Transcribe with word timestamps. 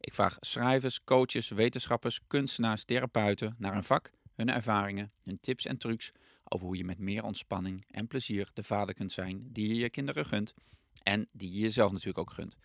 Ik 0.00 0.14
vraag 0.14 0.36
schrijvers, 0.40 1.04
coaches, 1.04 1.48
wetenschappers, 1.48 2.20
kunstenaars, 2.26 2.84
therapeuten 2.84 3.54
naar 3.58 3.72
hun 3.72 3.84
vak, 3.84 4.10
hun 4.34 4.50
ervaringen, 4.50 5.12
hun 5.24 5.40
tips 5.40 5.66
en 5.66 5.78
trucs 5.78 6.12
over 6.44 6.66
hoe 6.66 6.76
je 6.76 6.84
met 6.84 6.98
meer 6.98 7.24
ontspanning 7.24 7.84
en 7.90 8.06
plezier 8.06 8.50
de 8.54 8.62
vader 8.62 8.94
kunt 8.94 9.12
zijn 9.12 9.48
die 9.52 9.68
je 9.68 9.74
je 9.74 9.90
kinderen 9.90 10.26
gunt 10.26 10.54
en 11.02 11.28
die 11.32 11.52
je 11.52 11.58
jezelf 11.58 11.90
natuurlijk 11.90 12.18
ook 12.18 12.30
gunt. 12.30 12.56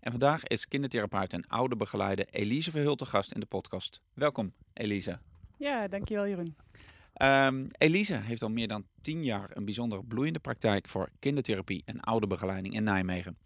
En 0.00 0.10
vandaag 0.10 0.44
is 0.44 0.68
kindertherapeut 0.68 1.32
en 1.32 1.46
ouderbegeleider 1.46 2.26
Elise 2.30 2.70
Verhult 2.70 2.98
te 2.98 3.06
gast 3.06 3.32
in 3.32 3.40
de 3.40 3.46
podcast. 3.46 4.00
Welkom 4.14 4.52
Elise. 4.72 5.18
Ja, 5.58 5.88
dankjewel 5.88 6.26
Jeroen. 6.26 6.56
Um, 7.22 7.66
Elise 7.78 8.14
heeft 8.14 8.42
al 8.42 8.50
meer 8.50 8.68
dan 8.68 8.86
tien 9.00 9.24
jaar 9.24 9.50
een 9.52 9.64
bijzonder 9.64 10.04
bloeiende 10.04 10.38
praktijk 10.38 10.88
voor 10.88 11.10
kindertherapie 11.18 11.82
en 11.84 12.00
ouderbegeleiding 12.00 12.74
in 12.74 12.84
Nijmegen. 12.84 13.38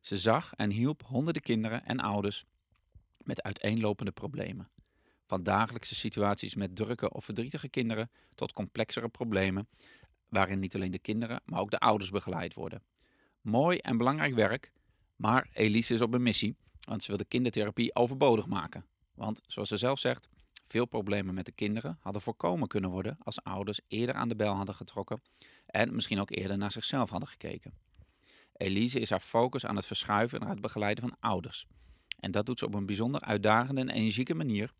Ze 0.00 0.16
zag 0.16 0.52
en 0.56 0.70
hielp 0.70 1.02
honderden 1.06 1.42
kinderen 1.42 1.84
en 1.84 2.00
ouders 2.00 2.44
met 3.24 3.42
uiteenlopende 3.42 4.12
problemen. 4.12 4.70
Van 5.26 5.42
dagelijkse 5.42 5.94
situaties 5.94 6.54
met 6.54 6.76
drukke 6.76 7.12
of 7.12 7.24
verdrietige 7.24 7.68
kinderen 7.68 8.10
tot 8.34 8.52
complexere 8.52 9.08
problemen, 9.08 9.68
waarin 10.28 10.58
niet 10.58 10.74
alleen 10.74 10.90
de 10.90 10.98
kinderen, 10.98 11.40
maar 11.44 11.60
ook 11.60 11.70
de 11.70 11.78
ouders 11.78 12.10
begeleid 12.10 12.54
worden. 12.54 12.82
Mooi 13.40 13.78
en 13.78 13.96
belangrijk 13.96 14.34
werk, 14.34 14.72
maar 15.16 15.48
Elise 15.52 15.94
is 15.94 16.00
op 16.00 16.14
een 16.14 16.22
missie, 16.22 16.56
want 16.80 17.02
ze 17.02 17.08
wil 17.08 17.16
de 17.16 17.24
kindertherapie 17.24 17.94
overbodig 17.94 18.46
maken. 18.46 18.84
Want, 19.14 19.40
zoals 19.46 19.68
ze 19.68 19.76
zelf 19.76 19.98
zegt, 19.98 20.28
veel 20.66 20.86
problemen 20.86 21.34
met 21.34 21.46
de 21.46 21.52
kinderen 21.52 21.98
hadden 22.00 22.22
voorkomen 22.22 22.68
kunnen 22.68 22.90
worden 22.90 23.16
als 23.18 23.42
ouders 23.42 23.80
eerder 23.88 24.14
aan 24.14 24.28
de 24.28 24.36
bel 24.36 24.54
hadden 24.54 24.74
getrokken 24.74 25.22
en 25.66 25.94
misschien 25.94 26.20
ook 26.20 26.30
eerder 26.30 26.58
naar 26.58 26.72
zichzelf 26.72 27.10
hadden 27.10 27.28
gekeken. 27.28 27.74
Elise 28.52 29.00
is 29.00 29.10
haar 29.10 29.20
focus 29.20 29.66
aan 29.66 29.76
het 29.76 29.86
verschuiven 29.86 30.40
naar 30.40 30.48
het 30.50 30.60
begeleiden 30.60 31.08
van 31.08 31.16
ouders. 31.20 31.66
En 32.22 32.30
dat 32.30 32.46
doet 32.46 32.58
ze 32.58 32.66
op 32.66 32.74
een 32.74 32.86
bijzonder 32.86 33.20
uitdagende 33.20 33.80
en 33.80 33.88
energieke 33.88 34.34
manier. 34.34 34.72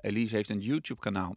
Elise 0.00 0.34
heeft 0.34 0.48
een 0.48 0.60
YouTube-kanaal 0.60 1.36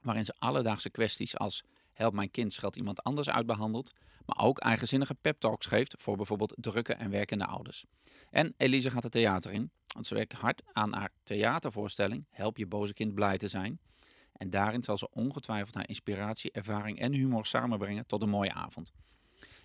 waarin 0.00 0.24
ze 0.24 0.34
alledaagse 0.38 0.90
kwesties 0.90 1.36
als 1.36 1.64
help 1.92 2.14
mijn 2.14 2.30
kind 2.30 2.52
schat 2.52 2.76
iemand 2.76 3.02
anders 3.02 3.28
uitbehandelt, 3.28 3.92
maar 4.26 4.46
ook 4.46 4.58
eigenzinnige 4.58 5.14
pep 5.14 5.40
talks 5.40 5.66
geeft 5.66 5.94
voor 5.98 6.16
bijvoorbeeld 6.16 6.54
drukke 6.56 6.94
en 6.94 7.10
werkende 7.10 7.46
ouders. 7.46 7.84
En 8.30 8.54
Elise 8.56 8.90
gaat 8.90 9.02
het 9.02 9.12
theater 9.12 9.52
in, 9.52 9.70
want 9.86 10.06
ze 10.06 10.14
werkt 10.14 10.32
hard 10.32 10.62
aan 10.72 10.92
haar 10.92 11.10
theatervoorstelling 11.22 12.26
Help 12.30 12.56
je 12.56 12.66
boze 12.66 12.92
kind 12.92 13.14
blij 13.14 13.38
te 13.38 13.48
zijn. 13.48 13.80
En 14.32 14.50
daarin 14.50 14.82
zal 14.82 14.98
ze 14.98 15.10
ongetwijfeld 15.10 15.74
haar 15.74 15.88
inspiratie, 15.88 16.52
ervaring 16.52 16.98
en 16.98 17.12
humor 17.12 17.46
samenbrengen 17.46 18.06
tot 18.06 18.22
een 18.22 18.28
mooie 18.28 18.52
avond. 18.52 18.92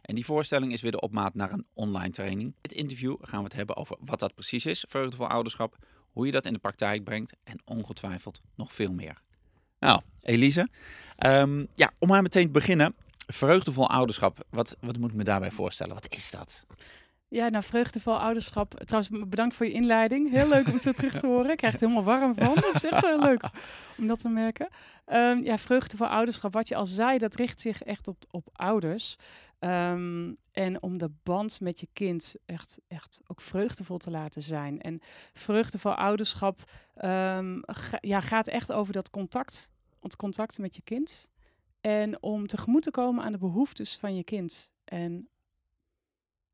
En 0.01 0.15
die 0.15 0.25
voorstelling 0.25 0.73
is 0.73 0.81
weer 0.81 0.91
de 0.91 1.01
opmaat 1.01 1.33
naar 1.33 1.51
een 1.51 1.65
online 1.73 2.09
training. 2.09 2.41
In 2.41 2.55
dit 2.61 2.73
interview 2.73 3.15
gaan 3.21 3.39
we 3.39 3.45
het 3.45 3.53
hebben 3.53 3.75
over 3.75 3.97
wat 3.99 4.19
dat 4.19 4.33
precies 4.33 4.65
is, 4.65 4.85
vreugdevol 4.87 5.27
ouderschap, 5.27 5.77
hoe 6.11 6.25
je 6.25 6.31
dat 6.31 6.45
in 6.45 6.53
de 6.53 6.59
praktijk 6.59 7.03
brengt 7.03 7.35
en 7.43 7.61
ongetwijfeld 7.65 8.41
nog 8.55 8.73
veel 8.73 8.91
meer. 8.91 9.21
Nou, 9.79 10.01
Elise, 10.21 10.69
um, 11.25 11.67
ja, 11.75 11.91
om 11.99 12.07
maar 12.07 12.21
meteen 12.21 12.45
te 12.45 12.51
beginnen. 12.51 12.95
Vreugdevol 13.27 13.89
ouderschap, 13.89 14.45
wat, 14.49 14.77
wat 14.79 14.97
moet 14.97 15.09
ik 15.09 15.15
me 15.15 15.23
daarbij 15.23 15.51
voorstellen? 15.51 15.93
Wat 15.93 16.13
is 16.13 16.31
dat? 16.31 16.65
Ja, 17.29 17.49
nou, 17.49 17.63
vreugdevol 17.63 18.19
ouderschap. 18.19 18.73
Trouwens, 18.73 19.29
bedankt 19.29 19.55
voor 19.55 19.65
je 19.65 19.71
inleiding. 19.71 20.29
Heel 20.29 20.47
leuk 20.47 20.67
om 20.67 20.79
zo 20.79 20.91
terug 20.91 21.19
te 21.19 21.27
horen. 21.27 21.51
Ik 21.51 21.57
krijg 21.57 21.73
het 21.73 21.81
helemaal 21.81 22.03
warm 22.03 22.35
van. 22.35 22.55
Dat 22.55 22.75
is 22.75 22.83
echt 22.83 23.05
heel 23.05 23.19
leuk 23.19 23.49
om 23.97 24.07
dat 24.07 24.19
te 24.19 24.29
merken. 24.29 24.67
Um, 25.05 25.43
ja, 25.43 25.57
vreugdevol 25.57 26.07
ouderschap. 26.07 26.53
Wat 26.53 26.67
je 26.67 26.75
al 26.75 26.85
zei, 26.85 27.17
dat 27.17 27.35
richt 27.35 27.61
zich 27.61 27.83
echt 27.83 28.07
op, 28.07 28.23
op 28.31 28.49
ouders. 28.51 29.15
Um, 29.59 30.37
en 30.51 30.81
om 30.81 30.97
de 30.97 31.11
band 31.23 31.61
met 31.61 31.79
je 31.79 31.87
kind 31.93 32.35
echt, 32.45 32.79
echt 32.87 33.21
ook 33.27 33.41
vreugdevol 33.41 33.97
te 33.97 34.11
laten 34.11 34.41
zijn. 34.41 34.81
En 34.81 34.99
vreugdevol 35.33 35.93
ouderschap 35.93 36.71
ga, 36.95 37.97
ja, 38.01 38.21
gaat 38.21 38.47
echt 38.47 38.71
over 38.71 38.93
dat 38.93 39.09
contact. 39.09 39.71
Het 40.01 40.15
contact 40.15 40.57
met 40.57 40.75
je 40.75 40.81
kind. 40.81 41.29
En 41.81 42.21
om 42.23 42.47
tegemoet 42.47 42.83
te 42.83 42.91
komen 42.91 43.23
aan 43.23 43.31
de 43.31 43.37
behoeftes 43.37 43.97
van 43.97 44.15
je 44.15 44.23
kind. 44.23 44.71
En 44.85 45.29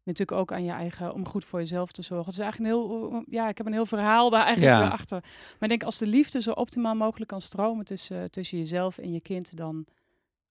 natuurlijk 0.03 0.39
ook 0.39 0.51
aan 0.51 0.63
je 0.63 0.71
eigen, 0.71 1.13
om 1.13 1.27
goed 1.27 1.45
voor 1.45 1.59
jezelf 1.59 1.91
te 1.91 2.01
zorgen. 2.01 2.25
Het 2.25 2.33
is 2.33 2.39
eigenlijk 2.39 2.73
een 2.73 2.79
heel, 2.79 3.23
ja, 3.29 3.49
ik 3.49 3.57
heb 3.57 3.67
een 3.67 3.73
heel 3.73 3.85
verhaal 3.85 4.29
daar 4.29 4.45
eigenlijk 4.45 4.75
ja. 4.75 4.87
achter. 4.87 5.19
Maar 5.21 5.61
ik 5.61 5.69
denk 5.69 5.83
als 5.83 5.97
de 5.97 6.07
liefde 6.07 6.41
zo 6.41 6.51
optimaal 6.51 6.95
mogelijk 6.95 7.29
kan 7.29 7.41
stromen 7.41 7.85
tussen, 7.85 8.31
tussen 8.31 8.57
jezelf 8.57 8.97
en 8.97 9.11
je 9.11 9.21
kind, 9.21 9.57
dan 9.57 9.85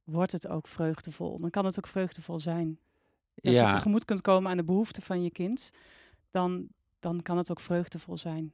wordt 0.04 0.32
het 0.32 0.48
ook 0.48 0.66
vreugdevol. 0.66 1.40
Dan 1.40 1.50
kan 1.50 1.64
het 1.64 1.78
ook 1.78 1.86
vreugdevol 1.86 2.38
zijn. 2.38 2.78
Als 3.42 3.54
ja. 3.54 3.66
je 3.66 3.74
tegemoet 3.74 4.04
kunt 4.04 4.20
komen 4.20 4.50
aan 4.50 4.56
de 4.56 4.64
behoeften 4.64 5.02
van 5.02 5.22
je 5.22 5.30
kind, 5.30 5.70
dan, 6.30 6.66
dan 7.00 7.22
kan 7.22 7.36
het 7.36 7.50
ook 7.50 7.60
vreugdevol 7.60 8.16
zijn. 8.16 8.52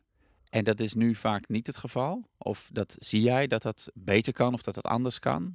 En 0.51 0.65
dat 0.65 0.81
is 0.81 0.95
nu 0.95 1.15
vaak 1.15 1.49
niet 1.49 1.67
het 1.67 1.77
geval? 1.77 2.25
Of 2.39 2.69
dat 2.73 2.97
zie 2.99 3.21
jij 3.21 3.47
dat 3.47 3.63
dat 3.63 3.91
beter 3.95 4.33
kan 4.33 4.55
of 4.55 4.63
dat 4.63 4.75
dat 4.75 4.85
anders 4.85 5.19
kan? 5.19 5.55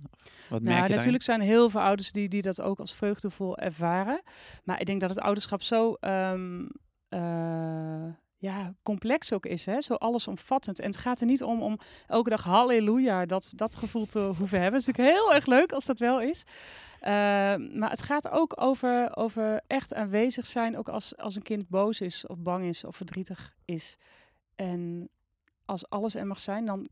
Wat 0.50 0.62
merk 0.62 0.78
nou, 0.78 0.90
je 0.90 0.96
natuurlijk 0.96 1.24
zijn 1.24 1.42
heel 1.42 1.70
veel 1.70 1.82
ouders 1.82 2.12
die, 2.12 2.30
die 2.30 2.42
dat 2.42 2.62
ook 2.62 2.80
als 2.80 2.94
vreugdevol 2.94 3.58
ervaren. 3.58 4.22
Maar 4.64 4.80
ik 4.80 4.86
denk 4.86 5.02
dat 5.02 5.10
het 5.10 5.20
ouderschap 5.20 5.62
zo 5.62 5.96
um, 6.02 6.70
uh, 7.10 8.14
ja, 8.38 8.74
complex 8.84 9.34
ook 9.34 9.46
is, 9.46 9.66
hè? 9.66 9.82
zo 9.82 9.94
allesomvattend. 9.94 10.80
En 10.80 10.90
het 10.90 10.98
gaat 10.98 11.20
er 11.20 11.26
niet 11.26 11.44
om 11.44 11.62
om 11.62 11.80
elke 12.08 12.30
dag 12.30 12.44
halleluja 12.44 13.26
dat, 13.26 13.52
dat 13.56 13.76
gevoel 13.76 14.06
te 14.06 14.20
hoeven 14.20 14.62
hebben. 14.62 14.80
Het 14.80 14.82
is 14.82 14.88
natuurlijk 14.88 15.18
heel 15.18 15.34
erg 15.34 15.46
leuk 15.46 15.72
als 15.72 15.86
dat 15.86 16.00
wel 16.00 16.22
is. 16.22 16.44
Uh, 17.02 17.10
maar 17.80 17.90
het 17.90 18.02
gaat 18.02 18.30
ook 18.30 18.62
over, 18.62 19.16
over 19.16 19.62
echt 19.68 19.94
aanwezig 19.94 20.46
zijn, 20.46 20.78
ook 20.78 20.90
als, 20.90 21.18
als 21.18 21.36
een 21.36 21.42
kind 21.42 21.70
boos 21.70 22.02
is 22.02 22.28
of 22.28 22.38
bang 22.40 22.66
is 22.66 22.84
of 22.84 22.96
verdrietig 22.96 23.54
is. 23.66 23.98
En 24.56 25.10
als 25.66 25.90
alles 25.90 26.16
er 26.16 26.28
mag 26.28 26.40
zijn, 26.40 26.66
dan 26.66 26.88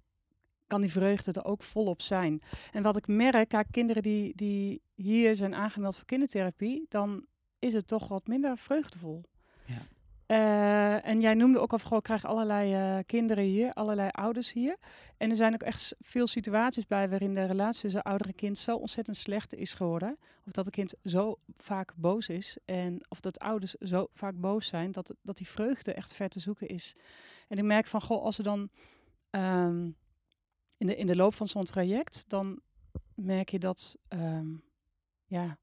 kan 0.67 0.81
die 0.81 0.91
vreugde 0.91 1.31
er 1.31 1.45
ook 1.45 1.63
volop 1.63 2.01
zijn. 2.01 2.41
En 2.71 2.83
wat 2.83 2.97
ik 2.97 3.07
merk, 3.07 3.49
kijk, 3.49 3.67
kinderen 3.71 4.03
die, 4.03 4.35
die 4.35 4.81
hier 4.95 5.35
zijn 5.35 5.55
aangemeld 5.55 5.95
voor 5.95 6.05
kindertherapie, 6.05 6.85
dan 6.89 7.25
is 7.59 7.73
het 7.73 7.87
toch 7.87 8.07
wat 8.07 8.27
minder 8.27 8.57
vreugdevol. 8.57 9.23
Ja. 9.65 9.81
Uh, 10.31 11.07
en 11.07 11.21
jij 11.21 11.33
noemde 11.33 11.59
ook 11.59 11.71
al, 11.71 11.79
vooral, 11.79 11.97
ik 11.97 12.03
krijg 12.03 12.25
allerlei 12.25 12.97
uh, 12.97 13.03
kinderen 13.05 13.43
hier, 13.43 13.73
allerlei 13.73 14.09
ouders 14.11 14.53
hier. 14.53 14.77
En 15.17 15.29
er 15.29 15.35
zijn 15.35 15.53
ook 15.53 15.61
echt 15.61 15.95
veel 15.99 16.27
situaties 16.27 16.87
bij 16.87 17.09
waarin 17.09 17.33
de 17.33 17.45
relatie 17.45 17.81
tussen 17.81 18.01
ouder 18.01 18.27
en 18.27 18.35
kind 18.35 18.57
zo 18.57 18.75
ontzettend 18.75 19.17
slecht 19.17 19.53
is 19.53 19.73
geworden. 19.73 20.17
Of 20.45 20.51
dat 20.51 20.65
het 20.65 20.73
kind 20.73 20.93
zo 21.03 21.39
vaak 21.57 21.93
boos 21.95 22.29
is 22.29 22.57
en 22.65 23.01
of 23.09 23.19
dat 23.19 23.39
ouders 23.39 23.73
zo 23.73 24.07
vaak 24.13 24.39
boos 24.39 24.67
zijn, 24.67 24.91
dat, 24.91 25.13
dat 25.21 25.37
die 25.37 25.47
vreugde 25.47 25.93
echt 25.93 26.13
ver 26.13 26.29
te 26.29 26.39
zoeken 26.39 26.67
is. 26.67 26.95
En 27.47 27.57
ik 27.57 27.63
merk 27.63 27.85
van, 27.85 28.01
goh, 28.01 28.23
als 28.23 28.35
ze 28.35 28.43
dan 28.43 28.69
um, 29.31 29.95
in, 30.77 30.87
de, 30.87 30.95
in 30.95 31.05
de 31.05 31.15
loop 31.15 31.33
van 31.33 31.47
zo'n 31.47 31.63
traject, 31.63 32.23
dan 32.27 32.61
merk 33.15 33.49
je 33.49 33.59
dat, 33.59 33.97
um, 34.09 34.63
ja, 35.25 35.57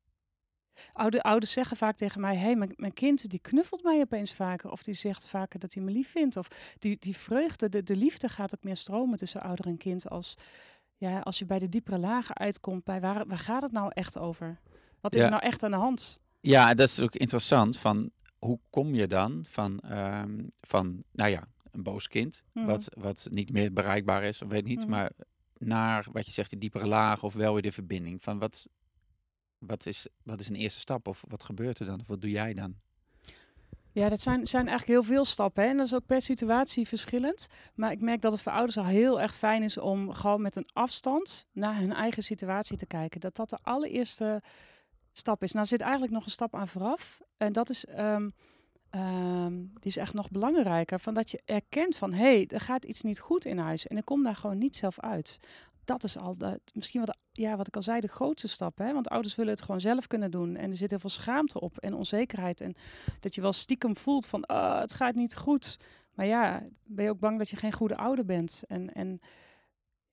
Oude, 0.93 1.23
ouders 1.23 1.53
zeggen 1.53 1.77
vaak 1.77 1.97
tegen 1.97 2.21
mij: 2.21 2.37
hey, 2.37 2.57
mijn, 2.57 2.73
mijn, 2.77 2.93
kind 2.93 3.31
die 3.31 3.39
knuffelt 3.39 3.83
mij 3.83 4.01
opeens 4.01 4.35
vaker. 4.35 4.71
Of 4.71 4.83
die 4.83 4.95
zegt 4.95 5.27
vaker 5.27 5.59
dat 5.59 5.75
hij 5.75 5.83
me 5.83 5.91
lief 5.91 6.11
vindt. 6.11 6.37
Of 6.37 6.49
die, 6.79 6.97
die 6.99 7.17
vreugde, 7.17 7.69
de, 7.69 7.83
de 7.83 7.97
liefde 7.97 8.29
gaat 8.29 8.55
ook 8.55 8.65
meer 8.65 8.77
stromen 8.77 9.19
tussen 9.19 9.43
ouder 9.43 9.67
en 9.67 9.77
kind. 9.77 10.09
Als, 10.09 10.35
ja, 10.97 11.21
als 11.21 11.39
je 11.39 11.47
bij 11.47 11.59
de 11.59 11.69
diepere 11.69 11.99
lagen 11.99 12.37
uitkomt, 12.37 12.85
bij 12.85 13.01
waar, 13.01 13.27
waar 13.27 13.39
gaat 13.39 13.63
het 13.63 13.73
nou 13.73 13.91
echt 13.95 14.19
over? 14.19 14.61
Wat 15.01 15.15
is 15.15 15.23
er 15.23 15.31
nou 15.31 15.43
echt 15.43 15.63
aan 15.63 15.71
de 15.71 15.77
hand? 15.77 16.21
Ja, 16.41 16.75
dat 16.75 16.89
is 16.89 17.01
ook 17.01 17.15
interessant. 17.15 17.79
Van 17.79 18.11
hoe 18.39 18.59
kom 18.71 18.95
je 18.95 19.07
dan 19.07 19.45
van, 19.49 19.81
um, 19.93 20.51
van 20.61 21.03
nou 21.13 21.31
ja, 21.31 21.49
een 21.71 21.83
boos 21.83 22.09
kind, 22.09 22.43
mm. 22.53 22.67
wat, 22.67 22.89
wat 22.97 23.29
niet 23.31 23.53
meer 23.53 23.73
bereikbaar 23.73 24.23
is, 24.23 24.43
of 24.43 24.49
weet 24.49 24.65
niet, 24.65 24.85
mm. 24.85 24.91
maar 24.91 25.11
naar 25.59 26.07
wat 26.13 26.27
je 26.27 26.33
zegt, 26.33 26.51
de 26.51 26.59
diepere 26.59 26.87
laag 26.87 27.23
of 27.23 27.35
wel 27.35 27.53
weer 27.53 27.63
de 27.63 27.73
verbinding. 27.73 28.23
Van 28.23 28.39
wat, 28.39 28.69
wat 29.59 29.87
is, 29.87 30.07
wat 30.23 30.41
is 30.41 30.49
een 30.49 30.55
eerste 30.55 30.81
stap 30.81 31.09
of 31.09 31.25
wat 31.29 31.43
gebeurt 31.43 31.79
er 31.79 31.87
dan? 31.87 32.01
Of 32.01 32.07
wat 32.07 32.21
doe 32.21 32.31
jij 32.31 32.55
dan? 32.55 32.77
Ja, 33.93 34.09
dat 34.09 34.21
zijn, 34.21 34.47
zijn 34.47 34.69
eigenlijk 34.69 34.99
heel 34.99 35.15
veel 35.15 35.25
stappen. 35.25 35.63
Hè? 35.63 35.69
En 35.69 35.77
dat 35.77 35.87
is 35.87 35.95
ook 35.95 36.07
per 36.07 36.21
situatie 36.21 36.89
verschillend. 36.89 37.47
Maar 37.75 37.93
ik 37.93 38.01
merk 38.01 38.21
dat 38.21 38.33
het 38.33 38.43
voor 38.43 38.53
ouders 38.53 38.79
al 38.79 38.85
heel 38.85 39.21
erg 39.21 39.35
fijn 39.35 39.63
is 39.63 39.79
om 39.79 40.13
gewoon 40.13 40.43
met 40.43 40.57
een 40.57 40.69
afstand 40.73 41.47
naar 41.53 41.79
hun 41.79 41.93
eigen 41.93 42.23
situatie 42.23 42.77
te 42.77 42.87
kijken. 42.87 43.21
Dat 43.21 43.37
dat 43.37 43.51
de 43.51 43.59
allereerste 43.63 44.43
stap 45.13 45.43
is. 45.43 45.53
Nou, 45.53 45.63
er 45.63 45.71
zit 45.71 45.81
eigenlijk 45.81 46.13
nog 46.13 46.25
een 46.25 46.31
stap 46.31 46.55
aan 46.55 46.69
vooraf. 46.69 47.21
En 47.37 47.53
dat 47.53 47.71
is 47.71 47.87
um, 47.99 48.33
ehm, 48.91 49.55
die 49.55 49.91
is 49.91 49.97
echt 49.97 50.15
nog 50.15 50.31
belangrijker. 50.31 51.01
Van 51.01 51.15
dat 51.15 51.31
je 51.31 51.41
erkent 51.45 51.97
van, 51.97 52.13
hé, 52.13 52.35
hey, 52.35 52.47
er 52.47 52.61
gaat 52.61 52.85
iets 52.85 53.03
niet 53.03 53.21
goed 53.21 53.45
in 53.45 53.59
huis. 53.59 53.87
En 53.87 53.97
ik 53.97 54.05
kom 54.05 54.23
daar 54.23 54.37
gewoon 54.37 54.59
niet 54.59 54.77
zelf 54.77 55.01
uit. 55.01 55.39
Dat 55.89 56.05
is 56.05 56.19
al 56.19 56.39
de, 56.39 56.61
misschien 56.75 57.01
wat, 57.01 57.17
ja, 57.33 57.57
wat 57.57 57.67
ik 57.67 57.77
al 57.77 57.83
zei, 57.83 58.01
de 58.01 58.09
grootste 58.09 58.49
stap. 58.49 58.79
Hè? 58.79 58.93
Want 58.93 59.09
ouders 59.09 59.35
willen 59.35 59.53
het 59.53 59.63
gewoon 59.63 59.81
zelf 59.81 60.07
kunnen 60.07 60.31
doen. 60.31 60.57
En 60.57 60.71
er 60.71 60.77
zit 60.77 60.91
heel 60.91 60.99
veel 60.99 61.11
schaamte 61.11 61.61
op 61.61 61.79
en 61.79 61.95
onzekerheid. 61.95 62.61
En 62.61 62.75
dat 63.21 63.35
je 63.35 63.41
wel 63.41 63.53
stiekem 63.53 63.97
voelt 63.97 64.27
van, 64.27 64.49
oh, 64.49 64.81
het 64.81 64.95
gaat 64.95 65.15
niet 65.15 65.37
goed. 65.37 65.77
Maar 66.15 66.27
ja, 66.27 66.63
ben 66.85 67.05
je 67.05 67.11
ook 67.11 67.19
bang 67.19 67.39
dat 67.39 67.49
je 67.49 67.57
geen 67.57 67.73
goede 67.73 67.97
ouder 67.97 68.25
bent. 68.25 68.63
En, 68.67 68.93
en 68.93 69.13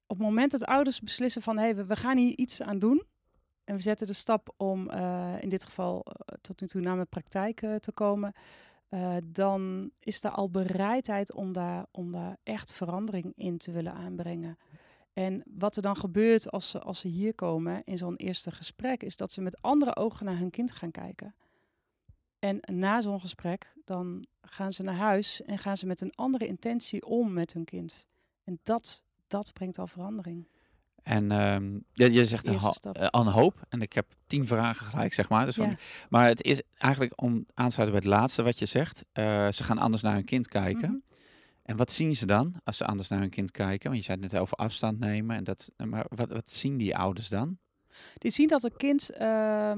op 0.07 0.17
het 0.17 0.27
moment 0.27 0.51
dat 0.51 0.65
ouders 0.65 1.01
beslissen 1.01 1.41
van, 1.41 1.57
hey, 1.57 1.75
we, 1.75 1.85
we 1.85 1.95
gaan 1.95 2.17
hier 2.17 2.37
iets 2.37 2.61
aan 2.61 2.79
doen 2.79 3.03
en 3.63 3.75
we 3.75 3.81
zetten 3.81 4.07
de 4.07 4.13
stap 4.13 4.53
om 4.57 4.89
uh, 4.91 5.33
in 5.39 5.49
dit 5.49 5.65
geval 5.65 6.05
uh, 6.05 6.37
tot 6.41 6.61
nu 6.61 6.67
toe 6.67 6.81
naar 6.81 6.95
mijn 6.95 7.09
praktijk 7.09 7.61
uh, 7.61 7.75
te 7.75 7.91
komen. 7.91 8.33
dan 9.23 9.91
is 9.99 10.23
er 10.23 10.31
al 10.31 10.49
bereidheid 10.49 11.33
om 11.33 11.53
daar, 11.53 11.85
om 11.91 12.11
daar 12.11 12.37
echt 12.43 12.73
verandering 12.73 13.33
in 13.35 13.57
te 13.57 13.71
willen 13.71 13.93
aanbrengen. 13.93 14.57
En 15.15 15.43
wat 15.45 15.75
er 15.75 15.81
dan 15.81 15.95
gebeurt 15.95 16.51
als 16.51 16.69
ze, 16.69 16.79
als 16.79 16.99
ze 16.99 17.07
hier 17.07 17.35
komen 17.35 17.81
in 17.85 17.97
zo'n 17.97 18.15
eerste 18.15 18.51
gesprek, 18.51 19.03
is 19.03 19.17
dat 19.17 19.31
ze 19.31 19.41
met 19.41 19.61
andere 19.61 19.95
ogen 19.95 20.25
naar 20.25 20.37
hun 20.37 20.49
kind 20.49 20.71
gaan 20.71 20.91
kijken. 20.91 21.35
En 22.39 22.59
na 22.61 23.01
zo'n 23.01 23.19
gesprek, 23.19 23.73
dan 23.85 24.25
gaan 24.41 24.71
ze 24.71 24.83
naar 24.83 24.95
huis 24.95 25.41
en 25.41 25.57
gaan 25.57 25.77
ze 25.77 25.85
met 25.85 26.01
een 26.01 26.15
andere 26.15 26.47
intentie 26.47 27.05
om 27.05 27.33
met 27.33 27.53
hun 27.53 27.65
kind. 27.65 28.07
En 28.43 28.59
dat, 28.63 29.03
dat 29.27 29.53
brengt 29.53 29.79
al 29.79 29.87
verandering. 29.87 30.47
En 31.03 31.31
um, 31.31 31.85
ja, 31.93 32.05
je 32.05 32.25
zegt 32.25 32.47
een, 32.47 32.59
een, 32.91 33.27
hoop. 33.27 33.65
En 33.69 33.81
ik 33.81 33.93
heb 33.93 34.05
tien 34.27 34.47
vragen 34.47 34.85
gelijk, 34.85 35.13
zeg 35.13 35.29
maar. 35.29 35.45
Dus 35.45 35.55
van, 35.55 35.77
maar 36.09 36.27
het 36.27 36.43
is 36.43 36.61
eigenlijk 36.77 37.21
om 37.21 37.45
aan 37.53 37.67
te 37.67 37.73
sluiten 37.73 37.99
bij 37.99 38.09
het 38.09 38.19
laatste 38.19 38.43
wat 38.43 38.59
je 38.59 38.65
zegt. 38.65 39.05
Uh, 39.13 39.47
ze 39.51 39.63
gaan 39.63 39.77
anders 39.77 40.01
naar 40.01 40.13
hun 40.13 40.25
kind 40.25 40.47
kijken. 40.47 40.89
Mm 40.89 41.03
-hmm. 41.09 41.14
En 41.65 41.77
wat 41.77 41.91
zien 41.91 42.15
ze 42.15 42.25
dan 42.25 42.55
als 42.63 42.77
ze 42.77 42.85
anders 42.85 43.09
naar 43.09 43.19
hun 43.19 43.29
kind 43.29 43.51
kijken? 43.51 43.89
Want 43.89 43.99
je 43.99 44.05
zei 44.05 44.21
het 44.21 44.31
net 44.31 44.41
over 44.41 44.57
afstand 44.57 44.99
nemen. 44.99 45.35
En 45.35 45.43
dat, 45.43 45.71
maar 45.85 46.05
wat, 46.09 46.29
wat 46.29 46.49
zien 46.49 46.77
die 46.77 46.97
ouders 46.97 47.29
dan? 47.29 47.57
Die 48.17 48.31
zien 48.31 48.47
dat 48.47 48.63
een 48.63 48.77
kind, 48.77 49.11
uh, 49.21 49.73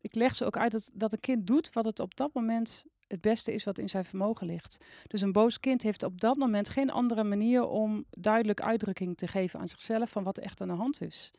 ik 0.00 0.14
leg 0.14 0.34
ze 0.34 0.44
ook 0.44 0.56
uit 0.56 0.72
dat, 0.72 0.90
dat 0.94 1.12
een 1.12 1.20
kind 1.20 1.46
doet 1.46 1.72
wat 1.72 1.84
het 1.84 2.00
op 2.00 2.16
dat 2.16 2.34
moment 2.34 2.84
het 3.06 3.20
beste 3.20 3.52
is 3.52 3.64
wat 3.64 3.78
in 3.78 3.88
zijn 3.88 4.04
vermogen 4.04 4.46
ligt. 4.46 4.86
Dus 5.06 5.20
een 5.20 5.32
boos 5.32 5.60
kind 5.60 5.82
heeft 5.82 6.02
op 6.02 6.20
dat 6.20 6.36
moment 6.36 6.68
geen 6.68 6.90
andere 6.90 7.24
manier 7.24 7.66
om 7.66 8.04
duidelijk 8.10 8.60
uitdrukking 8.60 9.16
te 9.16 9.26
geven 9.26 9.60
aan 9.60 9.68
zichzelf 9.68 10.10
van 10.10 10.22
wat 10.22 10.36
er 10.36 10.42
echt 10.42 10.60
aan 10.60 10.68
de 10.68 10.74
hand 10.74 11.00
is. 11.00 11.30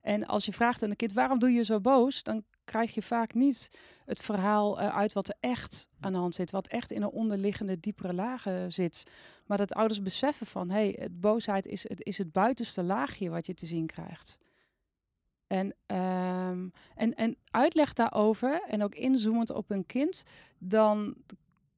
En 0.00 0.26
als 0.26 0.44
je 0.44 0.52
vraagt 0.52 0.82
aan 0.82 0.90
een 0.90 0.96
kind 0.96 1.12
waarom 1.12 1.38
doe 1.38 1.50
je 1.50 1.64
zo 1.64 1.80
boos, 1.80 2.22
dan 2.22 2.44
krijg 2.68 2.94
je 2.94 3.02
vaak 3.02 3.34
niet 3.34 3.70
het 4.04 4.20
verhaal 4.20 4.80
uh, 4.80 4.96
uit 4.96 5.12
wat 5.12 5.28
er 5.28 5.36
echt 5.40 5.88
aan 6.00 6.12
de 6.12 6.18
hand 6.18 6.34
zit, 6.34 6.50
wat 6.50 6.66
echt 6.66 6.90
in 6.90 7.02
een 7.02 7.10
onderliggende 7.10 7.80
diepere 7.80 8.12
lagen 8.12 8.72
zit. 8.72 9.04
Maar 9.46 9.58
dat 9.58 9.74
ouders 9.74 10.02
beseffen 10.02 10.46
van 10.46 10.70
hé, 10.70 10.90
hey, 10.90 11.08
boosheid 11.12 11.66
is 11.66 11.88
het, 11.88 12.04
is 12.04 12.18
het 12.18 12.32
buitenste 12.32 12.82
laagje 12.82 13.30
wat 13.30 13.46
je 13.46 13.54
te 13.54 13.66
zien 13.66 13.86
krijgt. 13.86 14.38
En, 15.46 15.66
um, 15.96 16.72
en, 16.94 17.14
en 17.14 17.36
uitleg 17.50 17.92
daarover 17.92 18.62
en 18.66 18.82
ook 18.82 18.94
inzoomend 18.94 19.50
op 19.50 19.70
een 19.70 19.86
kind, 19.86 20.24
dan 20.58 21.14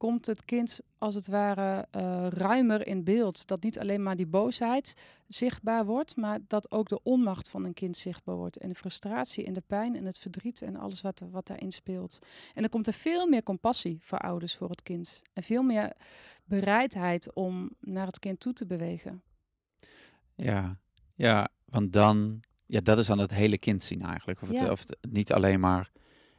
komt 0.00 0.26
het 0.26 0.44
kind 0.44 0.80
als 0.98 1.14
het 1.14 1.26
ware 1.26 1.86
uh, 1.96 2.26
ruimer 2.28 2.86
in 2.86 3.04
beeld. 3.04 3.46
Dat 3.46 3.62
niet 3.62 3.78
alleen 3.78 4.02
maar 4.02 4.16
die 4.16 4.26
boosheid 4.26 4.94
zichtbaar 5.28 5.84
wordt, 5.84 6.16
maar 6.16 6.38
dat 6.46 6.70
ook 6.70 6.88
de 6.88 7.02
onmacht 7.02 7.48
van 7.48 7.64
een 7.64 7.74
kind 7.74 7.96
zichtbaar 7.96 8.36
wordt. 8.36 8.56
En 8.56 8.68
de 8.68 8.74
frustratie 8.74 9.44
en 9.44 9.52
de 9.52 9.62
pijn 9.66 9.96
en 9.96 10.04
het 10.04 10.18
verdriet 10.18 10.62
en 10.62 10.76
alles 10.76 11.00
wat, 11.00 11.22
wat 11.30 11.46
daarin 11.46 11.72
speelt. 11.72 12.18
En 12.54 12.60
dan 12.60 12.70
komt 12.70 12.86
er 12.86 12.92
veel 12.92 13.26
meer 13.26 13.42
compassie 13.42 13.98
voor 14.00 14.18
ouders 14.18 14.56
voor 14.56 14.70
het 14.70 14.82
kind. 14.82 15.22
En 15.32 15.42
veel 15.42 15.62
meer 15.62 15.92
bereidheid 16.44 17.32
om 17.34 17.70
naar 17.80 18.06
het 18.06 18.18
kind 18.18 18.40
toe 18.40 18.52
te 18.52 18.66
bewegen. 18.66 19.22
Ja, 20.34 20.78
ja 21.14 21.48
want 21.64 21.92
dan 21.92 22.40
ja, 22.66 22.80
dat 22.80 22.98
is 22.98 23.06
dan 23.06 23.18
het 23.18 23.34
hele 23.34 23.58
kind 23.58 23.82
zien 23.82 24.02
eigenlijk. 24.02 24.42
Of 24.42 24.48
het, 24.48 24.58
ja. 24.58 24.70
of 24.70 24.80
het 24.80 24.96
niet 25.10 25.32
alleen 25.32 25.60
maar. 25.60 25.90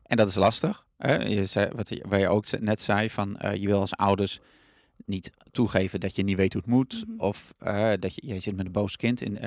En 0.04 0.18
dat 0.18 0.28
is 0.28 0.36
lastig. 0.36 0.86
Je 1.08 1.46
zei, 1.46 1.70
wat 1.76 1.90
je, 1.90 2.06
waar 2.10 2.20
je 2.20 2.28
ook 2.28 2.60
net 2.60 2.82
zei 2.82 3.10
van 3.10 3.40
uh, 3.42 3.56
je 3.56 3.68
wil 3.68 3.80
als 3.80 3.96
ouders 3.96 4.40
niet 5.06 5.32
toegeven 5.52 6.00
dat 6.00 6.16
je 6.16 6.24
niet 6.24 6.38
weet 6.38 6.54
hoe 6.54 6.62
het 6.62 6.72
moet. 6.72 6.94
Mm 6.94 7.12
-hmm. 7.12 7.20
Of 7.20 7.54
uh, 7.64 7.92
dat 8.00 8.16
je, 8.16 8.28
je 8.28 8.40
zit 8.40 8.56
met 8.56 8.66
een 8.66 8.72
boos 8.72 8.96
kind 8.96 9.22
in, 9.22 9.38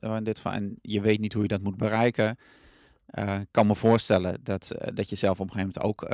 in 0.00 0.24
dit 0.24 0.40
van 0.40 0.52
en 0.52 0.78
je 0.82 1.00
weet 1.00 1.20
niet 1.20 1.32
hoe 1.32 1.42
je 1.42 1.48
dat 1.48 1.62
moet 1.62 1.76
bereiken. 1.76 2.38
Ik 3.14 3.48
kan 3.50 3.66
me 3.66 3.74
voorstellen 3.74 4.40
dat, 4.42 4.72
dat 4.94 5.08
je 5.08 5.16
zelf 5.16 5.40
op 5.40 5.46
een 5.46 5.52
gegeven 5.52 5.80
moment 5.80 6.00
ook 6.00 6.08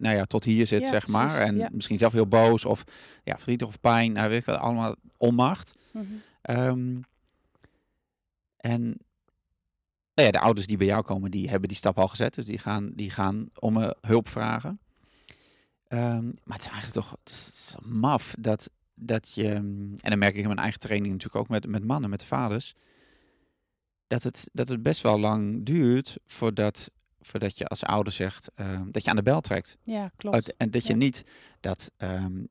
nou 0.00 0.16
ja, 0.16 0.24
tot 0.24 0.44
hier 0.44 0.66
zit, 0.66 0.82
ja, 0.82 0.88
zeg 0.88 1.08
maar. 1.08 1.40
En 1.40 1.56
ja. 1.56 1.68
misschien 1.72 1.98
zelf 1.98 2.12
heel 2.12 2.26
boos 2.26 2.64
of 2.64 2.84
ja, 3.24 3.34
verdrietig 3.34 3.66
of 3.66 3.80
pijn. 3.80 4.12
Nou, 4.12 4.28
weet 4.28 4.40
ik 4.40 4.48
allemaal 4.48 4.94
onmacht. 5.16 5.74
Mm 5.90 6.06
-hmm. 6.42 6.56
um, 6.56 7.04
en 8.56 8.98
nou 10.16 10.28
ja, 10.28 10.30
de 10.30 10.40
ouders 10.40 10.66
die 10.66 10.76
bij 10.76 10.86
jou 10.86 11.02
komen, 11.02 11.30
die 11.30 11.48
hebben 11.48 11.68
die 11.68 11.76
stap 11.76 11.98
al 11.98 12.08
gezet. 12.08 12.34
Dus 12.34 12.44
die 12.44 12.58
gaan, 12.58 12.92
die 12.94 13.10
gaan 13.10 13.48
om 13.58 13.76
uh, 13.76 13.90
hulp 14.00 14.28
vragen. 14.28 14.80
Um, 15.88 16.38
maar 16.44 16.56
het 16.56 16.66
is 16.66 16.72
eigenlijk 16.72 16.92
toch 16.92 17.10
het 17.10 17.30
is 17.30 17.74
maf 17.82 18.34
dat, 18.38 18.70
dat 18.94 19.32
je... 19.34 19.48
En 19.50 19.98
dan 20.00 20.18
merk 20.18 20.34
ik 20.34 20.40
in 20.40 20.46
mijn 20.46 20.58
eigen 20.58 20.80
training 20.80 21.12
natuurlijk 21.12 21.42
ook 21.42 21.48
met, 21.48 21.66
met 21.66 21.84
mannen, 21.84 22.10
met 22.10 22.20
de 22.20 22.26
vaders. 22.26 22.74
Dat 24.06 24.22
het, 24.22 24.48
dat 24.52 24.68
het 24.68 24.82
best 24.82 25.02
wel 25.02 25.18
lang 25.18 25.64
duurt 25.64 26.16
voordat, 26.26 26.90
voordat 27.20 27.58
je 27.58 27.66
als 27.66 27.84
ouder 27.84 28.12
zegt 28.12 28.50
uh, 28.56 28.80
dat 28.90 29.04
je 29.04 29.10
aan 29.10 29.16
de 29.16 29.22
bel 29.22 29.40
trekt. 29.40 29.76
Ja, 29.82 30.10
klopt. 30.16 30.56
En 30.56 30.70
dat 30.70 30.82
je 30.86 30.92
ja. 30.92 30.98
niet 30.98 31.24
dat... 31.60 31.90
Um, 31.98 32.48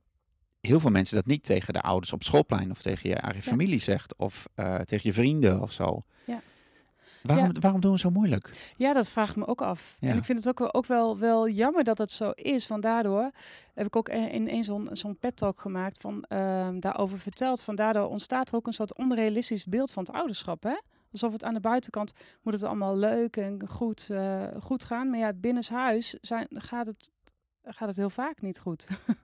heel 0.59 0.79
veel 0.79 0.91
mensen 0.91 1.15
dat 1.15 1.25
niet 1.25 1.43
tegen 1.43 1.73
de 1.73 1.81
ouders 1.81 2.13
op 2.13 2.23
schoolplein 2.23 2.71
of 2.71 2.81
tegen 2.81 3.09
je 3.09 3.15
eigen 3.15 3.43
ja. 3.43 3.49
familie 3.49 3.79
zegt 3.79 4.15
of 4.15 4.47
uh, 4.55 4.75
tegen 4.75 5.09
je 5.09 5.13
vrienden 5.13 5.61
of 5.61 5.71
zo. 5.71 6.03
Ja. 6.25 6.41
Waarom, 7.25 7.45
ja. 7.53 7.59
waarom 7.59 7.81
doen 7.81 7.91
we 7.91 7.99
zo 7.99 8.09
moeilijk? 8.09 8.73
Ja, 8.77 8.93
dat 8.93 9.09
vraag 9.09 9.29
ik 9.29 9.35
me 9.35 9.47
ook 9.47 9.61
af. 9.61 9.97
Ja. 9.99 10.09
En 10.09 10.17
ik 10.17 10.23
vind 10.23 10.43
het 10.43 10.47
ook, 10.47 10.75
ook 10.75 10.85
wel, 10.85 11.17
wel 11.17 11.49
jammer 11.49 11.83
dat 11.83 11.97
het 11.97 12.11
zo 12.11 12.29
is. 12.29 12.67
Want 12.67 12.83
daardoor 12.83 13.31
heb 13.73 13.85
ik 13.85 13.95
ook 13.95 14.09
in 14.09 14.49
een 14.49 14.63
zo'n 14.63 14.89
zo'n 14.91 15.17
pep 15.17 15.35
talk 15.35 15.59
gemaakt 15.59 16.01
van 16.01 16.25
uh, 16.29 16.67
daarover 16.79 17.19
verteld. 17.19 17.61
Van 17.61 17.75
daardoor 17.75 18.07
ontstaat 18.07 18.49
er 18.49 18.55
ook 18.55 18.67
een 18.67 18.73
soort 18.73 18.95
onrealistisch 18.95 19.65
beeld 19.65 19.91
van 19.91 20.03
het 20.03 20.15
ouderschap. 20.15 20.63
Hè? 20.63 20.75
Alsof 21.11 21.33
het 21.33 21.43
aan 21.43 21.53
de 21.53 21.59
buitenkant 21.59 22.13
moet 22.41 22.53
het 22.53 22.63
allemaal 22.63 22.97
leuk 22.97 23.37
en 23.37 23.67
goed, 23.67 24.07
uh, 24.11 24.43
goed 24.59 24.83
gaan. 24.83 25.09
Maar 25.09 25.19
ja, 25.19 25.33
binnenshuis 25.33 26.17
zijn, 26.21 26.47
gaat, 26.49 26.85
het, 26.85 27.11
gaat 27.63 27.87
het 27.87 27.97
heel 27.97 28.09
vaak 28.09 28.41
niet 28.41 28.59
goed. 28.59 28.87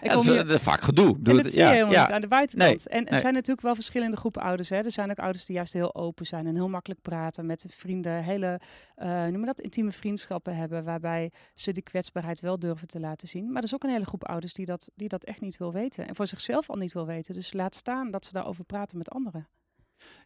Ik 0.00 0.06
ja, 0.06 0.12
dat 0.12 0.24
is 0.24 0.32
hier... 0.32 0.58
vaak 0.58 0.80
gedoe. 0.80 1.06
Doe 1.06 1.34
dat 1.34 1.44
het, 1.44 1.52
zie 1.52 1.62
je 1.62 1.68
helemaal 1.68 1.92
ja. 1.92 2.02
niet 2.02 2.12
aan 2.12 2.20
de 2.20 2.28
buitenkant. 2.28 2.70
Nee, 2.70 2.98
en 2.98 3.04
er 3.04 3.12
nee. 3.12 3.20
zijn 3.20 3.34
natuurlijk 3.34 3.60
wel 3.60 3.74
verschillende 3.74 4.16
groepen 4.16 4.42
ouders. 4.42 4.68
Hè. 4.68 4.76
Er 4.76 4.90
zijn 4.90 5.10
ook 5.10 5.18
ouders 5.18 5.44
die 5.44 5.54
juist 5.54 5.72
heel 5.72 5.94
open 5.94 6.26
zijn 6.26 6.46
en 6.46 6.54
heel 6.54 6.68
makkelijk 6.68 7.02
praten 7.02 7.46
met 7.46 7.64
vrienden. 7.68 8.22
Hele, 8.22 8.60
uh, 8.96 9.26
noem 9.26 9.44
dat, 9.44 9.60
intieme 9.60 9.92
vriendschappen 9.92 10.56
hebben. 10.56 10.84
Waarbij 10.84 11.32
ze 11.54 11.72
die 11.72 11.82
kwetsbaarheid 11.82 12.40
wel 12.40 12.58
durven 12.58 12.86
te 12.86 13.00
laten 13.00 13.28
zien. 13.28 13.46
Maar 13.46 13.56
er 13.56 13.68
is 13.68 13.74
ook 13.74 13.82
een 13.82 13.90
hele 13.90 14.06
groep 14.06 14.24
ouders 14.24 14.52
die 14.52 14.66
dat, 14.66 14.90
die 14.94 15.08
dat 15.08 15.24
echt 15.24 15.40
niet 15.40 15.56
wil 15.56 15.72
weten. 15.72 16.08
En 16.08 16.16
voor 16.16 16.26
zichzelf 16.26 16.70
al 16.70 16.76
niet 16.76 16.92
wil 16.92 17.06
weten. 17.06 17.34
Dus 17.34 17.52
laat 17.52 17.74
staan 17.74 18.10
dat 18.10 18.24
ze 18.24 18.32
daarover 18.32 18.64
praten 18.64 18.98
met 18.98 19.10
anderen. 19.10 19.48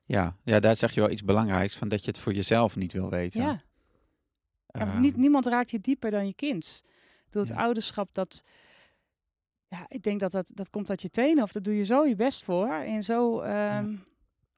Ja, 0.05 0.37
ja 0.45 0.61
daar 0.61 0.76
zeg 0.76 0.95
je 0.95 1.00
wel 1.00 1.11
iets 1.11 1.25
belangrijks 1.25 1.76
van 1.76 1.88
dat 1.88 2.05
je 2.05 2.11
het 2.11 2.19
voor 2.19 2.33
jezelf 2.33 2.76
niet 2.76 2.93
wil 2.93 3.11
weten. 3.11 3.43
Ja. 3.43 3.62
Uh, 4.73 4.99
niet, 4.99 5.17
niemand 5.17 5.47
raakt 5.47 5.71
je 5.71 5.81
dieper 5.81 6.11
dan 6.11 6.26
je 6.26 6.35
kind. 6.35 6.85
Door 7.31 7.43
het 7.43 7.50
ja. 7.50 7.57
ouderschap 7.57 8.09
dat 8.12 8.45
ja, 9.73 9.87
ik 9.88 10.02
denk 10.02 10.21
dat, 10.21 10.33
dat 10.33 10.50
dat 10.55 10.71
komt 10.71 10.91
uit 10.91 11.02
je 11.02 11.11
tenen 11.11 11.43
of 11.43 11.52
dat 11.52 11.64
doe 11.64 11.76
je 11.76 11.85
zo 11.85 12.07
je 12.07 12.14
best 12.14 12.45
voor. 12.45 12.69
En 12.73 13.02
zo 13.02 13.41
um, 13.41 13.47
ja. 13.47 13.85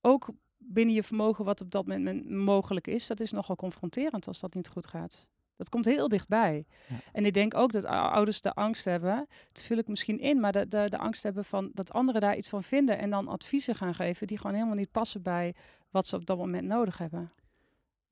ook 0.01 0.29
binnen 0.59 0.95
je 0.95 1.03
vermogen 1.03 1.45
wat 1.45 1.61
op 1.61 1.71
dat 1.71 1.87
moment 1.87 2.31
mogelijk 2.31 2.87
is, 2.87 3.07
dat 3.07 3.21
is 3.21 3.33
nogal 3.33 3.57
confronterend 3.57 4.27
als 4.27 4.41
dat 4.41 4.55
niet 4.55 4.69
goed 4.69 4.87
gaat. 4.87 5.27
Dat 5.57 5.69
komt 5.69 5.85
heel 5.85 6.09
dichtbij. 6.09 6.67
Ja. 6.89 6.97
En 7.13 7.25
ik 7.25 7.35
denk 7.35 7.55
ook 7.55 7.73
dat 7.73 7.85
ouders 7.85 8.41
de 8.41 8.53
angst 8.53 8.85
hebben, 8.85 9.27
dat 9.53 9.63
vul 9.63 9.79
ik 9.79 9.89
misschien 9.89 10.19
in, 10.19 10.41
maar 10.41 10.53
de, 10.53 10.69
de, 10.69 10.87
de 10.89 10.99
angst 10.99 11.23
hebben 11.23 11.45
van 11.45 11.71
dat 11.75 11.93
anderen 11.93 12.21
daar 12.21 12.37
iets 12.37 12.49
van 12.49 12.63
vinden 12.63 12.99
en 12.99 13.11
dan 13.11 13.29
adviezen 13.29 13.75
gaan 13.75 13.95
geven 13.95 14.27
die 14.27 14.37
gewoon 14.39 14.55
helemaal 14.55 14.77
niet 14.77 14.91
passen 14.91 15.23
bij 15.23 15.55
wat 15.91 16.07
ze 16.07 16.17
op 16.17 16.27
dat 16.27 16.37
moment 16.37 16.67
nodig 16.67 16.99
hebben. 16.99 17.33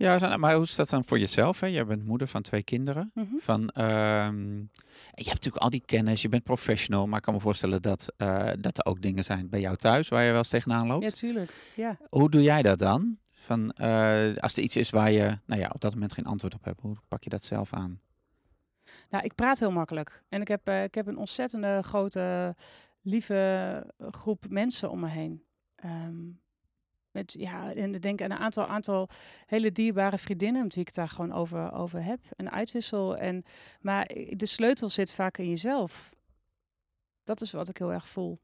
Ja, 0.03 0.37
maar 0.37 0.55
hoe 0.55 0.63
is 0.63 0.75
dat 0.75 0.89
dan 0.89 1.05
voor 1.05 1.19
jezelf? 1.19 1.61
Hè? 1.61 1.67
Jij 1.67 1.87
bent 1.87 2.05
moeder 2.05 2.29
van 2.29 2.43
twee 2.43 2.63
kinderen. 2.63 3.11
Mm 3.15 3.29
-hmm. 3.31 3.41
van, 3.41 3.61
um, 3.61 4.71
je 5.15 5.25
hebt 5.25 5.35
natuurlijk 5.35 5.63
al 5.63 5.71
die 5.71 5.83
kennis, 5.87 6.23
je 6.23 6.29
bent 6.29 6.43
professional, 6.43 7.07
maar 7.07 7.17
ik 7.17 7.25
kan 7.25 7.35
me 7.35 7.41
voorstellen 7.41 7.83
dat, 7.83 8.13
uh, 8.19 8.51
dat 8.59 8.79
er 8.79 8.85
ook 8.85 9.03
dingen 9.03 9.25
zijn 9.25 9.49
bij 9.49 9.61
jou 9.61 9.77
thuis 9.77 10.09
waar 10.09 10.23
je 10.23 10.29
wel 10.29 10.39
eens 10.39 10.49
tegenaan 10.49 10.87
loopt. 10.87 11.05
Ja, 11.05 11.11
tuurlijk. 11.11 11.55
Ja. 11.77 11.99
Hoe 12.09 12.31
doe 12.31 12.43
jij 12.43 12.63
dat 12.63 12.79
dan? 12.79 13.19
Van, 13.31 13.75
uh, 13.81 14.37
als 14.37 14.57
er 14.57 14.63
iets 14.63 14.77
is 14.77 14.91
waar 14.91 15.11
je 15.11 15.39
nou 15.47 15.61
ja, 15.61 15.71
op 15.75 15.81
dat 15.81 15.93
moment 15.93 16.13
geen 16.13 16.27
antwoord 16.27 16.55
op 16.55 16.65
hebt, 16.65 16.81
hoe 16.81 16.97
pak 17.09 17.25
je 17.25 17.31
dat 17.31 17.45
zelf 17.45 17.73
aan? 17.73 18.01
Nou, 19.11 19.25
ik 19.25 19.35
praat 19.35 19.59
heel 19.59 19.73
makkelijk. 19.73 20.23
En 20.29 20.41
ik 20.41 20.49
heb, 20.49 20.69
uh, 20.69 20.83
ik 20.83 20.95
heb 20.95 21.07
een 21.07 21.17
ontzettende 21.17 21.83
grote, 21.83 22.57
lieve 23.03 23.87
groep 24.11 24.47
mensen 24.49 24.91
om 24.91 25.01
me 25.01 25.09
heen. 25.09 25.43
Um, 25.85 26.41
met, 27.13 27.33
ja, 27.39 27.75
en 27.75 27.93
denk 27.93 28.21
een 28.21 28.33
aantal, 28.33 28.67
aantal 28.67 29.09
hele 29.47 29.73
dierbare 29.73 30.19
vriendinnen 30.19 30.63
wie 30.69 30.81
ik 30.81 30.95
daar 30.95 31.09
gewoon 31.09 31.33
over, 31.33 31.73
over 31.73 32.05
heb. 32.05 32.21
Een 32.37 32.51
uitwissel. 32.51 33.17
En, 33.17 33.45
maar 33.81 34.07
de 34.31 34.47
sleutel 34.47 34.89
zit 34.89 35.13
vaak 35.13 35.39
in 35.39 35.49
jezelf. 35.49 36.11
Dat 37.25 37.41
is 37.41 37.53
wat 37.53 37.69
ik 37.69 37.77
heel 37.77 37.93
erg 37.93 38.09
voel. 38.09 38.39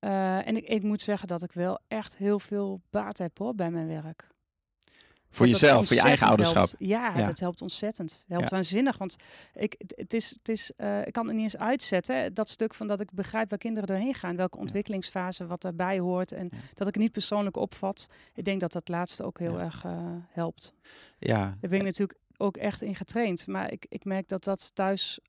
Uh, 0.00 0.46
en 0.46 0.56
ik, 0.56 0.68
ik 0.68 0.82
moet 0.82 1.00
zeggen 1.00 1.28
dat 1.28 1.42
ik 1.42 1.52
wel 1.52 1.78
echt 1.88 2.16
heel 2.16 2.40
veel 2.40 2.80
baat 2.90 3.18
heb 3.18 3.38
hoor, 3.38 3.54
bij 3.54 3.70
mijn 3.70 3.86
werk. 3.86 4.28
Voor 5.30 5.46
jezelf, 5.46 5.86
voor 5.86 5.96
je 5.96 6.02
eigen 6.02 6.26
ouderschap. 6.26 6.68
Ja, 6.78 7.12
dat 7.12 7.40
helpt 7.40 7.62
ontzettend. 7.62 8.12
Het 8.12 8.24
helpt 8.28 8.50
waanzinnig. 8.50 8.98
Want 8.98 9.16
ik, 9.54 9.74
het 9.96 10.14
is, 10.14 10.30
het 10.30 10.48
is, 10.48 10.72
uh, 10.76 11.06
ik 11.06 11.12
kan 11.12 11.26
het 11.26 11.34
niet 11.34 11.44
eens 11.44 11.56
uitzetten. 11.56 12.34
Dat 12.34 12.48
stuk 12.48 12.74
van 12.74 12.86
dat 12.86 13.00
ik 13.00 13.12
begrijp 13.12 13.50
waar 13.50 13.58
kinderen 13.58 13.88
doorheen 13.88 14.14
gaan. 14.14 14.36
Welke 14.36 14.58
ontwikkelingsfase, 14.58 15.46
wat 15.46 15.62
daarbij 15.62 15.98
hoort. 15.98 16.32
En 16.32 16.48
dat 16.48 16.86
ik 16.86 16.94
het 16.94 17.02
niet 17.02 17.12
persoonlijk 17.12 17.56
opvat. 17.56 18.06
Ik 18.34 18.44
denk 18.44 18.60
dat 18.60 18.72
dat 18.72 18.88
laatste 18.88 19.24
ook 19.24 19.38
heel 19.38 19.60
erg 19.60 19.84
uh, 19.84 19.92
helpt. 20.28 20.74
Ja. 21.18 21.56
Daar 21.60 21.70
ben 21.70 21.78
ik 21.78 21.84
natuurlijk 21.84 22.18
ook 22.36 22.56
echt 22.56 22.82
in 22.82 22.94
getraind. 22.94 23.46
Maar 23.46 23.72
ik, 23.72 23.86
ik 23.88 24.04
merk 24.04 24.28
dat 24.28 24.44
dat 24.44 24.70
thuis, 24.74 25.20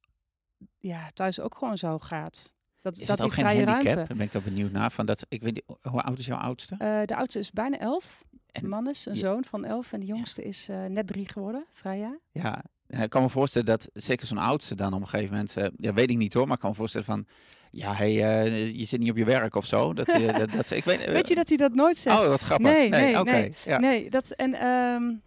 ja, 0.78 1.10
thuis 1.14 1.40
ook 1.40 1.56
gewoon 1.58 1.78
zo 1.78 2.00
gaat. 2.00 2.54
Dat, 2.82 2.98
is 2.98 3.08
dat 3.08 3.22
ook 3.22 3.34
geen 3.34 3.46
handicap? 3.46 3.84
Ruimte. 3.84 4.14
ben 4.14 4.26
ik 4.26 4.32
toch 4.32 4.44
benieuwd 4.44 4.72
naar. 4.72 4.92
Van 4.92 5.06
dat, 5.06 5.26
ik 5.30 5.42
weet 5.42 5.64
hoe 5.82 6.02
oud 6.02 6.20
is 6.20 6.26
jouw 6.26 6.38
oudste? 6.38 6.74
Uh, 6.74 7.02
de 7.06 7.16
oudste 7.16 7.40
is 7.40 7.52
bijna 7.52 7.78
elf. 7.78 8.24
En 8.52 8.70
man 8.70 8.90
is 8.90 9.06
een 9.06 9.16
zoon 9.16 9.44
van 9.44 9.66
elf 9.66 9.94
en 9.94 10.00
de 10.00 10.06
jongste 10.06 10.44
is 10.44 10.68
uh, 10.70 10.86
net 10.86 11.08
drie 11.08 11.30
geworden, 11.30 11.66
vrijjaar. 11.72 12.20
Ja, 12.32 12.64
ik 12.88 13.10
kan 13.10 13.22
me 13.22 13.30
voorstellen 13.30 13.68
dat 13.68 13.90
zeker 13.94 14.28
zo'n 14.28 14.38
oudste 14.38 14.76
dan 14.76 14.94
op 14.94 15.02
een 15.02 15.08
gegeven 15.08 15.32
moment, 15.32 15.58
uh, 15.58 15.66
ja, 15.78 15.94
weet 15.94 16.10
ik 16.10 16.18
niet 16.18 16.34
hoor, 16.34 16.46
maar 16.46 16.56
ik 16.56 16.62
kan 16.62 16.70
me 16.70 16.76
voorstellen 16.76 17.08
van, 17.08 17.26
ja, 17.72 17.94
hey, 17.94 18.14
uh, 18.14 18.72
je 18.72 18.86
zit 18.86 19.00
niet 19.00 19.10
op 19.12 19.18
je 19.18 19.26
werk 19.26 19.56
of 19.56 19.66
zo. 19.66 19.94
Dat, 19.94 20.06
dat, 20.38 20.52
dat, 20.52 20.72
ik 20.72 20.84
weet, 20.84 21.06
weet 21.06 21.28
je 21.28 21.36
dat 21.36 21.48
hij 21.48 21.58
dat 21.58 21.74
nooit 21.74 21.98
zegt? 21.98 22.20
Oh, 22.20 22.28
wat 22.28 22.42
grappig. 22.42 22.68
Nee, 22.68 22.90
nee, 22.90 23.02
nee. 23.02 23.20
Okay, 23.20 23.54
ja. 23.66 23.80
nee 23.80 24.10
dat, 24.10 24.32
en 24.32 24.68
um, 24.68 25.22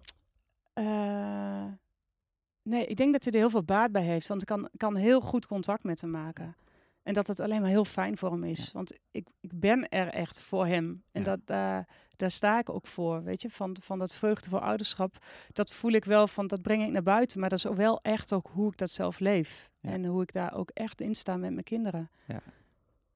nee, 2.63 2.87
ik 2.87 2.97
denk 2.97 3.13
dat 3.13 3.25
hij 3.25 3.33
er 3.33 3.39
heel 3.39 3.51
veel 3.51 3.65
baat 3.65 3.93
bij 3.93 4.03
heeft, 4.03 4.27
want 4.29 4.41
ik 4.41 4.47
kan, 4.47 4.69
kan 4.77 4.97
heel 4.97 5.21
goed 5.21 5.47
contact 5.47 5.85
met 5.85 6.01
hem 6.01 6.11
maken. 6.11 6.57
En 7.03 7.15
dat 7.15 7.27
het 7.27 7.41
alleen 7.41 7.61
maar 7.61 7.71
heel 7.71 7.85
fijn 7.85 8.17
voor 8.17 8.31
hem 8.31 8.45
is. 8.45 8.73
Want 8.73 8.99
ik, 9.11 9.27
ik 9.41 9.51
ben 9.55 9.89
er 9.89 10.09
echt 10.09 10.41
voor 10.41 10.67
hem. 10.67 11.03
En 11.13 11.23
dat, 11.23 11.39
uh, 11.47 11.79
daar 12.17 12.31
sta 12.31 12.59
ik 12.59 12.71
ook 12.71 12.87
voor. 12.87 13.23
Weet 13.23 13.43
je, 13.43 13.51
van, 13.51 13.77
van 13.81 13.99
dat 13.99 14.15
vreugde 14.15 14.49
voor 14.49 14.61
ouderschap. 14.61 15.25
Dat 15.53 15.73
voel 15.73 15.93
ik 15.93 16.05
wel 16.05 16.27
van, 16.27 16.47
dat 16.47 16.63
breng 16.63 16.83
ik 16.83 16.91
naar 16.91 17.03
buiten. 17.03 17.41
Maar 17.41 17.49
dat 17.49 17.59
is 17.59 17.67
ook 17.67 17.77
wel 17.77 18.01
echt 18.03 18.33
ook 18.33 18.51
hoe 18.53 18.71
ik 18.71 18.77
dat 18.77 18.91
zelf 18.91 19.19
leef. 19.19 19.71
En 19.81 20.05
hoe 20.05 20.23
ik 20.23 20.33
daar 20.33 20.55
ook 20.55 20.71
echt 20.71 21.01
in 21.01 21.15
sta 21.15 21.37
met 21.37 21.53
mijn 21.53 21.65
kinderen. 21.65 22.11
Ja. 22.27 22.43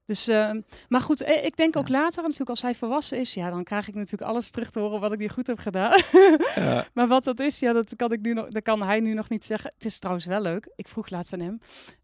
Dus, 0.07 0.29
uh, 0.29 0.51
maar 0.87 1.01
goed, 1.01 1.21
eh, 1.21 1.45
ik 1.45 1.57
denk 1.57 1.75
ook 1.75 1.89
later, 1.89 2.21
natuurlijk 2.21 2.49
als 2.49 2.61
hij 2.61 2.75
volwassen 2.75 3.17
is, 3.17 3.33
ja, 3.33 3.49
dan 3.49 3.63
krijg 3.63 3.87
ik 3.87 3.93
natuurlijk 3.93 4.31
alles 4.31 4.49
terug 4.49 4.71
te 4.71 4.79
horen 4.79 4.99
wat 4.99 5.13
ik 5.13 5.19
niet 5.19 5.31
goed 5.31 5.47
heb 5.47 5.59
gedaan. 5.59 6.01
ja. 6.55 6.87
Maar 6.93 7.07
wat 7.07 7.23
dat 7.23 7.39
is, 7.39 7.59
ja, 7.59 7.73
dat 7.73 7.95
kan, 7.95 8.11
ik 8.11 8.21
nu 8.21 8.33
nog, 8.33 8.47
dat 8.47 8.63
kan 8.63 8.83
hij 8.83 8.99
nu 8.99 9.13
nog 9.13 9.29
niet 9.29 9.45
zeggen. 9.45 9.71
Het 9.73 9.85
is 9.85 9.99
trouwens 9.99 10.25
wel 10.25 10.41
leuk. 10.41 10.71
Ik 10.75 10.87
vroeg 10.87 11.09
laatst 11.09 11.33
aan 11.33 11.39
hem. 11.39 11.59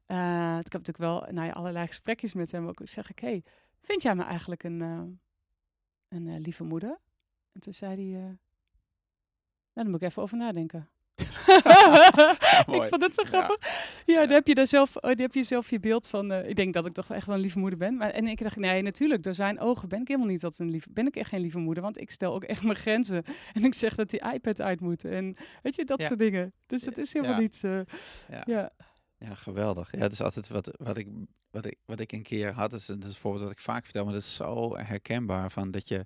Uh, 0.07 0.57
ik 0.59 0.71
heb 0.71 0.81
natuurlijk 0.85 0.97
wel 0.97 1.27
nou 1.31 1.47
ja, 1.47 1.53
allerlei 1.53 1.87
gesprekjes 1.87 2.33
met 2.33 2.51
hem 2.51 2.67
ook. 2.67 2.81
Zeg 2.83 3.09
ik, 3.09 3.19
hey, 3.19 3.43
vind 3.81 4.01
jij 4.01 4.15
me 4.15 4.23
eigenlijk 4.23 4.63
een, 4.63 4.79
uh, 4.79 5.01
een 6.07 6.27
uh, 6.27 6.39
lieve 6.39 6.63
moeder? 6.63 6.99
En 7.51 7.61
toen 7.61 7.73
zei 7.73 7.95
hij, 7.95 8.21
nou, 8.21 8.37
daar 9.73 9.85
moet 9.85 10.01
ik 10.01 10.07
even 10.07 10.21
over 10.21 10.37
nadenken. 10.37 10.89
ik 12.75 12.85
vond 12.89 13.01
het 13.01 13.13
zo 13.13 13.23
grappig. 13.23 13.57
Ja, 14.05 14.13
ja, 14.13 14.19
dan 14.19 14.35
heb 14.35 14.47
je 14.47 14.55
daar 14.55 14.67
zelf, 14.67 14.95
oh, 14.95 15.11
heb 15.15 15.33
je 15.33 15.43
zelf 15.43 15.69
je 15.69 15.79
beeld 15.79 16.07
van. 16.07 16.31
Uh, 16.31 16.49
ik 16.49 16.55
denk 16.55 16.73
dat 16.73 16.85
ik 16.85 16.93
toch 16.93 17.11
echt 17.11 17.25
wel 17.25 17.35
een 17.35 17.41
lieve 17.41 17.59
moeder 17.59 17.79
ben. 17.79 17.97
Maar 17.97 18.09
en 18.09 18.27
ik 18.27 18.43
dacht, 18.43 18.55
nee, 18.55 18.81
natuurlijk, 18.81 19.23
door 19.23 19.33
zijn 19.33 19.59
ogen 19.59 19.89
ben 19.89 20.01
ik 20.01 20.07
helemaal 20.07 20.29
niet 20.29 20.41
dat 20.41 20.59
een 20.59 20.69
lieve. 20.69 20.89
Ben 20.91 21.07
ik 21.07 21.15
echt 21.15 21.29
geen 21.29 21.41
lieve 21.41 21.59
moeder, 21.59 21.83
want 21.83 21.99
ik 21.99 22.11
stel 22.11 22.33
ook 22.33 22.43
echt 22.43 22.63
mijn 22.63 22.75
grenzen. 22.75 23.23
En 23.53 23.63
ik 23.63 23.73
zeg 23.73 23.95
dat 23.95 24.09
die 24.09 24.31
iPad 24.33 24.61
uit 24.61 24.79
moet. 24.79 25.05
En 25.05 25.35
weet 25.61 25.75
je, 25.75 25.85
dat 25.85 26.03
soort 26.03 26.19
dingen. 26.19 26.53
Dus 26.65 26.83
dat 26.83 26.97
is 26.97 27.13
helemaal 27.13 27.39
niet. 27.39 27.61
Uh, 27.65 27.79
ja. 28.45 28.71
Ja, 29.27 29.35
geweldig. 29.35 29.91
Ja, 29.91 29.99
het 29.99 30.13
is 30.13 30.21
altijd 30.21 30.47
wat, 30.47 30.71
wat, 30.77 30.97
ik, 30.97 31.07
wat, 31.51 31.65
ik, 31.65 31.77
wat 31.85 31.99
ik 31.99 32.11
een 32.11 32.23
keer 32.23 32.51
had. 32.51 32.73
Is, 32.73 32.85
dat 32.85 33.03
is 33.03 33.05
een 33.05 33.15
voorbeeld 33.15 33.43
dat 33.43 33.51
ik 33.51 33.59
vaak 33.59 33.83
vertel, 33.83 34.03
maar 34.03 34.13
dat 34.13 34.21
is 34.21 34.35
zo 34.35 34.77
herkenbaar. 34.77 35.51
Van 35.51 35.71
dat 35.71 35.87
je 35.87 36.05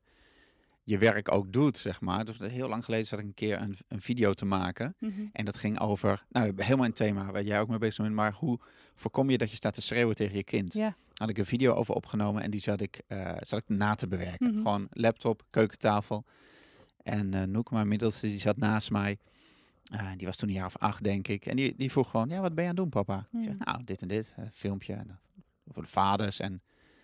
je 0.84 0.98
werk 0.98 1.32
ook 1.32 1.52
doet, 1.52 1.78
zeg 1.78 2.02
maar. 2.02 2.26
Dus 2.26 2.38
heel 2.38 2.68
lang 2.68 2.86
geleden 2.86 3.06
zat 3.06 3.20
ik 3.20 3.26
een 3.26 3.34
keer 3.34 3.62
een, 3.62 3.76
een 3.88 4.02
video 4.02 4.34
te 4.34 4.46
maken. 4.46 4.96
Mm 5.00 5.12
-hmm. 5.12 5.30
En 5.34 5.46
dat 5.46 5.58
ging 5.58 5.80
over, 5.80 6.26
nou, 6.30 6.54
helemaal 6.56 6.86
een 6.86 6.94
thema 6.94 7.32
waar 7.32 7.44
jij 7.44 7.60
ook 7.60 7.68
mee 7.68 7.78
bezig 7.78 8.04
bent. 8.04 8.16
Maar 8.16 8.34
hoe 8.34 8.60
voorkom 8.96 9.30
je 9.30 9.38
dat 9.38 9.50
je 9.50 9.56
staat 9.56 9.74
te 9.74 9.82
schreeuwen 9.82 10.16
tegen 10.16 10.36
je 10.36 10.44
kind? 10.44 10.74
Ja. 10.74 10.96
Had 11.14 11.30
ik 11.30 11.38
een 11.38 11.46
video 11.46 11.74
over 11.74 11.94
opgenomen 11.94 12.42
en 12.42 12.52
die 12.52 12.62
zat 12.62 12.82
ik, 12.82 13.02
uh, 13.08 13.32
zat 13.40 13.60
ik 13.60 13.70
na 13.70 13.96
te 13.96 14.08
bewerken. 14.08 14.48
Mm 14.48 14.54
-hmm. 14.54 14.62
Gewoon 14.62 14.88
laptop, 14.92 15.44
keukentafel. 15.50 16.26
En 17.04 17.36
uh, 17.36 17.44
Noek, 17.44 17.72
mijn 17.72 17.88
middelste, 17.88 18.28
die 18.28 18.40
zat 18.40 18.58
naast 18.58 18.92
mij. 18.92 19.18
Uh, 19.94 20.10
die 20.18 20.28
was 20.28 20.36
toen 20.36 20.50
een 20.50 20.56
jaar 20.56 20.66
of 20.66 20.78
acht, 20.78 21.04
denk 21.04 21.28
ik. 21.28 21.46
En 21.46 21.56
die, 21.56 21.74
die 21.78 21.92
vroeg 21.92 22.10
gewoon, 22.10 22.30
ja, 22.30 22.42
wat 22.42 22.56
ben 22.56 22.64
je 22.64 22.70
aan 22.70 22.76
het 22.76 22.84
doen, 22.84 23.04
papa? 23.04 23.28
Mm. 23.32 23.40
Ik 23.40 23.46
zeg, 23.46 23.58
nou, 23.58 23.84
dit 23.84 24.02
en 24.02 24.08
dit, 24.08 24.36
uh, 24.40 24.46
filmpje. 24.52 24.94
En, 24.94 25.20
voor 25.68 25.84
de 25.84 25.90
vaders 25.90 26.40
en... 26.40 26.62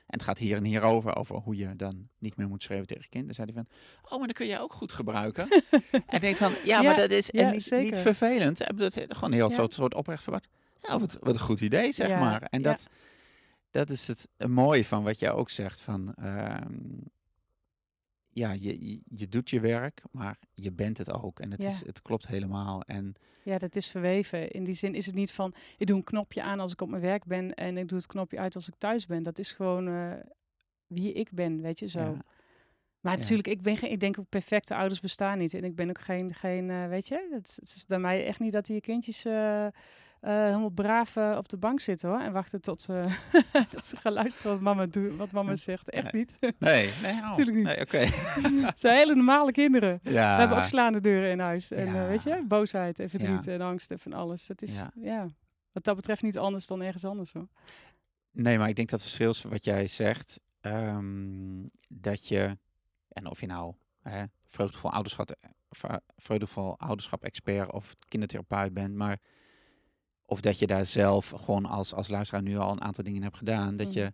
En 0.07 0.19
het 0.19 0.27
gaat 0.27 0.37
hier 0.37 0.57
en 0.57 0.63
hier 0.63 0.81
over, 0.81 1.15
over 1.15 1.35
hoe 1.35 1.55
je 1.55 1.75
dan 1.75 2.09
niet 2.17 2.35
meer 2.35 2.47
moet 2.47 2.63
schrijven 2.63 2.87
tegen 2.87 3.03
je 3.03 3.09
kind. 3.09 3.25
Dan 3.25 3.33
zei 3.33 3.51
hij 3.53 3.63
van, 3.63 3.75
oh, 4.03 4.17
maar 4.17 4.27
dan 4.27 4.35
kun 4.35 4.47
jij 4.47 4.59
ook 4.59 4.73
goed 4.73 4.91
gebruiken. 4.91 5.47
en 5.91 6.03
ik 6.09 6.21
denk 6.21 6.35
van, 6.35 6.51
ja, 6.51 6.59
ja 6.63 6.81
maar 6.81 6.95
dat 6.95 7.11
is 7.11 7.29
ja, 7.31 7.49
niet, 7.49 7.71
niet, 7.71 7.97
vervelend. 7.97 8.77
Dat 8.77 8.95
is 8.95 9.05
gewoon 9.07 9.31
heel 9.31 9.49
ja. 9.49 9.55
soort, 9.55 9.73
soort 9.73 9.93
oprecht 9.93 10.23
verwacht. 10.23 10.47
Nou, 10.81 10.99
wat, 10.99 11.17
wat 11.21 11.33
een 11.33 11.39
goed 11.39 11.61
idee, 11.61 11.93
zeg 11.93 12.09
maar. 12.09 12.41
En 12.41 12.61
dat, 12.61 12.87
dat 13.71 13.89
is 13.89 14.07
het 14.07 14.27
mooie 14.47 14.85
van 14.85 15.03
wat 15.03 15.19
jij 15.19 15.31
ook 15.31 15.49
zegt. 15.49 15.81
Van, 15.81 16.15
uh, 16.19 16.55
ja, 18.33 18.51
je, 18.51 18.89
je, 18.89 19.01
je, 19.09 19.29
doet 19.29 19.49
je 19.49 19.59
werk, 19.59 20.01
maar 20.11 20.37
je 20.53 20.71
bent 20.71 20.97
het 20.97 21.11
ook. 21.11 21.39
En 21.39 21.51
het, 21.51 21.63
is, 21.63 21.85
het 21.85 22.01
klopt 22.01 22.27
helemaal. 22.27 22.81
En 22.81 23.15
ja, 23.43 23.57
dat 23.57 23.75
is 23.75 23.87
verweven. 23.87 24.51
In 24.51 24.63
die 24.63 24.73
zin 24.73 24.95
is 24.95 25.05
het 25.05 25.15
niet 25.15 25.31
van, 25.31 25.53
ik 25.77 25.87
doe 25.87 25.97
een 25.97 26.03
knopje 26.03 26.43
aan 26.43 26.59
als 26.59 26.71
ik 26.71 26.81
op 26.81 26.89
mijn 26.89 27.01
werk 27.01 27.25
ben 27.25 27.53
en 27.53 27.77
ik 27.77 27.87
doe 27.87 27.97
het 27.97 28.07
knopje 28.07 28.39
uit 28.39 28.55
als 28.55 28.67
ik 28.67 28.73
thuis 28.77 29.05
ben. 29.05 29.23
Dat 29.23 29.39
is 29.39 29.51
gewoon 29.51 29.87
uh, 29.87 30.13
wie 30.87 31.13
ik 31.13 31.31
ben, 31.31 31.61
weet 31.61 31.79
je 31.79 31.87
zo. 31.87 31.99
Ja. 31.99 32.25
Maar 32.99 33.17
natuurlijk, 33.17 33.47
ik, 33.47 33.61
ben 33.61 33.77
geen, 33.77 33.91
ik 33.91 33.99
denk 33.99 34.19
ook 34.19 34.29
perfecte 34.29 34.75
ouders 34.75 34.99
bestaan 34.99 35.37
niet. 35.37 35.53
En 35.53 35.63
ik 35.63 35.75
ben 35.75 35.89
ook 35.89 35.99
geen, 35.99 36.33
geen 36.33 36.69
uh, 36.69 36.87
weet 36.87 37.07
je, 37.07 37.27
het, 37.31 37.57
het, 37.59 37.75
is 37.75 37.85
bij 37.85 37.99
mij 37.99 38.25
echt 38.25 38.39
niet 38.39 38.51
dat 38.51 38.65
die 38.65 38.81
kindjes 38.81 39.25
uh, 39.25 39.67
helemaal 40.31 40.69
braaf 40.69 41.17
op 41.17 41.49
de 41.49 41.57
bank 41.57 41.79
zitten 41.79 42.09
hoor. 42.09 42.19
En 42.19 42.31
wachten 42.31 42.61
tot 42.61 42.85
dat 43.71 43.85
ze 43.85 43.97
gaan 43.97 44.13
luisteren 44.13 44.51
wat 44.51 44.61
mama, 44.61 44.85
doet, 44.85 45.15
wat 45.15 45.31
mama 45.31 45.55
zegt. 45.55 45.89
Echt 45.89 46.11
nee. 46.11 46.21
niet. 46.21 46.37
Nee, 46.59 46.91
nee 47.01 47.15
natuurlijk 47.15 47.57
niet. 47.57 47.65
Nee, 47.65 47.81
okay. 47.81 48.05
het 48.65 48.79
zijn 48.79 48.97
hele 48.97 49.15
normale 49.15 49.51
kinderen. 49.51 49.99
Ja. 50.03 50.33
We 50.33 50.39
hebben 50.39 50.57
ook 50.57 50.63
slaande 50.63 51.01
deuren 51.01 51.31
in 51.31 51.39
huis. 51.39 51.71
En 51.71 51.93
ja. 51.93 52.07
weet 52.07 52.23
je, 52.23 52.43
boosheid 52.47 52.99
en 52.99 53.09
verdriet 53.09 53.47
en 53.47 53.61
angst 53.61 53.91
en 53.91 53.99
van 53.99 54.13
alles. 54.13 54.47
Het 54.47 54.61
is, 54.61 54.75
ja. 54.75 54.91
ja, 54.95 55.27
wat 55.71 55.83
dat 55.83 55.95
betreft 55.95 56.21
niet 56.21 56.37
anders 56.37 56.67
dan 56.67 56.81
ergens 56.81 57.05
anders 57.05 57.33
hoor. 57.33 57.47
Nee, 58.31 58.57
maar 58.57 58.69
ik 58.69 58.75
denk 58.75 58.89
dat 58.89 58.99
het 58.99 59.09
verschil 59.09 59.31
is 59.31 59.41
wat 59.41 59.63
jij 59.63 59.87
zegt. 59.87 60.39
Um, 60.61 61.69
dat 61.87 62.27
je 62.27 62.57
en 63.07 63.29
of 63.29 63.39
je 63.39 63.47
nou 63.47 63.73
hè, 64.01 64.23
vreugdevol, 64.45 64.91
ouderschap, 64.91 65.35
vreugdevol 66.15 66.79
ouderschap 66.79 67.23
expert 67.23 67.71
of 67.71 67.93
kindertherapeut 68.07 68.73
bent, 68.73 68.95
maar 68.95 69.19
of 70.33 70.41
dat 70.41 70.59
je 70.59 70.67
daar 70.67 70.85
zelf 70.85 71.29
gewoon 71.29 71.65
als, 71.65 71.93
als 71.93 72.07
luisteraar 72.09 72.41
nu 72.43 72.57
al 72.57 72.71
een 72.71 72.81
aantal 72.81 73.03
dingen 73.03 73.23
hebt 73.23 73.37
gedaan, 73.37 73.77
dat 73.77 73.87
Mm. 73.87 73.93
je 73.93 74.13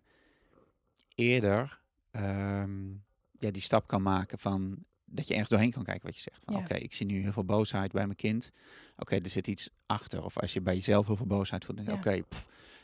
eerder 1.14 1.80
um, 2.10 3.04
ja, 3.38 3.50
die 3.50 3.62
stap 3.62 3.86
kan 3.86 4.02
maken 4.02 4.38
van 4.38 4.84
dat 5.04 5.26
je 5.26 5.30
ergens 5.32 5.50
doorheen 5.50 5.70
kan 5.70 5.82
kijken 5.84 6.06
wat 6.06 6.14
je 6.16 6.20
zegt. 6.22 6.42
Van 6.44 6.54
Ja. 6.54 6.60
oké, 6.60 6.74
ik 6.74 6.92
zie 6.94 7.06
nu 7.06 7.20
heel 7.22 7.32
veel 7.32 7.44
boosheid 7.44 7.92
bij 7.92 8.04
mijn 8.04 8.16
kind. 8.16 8.50
Oké, 8.96 9.16
er 9.16 9.28
zit 9.28 9.46
iets 9.46 9.70
achter. 9.86 10.24
Of 10.24 10.38
als 10.38 10.52
je 10.52 10.60
bij 10.60 10.74
jezelf 10.74 11.06
heel 11.06 11.16
veel 11.16 11.26
boosheid 11.26 11.64
voelt, 11.64 11.76
dan 11.78 11.86
Ja. 11.86 11.92
oké, 11.94 12.22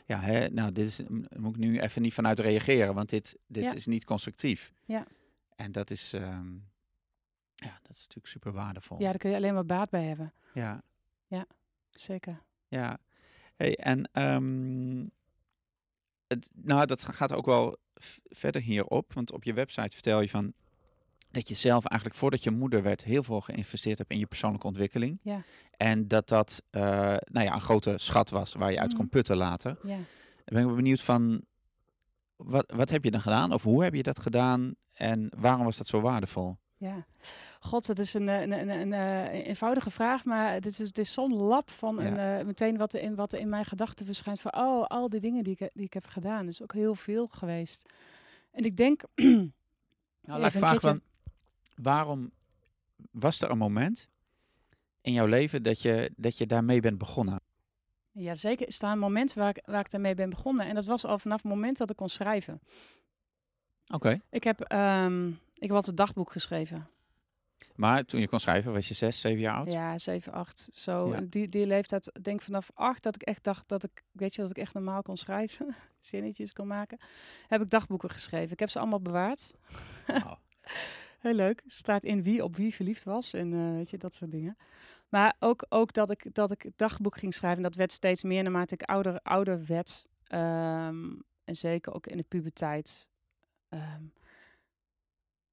ja, 0.05 0.19
hè, 0.19 0.47
nou, 0.49 0.71
dit 0.71 0.87
is, 0.87 1.01
moet 1.37 1.53
ik 1.55 1.57
nu 1.57 1.79
even 1.79 2.01
niet 2.01 2.13
vanuit 2.13 2.39
reageren, 2.39 2.93
want 2.93 3.09
dit, 3.09 3.37
dit 3.47 3.63
Ja. 3.63 3.73
is 3.73 3.85
niet 3.85 4.05
constructief. 4.05 4.71
Ja. 4.85 5.05
En 5.55 5.71
dat 5.71 5.89
is, 5.89 6.13
ehm, 6.13 6.53
ja, 7.55 7.79
dat 7.81 7.91
is 7.95 7.99
natuurlijk 8.01 8.27
super 8.27 8.51
waardevol. 8.51 8.97
Ja, 8.99 9.03
daar 9.09 9.17
kun 9.17 9.29
je 9.29 9.35
alleen 9.35 9.53
maar 9.53 9.65
baat 9.65 9.89
bij 9.89 10.03
hebben. 10.03 10.33
ja. 10.53 10.83
Zeker. 11.91 12.41
ja. 12.67 12.97
Hey, 13.57 13.75
en 13.75 14.09
ehm, 14.13 15.05
het, 16.27 16.49
nou, 16.53 16.85
dat 16.85 17.03
gaat 17.03 17.33
ook 17.33 17.45
wel 17.45 17.77
verder 18.23 18.61
hierop, 18.61 19.13
want 19.13 19.31
op 19.31 19.43
je 19.43 19.53
website 19.53 19.89
vertel 19.93 20.21
je 20.21 20.29
van 20.29 20.53
dat 21.31 21.47
je 21.47 21.53
zelf 21.55 21.85
eigenlijk 21.85 22.19
voordat 22.19 22.43
je 22.43 22.51
moeder 22.51 22.81
werd 22.81 23.03
heel 23.03 23.23
veel 23.23 23.41
geïnvesteerd 23.41 23.97
hebt 23.97 24.11
in 24.11 24.19
je 24.19 24.25
persoonlijke 24.25 24.67
ontwikkeling. 24.67 25.19
Ja. 25.21 25.41
En 25.71 26.07
dat 26.07 26.27
dat 26.27 26.63
uh, 26.71 26.81
nou 27.23 27.45
ja, 27.45 27.53
een 27.53 27.61
grote 27.61 27.93
schat 27.97 28.29
was 28.29 28.53
waar 28.53 28.71
je 28.71 28.79
uit 28.79 28.93
kon 28.93 29.03
Mhm. 29.03 29.09
putten 29.09 29.37
later. 29.37 29.77
Ja. 29.83 29.95
Dan 30.45 30.61
ben 30.63 30.69
ik 30.69 30.75
benieuwd 30.75 31.01
van, 31.01 31.41
wat, 32.35 32.71
wat 32.75 32.89
heb 32.89 33.03
je 33.03 33.11
dan 33.11 33.21
gedaan? 33.21 33.53
Of 33.53 33.63
hoe 33.63 33.83
heb 33.83 33.93
je 33.93 34.03
dat 34.03 34.19
gedaan? 34.19 34.75
En 34.93 35.31
waarom 35.37 35.65
was 35.65 35.77
dat 35.77 35.87
zo 35.87 36.01
waardevol? 36.01 36.57
Ja, 36.77 37.05
god, 37.59 37.85
dat 37.85 37.99
is 37.99 38.13
een, 38.13 38.27
een, 38.27 38.51
een, 38.51 38.69
een, 38.69 38.91
een 38.91 39.27
eenvoudige 39.27 39.91
vraag, 39.91 40.25
maar 40.25 40.53
het 40.53 40.65
is, 40.65 40.77
het 40.77 40.97
is 40.97 41.13
zo'n 41.13 41.33
lab 41.33 41.69
van 41.69 41.99
een, 41.99 42.39
uh, 42.39 42.45
meteen 42.45 42.77
wat 42.77 42.93
er, 42.93 43.01
in, 43.01 43.15
wat 43.15 43.33
er 43.33 43.39
in 43.39 43.49
mijn 43.49 43.65
gedachten 43.65 44.05
verschijnt 44.05 44.41
van, 44.41 44.55
oh, 44.55 44.85
al 44.85 45.09
die 45.09 45.19
dingen 45.19 45.43
die 45.43 45.55
ik, 45.59 45.69
die 45.73 45.85
ik 45.85 45.93
heb 45.93 46.05
gedaan. 46.05 46.47
Is 46.47 46.61
ook 46.61 46.73
heel 46.73 46.95
veel 46.95 47.27
geweest. 47.27 47.93
En 48.51 48.63
ik 48.63 48.77
denk... 48.77 49.03
nou, 49.15 50.39
laat 50.39 50.53
ik 50.53 50.59
vragen 50.59 51.01
waarom 51.75 52.31
was 53.11 53.41
er 53.41 53.51
een 53.51 53.57
moment 53.57 54.09
in 55.01 55.13
jouw 55.13 55.25
leven 55.25 55.63
dat 55.63 55.81
je, 55.81 56.11
dat 56.15 56.37
je 56.37 56.45
daarmee 56.45 56.79
bent 56.79 56.97
begonnen? 56.97 57.39
Ja, 58.11 58.35
zeker. 58.35 58.65
Er 58.65 58.73
staan 58.73 58.99
momenten 58.99 59.37
waar 59.37 59.49
ik, 59.49 59.63
waar 59.65 59.79
ik 59.79 59.91
daarmee 59.91 60.15
ben 60.15 60.29
begonnen. 60.29 60.65
En 60.65 60.75
dat 60.75 60.85
was 60.85 61.05
al 61.05 61.19
vanaf 61.19 61.41
het 61.41 61.51
moment 61.51 61.77
dat 61.77 61.89
ik 61.89 61.95
kon 61.95 62.09
schrijven. 62.09 62.61
Oké. 63.87 64.21
Ik 64.29 64.43
heb, 64.43 64.61
ehm, 64.61 65.31
ik 65.59 65.69
had 65.71 65.87
een 65.87 65.95
dagboek 65.95 66.31
geschreven. 66.31 66.87
Maar 67.75 68.03
toen 68.03 68.19
je 68.19 68.27
kon 68.27 68.39
schrijven, 68.39 68.73
was 68.73 68.87
je 68.87 68.93
zes, 68.93 69.21
zeven 69.21 69.39
jaar 69.39 69.55
oud? 69.55 69.71
Ja, 69.71 69.97
zeven, 69.97 70.33
acht. 70.33 70.69
Zo. 70.73 71.07
Ja. 71.07 71.15
En 71.15 71.29
die, 71.29 71.49
die 71.49 71.65
leeftijd, 71.65 72.11
denk 72.21 72.41
vanaf 72.41 72.71
acht, 72.73 73.03
dat 73.03 73.15
ik 73.15 73.21
echt 73.21 73.43
dacht 73.43 73.67
dat 73.67 73.83
ik, 73.83 74.03
weet 74.11 74.35
je, 74.35 74.41
dat 74.41 74.49
ik 74.49 74.57
echt 74.57 74.73
normaal 74.73 75.01
kon 75.01 75.17
schrijven. 75.17 75.75
Zinnetjes 75.99 76.53
kon 76.53 76.67
maken. 76.67 76.97
Heb 77.47 77.61
ik 77.61 77.69
dagboeken 77.69 78.09
geschreven. 78.09 78.51
Ik 78.51 78.59
heb 78.59 78.69
ze 78.69 78.79
allemaal 78.79 79.01
bewaard. 79.01 79.53
Oh. 80.07 80.31
Heel 81.19 81.33
leuk. 81.33 81.63
Staat 81.65 82.03
in 82.03 82.23
wie 82.23 82.43
op 82.43 82.55
wie 82.55 82.73
verliefd 82.73 83.03
was 83.03 83.33
en 83.33 83.53
eh, 83.53 83.75
weet 83.75 83.89
je, 83.89 83.97
dat 83.97 84.13
soort 84.13 84.31
dingen. 84.31 84.57
Maar 85.09 85.35
ook, 85.39 85.65
ook 85.69 85.93
dat, 85.93 86.09
ik, 86.09 86.33
dat 86.33 86.51
ik 86.51 86.71
dagboek 86.75 87.17
ging 87.17 87.33
schrijven. 87.33 87.63
Dat 87.63 87.75
werd 87.75 87.91
steeds 87.91 88.23
meer 88.23 88.43
naarmate 88.43 88.73
ik 88.73 88.81
ouder, 88.81 89.19
ouder 89.23 89.65
werd. 89.65 90.07
Ehm, 90.23 91.15
en 91.43 91.55
zeker 91.55 91.93
ook 91.93 92.07
in 92.07 92.17
de 92.17 92.25
puberteit. 92.27 93.09
Ehm, 93.69 94.03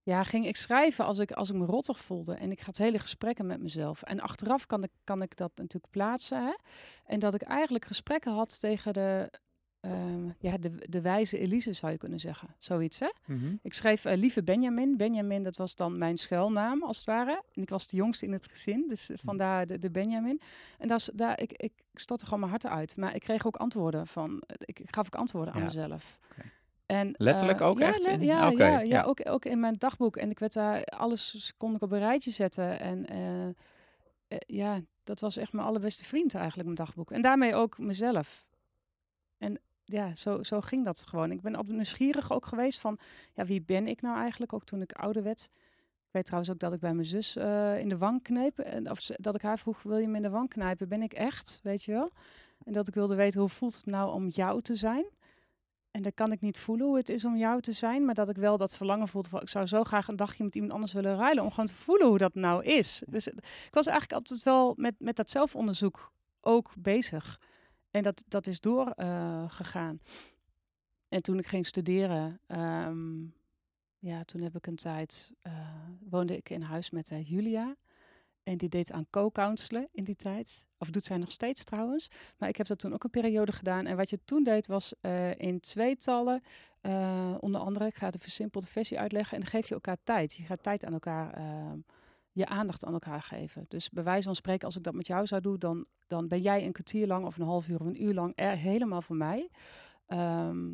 ja, 0.05 0.23
ging 0.23 0.47
ik 0.47 0.57
schrijven 0.57 1.05
als 1.05 1.19
ik, 1.19 1.33
als 1.33 1.51
ik 1.51 1.57
me 1.57 1.65
rottig 1.65 2.01
voelde. 2.01 2.35
En 2.35 2.51
ik 2.51 2.61
had 2.61 2.77
hele 2.77 2.99
gesprekken 2.99 3.47
met 3.47 3.61
mezelf. 3.63 4.03
En 4.03 4.21
achteraf 4.21 4.67
kan 4.67 4.83
ik, 4.83 4.91
kan 5.05 5.23
ik 5.23 5.37
dat 5.37 5.51
natuurlijk 5.57 5.93
plaatsen. 5.93 6.45
Hè? 6.47 6.53
En 7.05 7.19
dat 7.19 7.35
ik 7.35 7.43
eigenlijk 7.43 7.85
gesprekken 7.85 8.33
had 8.33 8.61
tegen 8.61 8.93
de, 8.93 9.31
ehm, 9.81 10.29
ja, 10.39 10.59
de, 10.59 10.75
de 10.89 11.01
wijze 11.01 11.39
Elise, 11.39 11.73
zou 11.73 11.93
je 11.93 11.99
kunnen 11.99 12.21
zeggen. 12.21 12.49
Zoiets, 12.59 12.99
hè? 12.99 13.11
Mhm. 13.27 13.55
Ik 13.63 13.75
schreef 13.75 14.05
eh, 14.05 14.17
Lieve 14.17 14.43
Benjamin. 14.43 14.97
Benjamin, 14.97 15.43
dat 15.43 15.57
was 15.57 15.77
dan 15.77 15.99
mijn 15.99 16.17
schuilnaam, 16.19 16.83
als 16.83 16.97
het 16.97 17.07
ware. 17.07 17.43
En 17.53 17.63
ik 17.63 17.69
was 17.69 17.89
de 17.89 17.97
jongste 17.97 18.27
in 18.27 18.33
het 18.33 18.47
gezin, 18.51 18.85
dus 18.89 19.11
eh, 19.11 19.17
vandaar 19.23 19.67
de, 19.67 19.79
de 19.79 19.91
Benjamin. 19.91 20.41
En 20.79 20.89
dat 20.89 20.99
is, 20.99 21.11
daar, 21.15 21.41
ik, 21.41 21.53
ik 21.53 21.73
stotte 21.93 22.25
gewoon 22.25 22.39
mijn 22.41 22.51
hart 22.51 22.67
uit. 22.67 22.97
Maar 22.97 23.15
ik 23.15 23.21
kreeg 23.21 23.47
ook 23.47 23.57
antwoorden 23.57 24.07
van... 24.07 24.43
Ik, 24.59 24.79
ik 24.81 24.95
gaf 24.95 25.07
ook 25.07 25.15
antwoorden 25.17 25.55
aan 25.55 25.61
Ja. 25.61 25.67
mezelf. 25.67 26.19
Oké. 26.31 26.51
En, 26.87 27.15
Letterlijk 27.19 27.61
eh, 27.61 27.67
ook 27.67 27.81
echt 27.81 28.05
le- 28.05 28.11
Ja, 28.11 28.49
ja, 28.49 28.69
ja, 28.69 28.81
ja. 28.81 29.03
Ook, 29.03 29.29
ook 29.29 29.45
in 29.45 29.61
mijn 29.61 29.75
dagboek. 29.79 30.17
En 30.17 30.31
ik 30.31 30.39
werd 30.39 30.53
daar... 30.53 30.85
Alles 30.85 31.53
kon 31.57 31.75
ik 31.75 31.83
op 31.83 31.93
een 31.93 31.99
rijtje 31.99 32.31
zetten. 32.31 32.81
En 32.81 33.07
eh, 33.07 33.47
eh, 33.47 33.55
ja, 34.47 34.81
dat 35.05 35.21
was 35.21 35.37
echt 35.37 35.53
mijn 35.53 35.67
allerbeste 35.67 36.05
vriend 36.05 36.35
eigenlijk, 36.35 36.65
mijn 36.65 36.87
dagboek. 36.87 37.11
En 37.11 37.23
daarmee 37.23 37.55
ook 37.55 37.79
mezelf. 37.79 38.47
En 39.39 39.61
ja, 39.85 40.15
zo, 40.15 40.43
zo 40.43 40.61
ging 40.61 40.85
dat 40.85 41.05
gewoon. 41.09 41.31
Ik 41.31 41.41
ben 41.41 41.55
altijd 41.55 41.75
nieuwsgierig 41.75 42.33
ook 42.33 42.47
geweest 42.47 42.81
van, 42.81 42.99
ja, 43.35 43.45
wie 43.45 43.63
ben 43.63 43.87
ik 43.89 44.03
nou 44.03 44.19
eigenlijk? 44.19 44.53
Ook 44.53 44.65
toen 44.65 44.83
ik 44.83 44.93
ouder 44.93 45.23
werd. 45.23 45.51
Ik 46.07 46.11
weet 46.11 46.25
trouwens 46.25 46.53
ook 46.53 46.59
dat 46.59 46.73
ik 46.73 46.81
bij 46.81 46.95
mijn 46.95 47.07
zus 47.07 47.37
in 47.81 47.89
de 47.89 47.99
wang 47.99 48.23
kneep. 48.23 48.59
En, 48.59 48.91
of 48.91 49.01
dat 49.01 49.35
ik 49.35 49.43
haar 49.43 49.59
vroeg, 49.59 49.83
wil 49.83 49.97
je 49.97 50.09
me 50.09 50.17
in 50.17 50.23
de 50.23 50.31
wang 50.31 50.49
knijpen? 50.49 50.89
Ben 50.89 51.03
ik 51.03 51.13
echt, 51.13 51.61
weet 51.63 51.85
je 51.85 51.93
wel? 51.93 52.11
En 52.65 52.73
dat 52.73 52.89
ik 52.89 52.95
wilde 52.95 53.15
weten, 53.15 53.41
hoe 53.41 53.49
voelt 53.49 53.75
het 53.77 53.87
nou 53.87 54.13
om 54.13 54.29
jou 54.29 54.63
te 54.63 54.75
zijn? 54.75 55.05
En 55.95 56.03
dan 56.03 56.15
kan 56.15 56.33
ik 56.33 56.41
niet 56.41 56.59
voelen 56.59 56.87
hoe 56.87 56.97
het 56.97 57.09
is 57.09 57.25
om 57.25 57.37
jou 57.37 57.61
te 57.61 57.73
zijn. 57.73 58.05
Maar 58.05 58.15
dat 58.15 58.29
ik 58.29 58.37
wel 58.37 58.57
dat 58.57 58.77
verlangen 58.77 59.09
voelde 59.09 59.29
van, 59.29 59.41
ik 59.41 59.49
zou 59.49 59.67
zo 59.67 59.85
graag 59.85 60.09
een 60.09 60.17
dagje 60.17 60.45
met 60.45 60.55
iemand 60.55 60.73
anders 60.73 60.93
willen 60.93 61.17
ruilen. 61.17 61.43
Om 61.43 61.51
gewoon 61.51 61.67
te 61.67 61.75
voelen 61.75 62.07
hoe 62.07 62.19
dat 62.19 62.35
nou 62.35 62.65
is. 62.65 63.03
Dus 63.09 63.29
eh, 63.29 63.37
ik 63.67 63.75
was 63.75 63.87
eigenlijk 63.87 64.19
altijd 64.19 64.43
wel 64.43 64.75
met, 64.77 64.95
met 64.99 65.17
dat 65.17 65.31
zelfonderzoek 65.31 66.13
ook 66.41 66.75
bezig. 66.79 67.41
En 67.91 68.03
dat, 68.03 68.25
dat 68.29 68.47
is 68.47 68.61
doorgegaan. 68.61 69.51
gegaan. 69.51 70.01
en 71.09 71.23
toen 71.23 71.39
ik 71.39 71.47
ging 71.47 71.67
studeren, 71.67 72.41
ehm, 72.47 73.23
ja, 73.99 74.25
toen 74.25 74.41
heb 74.41 74.57
ik 74.57 74.67
een 74.67 74.77
tijd, 74.77 75.33
eh, 75.43 75.53
woonde 76.09 76.37
ik 76.37 76.51
in 76.51 76.63
huis 76.63 76.91
met 76.91 77.11
eh, 77.11 77.29
Julia. 77.29 77.77
En 78.45 78.57
die 78.57 78.69
deed 78.69 78.93
aan 78.93 79.07
co-counselen 79.11 79.89
in 79.93 80.05
die 80.05 80.17
tijd. 80.17 80.67
Of 80.79 80.91
doet 80.91 81.05
zij 81.05 81.17
nog 81.17 81.31
steeds 81.31 81.65
trouwens. 81.65 82.09
Maar 82.39 82.49
ik 82.49 82.57
heb 82.57 82.67
dat 82.67 82.79
toen 82.79 82.93
ook 82.93 83.05
een 83.05 83.11
periode 83.11 83.53
gedaan. 83.53 83.87
En 83.87 83.97
wat 83.97 84.11
je 84.11 84.19
toen 84.25 84.43
deed 84.43 84.67
was 84.67 84.95
eh, 85.01 85.35
in 85.35 85.61
tweetallen, 85.61 86.43
eh 86.81 87.35
onder 87.41 87.61
andere, 87.61 87.87
ik 87.87 87.95
ga 87.95 88.11
de 88.11 88.19
versimpelde 88.19 88.67
versie 88.67 88.99
uitleggen. 88.99 89.35
En 89.35 89.41
dan 89.41 89.51
geef 89.51 89.69
je 89.69 89.75
elkaar 89.75 89.97
tijd. 90.05 90.35
Je 90.35 90.43
gaat 90.43 90.63
tijd 90.63 90.85
aan 90.85 90.93
elkaar, 90.93 91.33
ehm, 91.33 91.79
je 92.33 92.47
aandacht 92.47 92.85
aan 92.85 92.93
elkaar 92.93 93.23
geven. 93.23 93.65
Dus 93.69 93.91
bij 93.91 94.05
wijze 94.05 94.27
van 94.27 94.35
spreken, 94.35 94.67
als 94.67 94.77
ik 94.77 94.83
dat 94.83 94.95
met 94.95 95.07
jou 95.07 95.27
zou 95.27 95.41
doen, 95.41 95.59
dan, 95.59 95.87
dan 96.07 96.29
ben 96.29 96.43
jij 96.43 96.65
een 96.65 96.73
kwartier 96.73 97.07
lang 97.07 97.25
of 97.27 97.37
een 97.37 97.45
half 97.47 97.69
uur 97.69 97.81
of 97.81 97.87
een 97.87 98.03
uur 98.03 98.15
lang 98.15 98.33
er 98.35 98.57
helemaal 98.57 99.03
voor 99.03 99.17
mij. 99.17 99.51
Ehm, 100.07 100.67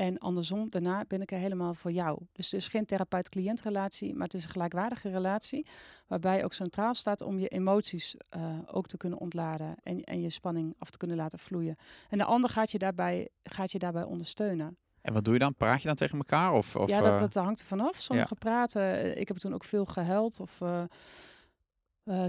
en 0.00 0.18
andersom, 0.18 0.70
daarna 0.70 1.04
ben 1.08 1.20
ik 1.22 1.32
er 1.32 1.38
helemaal 1.38 1.74
voor 1.74 1.92
jou. 1.92 2.18
Dus 2.32 2.50
het 2.50 2.60
is 2.60 2.68
geen 2.68 2.86
therapeut-cliëntrelatie, 2.86 4.14
maar 4.14 4.22
het 4.24 4.34
is 4.34 4.44
een 4.44 4.50
gelijkwaardige 4.50 5.10
relatie. 5.10 5.66
Waarbij 6.06 6.44
ook 6.44 6.52
centraal 6.52 6.94
staat 6.94 7.20
om 7.22 7.38
je 7.38 7.48
emoties 7.48 8.16
eh, 8.28 8.58
ook 8.66 8.86
te 8.86 8.96
kunnen 8.96 9.18
ontladen. 9.18 9.74
En, 9.82 10.04
en 10.04 10.20
je 10.20 10.30
spanning 10.30 10.74
af 10.78 10.90
te 10.90 10.98
kunnen 10.98 11.16
laten 11.16 11.38
vloeien. 11.38 11.76
En 12.08 12.18
de 12.18 12.24
ander 12.24 12.50
gaat 12.50 12.70
je 12.70 12.78
daarbij, 12.78 13.28
gaat 13.42 13.72
je 13.72 13.78
daarbij 13.78 14.02
ondersteunen. 14.04 14.76
En 15.00 15.12
wat 15.12 15.24
doe 15.24 15.32
je 15.32 15.38
dan? 15.38 15.54
Praat 15.54 15.80
je 15.82 15.86
dan 15.86 15.96
tegen 15.96 16.18
elkaar? 16.18 16.52
Of, 16.52 16.76
of, 16.76 16.88
ja, 16.88 16.98
eh, 16.98 17.04
dat, 17.04 17.18
dat 17.32 17.44
hangt 17.44 17.60
er 17.60 17.66
vanaf. 17.66 18.00
Sommige 18.00 18.34
praten. 18.34 18.82
eh, 18.82 19.20
Ik 19.20 19.28
heb 19.28 19.36
toen 19.36 19.54
ook 19.54 19.64
veel 19.64 19.84
gehuild. 19.84 20.40
Of 20.40 20.60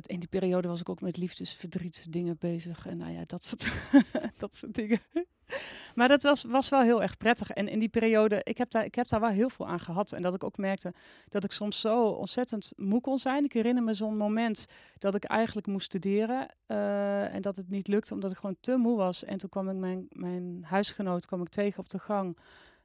in 0.06 0.20
die 0.20 0.28
periode 0.30 0.68
was 0.68 0.80
ik 0.80 0.90
ook 0.90 1.02
met 1.02 1.18
liefdesverdriet 1.18 2.12
dingen 2.12 2.36
bezig. 2.40 2.88
En 2.88 2.98
nou 2.98 3.12
ja, 3.12 3.24
dat 3.26 3.44
soort, 3.44 3.68
dat 4.44 4.56
soort 4.56 4.74
dingen. 4.74 5.00
Maar 5.96 6.08
dat 6.08 6.24
was, 6.24 6.44
was 6.44 6.70
wel 6.70 6.82
heel 6.82 7.02
erg 7.02 7.18
prettig. 7.18 7.50
En 7.50 7.68
in 7.68 7.80
die 7.80 7.90
periode, 7.90 8.42
ik 8.44 8.58
heb, 8.58 8.72
daar, 8.72 8.86
ik 8.86 8.96
heb 8.96 9.08
daar 9.08 9.20
wel 9.20 9.30
heel 9.30 9.50
veel 9.50 9.68
aan 9.68 9.80
gehad. 9.80 10.12
En 10.12 10.22
dat 10.22 10.34
ik 10.34 10.44
ook 10.44 10.58
merkte 10.58 10.94
dat 11.30 11.44
ik 11.44 11.52
soms 11.52 11.80
zo 11.80 12.06
ontzettend 12.06 12.72
moe 12.76 13.02
kon 13.02 13.18
zijn. 13.20 13.44
Ik 13.44 13.54
herinner 13.54 13.84
me 13.84 13.94
zo'n 13.94 14.18
moment 14.18 14.66
dat 14.98 15.16
ik 15.16 15.24
eigenlijk 15.24 15.68
moest 15.68 15.86
studeren. 15.86 16.48
eh, 16.66 17.34
en 17.34 17.42
dat 17.42 17.56
het 17.56 17.70
niet 17.70 17.88
lukte 17.88 18.14
omdat 18.14 18.32
ik 18.32 18.38
gewoon 18.38 18.58
te 18.60 18.76
moe 18.76 18.98
was. 18.98 19.24
En 19.24 19.38
toen 19.38 19.50
kwam 19.50 19.70
ik 19.70 19.76
mijn, 19.76 20.06
mijn 20.10 20.64
huisgenoot 20.64 21.26
kwam 21.26 21.42
ik 21.42 21.50
tegen 21.50 21.80
op 21.80 21.90
de 21.90 22.00
gang. 22.00 22.38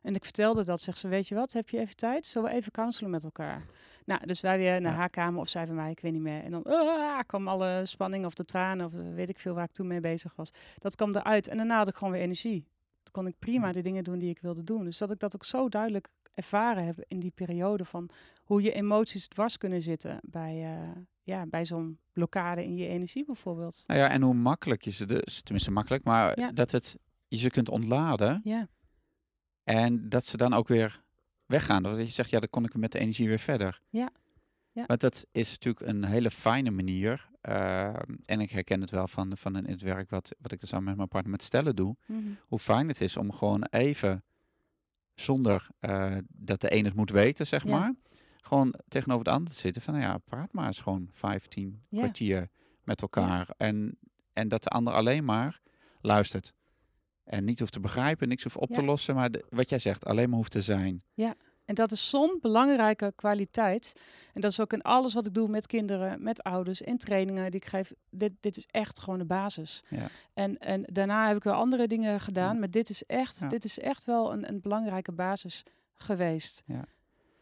En 0.02 0.14
ik 0.14 0.24
vertelde 0.24 0.64
dat, 0.64 0.80
zegt 0.80 0.98
ze, 0.98 1.08
weet 1.08 1.28
je 1.28 1.34
wat, 1.34 1.52
heb 1.52 1.68
je 1.68 1.78
even 1.78 1.96
tijd? 1.96 2.26
Zullen 2.26 2.50
we 2.50 2.54
even 2.56 2.72
counselen 2.72 3.10
met 3.10 3.24
elkaar? 3.24 3.66
Nou, 4.06 4.26
dus 4.26 4.40
wij 4.40 4.58
weer 4.58 4.80
naar 4.80 4.92
Ja. 4.92 4.98
haar 4.98 5.10
kamer 5.10 5.40
of 5.40 5.48
zij 5.48 5.66
bij 5.66 5.74
mij, 5.74 5.90
ik 5.90 6.00
weet 6.00 6.12
niet 6.12 6.20
meer. 6.22 6.42
En 6.42 6.50
dan 6.50 6.62
ah, 6.62 7.18
kwam 7.26 7.48
alle 7.48 7.82
spanning 7.84 8.24
of 8.24 8.34
de 8.34 8.44
tranen 8.44 8.86
of 8.86 8.92
weet 8.92 9.28
ik 9.28 9.38
veel 9.38 9.54
waar 9.54 9.64
ik 9.64 9.72
toen 9.72 9.86
mee 9.86 10.00
bezig 10.00 10.34
was. 10.34 10.50
Dat 10.78 10.94
kwam 10.96 11.14
eruit 11.14 11.48
en 11.48 11.56
daarna 11.56 11.76
had 11.76 11.88
ik 11.88 11.94
gewoon 11.96 12.12
weer 12.12 12.22
energie. 12.22 12.60
Toen 13.02 13.12
kon 13.12 13.26
ik 13.26 13.38
prima 13.38 13.72
de 13.72 13.80
dingen 13.82 14.04
doen 14.04 14.18
die 14.18 14.30
ik 14.30 14.38
wilde 14.40 14.64
doen. 14.64 14.84
Dus 14.84 14.98
dat 14.98 15.10
ik 15.10 15.18
dat 15.18 15.34
ook 15.34 15.44
zo 15.44 15.68
duidelijk 15.68 16.08
ervaren 16.34 16.84
heb 16.84 17.04
in 17.08 17.20
die 17.20 17.30
periode 17.30 17.84
van 17.84 18.08
hoe 18.44 18.62
je 18.62 18.72
emoties 18.72 19.28
dwars 19.28 19.58
kunnen 19.58 19.82
zitten 19.82 20.18
bij, 20.22 20.62
eh, 20.64 21.00
ja, 21.22 21.46
bij 21.46 21.64
zo'n 21.64 21.98
blokkade 22.12 22.64
in 22.64 22.76
je 22.76 22.86
energie 22.86 23.24
bijvoorbeeld. 23.24 23.84
Nou 23.86 24.00
ja, 24.00 24.08
en 24.10 24.22
hoe 24.22 24.34
makkelijk 24.34 24.82
je 24.82 24.90
ze 24.90 25.06
dus, 25.06 25.42
tenminste 25.42 25.70
makkelijk, 25.70 26.04
maar 26.04 26.38
Ja. 26.40 26.52
dat 26.52 26.70
het, 26.70 26.96
je 27.28 27.36
ze 27.36 27.50
kunt 27.50 27.68
ontladen 27.68 28.40
Ja, 28.44 28.68
en 29.64 30.08
dat 30.08 30.24
ze 30.24 30.36
dan 30.36 30.52
ook 30.52 30.68
weer 30.68 31.04
weggaan. 31.46 31.82
Dat 31.82 31.96
je 31.98 32.04
zegt, 32.06 32.30
ja, 32.30 32.38
dan 32.40 32.48
kon 32.50 32.64
ik 32.64 32.74
met 32.74 32.92
de 32.92 32.98
energie 32.98 33.28
weer 33.28 33.38
verder. 33.38 33.80
Ja. 33.90 34.10
Ja. 34.72 34.84
Want 34.86 35.00
dat 35.00 35.26
is 35.32 35.50
natuurlijk 35.50 35.86
een 35.86 36.04
hele 36.04 36.30
fijne 36.30 36.70
manier. 36.70 37.28
eh, 37.40 37.86
en 38.24 38.40
ik 38.40 38.50
herken 38.50 38.80
het 38.80 38.90
wel 38.90 39.08
van, 39.08 39.36
van 39.36 39.56
in 39.56 39.64
het 39.72 39.80
werk 39.82 40.10
wat, 40.10 40.34
wat 40.38 40.52
ik 40.52 40.58
dan 40.58 40.68
samen 40.68 40.84
met 40.84 40.96
mijn 40.96 41.08
partner 41.08 41.32
met 41.32 41.42
stellen 41.42 41.76
doe. 41.76 41.96
Mhm. 42.06 42.20
Hoe 42.46 42.58
fijn 42.58 42.88
het 42.88 43.00
is 43.00 43.16
om 43.16 43.32
gewoon 43.32 43.64
even, 43.64 44.24
zonder 45.14 45.66
eh, 45.80 46.16
dat 46.28 46.60
de 46.60 46.74
een 46.74 46.84
het 46.84 46.94
moet 46.94 47.10
weten, 47.10 47.46
zeg 47.46 47.64
Ja. 47.64 47.70
maar. 47.78 47.94
Gewoon 48.40 48.74
tegenover 48.88 49.24
de 49.24 49.30
ander 49.30 49.52
te 49.52 49.58
zitten 49.60 49.82
van, 49.82 49.94
nou 49.94 50.06
ja, 50.06 50.18
praat 50.18 50.52
maar 50.52 50.66
eens 50.66 50.80
gewoon 50.80 51.08
15 51.12 51.82
Ja. 51.88 51.98
kwartier 52.00 52.48
met 52.84 53.00
elkaar. 53.02 53.48
En, 53.56 53.98
en 54.32 54.48
dat 54.48 54.62
de 54.62 54.68
ander 54.68 54.92
alleen 54.92 55.24
maar 55.24 55.60
luistert. 56.00 56.52
En 57.26 57.44
niet 57.44 57.58
hoeft 57.58 57.72
te 57.72 57.80
begrijpen, 57.80 58.28
niks 58.28 58.42
hoeft 58.42 58.56
op 58.56 58.70
te 58.70 58.80
Ja. 58.80 58.86
lossen, 58.86 59.14
maar 59.14 59.30
de- 59.30 59.44
wat 59.50 59.68
jij 59.68 59.78
zegt, 59.78 60.04
alleen 60.04 60.28
maar 60.28 60.38
hoeft 60.38 60.50
te 60.50 60.62
zijn. 60.62 61.02
En 61.64 61.74
dat 61.74 61.92
is 61.92 62.10
zo'n 62.10 62.38
belangrijke 62.40 63.12
kwaliteit. 63.16 63.92
En 64.34 64.40
dat 64.40 64.50
is 64.50 64.60
ook 64.60 64.72
in 64.72 64.82
alles 64.82 65.14
wat 65.14 65.26
ik 65.26 65.34
doe 65.34 65.48
met 65.48 65.66
kinderen, 65.66 66.22
met 66.22 66.42
ouders, 66.42 66.80
in 66.80 66.98
trainingen 66.98 67.50
die 67.50 67.60
ik 67.60 67.66
geef. 67.66 67.92
Dit, 68.10 68.32
dit 68.40 68.56
is 68.56 68.66
echt 68.70 69.00
gewoon 69.00 69.18
de 69.18 69.24
basis. 69.24 69.82
Ja. 69.88 70.06
En, 70.34 70.58
en 70.58 70.82
daarna 70.92 71.26
heb 71.28 71.36
ik 71.36 71.42
wel 71.42 71.54
andere 71.54 71.86
dingen 71.86 72.20
gedaan. 72.20 72.52
Ja. 72.54 72.58
Maar 72.60 72.70
dit 72.70 72.90
is 72.90 73.02
echt, 73.04 73.38
Ja. 73.40 73.48
dit 73.48 73.64
is 73.64 73.78
echt 73.78 74.04
wel 74.04 74.32
een, 74.32 74.48
een 74.48 74.60
belangrijke 74.60 75.12
basis 75.12 75.62
geweest. 75.94 76.62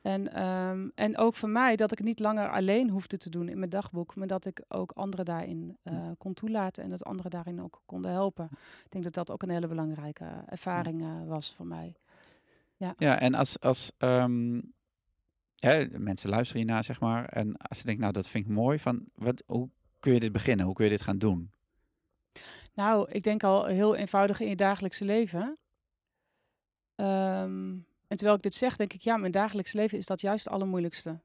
Ja. 0.05 0.11
En, 0.11 0.33
ehm, 0.33 0.89
en 0.95 1.19
ook 1.19 1.35
voor 1.35 1.49
mij 1.49 1.77
dat 1.77 1.93
ik 1.93 1.99
het 1.99 2.07
niet 2.07 2.19
langer 2.19 2.51
alleen 2.51 2.91
hoefde 2.91 3.17
te 3.17 3.31
doen 3.31 3.49
in 3.49 3.59
mijn 3.59 3.71
dagboek. 3.71 4.17
Maar 4.17 4.27
dat 4.27 4.45
ik 4.45 4.63
ook 4.69 4.93
anderen 4.93 5.25
daarin 5.25 5.77
eh, 5.83 6.11
kon 6.19 6.35
toelaten. 6.35 6.85
En 6.85 6.91
dat 6.91 7.05
anderen 7.05 7.31
daarin 7.31 7.63
ook 7.63 7.83
konden 7.87 8.11
helpen. 8.11 8.49
Ik 8.85 8.91
denk 8.91 9.05
dat 9.05 9.15
dat 9.15 9.31
ook 9.31 9.43
een 9.43 9.51
hele 9.51 9.69
belangrijke 9.69 10.25
ervaring 10.47 11.03
eh, 11.03 11.09
was 11.27 11.55
voor 11.55 11.67
mij. 11.67 11.95
Ja, 12.99 13.21
en 13.21 13.35
als, 13.35 13.61
als 13.61 13.93
ehm, 13.99 14.61
hè, 15.59 15.87
mensen 15.99 16.31
luisteren 16.31 16.63
hiernaar, 16.63 16.85
zeg 16.85 17.01
maar, 17.01 17.25
en 17.25 17.57
als 17.57 17.79
ze 17.79 17.85
denken, 17.85 18.03
nou, 18.03 18.13
dat 18.13 18.29
vind 18.29 18.45
ik 18.47 18.53
mooi, 18.53 18.79
van, 18.79 19.05
wat, 19.15 19.43
hoe 19.47 19.69
kun 20.01 20.13
je 20.13 20.21
dit 20.21 20.33
beginnen? 20.33 20.67
Hoe 20.67 20.75
kun 20.75 20.85
je 20.85 20.91
dit 20.91 21.03
gaan 21.03 21.19
doen? 21.19 21.51
Nou, 22.75 23.11
ik 23.11 23.23
denk 23.23 23.43
al 23.43 23.65
heel 23.65 23.95
eenvoudig 23.95 24.41
in 24.41 24.49
je 24.49 24.57
dagelijkse 24.57 25.05
leven. 25.05 25.59
Ehm, 26.95 27.77
en 28.15 28.21
terwijl 28.21 28.37
ik 28.39 28.45
dit 28.45 28.55
zeg, 28.55 28.77
denk 28.77 28.93
ik, 28.93 29.01
ja, 29.01 29.17
mijn 29.17 29.33
dagelijks 29.33 29.73
leven 29.73 29.99
is 29.99 30.07
dat 30.07 30.21
juist 30.21 30.45
het 30.45 30.53
allermoeilijkste. 30.53 31.21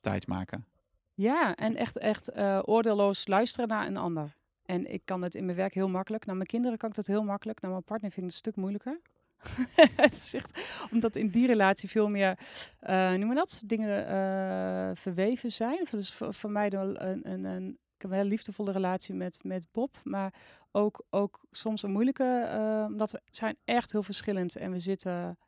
Tijd 0.00 0.26
maken. 0.26 0.66
Ja, 1.14 1.54
en 1.54 1.76
echt, 1.76 1.98
echt 1.98 2.30
eh, 2.30 2.60
oordeelloos 2.64 3.26
luisteren 3.26 3.68
naar 3.68 3.86
een 3.86 3.96
ander. 3.96 4.36
En 4.62 4.92
ik 4.92 5.02
kan 5.04 5.22
het 5.22 5.34
in 5.34 5.44
mijn 5.44 5.56
werk 5.56 5.74
heel 5.74 5.88
makkelijk. 5.88 6.26
Naar 6.26 6.34
mijn 6.34 6.46
kinderen 6.46 6.78
kan 6.78 6.88
ik 6.88 6.94
dat 6.94 7.06
heel 7.06 7.22
makkelijk. 7.22 7.60
Naar 7.60 7.70
mijn 7.70 7.84
partner 7.84 8.10
vind 8.10 8.26
ik 8.26 8.32
het 8.34 8.46
een 8.46 8.52
stuk 8.52 8.56
moeilijker. 8.56 9.00
het 10.04 10.12
is 10.12 10.34
echt, 10.34 10.60
omdat 10.92 11.16
in 11.16 11.28
die 11.28 11.46
relatie 11.46 11.88
veel 11.88 12.08
meer, 12.08 12.38
uh, 12.82 13.12
noem 13.12 13.26
maar 13.26 13.36
dat, 13.36 13.62
dingen 13.66 14.00
uh, 14.00 14.90
verweven 14.94 15.52
zijn. 15.52 15.86
Dat 15.90 16.00
is 16.00 16.12
voor, 16.12 16.34
voor 16.34 16.50
mij 16.50 16.72
een, 16.72 17.30
een, 17.30 17.44
een, 17.44 17.68
ik 17.68 18.02
heb 18.02 18.10
een 18.10 18.16
hele 18.16 18.28
liefdevolle 18.28 18.72
relatie 18.72 19.14
met, 19.14 19.44
met 19.44 19.66
Bob, 19.72 19.96
maar 20.04 20.34
ook, 20.70 21.04
ook 21.10 21.40
soms 21.50 21.82
een 21.82 21.92
moeilijke, 21.92 22.48
uh, 22.52 22.84
omdat 22.86 23.10
we 23.10 23.20
zijn 23.30 23.56
echt 23.64 23.92
heel 23.92 24.02
verschillend 24.02 24.56
en 24.56 24.72
we 24.72 24.78
zitten, 24.78 25.38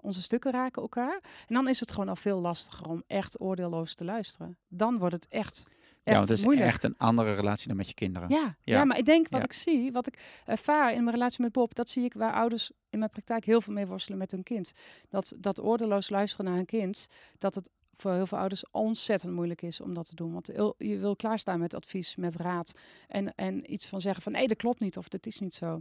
onze 0.00 0.22
stukken 0.22 0.52
raken 0.52 0.82
elkaar. 0.82 1.20
En 1.46 1.54
dan 1.54 1.68
is 1.68 1.80
het 1.80 1.90
gewoon 1.92 2.08
al 2.08 2.16
veel 2.16 2.40
lastiger 2.40 2.88
om 2.88 3.02
echt 3.06 3.40
oordeelloos 3.40 3.94
te 3.94 4.04
luisteren. 4.04 4.58
Dan 4.68 4.98
wordt 4.98 5.14
het 5.14 5.28
echt 5.28 5.66
ja, 6.04 6.14
want 6.14 6.28
het 6.28 6.38
is 6.38 6.44
echt 6.44 6.84
een 6.84 6.94
andere 6.98 7.34
relatie 7.34 7.68
dan 7.68 7.76
met 7.76 7.88
je 7.88 7.94
kinderen. 7.94 8.28
Ja, 8.28 8.56
ja. 8.64 8.84
maar 8.84 8.98
ik 8.98 9.04
denk 9.04 9.28
wat 9.28 9.44
ik 9.44 9.52
zie, 9.52 9.92
wat 9.92 10.06
ik 10.06 10.40
ervaar 10.44 10.92
in 10.92 11.04
mijn 11.04 11.16
relatie 11.16 11.42
met 11.42 11.52
Bob, 11.52 11.74
dat 11.74 11.88
zie 11.88 12.04
ik 12.04 12.14
waar 12.14 12.32
ouders 12.32 12.70
in 12.90 12.98
mijn 12.98 13.10
praktijk 13.10 13.44
heel 13.44 13.60
veel 13.60 13.72
mee 13.72 13.86
worstelen 13.86 14.18
met 14.18 14.30
hun 14.30 14.42
kind. 14.42 14.72
Dat, 15.08 15.34
dat 15.38 15.60
oordeloos 15.60 16.10
luisteren 16.10 16.46
naar 16.46 16.54
hun 16.54 16.64
kind, 16.64 17.08
dat 17.38 17.54
het 17.54 17.70
voor 17.96 18.12
heel 18.12 18.26
veel 18.26 18.38
ouders 18.38 18.64
ontzettend 18.70 19.32
moeilijk 19.32 19.62
is 19.62 19.80
om 19.80 19.94
dat 19.94 20.08
te 20.08 20.14
doen. 20.14 20.32
Want 20.32 20.46
je 20.78 20.98
wil 20.98 21.16
klaarstaan 21.16 21.58
met 21.58 21.74
advies, 21.74 22.16
met 22.16 22.36
raad 22.36 22.72
en, 23.08 23.34
en 23.34 23.72
iets 23.72 23.86
van 23.86 24.00
zeggen 24.00 24.22
van 24.22 24.32
nee, 24.32 24.48
dat 24.48 24.56
klopt 24.56 24.80
niet 24.80 24.96
of 24.96 25.08
dat 25.08 25.26
is 25.26 25.38
niet 25.40 25.54
zo. 25.54 25.80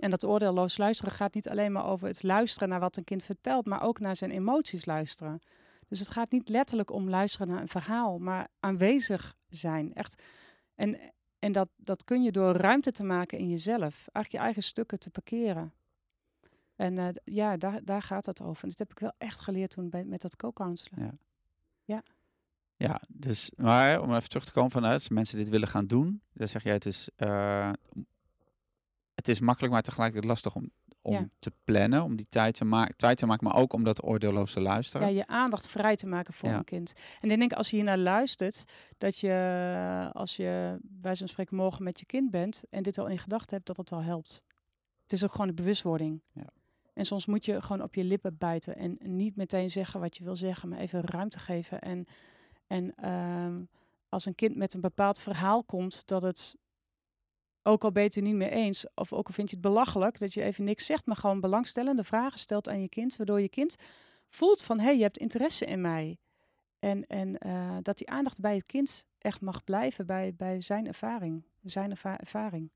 En 0.00 0.10
dat 0.10 0.24
oordeelloos 0.24 0.78
luisteren 0.78 1.12
gaat 1.12 1.34
niet 1.34 1.48
alleen 1.48 1.72
maar 1.72 1.86
over 1.86 2.06
het 2.06 2.22
luisteren 2.22 2.68
naar 2.68 2.80
wat 2.80 2.96
een 2.96 3.04
kind 3.04 3.24
vertelt, 3.24 3.66
maar 3.66 3.82
ook 3.82 4.00
naar 4.00 4.16
zijn 4.16 4.30
emoties 4.30 4.84
luisteren. 4.84 5.40
Dus 5.88 5.98
het 5.98 6.10
gaat 6.10 6.30
niet 6.30 6.48
letterlijk 6.48 6.90
om 6.90 7.08
luisteren 7.08 7.48
naar 7.48 7.60
een 7.60 7.68
verhaal, 7.68 8.18
maar 8.18 8.48
aanwezig 8.60 9.36
zijn. 9.48 9.94
Echt. 9.94 10.22
En, 10.74 10.98
en 11.38 11.52
dat, 11.52 11.68
dat 11.76 12.04
kun 12.04 12.22
je 12.22 12.32
door 12.32 12.56
ruimte 12.56 12.92
te 12.92 13.04
maken 13.04 13.38
in 13.38 13.48
jezelf. 13.48 13.82
Eigenlijk 13.82 14.30
je 14.30 14.38
eigen 14.38 14.62
stukken 14.62 14.98
te 14.98 15.10
parkeren. 15.10 15.72
En 16.76 16.96
uh, 16.96 17.08
ja, 17.24 17.56
daar, 17.56 17.84
daar 17.84 18.02
gaat 18.02 18.26
het 18.26 18.42
over. 18.42 18.62
En 18.62 18.68
dat 18.68 18.78
heb 18.78 18.90
ik 18.90 18.98
wel 18.98 19.12
echt 19.18 19.40
geleerd 19.40 19.70
toen 19.70 19.90
bij, 19.90 20.04
met 20.04 20.20
dat 20.20 20.36
co-counselor. 20.36 21.04
Ja. 21.04 21.12
ja. 21.84 22.02
Ja, 22.76 23.00
dus, 23.08 23.50
maar 23.56 24.02
om 24.02 24.14
even 24.14 24.28
terug 24.28 24.44
te 24.44 24.52
komen 24.52 24.70
vanuit, 24.70 24.94
als 24.94 25.08
mensen 25.08 25.38
dit 25.38 25.48
willen 25.48 25.68
gaan 25.68 25.86
doen, 25.86 26.22
dan 26.32 26.48
zeg 26.48 26.62
jij 26.62 26.72
het 26.72 26.86
is, 26.86 27.08
uh, 27.16 27.70
het 27.70 28.08
is 29.30 29.40
makkelijk, 29.40 29.72
maar 29.72 29.82
tegelijkertijd 29.82 30.30
lastig 30.30 30.54
om 30.54 30.70
om 31.02 31.30
te 31.38 31.52
plannen, 31.64 32.02
om 32.02 32.16
die 32.16 32.26
tijd 32.28 32.54
te, 32.54 32.64
maken, 32.64 32.96
tijd 32.96 33.18
te 33.18 33.26
maken, 33.26 33.46
maar 33.46 33.56
ook 33.56 33.72
om 33.72 33.84
dat 33.84 34.04
oordeelloos 34.04 34.52
te 34.52 34.60
luisteren. 34.60 35.08
Ja, 35.08 35.16
je 35.16 35.26
aandacht 35.26 35.68
vrij 35.68 35.96
te 35.96 36.06
maken 36.06 36.34
voor 36.34 36.48
een 36.48 36.64
kind. 36.64 36.92
En 37.20 37.30
ik 37.30 37.38
denk 37.38 37.52
als 37.52 37.70
je 37.70 37.76
hier 37.76 37.84
naar 37.84 37.98
luistert, 37.98 38.64
dat 38.98 39.18
je 39.18 40.10
als 40.12 40.36
je 40.36 40.78
bij 40.82 41.14
zo'n 41.14 41.28
spreken 41.28 41.56
morgen 41.56 41.84
met 41.84 42.00
je 42.00 42.06
kind 42.06 42.30
bent 42.30 42.64
en 42.70 42.82
dit 42.82 42.98
al 42.98 43.06
in 43.06 43.18
gedachten 43.18 43.54
hebt, 43.54 43.66
dat 43.66 43.76
dat 43.76 43.92
al 43.92 44.02
helpt. 44.02 44.42
Het 45.02 45.12
is 45.12 45.24
ook 45.24 45.32
gewoon 45.32 45.46
de 45.46 45.54
bewustwording. 45.54 46.22
Ja. 46.32 46.46
En 46.94 47.04
soms 47.04 47.26
moet 47.26 47.44
je 47.44 47.62
gewoon 47.62 47.82
op 47.82 47.94
je 47.94 48.04
lippen 48.04 48.36
bijten 48.38 48.76
en 48.76 48.98
niet 49.00 49.36
meteen 49.36 49.70
zeggen 49.70 50.00
wat 50.00 50.16
je 50.16 50.24
wil 50.24 50.36
zeggen, 50.36 50.68
maar 50.68 50.78
even 50.78 51.00
ruimte 51.00 51.38
geven. 51.38 51.80
En, 51.80 52.06
en 52.66 52.94
ehm, 52.94 53.62
als 54.08 54.26
een 54.26 54.34
kind 54.34 54.56
met 54.56 54.74
een 54.74 54.80
bepaald 54.80 55.18
verhaal 55.18 55.64
komt, 55.64 56.06
dat 56.06 56.22
het 56.22 56.56
ook 57.62 57.84
al 57.84 57.92
beter 57.92 58.22
niet 58.22 58.34
meer 58.34 58.50
eens, 58.50 58.86
of 58.94 59.12
ook 59.12 59.26
al 59.26 59.32
vind 59.32 59.50
je 59.50 59.56
het 59.56 59.64
belachelijk 59.64 60.18
dat 60.18 60.34
je 60.34 60.42
even 60.42 60.64
niks 60.64 60.86
zegt, 60.86 61.06
maar 61.06 61.16
gewoon 61.16 61.40
belangstellende 61.40 62.04
vragen 62.04 62.38
stelt 62.38 62.68
aan 62.68 62.80
je 62.80 62.88
kind, 62.88 63.16
waardoor 63.16 63.40
je 63.40 63.48
kind 63.48 63.76
voelt 64.28 64.62
van 64.62 64.78
hé, 64.78 64.84
hey, 64.84 64.96
je 64.96 65.02
hebt 65.02 65.18
interesse 65.18 65.64
in 65.64 65.80
mij. 65.80 66.18
En, 66.78 67.06
en 67.06 67.36
uh, 67.46 67.76
dat 67.82 67.98
die 67.98 68.10
aandacht 68.10 68.40
bij 68.40 68.54
het 68.54 68.66
kind 68.66 69.06
echt 69.18 69.40
mag 69.40 69.64
blijven 69.64 70.06
bij, 70.06 70.34
bij 70.36 70.60
zijn 70.60 70.86
ervaring, 70.86 71.44
zijn 71.62 71.96
ervaring. 72.16 72.70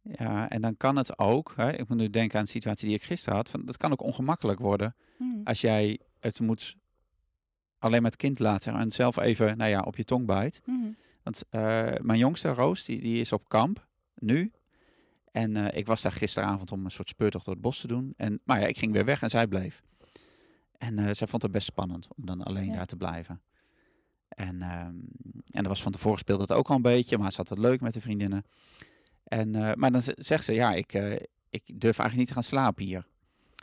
Ja, 0.00 0.48
en 0.50 0.60
dan 0.60 0.76
kan 0.76 0.96
het 0.96 1.18
ook, 1.18 1.52
hè, 1.56 1.72
ik 1.72 1.88
moet 1.88 1.98
nu 1.98 2.10
denken 2.10 2.38
aan 2.38 2.44
de 2.44 2.50
situatie 2.50 2.88
die 2.88 2.96
ik 2.96 3.02
gisteren 3.02 3.36
had, 3.36 3.50
van, 3.50 3.64
dat 3.64 3.76
kan 3.76 3.92
ook 3.92 4.02
ongemakkelijk 4.02 4.58
worden 4.58 4.94
hmm. 5.16 5.40
als 5.44 5.60
jij 5.60 6.00
het 6.20 6.40
moet 6.40 6.76
alleen 7.78 8.02
met 8.02 8.12
het 8.12 8.20
kind 8.20 8.38
laten 8.38 8.74
en 8.74 8.92
zelf 8.92 9.16
even 9.16 9.56
nou 9.56 9.70
ja, 9.70 9.80
op 9.80 9.96
je 9.96 10.04
tong 10.04 10.26
bijt. 10.26 10.60
Hmm. 10.64 10.96
Want 11.22 11.44
uh, 11.50 11.60
mijn 12.00 12.18
jongste, 12.18 12.48
Roos, 12.48 12.84
die, 12.84 13.00
die 13.00 13.20
is 13.20 13.32
op 13.32 13.48
kamp 13.48 13.86
nu. 14.24 14.52
En 15.32 15.56
uh, 15.56 15.66
ik 15.70 15.86
was 15.86 16.02
daar 16.02 16.12
gisteravond 16.12 16.72
om 16.72 16.84
een 16.84 16.90
soort 16.90 17.08
speurtocht 17.08 17.44
door 17.44 17.54
het 17.54 17.62
bos 17.62 17.80
te 17.80 17.86
doen. 17.86 18.14
En, 18.16 18.40
maar 18.44 18.60
ja, 18.60 18.66
ik 18.66 18.78
ging 18.78 18.92
weer 18.92 19.04
weg 19.04 19.22
en 19.22 19.30
zij 19.30 19.46
bleef. 19.46 19.82
En 20.78 20.98
uh, 20.98 21.10
zij 21.12 21.26
vond 21.26 21.42
het 21.42 21.52
best 21.52 21.66
spannend 21.66 22.08
om 22.16 22.26
dan 22.26 22.42
alleen 22.42 22.72
daar 22.72 22.86
te 22.86 22.96
blijven. 22.96 23.42
En, 24.28 24.56
uh, 24.56 24.80
en 25.50 25.62
er 25.62 25.68
was 25.68 25.82
van 25.82 25.92
tevoren 25.92 26.18
speelde 26.18 26.42
het 26.42 26.52
ook 26.52 26.68
al 26.68 26.76
een 26.76 26.82
beetje, 26.82 27.18
maar 27.18 27.30
ze 27.30 27.36
had 27.36 27.48
het 27.48 27.58
leuk 27.58 27.80
met 27.80 27.92
de 27.92 28.00
vriendinnen. 28.00 28.44
En, 29.24 29.56
uh, 29.56 29.72
maar 29.72 29.90
dan 29.90 30.02
zegt 30.02 30.44
ze, 30.44 30.52
ja, 30.52 30.72
ik, 30.72 30.92
ik 31.50 31.62
durf 31.66 31.98
eigenlijk 31.98 32.16
niet 32.16 32.26
te 32.26 32.34
gaan 32.34 32.42
slapen 32.42 32.84
hier. 32.84 33.06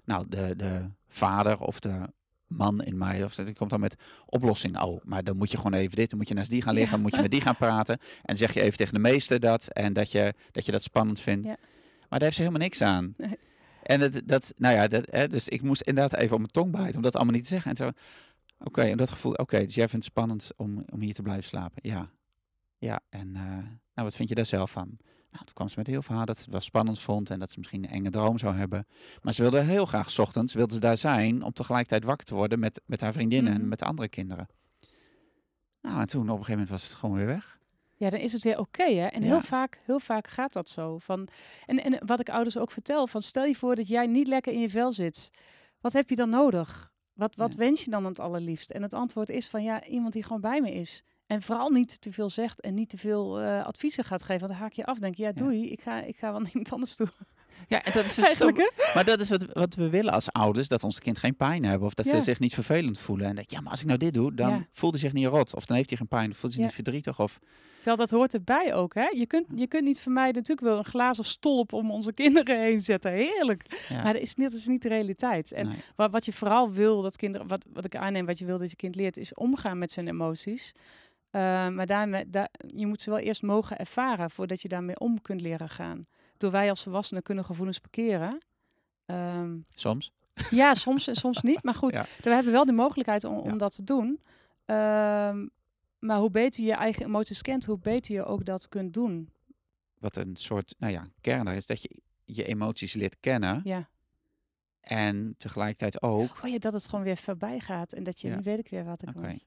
Nou, 0.05 0.25
de, 0.27 0.55
de 0.55 0.89
vader 1.07 1.59
of 1.59 1.79
de 1.79 2.13
man 2.51 2.83
in 2.83 2.97
mij. 2.97 3.23
Of 3.23 3.35
die 3.35 3.55
komt 3.55 3.69
dan 3.69 3.79
met 3.79 3.95
oplossing. 4.25 4.81
Oh, 4.81 5.03
maar 5.03 5.23
dan 5.23 5.37
moet 5.37 5.51
je 5.51 5.57
gewoon 5.57 5.73
even 5.73 5.95
dit. 5.95 6.09
Dan 6.09 6.19
moet 6.19 6.27
je 6.27 6.33
naast 6.33 6.49
die 6.49 6.61
gaan 6.61 6.73
liggen. 6.73 6.91
Dan 6.91 7.01
moet 7.01 7.15
je 7.15 7.21
met 7.21 7.31
die 7.31 7.41
gaan 7.41 7.55
praten. 7.55 7.99
En 8.23 8.37
zeg 8.37 8.53
je 8.53 8.61
even 8.61 8.77
tegen 8.77 8.93
de 8.93 8.99
meester 8.99 9.39
dat. 9.39 9.67
En 9.67 9.93
dat 9.93 10.11
je 10.11 10.33
dat, 10.51 10.65
je 10.65 10.71
dat 10.71 10.83
spannend 10.83 11.19
vindt. 11.19 11.45
Ja. 11.45 11.57
Maar 11.99 12.19
daar 12.19 12.21
heeft 12.21 12.35
ze 12.35 12.41
helemaal 12.41 12.61
niks 12.61 12.81
aan. 12.81 13.13
Nee. 13.17 13.37
En 13.83 14.01
het, 14.01 14.21
dat, 14.25 14.53
nou 14.57 14.75
ja, 14.75 14.87
dat, 14.87 15.05
hè, 15.09 15.27
dus 15.27 15.47
ik 15.47 15.61
moest 15.61 15.81
inderdaad 15.81 16.19
even 16.19 16.31
op 16.31 16.39
mijn 16.39 16.51
tong 16.51 16.71
bijten. 16.71 16.95
Om 16.95 17.01
dat 17.01 17.15
allemaal 17.15 17.33
niet 17.33 17.43
te 17.43 17.49
zeggen. 17.49 17.71
En 17.71 17.77
zo, 17.77 17.91
oké, 18.59 18.81
en 18.81 18.97
dat 18.97 19.09
gevoel. 19.09 19.33
Oké, 19.33 19.65
dus 19.65 19.75
jij 19.75 19.87
vindt 19.87 20.05
het 20.05 20.13
spannend 20.13 20.51
om, 20.55 20.83
om 20.93 21.01
hier 21.01 21.13
te 21.13 21.21
blijven 21.21 21.43
slapen. 21.43 21.89
Ja. 21.89 22.09
Ja, 22.77 22.99
en 23.09 23.27
uh, 23.27 23.41
nou, 23.93 24.07
wat 24.07 24.15
vind 24.15 24.29
je 24.29 24.35
daar 24.35 24.45
zelf 24.45 24.71
van? 24.71 24.97
Nou, 25.31 25.45
toen 25.45 25.53
kwam 25.53 25.69
ze 25.69 25.77
met 25.77 25.87
heel 25.87 26.01
verhaal 26.01 26.25
dat 26.25 26.37
ze 26.37 26.43
het 26.43 26.51
wel 26.51 26.61
spannend 26.61 26.99
vond 26.99 27.29
en 27.29 27.39
dat 27.39 27.51
ze 27.51 27.59
misschien 27.59 27.83
een 27.83 27.89
enge 27.89 28.09
droom 28.09 28.37
zou 28.37 28.55
hebben. 28.55 28.87
Maar 29.21 29.33
ze 29.33 29.41
wilde 29.41 29.61
heel 29.61 29.85
graag 29.85 30.09
s 30.09 30.19
ochtends 30.19 30.53
wilde 30.53 30.73
ze 30.73 30.79
daar 30.79 30.97
zijn 30.97 31.43
om 31.43 31.53
tegelijkertijd 31.53 32.03
wakker 32.03 32.25
te 32.25 32.35
worden 32.35 32.59
met, 32.59 32.81
met 32.85 33.01
haar 33.01 33.13
vriendinnen 33.13 33.53
en 33.53 33.59
mhm. 33.59 33.69
met 33.69 33.79
de 33.79 33.85
andere 33.85 34.09
kinderen. 34.09 34.47
Nou, 35.81 35.99
en 35.99 36.07
toen 36.07 36.21
op 36.21 36.27
een 36.27 36.33
gegeven 36.33 36.51
moment 36.51 36.69
was 36.69 36.83
het 36.83 36.93
gewoon 36.93 37.15
weer 37.15 37.25
weg. 37.25 37.59
Ja, 37.95 38.09
dan 38.09 38.19
is 38.19 38.33
het 38.33 38.43
weer 38.43 38.59
oké, 38.59 38.83
hè? 38.83 39.05
En 39.05 39.21
heel, 39.21 39.41
vaak, 39.41 39.81
heel 39.85 39.99
vaak 39.99 40.27
gaat 40.27 40.53
dat 40.53 40.69
zo. 40.69 40.97
Van, 40.97 41.27
en, 41.65 41.83
en 41.83 42.05
wat 42.05 42.19
ik 42.19 42.29
ouders 42.29 42.57
ook 42.57 42.71
vertel, 42.71 43.07
van 43.07 43.21
stel 43.21 43.45
je 43.45 43.55
voor 43.55 43.75
dat 43.75 43.87
jij 43.87 44.07
niet 44.07 44.27
lekker 44.27 44.53
in 44.53 44.59
je 44.59 44.69
vel 44.69 44.91
zit. 44.91 45.31
Wat 45.81 45.93
heb 45.93 46.09
je 46.09 46.15
dan 46.15 46.29
nodig? 46.29 46.91
Wat, 47.13 47.35
wat 47.35 47.55
wens 47.55 47.83
je 47.83 47.89
dan 47.91 48.05
het 48.05 48.19
allerliefst? 48.19 48.69
En 48.69 48.81
het 48.81 48.93
antwoord 48.93 49.29
is 49.29 49.47
van 49.47 49.63
ja, 49.63 49.85
iemand 49.85 50.13
die 50.13 50.23
gewoon 50.23 50.41
bij 50.41 50.61
me 50.61 50.73
is. 50.73 51.03
En 51.31 51.41
vooral 51.41 51.69
niet 51.69 52.01
te 52.01 52.11
veel 52.11 52.29
zegt 52.29 52.61
en 52.61 52.73
niet 52.73 52.89
te 52.89 52.97
veel 52.97 53.41
uh, 53.41 53.65
adviezen 53.65 54.03
gaat 54.03 54.23
geven. 54.23 54.39
Want 54.39 54.51
dan 54.51 54.61
haak 54.61 54.71
je 54.73 54.85
af. 54.85 54.99
Denk 54.99 55.15
je, 55.15 55.23
ja, 55.23 55.31
doei, 55.31 55.71
Ik, 55.71 55.81
ga, 55.81 56.01
ik 56.01 56.17
ga 56.17 56.31
wel 56.31 56.45
iemand 56.53 56.71
anders 56.71 56.95
toe. 56.95 57.07
Ja, 57.67 57.83
en 57.83 57.91
dat 57.91 58.05
is 58.05 58.19
Eigenlijk, 58.31 58.73
Maar 58.93 59.05
dat 59.05 59.19
is 59.19 59.29
wat, 59.29 59.45
wat 59.53 59.75
we 59.75 59.89
willen 59.89 60.13
als 60.13 60.31
ouders: 60.31 60.67
dat 60.67 60.83
ons 60.83 60.99
kind 60.99 61.17
geen 61.17 61.35
pijn 61.35 61.65
hebben. 61.65 61.87
Of 61.87 61.93
dat 61.93 62.05
ze 62.05 62.21
zich 62.21 62.39
niet 62.39 62.53
vervelend 62.53 62.99
voelen. 62.99 63.27
En 63.27 63.35
dat 63.35 63.51
ja, 63.51 63.61
maar 63.61 63.71
als 63.71 63.81
ik 63.81 63.85
nou 63.85 63.99
dit 63.99 64.13
doe, 64.13 64.33
dan 64.33 64.67
voelt 64.71 64.93
hij 64.93 65.01
zich 65.01 65.13
niet 65.13 65.25
rot. 65.25 65.55
Of 65.55 65.65
dan 65.65 65.77
heeft 65.77 65.89
hij 65.89 65.97
geen 65.97 66.07
pijn, 66.07 66.35
voelt 66.35 66.41
hij 66.41 66.51
zich 66.51 66.61
niet 66.61 66.73
verdrietig. 66.73 67.19
Of... 67.19 67.39
Terwijl 67.75 67.97
dat 67.97 68.09
hoort 68.09 68.33
erbij 68.33 68.73
ook. 68.73 68.93
Hè? 68.93 69.07
Je, 69.07 69.25
kunt, 69.25 69.45
je 69.55 69.67
kunt 69.67 69.83
niet 69.83 69.99
vermijden, 69.99 70.35
natuurlijk 70.35 70.67
wel 70.67 70.77
een 70.77 70.85
glazen 70.85 71.25
stolp 71.25 71.73
om 71.73 71.91
onze 71.91 72.13
kinderen 72.13 72.59
heen 72.61 72.81
zetten. 72.81 73.11
Heerlijk. 73.11 73.85
Maar 74.03 74.13
dat 74.13 74.21
is, 74.21 74.35
niet, 74.35 74.49
dat 74.49 74.59
is 74.59 74.67
niet 74.67 74.81
de 74.81 74.87
realiteit. 74.87 75.51
En 75.51 75.69
wat, 75.95 76.11
wat 76.11 76.25
je 76.25 76.33
vooral 76.33 76.71
wil, 76.71 77.01
dat 77.01 77.15
kinderen, 77.15 77.47
wat, 77.47 77.65
wat 77.73 77.85
ik 77.85 77.95
aanneem, 77.95 78.25
wat 78.25 78.39
je 78.39 78.45
wil 78.45 78.57
dat 78.57 78.69
je 78.69 78.75
kind 78.75 78.95
leert, 78.95 79.17
is 79.17 79.33
omgaan 79.33 79.77
met 79.77 79.91
zijn 79.91 80.07
emoties. 80.07 80.73
Uh, 81.31 81.41
maar 81.67 81.85
daarmee, 81.85 82.29
daar, 82.29 82.49
je 82.67 82.87
moet 82.87 83.01
ze 83.01 83.09
wel 83.09 83.19
eerst 83.19 83.41
mogen 83.41 83.77
ervaren 83.77 84.31
voordat 84.31 84.61
je 84.61 84.67
daarmee 84.67 84.99
om 84.99 85.21
kunt 85.21 85.41
leren 85.41 85.69
gaan. 85.69 86.07
Door 86.37 86.51
wij 86.51 86.69
als 86.69 86.83
volwassenen 86.83 87.23
kunnen 87.23 87.45
gevoelens 87.45 87.79
parkeren. 87.79 88.41
Um, 89.05 89.65
soms? 89.75 90.11
Ja, 90.49 90.73
soms 90.73 91.07
en 91.07 91.15
soms 91.15 91.41
niet. 91.41 91.63
Maar 91.63 91.73
goed, 91.73 91.99
we 92.23 92.29
hebben 92.29 92.51
wel 92.51 92.65
de 92.65 92.71
mogelijkheid 92.71 93.23
om, 93.23 93.37
om 93.37 93.57
dat 93.57 93.75
te 93.75 93.83
doen. 93.83 94.21
Um, 94.65 95.51
maar 95.99 96.17
hoe 96.17 96.31
beter 96.31 96.63
je 96.63 96.73
eigen 96.73 97.05
emoties 97.05 97.41
kent, 97.41 97.65
hoe 97.65 97.77
beter 97.77 98.15
je 98.15 98.25
ook 98.25 98.45
dat 98.45 98.69
kunt 98.69 98.93
doen. 98.93 99.29
Wat 99.99 100.17
een 100.17 100.35
soort, 100.35 100.75
nou 100.77 100.93
ja, 100.93 101.07
kern 101.21 101.47
is 101.47 101.65
dat 101.65 101.81
je 101.81 102.01
je 102.25 102.45
emoties 102.45 102.93
leert 102.93 103.19
kennen. 103.19 103.61
Ja. 103.63 103.89
En 104.81 105.35
tegelijkertijd 105.37 106.01
ook. 106.01 106.39
Oh 106.43 106.49
ja, 106.49 106.57
dat 106.57 106.73
het 106.73 106.87
gewoon 106.87 107.05
weer 107.05 107.17
voorbij 107.17 107.59
gaat 107.59 107.93
en 107.93 108.03
dat 108.03 108.21
je, 108.21 108.29
nu 108.29 108.41
weet 108.43 108.59
ik 108.59 108.67
weer 108.67 108.85
wat 108.85 109.01
ik 109.01 109.09
okay. 109.09 109.31
moet. 109.31 109.45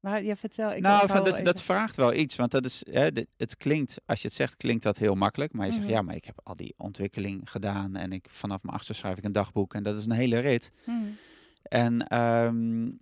Maar 0.00 0.22
je 0.22 0.36
vertel, 0.36 0.72
ik 0.72 0.82
nou, 0.82 1.06
van, 1.06 1.24
dat, 1.24 1.44
dat, 1.44 1.62
vraagt 1.62 1.96
wel 1.96 2.14
iets, 2.14 2.36
want 2.36 2.50
dat 2.50 2.64
is, 2.64 2.84
hè, 2.90 3.08
het 3.36 3.56
klinkt, 3.56 4.00
als 4.06 4.22
je 4.22 4.28
het 4.28 4.36
zegt, 4.36 4.56
klinkt 4.56 4.82
dat 4.82 4.98
heel 4.98 5.14
makkelijk. 5.14 5.52
Maar 5.52 5.66
je 5.66 5.72
zegt, 5.72 5.84
mhm. 5.84 5.94
ja, 5.94 6.02
maar 6.02 6.14
ik 6.14 6.24
heb 6.24 6.40
al 6.42 6.56
die 6.56 6.74
ontwikkeling 6.76 7.50
gedaan 7.50 7.96
en 7.96 8.12
ik, 8.12 8.26
vanaf 8.30 8.62
mijn 8.62 8.74
achtste 8.74 8.92
schrijf 8.94 9.18
ik 9.18 9.24
een 9.24 9.32
dagboek 9.32 9.74
en 9.74 9.82
dat 9.82 9.98
is 9.98 10.04
een 10.04 10.12
hele 10.12 10.38
rit. 10.38 10.72
Mm. 10.84 11.16
En 11.62 12.18
um, 12.18 12.98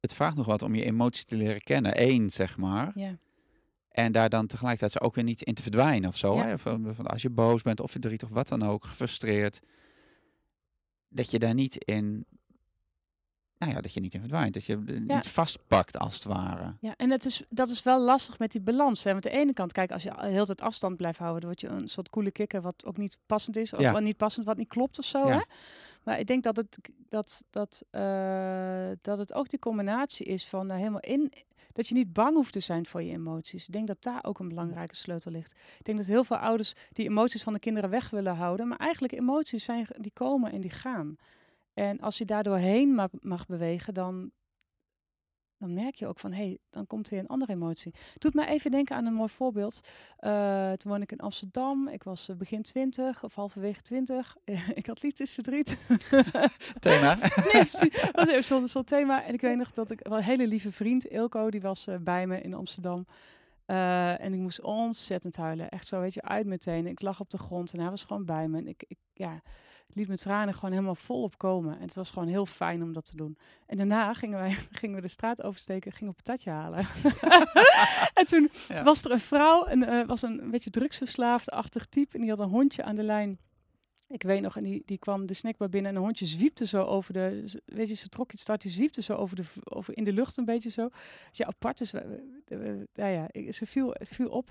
het 0.00 0.14
vraagt 0.14 0.36
nog 0.36 0.46
wat 0.46 0.62
om 0.62 0.74
je 0.74 0.84
emoties 0.84 1.24
te 1.24 1.36
leren 1.36 1.62
kennen, 1.62 1.94
één, 1.94 2.30
zeg 2.30 2.56
maar. 2.56 2.92
Ja. 2.94 3.18
En 3.88 4.12
daar 4.12 4.28
dan 4.28 4.46
tegelijkertijd 4.46 4.92
ze 4.92 5.00
ook 5.00 5.14
weer 5.14 5.24
niet 5.24 5.42
in 5.42 5.54
te 5.54 5.62
verdwijnen 5.62 6.08
of 6.08 6.16
zo. 6.16 6.38
Hè? 6.38 6.58
Van, 6.58 6.94
van, 6.94 7.06
als 7.06 7.22
je 7.22 7.30
boos 7.30 7.62
bent 7.62 7.80
of 7.80 7.90
verdrietig, 7.90 8.28
wat 8.28 8.48
dan 8.48 8.62
ook, 8.62 8.84
gefrustreerd. 8.84 9.60
Dat 11.08 11.30
je 11.30 11.38
daar 11.38 11.54
niet 11.54 11.84
in 11.84 12.26
nou 13.62 13.74
ja, 13.74 13.80
dat 13.80 13.92
je 13.92 14.00
niet 14.00 14.14
in 14.14 14.20
verdwijnt. 14.20 14.54
Dat 14.54 14.64
je 14.64 14.76
niet 14.76 15.28
vastpakt 15.28 15.98
als 15.98 16.14
het 16.14 16.24
ware. 16.24 16.74
Ja, 16.80 16.94
en 16.96 17.10
het 17.10 17.24
is, 17.24 17.42
dat 17.48 17.68
is 17.68 17.82
wel 17.82 18.00
lastig 18.00 18.38
met 18.38 18.52
die 18.52 18.60
balans. 18.60 19.04
Hè? 19.04 19.12
Want 19.12 19.26
aan 19.26 19.32
de 19.32 19.38
ene 19.38 19.52
kant, 19.52 19.72
kijk, 19.72 19.92
als 19.92 20.02
je 20.02 20.12
heel 20.18 20.44
tijd 20.44 20.60
afstand 20.60 20.96
blijft 20.96 21.18
houden, 21.18 21.40
dan 21.40 21.50
word 21.50 21.60
je 21.60 21.68
een 21.68 21.88
soort 21.88 22.10
koele 22.10 22.30
kikker 22.30 22.60
wat 22.60 22.84
ook 22.84 22.96
niet 22.96 23.18
passend 23.26 23.56
is. 23.56 23.72
Of 23.72 23.80
ja. 23.80 23.98
niet 23.98 24.16
passend, 24.16 24.46
wat 24.46 24.56
niet 24.56 24.68
klopt 24.68 24.98
of 24.98 25.04
zo. 25.04 25.26
Hè? 25.26 25.40
Maar 26.02 26.18
ik 26.18 26.26
denk 26.26 26.42
dat 26.42 26.56
het, 26.56 26.78
dat, 27.08 27.42
dat, 27.50 27.84
uh, 27.90 28.90
dat 29.00 29.18
het 29.18 29.34
ook 29.34 29.48
die 29.48 29.58
combinatie 29.58 30.26
is 30.26 30.48
van 30.48 30.70
uh, 30.70 30.76
helemaal 30.76 31.00
in. 31.00 31.32
Dat 31.72 31.88
je 31.88 31.94
niet 31.94 32.12
bang 32.12 32.34
hoeft 32.34 32.52
te 32.52 32.60
zijn 32.60 32.86
voor 32.86 33.02
je 33.02 33.12
emoties. 33.12 33.66
Ik 33.66 33.72
denk 33.72 33.86
dat 33.86 34.02
daar 34.02 34.24
ook 34.24 34.38
een 34.38 34.48
belangrijke 34.48 34.96
sleutel 34.96 35.30
ligt. 35.30 35.52
Ik 35.78 35.84
denk 35.84 35.98
dat 35.98 36.06
heel 36.06 36.24
veel 36.24 36.36
ouders 36.36 36.74
die 36.92 37.08
emoties 37.08 37.42
van 37.42 37.52
de 37.52 37.58
kinderen 37.58 37.90
weg 37.90 38.10
willen 38.10 38.36
houden. 38.36 38.68
Maar 38.68 38.78
eigenlijk 38.78 39.12
emoties 39.12 39.64
zijn, 39.64 39.86
die 39.96 40.12
komen 40.14 40.52
en 40.52 40.60
die 40.60 40.70
gaan. 40.70 41.16
En 41.74 42.00
als 42.00 42.18
je 42.18 42.24
daardoor 42.24 42.56
heen 42.56 43.08
mag 43.20 43.46
bewegen, 43.46 43.94
dan, 43.94 44.30
dan 45.58 45.74
merk 45.74 45.94
je 45.94 46.06
ook 46.06 46.18
van, 46.18 46.32
hé, 46.32 46.44
hey, 46.44 46.58
dan 46.70 46.86
komt 46.86 47.08
weer 47.08 47.18
een 47.18 47.26
andere 47.26 47.52
emotie. 47.52 47.94
Doet 48.18 48.34
mij 48.34 48.46
even 48.46 48.70
denken 48.70 48.96
aan 48.96 49.06
een 49.06 49.14
mooi 49.14 49.28
voorbeeld. 49.28 49.80
Uh, 50.20 50.72
toen 50.72 50.90
woonde 50.90 51.04
ik 51.04 51.12
in 51.12 51.18
Amsterdam. 51.18 51.88
Ik 51.88 52.02
was 52.02 52.28
uh, 52.28 52.36
begin 52.36 52.62
twintig 52.62 53.24
of 53.24 53.34
halverwege 53.34 53.80
twintig. 53.80 54.36
ik 54.74 54.86
had 54.86 55.02
liefdesverdriet. 55.02 55.78
thema. 56.80 57.14
nee, 57.52 57.64
Dat 57.90 58.10
was 58.12 58.28
even 58.28 58.44
zo'n 58.44 58.68
zo 58.68 58.82
thema. 58.82 59.24
En 59.24 59.34
ik 59.34 59.40
weet 59.40 59.56
nog 59.56 59.70
dat 59.70 59.90
ik 59.90 60.00
een 60.02 60.22
hele 60.22 60.46
lieve 60.46 60.72
vriend, 60.72 61.06
Ilko, 61.06 61.50
die 61.50 61.60
was 61.60 61.88
uh, 61.88 61.96
bij 62.00 62.26
me 62.26 62.40
in 62.40 62.54
Amsterdam. 62.54 63.06
en 63.66 64.32
ik 64.32 64.40
moest 64.40 64.60
ontzettend 64.60 65.36
huilen. 65.36 65.68
Echt 65.68 65.86
zo, 65.86 66.00
weet 66.00 66.14
je, 66.14 66.22
uit 66.22 66.46
meteen. 66.46 66.86
Ik 66.86 67.00
lag 67.00 67.20
op 67.20 67.30
de 67.30 67.38
grond 67.38 67.72
en 67.72 67.80
hij 67.80 67.90
was 67.90 68.04
gewoon 68.04 68.24
bij 68.24 68.48
me. 68.48 68.58
En 68.58 68.68
ik, 68.68 68.84
ik 68.88 68.98
ja 69.12 69.42
liet 69.94 70.06
mijn 70.06 70.18
tranen 70.18 70.54
gewoon 70.54 70.70
helemaal 70.70 70.94
volop 70.94 71.38
komen. 71.38 71.74
En 71.74 71.82
het 71.82 71.94
was 71.94 72.10
gewoon 72.10 72.28
heel 72.28 72.46
fijn 72.46 72.82
om 72.82 72.92
dat 72.92 73.04
te 73.04 73.16
doen. 73.16 73.36
En 73.66 73.76
daarna 73.76 74.14
gingen, 74.14 74.38
wij, 74.38 74.50
gingen 74.80 74.96
we 74.96 75.02
de 75.02 75.08
straat 75.08 75.42
oversteken, 75.42 75.92
gingen 75.92 76.12
op 76.12 76.18
een 76.18 76.24
patatje 76.24 76.50
halen. 76.50 76.86
en 78.20 78.26
toen 78.26 78.50
was 78.84 79.04
er 79.04 79.10
een 79.10 79.20
vrouw, 79.20 79.64
en 79.64 79.82
uh, 79.82 80.06
was 80.06 80.22
een, 80.22 80.50
beetje 80.50 80.70
drugsverslaafd-achtig 80.70 81.86
type. 81.86 82.14
En 82.14 82.20
die 82.20 82.30
had 82.30 82.40
een 82.40 82.48
hondje 82.48 82.82
aan 82.82 82.96
de 82.96 83.02
lijn. 83.02 83.38
Ik 84.08 84.22
weet 84.22 84.40
nog, 84.40 84.56
en 84.56 84.62
die, 84.62 84.82
die 84.86 84.98
kwam 84.98 85.26
de 85.26 85.34
snackbar 85.34 85.68
binnen 85.68 85.90
en 85.90 85.96
een 85.96 86.02
hondje 86.02 86.26
zwiepte 86.26 86.66
zo 86.66 86.82
over 86.84 87.12
de, 87.12 87.44
weet 87.64 87.88
je, 87.88 87.94
ze 87.94 88.08
trok 88.08 88.30
het 88.30 88.40
start, 88.40 88.62
die 88.62 88.70
zwiepte 88.70 89.02
zo 89.02 89.14
over 89.14 89.36
de, 89.36 89.44
over 89.64 89.96
in 89.96 90.04
de 90.04 90.12
lucht 90.12 90.36
een 90.36 90.44
beetje 90.44 90.70
zo. 90.70 90.88
Dus 91.28 91.38
ja, 91.38 91.46
apart 91.46 91.80
is, 91.80 91.90
ja, 92.94 93.06
ja, 93.06 93.52
ze 93.52 93.66
viel, 93.66 93.94
viel 94.00 94.28
op. 94.28 94.50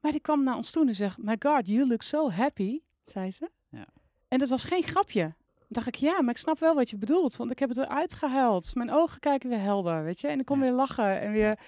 Maar 0.00 0.10
die 0.10 0.20
kwam 0.20 0.42
naar 0.44 0.56
ons 0.56 0.70
toe 0.70 0.86
en 0.86 0.94
zegt, 0.94 1.18
my 1.18 1.36
god, 1.38 1.68
you 1.68 1.86
look 1.86 2.02
so 2.02 2.30
happy, 2.30 2.80
zei 3.02 3.30
ze. 3.30 3.50
Ja. 3.68 3.86
En 4.32 4.38
dat 4.38 4.48
was 4.48 4.64
geen 4.64 4.82
grapje. 4.82 5.20
Dan 5.20 5.68
dacht 5.68 5.86
ik, 5.86 5.94
ja, 5.94 6.22
maar 6.22 6.30
ik 6.30 6.40
snap 6.40 6.58
wel 6.58 6.74
wat 6.74 6.90
je 6.90 6.96
bedoelt. 6.96 7.36
Want 7.36 7.50
ik 7.50 7.58
heb 7.58 7.68
het 7.68 7.78
eruit 7.78 8.14
gehuild. 8.14 8.74
Mijn 8.74 8.90
ogen 8.90 9.20
kijken 9.20 9.48
weer 9.48 9.60
helder, 9.60 10.04
weet 10.04 10.20
je. 10.20 10.28
En 10.28 10.38
ik 10.38 10.44
kon 10.44 10.60
weer 10.60 10.72
lachen 10.72 11.20
en 11.20 11.32
weer... 11.32 11.58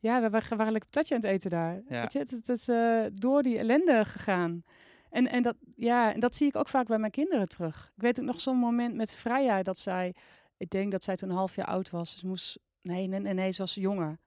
Ja, 0.00 0.20
we 0.20 0.30
waren, 0.30 0.56
waren 0.56 0.72
lekker 0.72 0.90
patatje 0.90 1.14
aan 1.14 1.20
het 1.20 1.30
eten 1.30 1.50
daar. 1.50 1.80
Ja. 1.88 2.00
Weet 2.00 2.12
je, 2.12 2.18
het, 2.18 2.48
is 2.48 2.68
uh, 2.68 3.04
door 3.12 3.42
die 3.42 3.58
ellende 3.58 4.04
gegaan. 4.04 4.64
En, 5.10 5.28
en, 5.30 5.42
dat, 5.42 5.56
ja, 5.76 6.14
en 6.14 6.20
dat 6.20 6.34
zie 6.34 6.46
ik 6.46 6.56
ook 6.56 6.68
vaak 6.68 6.86
bij 6.86 6.98
mijn 6.98 7.12
kinderen 7.12 7.48
terug. 7.48 7.92
Ik 7.96 8.02
weet 8.02 8.20
ook 8.20 8.26
nog 8.26 8.40
zo'n 8.40 8.56
moment 8.56 8.94
met 8.94 9.14
vrijheid 9.14 9.64
dat 9.64 9.78
zij... 9.78 10.14
Ik 10.56 10.70
denk 10.70 10.92
dat 10.92 11.04
zij 11.04 11.16
toen 11.16 11.28
een 11.30 11.36
half 11.36 11.56
jaar 11.56 11.66
oud 11.66 11.90
was. 11.90 12.18
Ze 12.18 12.26
moest... 12.26 12.58
Nee, 12.82 13.06
nee, 13.06 13.20
nee, 13.20 13.34
nee, 13.34 13.50
ze 13.50 13.60
was 13.60 13.74
jonger 13.74 14.18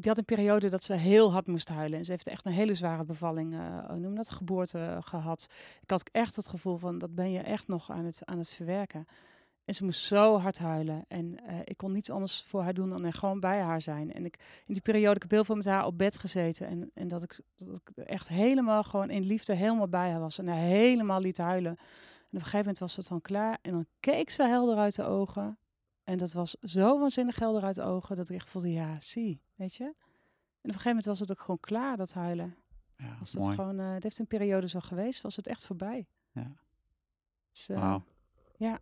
die 0.00 0.08
had 0.08 0.18
een 0.18 0.24
periode 0.24 0.68
dat 0.68 0.82
ze 0.82 0.94
heel 0.94 1.32
hard 1.32 1.46
moest 1.46 1.68
huilen. 1.68 1.98
En 1.98 2.04
ze 2.04 2.10
heeft 2.10 2.26
echt 2.26 2.44
een 2.44 2.52
hele 2.52 2.74
zware 2.74 3.04
bevalling, 3.04 3.54
uh, 3.54 3.90
noem 3.90 4.14
dat, 4.14 4.30
geboorte 4.30 4.78
uh, 4.78 4.96
gehad. 5.00 5.46
Ik 5.82 5.90
had 5.90 6.08
echt 6.12 6.36
het 6.36 6.48
gevoel 6.48 6.76
van, 6.76 6.98
dat 6.98 7.14
ben 7.14 7.30
je 7.30 7.38
echt 7.38 7.68
nog 7.68 7.90
aan 7.90 8.04
het, 8.04 8.20
aan 8.24 8.38
het 8.38 8.50
verwerken. 8.50 9.06
En 9.64 9.74
ze 9.74 9.84
moest 9.84 10.04
zo 10.04 10.38
hard 10.38 10.58
huilen. 10.58 11.04
En 11.08 11.24
uh, 11.26 11.58
ik 11.64 11.76
kon 11.76 11.92
niets 11.92 12.10
anders 12.10 12.42
voor 12.42 12.62
haar 12.62 12.74
doen 12.74 12.88
dan 12.88 13.04
er 13.04 13.12
gewoon 13.12 13.40
bij 13.40 13.60
haar 13.60 13.80
zijn. 13.80 14.12
En 14.12 14.24
ik, 14.24 14.36
in 14.66 14.72
die 14.72 14.82
periode, 14.82 15.14
ik 15.14 15.22
heb 15.22 15.30
heel 15.30 15.44
veel 15.44 15.56
met 15.56 15.64
haar 15.64 15.86
op 15.86 15.98
bed 15.98 16.18
gezeten. 16.18 16.66
En, 16.66 16.90
en 16.94 17.08
dat, 17.08 17.22
ik, 17.22 17.40
dat 17.56 17.80
ik 17.84 18.04
echt 18.04 18.28
helemaal 18.28 18.82
gewoon 18.82 19.10
in 19.10 19.22
liefde 19.22 19.54
helemaal 19.54 19.88
bij 19.88 20.10
haar 20.10 20.20
was. 20.20 20.38
En 20.38 20.48
haar 20.48 20.56
helemaal 20.56 21.20
liet 21.20 21.38
huilen. 21.38 21.72
En 21.72 21.76
op 21.76 22.32
een 22.32 22.40
gegeven 22.40 22.58
moment 22.58 22.78
was 22.78 22.96
het 22.96 23.08
dan 23.08 23.20
klaar. 23.20 23.58
En 23.62 23.72
dan 23.72 23.86
keek 24.00 24.30
ze 24.30 24.42
helder 24.42 24.76
uit 24.76 24.94
de 24.94 25.04
ogen. 25.04 25.58
En 26.08 26.16
dat 26.18 26.32
was 26.32 26.56
zo 26.62 26.98
waanzinnig 26.98 27.38
helder 27.38 27.62
uit 27.62 27.74
de 27.74 27.82
ogen 27.82 28.16
dat 28.16 28.28
ik 28.28 28.36
echt 28.36 28.48
voelde, 28.48 28.72
ja, 28.72 29.00
zie, 29.00 29.40
weet 29.54 29.74
je. 29.74 29.84
En 29.84 29.90
op 29.90 29.96
een 30.62 30.70
gegeven 30.70 30.88
moment 30.88 31.06
was 31.06 31.20
het 31.20 31.30
ook 31.30 31.40
gewoon 31.40 31.60
klaar, 31.60 31.96
dat 31.96 32.12
huilen. 32.12 32.56
Ja, 32.96 33.16
was 33.18 33.32
dat 33.32 33.48
gewoon, 33.48 33.80
uh, 33.80 33.92
het 33.92 34.02
heeft 34.02 34.18
een 34.18 34.26
periode 34.26 34.68
zo 34.68 34.80
geweest, 34.80 35.20
was 35.20 35.36
het 35.36 35.46
echt 35.46 35.66
voorbij. 35.66 36.06
Ja. 36.32 36.52
Dus, 37.50 37.68
uh, 37.68 37.96
Ja. 38.56 38.80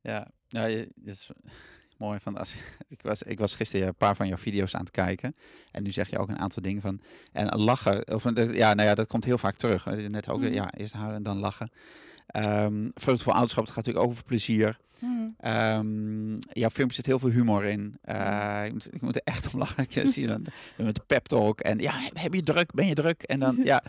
Ja, 0.00 0.30
nou, 0.48 0.90
dat 0.94 1.14
is 1.14 1.30
mooi. 1.98 2.18
Van 2.18 2.36
als, 2.36 2.54
ik, 2.88 3.02
was, 3.02 3.22
ik 3.22 3.38
was 3.38 3.54
gisteren 3.54 3.86
een 3.86 3.94
paar 3.94 4.16
van 4.16 4.28
jouw 4.28 4.36
video's 4.36 4.74
aan 4.74 4.80
het 4.80 4.90
kijken. 4.90 5.36
En 5.70 5.82
nu 5.82 5.90
zeg 5.92 6.10
je 6.10 6.18
ook 6.18 6.28
een 6.28 6.38
aantal 6.38 6.62
dingen 6.62 6.82
van. 6.82 7.00
En 7.32 7.58
lachen. 7.58 8.14
Of, 8.14 8.24
ja, 8.34 8.74
nou 8.74 8.88
ja, 8.88 8.94
dat 8.94 9.06
komt 9.06 9.24
heel 9.24 9.38
vaak 9.38 9.56
terug. 9.56 9.84
Net 10.08 10.28
ook, 10.28 10.40
mm. 10.40 10.46
ja, 10.46 10.72
eerst 10.72 10.92
huilen 10.92 11.16
en 11.16 11.22
dan 11.22 11.38
lachen. 11.38 11.70
Um, 12.36 12.90
voor 12.94 13.32
ouderschap, 13.32 13.64
het 13.64 13.72
gaat 13.72 13.84
natuurlijk 13.86 14.06
over 14.06 14.24
plezier. 14.24 14.78
Mm. 15.00 15.36
Um, 15.44 16.38
jouw 16.52 16.70
film 16.70 16.90
zit 16.90 17.06
heel 17.06 17.18
veel 17.18 17.30
humor 17.30 17.64
in. 17.64 17.98
Uh, 18.04 18.62
ik, 18.64 18.72
moet, 18.72 18.94
ik, 18.94 19.00
moet, 19.00 19.16
er 19.16 19.22
echt 19.24 19.54
om 19.54 19.58
lachen. 19.58 19.86
Dan 20.26 20.46
met 20.76 20.94
de 20.94 21.02
pep 21.06 21.26
talk. 21.26 21.60
En 21.60 21.78
ja, 21.78 21.92
heb 22.12 22.34
je 22.34 22.42
druk? 22.42 22.72
Ben 22.72 22.86
je 22.86 22.94
druk? 22.94 23.22
En 23.22 23.40
dan, 23.40 23.56
ja, 23.64 23.82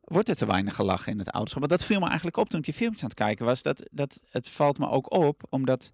wordt 0.00 0.28
er 0.28 0.36
te 0.36 0.46
weinig 0.46 0.74
gelachen 0.74 1.12
in 1.12 1.18
het 1.18 1.30
ouderschap. 1.30 1.60
Maar 1.60 1.78
dat 1.78 1.84
viel 1.84 2.00
me 2.00 2.06
eigenlijk 2.06 2.36
op 2.36 2.48
toen 2.48 2.60
ik 2.60 2.66
je 2.66 2.72
filmpjes 2.72 3.02
aan 3.02 3.08
het 3.08 3.18
kijken 3.18 3.44
was. 3.44 3.62
Dat, 3.62 3.88
dat 3.90 4.22
het 4.30 4.48
valt 4.48 4.78
me 4.78 4.88
ook 4.88 5.14
op, 5.14 5.42
omdat 5.48 5.92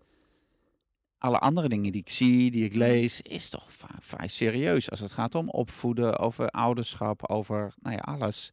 alle 1.19 1.39
andere 1.39 1.69
dingen 1.69 1.93
die 1.93 2.01
ik 2.01 2.11
zie, 2.11 2.51
die 2.51 2.65
ik 2.65 2.75
lees, 2.75 3.21
is 3.21 3.49
toch 3.49 3.73
vaak 3.73 4.03
vrij 4.03 4.29
serieus. 4.29 4.91
Als 4.91 5.01
het 5.01 5.13
gaat 5.13 5.35
om 5.35 5.49
opvoeden, 5.49 6.19
over 6.19 6.49
ouderschap, 6.49 7.31
over, 7.31 7.75
nou 7.81 7.95
ja, 7.97 8.01
alles. 8.01 8.53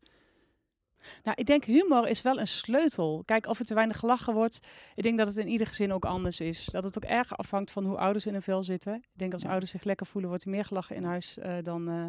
Nou, 1.23 1.37
ik 1.39 1.45
denk 1.45 1.63
humor 1.65 2.07
is 2.07 2.21
wel 2.21 2.39
een 2.39 2.47
sleutel. 2.47 3.23
Kijk, 3.25 3.47
of 3.47 3.59
er 3.59 3.65
te 3.65 3.73
weinig 3.73 3.99
gelachen 3.99 4.33
wordt. 4.33 4.59
Ik 4.95 5.03
denk 5.03 5.17
dat 5.17 5.27
het 5.27 5.37
in 5.37 5.47
ieder 5.47 5.67
gezin 5.67 5.93
ook 5.93 6.05
anders 6.05 6.39
is. 6.39 6.65
Dat 6.65 6.83
het 6.83 6.97
ook 6.97 7.09
erg 7.09 7.37
afhangt 7.37 7.71
van 7.71 7.85
hoe 7.85 7.97
ouders 7.97 8.25
in 8.25 8.35
een 8.35 8.41
vel 8.41 8.63
zitten. 8.63 8.95
Ik 8.95 9.03
denk 9.13 9.33
als 9.33 9.45
ouders 9.45 9.71
zich 9.71 9.83
lekker 9.83 10.05
voelen, 10.05 10.29
wordt 10.29 10.45
er 10.45 10.51
meer 10.51 10.65
gelachen 10.65 10.95
in 10.95 11.03
huis 11.03 11.37
uh, 11.37 11.53
dan 11.61 11.89
uh, 11.89 12.05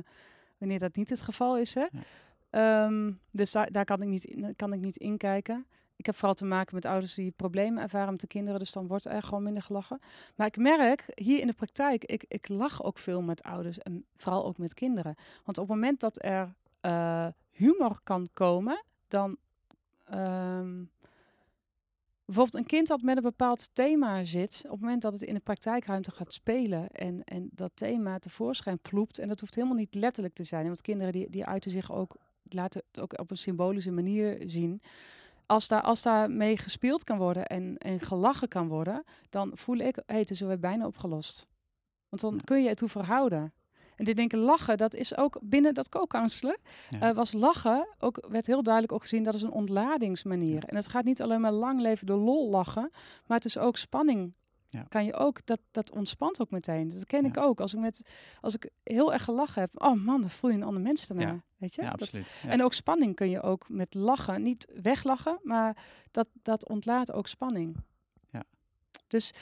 wanneer 0.59 0.79
dat 0.79 0.97
niet 0.97 1.11
het 1.11 1.21
geval 1.21 1.59
is. 1.59 1.75
Hè? 1.75 1.87
Ja. 2.51 2.85
Um, 2.85 3.21
dus 3.31 3.53
daar, 3.53 3.71
daar, 3.71 3.85
kan, 3.85 4.03
ik 4.03 4.09
niet 4.09 4.25
in, 4.25 4.57
kan 4.57 4.73
ik 4.73 4.81
niet 4.81 4.97
inkijken. 4.97 5.67
Ik 5.97 6.07
heb 6.07 6.15
vooral 6.15 6.35
te 6.35 6.45
maken 6.45 6.75
met 6.75 6.85
ouders 6.85 7.15
die 7.15 7.31
problemen 7.31 7.83
ervaren 7.83 8.11
met 8.11 8.21
de 8.21 8.27
kinderen, 8.27 8.59
dus 8.59 8.73
dan 8.73 8.87
wordt 8.87 9.05
er 9.05 9.23
gewoon 9.23 9.43
minder 9.43 9.63
gelachen. 9.63 10.01
Maar 10.35 10.47
ik 10.47 10.57
merk 10.57 11.05
hier 11.15 11.41
in 11.41 11.47
de 11.47 11.53
praktijk, 11.53 12.05
ik, 12.05 12.25
ik 12.29 12.49
lach 12.49 12.83
ook 12.83 12.99
veel 12.99 13.23
met 13.23 13.43
ouders 13.43 13.79
en 13.79 14.05
vooral 14.17 14.45
ook 14.45 14.59
met 14.59 14.75
kinderen. 14.75 15.15
Want 15.45 15.59
op 15.59 15.69
het 15.69 15.77
moment 15.77 16.01
dat 16.01 16.25
er 16.25 16.55
uh, 16.87 17.27
humor 17.51 18.01
kan 18.03 18.29
komen, 18.33 18.85
dan 19.09 19.37
um, 20.15 20.91
bijvoorbeeld 22.25 22.55
een 22.55 22.67
kind 22.67 22.87
dat 22.87 23.03
met 23.03 23.17
een 23.17 23.23
bepaald 23.23 23.71
thema 23.73 24.25
zit, 24.25 24.63
op 24.65 24.71
het 24.71 24.81
moment 24.81 25.03
dat 25.03 25.13
het 25.13 25.23
in 25.23 25.35
de 25.35 25.41
praktijkruimte 25.41 26.11
gaat 26.11 26.33
spelen 26.33 26.89
en, 26.89 27.25
en 27.25 27.49
dat 27.53 27.71
thema 27.75 28.19
tevoorschijn 28.19 28.79
ploept, 28.79 29.19
en 29.19 29.29
dat 29.29 29.41
hoeft 29.41 29.55
helemaal 29.55 29.77
niet 29.77 29.95
letterlijk 29.95 30.35
te 30.35 30.45
zijn, 30.45 30.67
want 30.67 30.81
kinderen 30.81 31.13
die, 31.13 31.31
die 31.31 31.47
uiten 31.47 31.71
zich 31.71 31.93
ook, 31.93 32.17
laten 32.43 32.83
het 32.91 33.01
ook 33.01 33.19
op 33.19 33.31
een 33.31 33.37
symbolische 33.37 33.91
manier 33.91 34.43
zien. 34.47 34.81
Als 35.47 35.69
daar, 35.69 35.83
als 35.83 36.03
daar 36.03 36.31
mee 36.31 36.59
gespeeld 36.59 37.05
kan 37.05 37.19
worden 37.19 37.47
en, 37.47 37.79
en 37.79 38.01
gelachen 38.01 38.49
kan 38.49 38.69
worden, 38.69 39.05
dan 39.31 39.51
voel 39.55 39.77
ik, 39.77 40.03
hé, 40.07 40.19
het 40.19 40.31
is 40.31 40.41
weer 40.41 40.59
bijna 40.59 40.87
opgelost. 40.87 41.47
Want 42.09 42.23
dan 42.23 42.41
kun 42.45 42.63
je 42.63 42.69
het 42.69 42.79
toe 42.79 42.89
verhouden. 42.89 43.53
En 43.97 44.05
dit 44.05 44.17
denken 44.17 44.39
lachen, 44.39 44.77
dat 44.77 44.95
is 44.95 45.17
ook 45.17 45.39
binnen 45.43 45.75
dat 45.75 45.89
co-counselen, 45.89 46.59
uh, 46.91 47.11
was 47.11 47.33
lachen, 47.33 47.89
ook, 47.99 48.27
werd 48.31 48.47
heel 48.47 48.63
duidelijk 48.63 48.93
ook 48.93 49.01
gezien, 49.01 49.25
dat 49.25 49.35
is 49.35 49.43
een 49.43 49.51
ontladingsmanier. 49.51 50.65
En 50.65 50.77
het 50.77 50.89
gaat 50.89 51.05
niet 51.05 51.23
alleen 51.23 51.41
maar 51.41 51.53
lang 51.53 51.81
leven 51.81 52.07
de 52.07 52.17
lol 52.17 52.51
lachen, 52.51 52.91
maar 53.27 53.37
het 53.37 53.47
is 53.47 53.59
ook 53.59 53.77
spanning. 53.77 54.35
Ja. 54.69 54.87
Kan 54.89 55.05
je 55.05 55.15
ook, 55.15 55.47
dat, 55.47 55.61
dat 55.71 55.93
ontspant 55.93 56.41
ook 56.41 56.51
meteen. 56.51 56.89
Dat 56.89 57.07
ken 57.07 57.25
ik 57.25 57.37
ook. 57.37 57.61
Als 57.61 57.75
ik, 57.75 57.81
met, 57.81 58.11
als 58.41 58.55
ik 58.55 58.71
heel 58.83 59.13
erg 59.13 59.25
gelachen 59.25 59.61
heb, 59.61 59.71
oh 59.75 60.05
man, 60.05 60.21
dan 60.21 60.31
voel 60.31 60.51
je 60.51 60.57
een 60.57 60.63
ander 60.63 60.83
mens 60.83 61.07
daarna. 61.07 61.43
Weet 61.57 61.75
je? 61.75 61.83
Ja, 61.83 61.91
absoluut. 61.91 62.33
En 62.47 62.63
ook 62.63 62.73
spanning 62.73 63.15
kun 63.15 63.31
je 63.31 63.43
ook 63.43 63.69
met 63.69 63.95
lachen, 63.95 64.43
niet 64.43 64.67
weglachen, 64.83 65.39
maar 65.43 65.77
dat, 66.11 66.29
dat 66.43 66.69
ontlaat 66.69 67.13
ook 67.13 67.27
spanning. 67.27 67.77
Ja. 68.31 68.45
Dus 69.07 69.33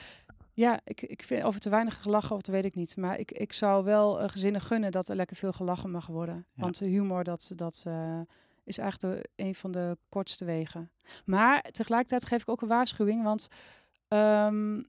ja, 0.55 0.81
ik, 0.85 1.03
ik 1.03 1.23
vind 1.23 1.45
over 1.45 1.61
te 1.61 1.69
weinig 1.69 2.03
gelachen 2.03 2.37
of 2.37 2.43
dat 2.43 2.55
weet 2.55 2.65
ik 2.65 2.75
niet. 2.75 2.97
Maar 2.97 3.19
ik, 3.19 3.33
ik 3.33 3.53
zou 3.53 3.85
wel 3.85 4.23
uh, 4.23 4.29
gezinnen 4.29 4.61
gunnen 4.61 4.93
dat 4.93 5.09
er 5.09 5.17
lekker 5.17 5.37
veel 5.37 5.53
gelachen 5.53 5.91
mag 5.91 6.07
worden. 6.07 6.47
Want 6.55 6.79
humor, 6.79 7.25
dat, 7.25 7.53
dat 7.55 7.85
uh, 7.87 8.21
is 8.65 8.79
eigenlijk 8.79 9.23
de, 9.23 9.29
een 9.45 9.55
van 9.55 9.71
de 9.71 9.99
kortste 10.09 10.45
wegen. 10.45 10.91
Maar 11.25 11.63
tegelijkertijd 11.63 12.27
geef 12.27 12.43
ik 12.43 12.49
ook 12.49 12.63
een 12.63 12.69
waarschuwing, 12.69 13.23
want 13.23 13.49
um, 14.09 14.87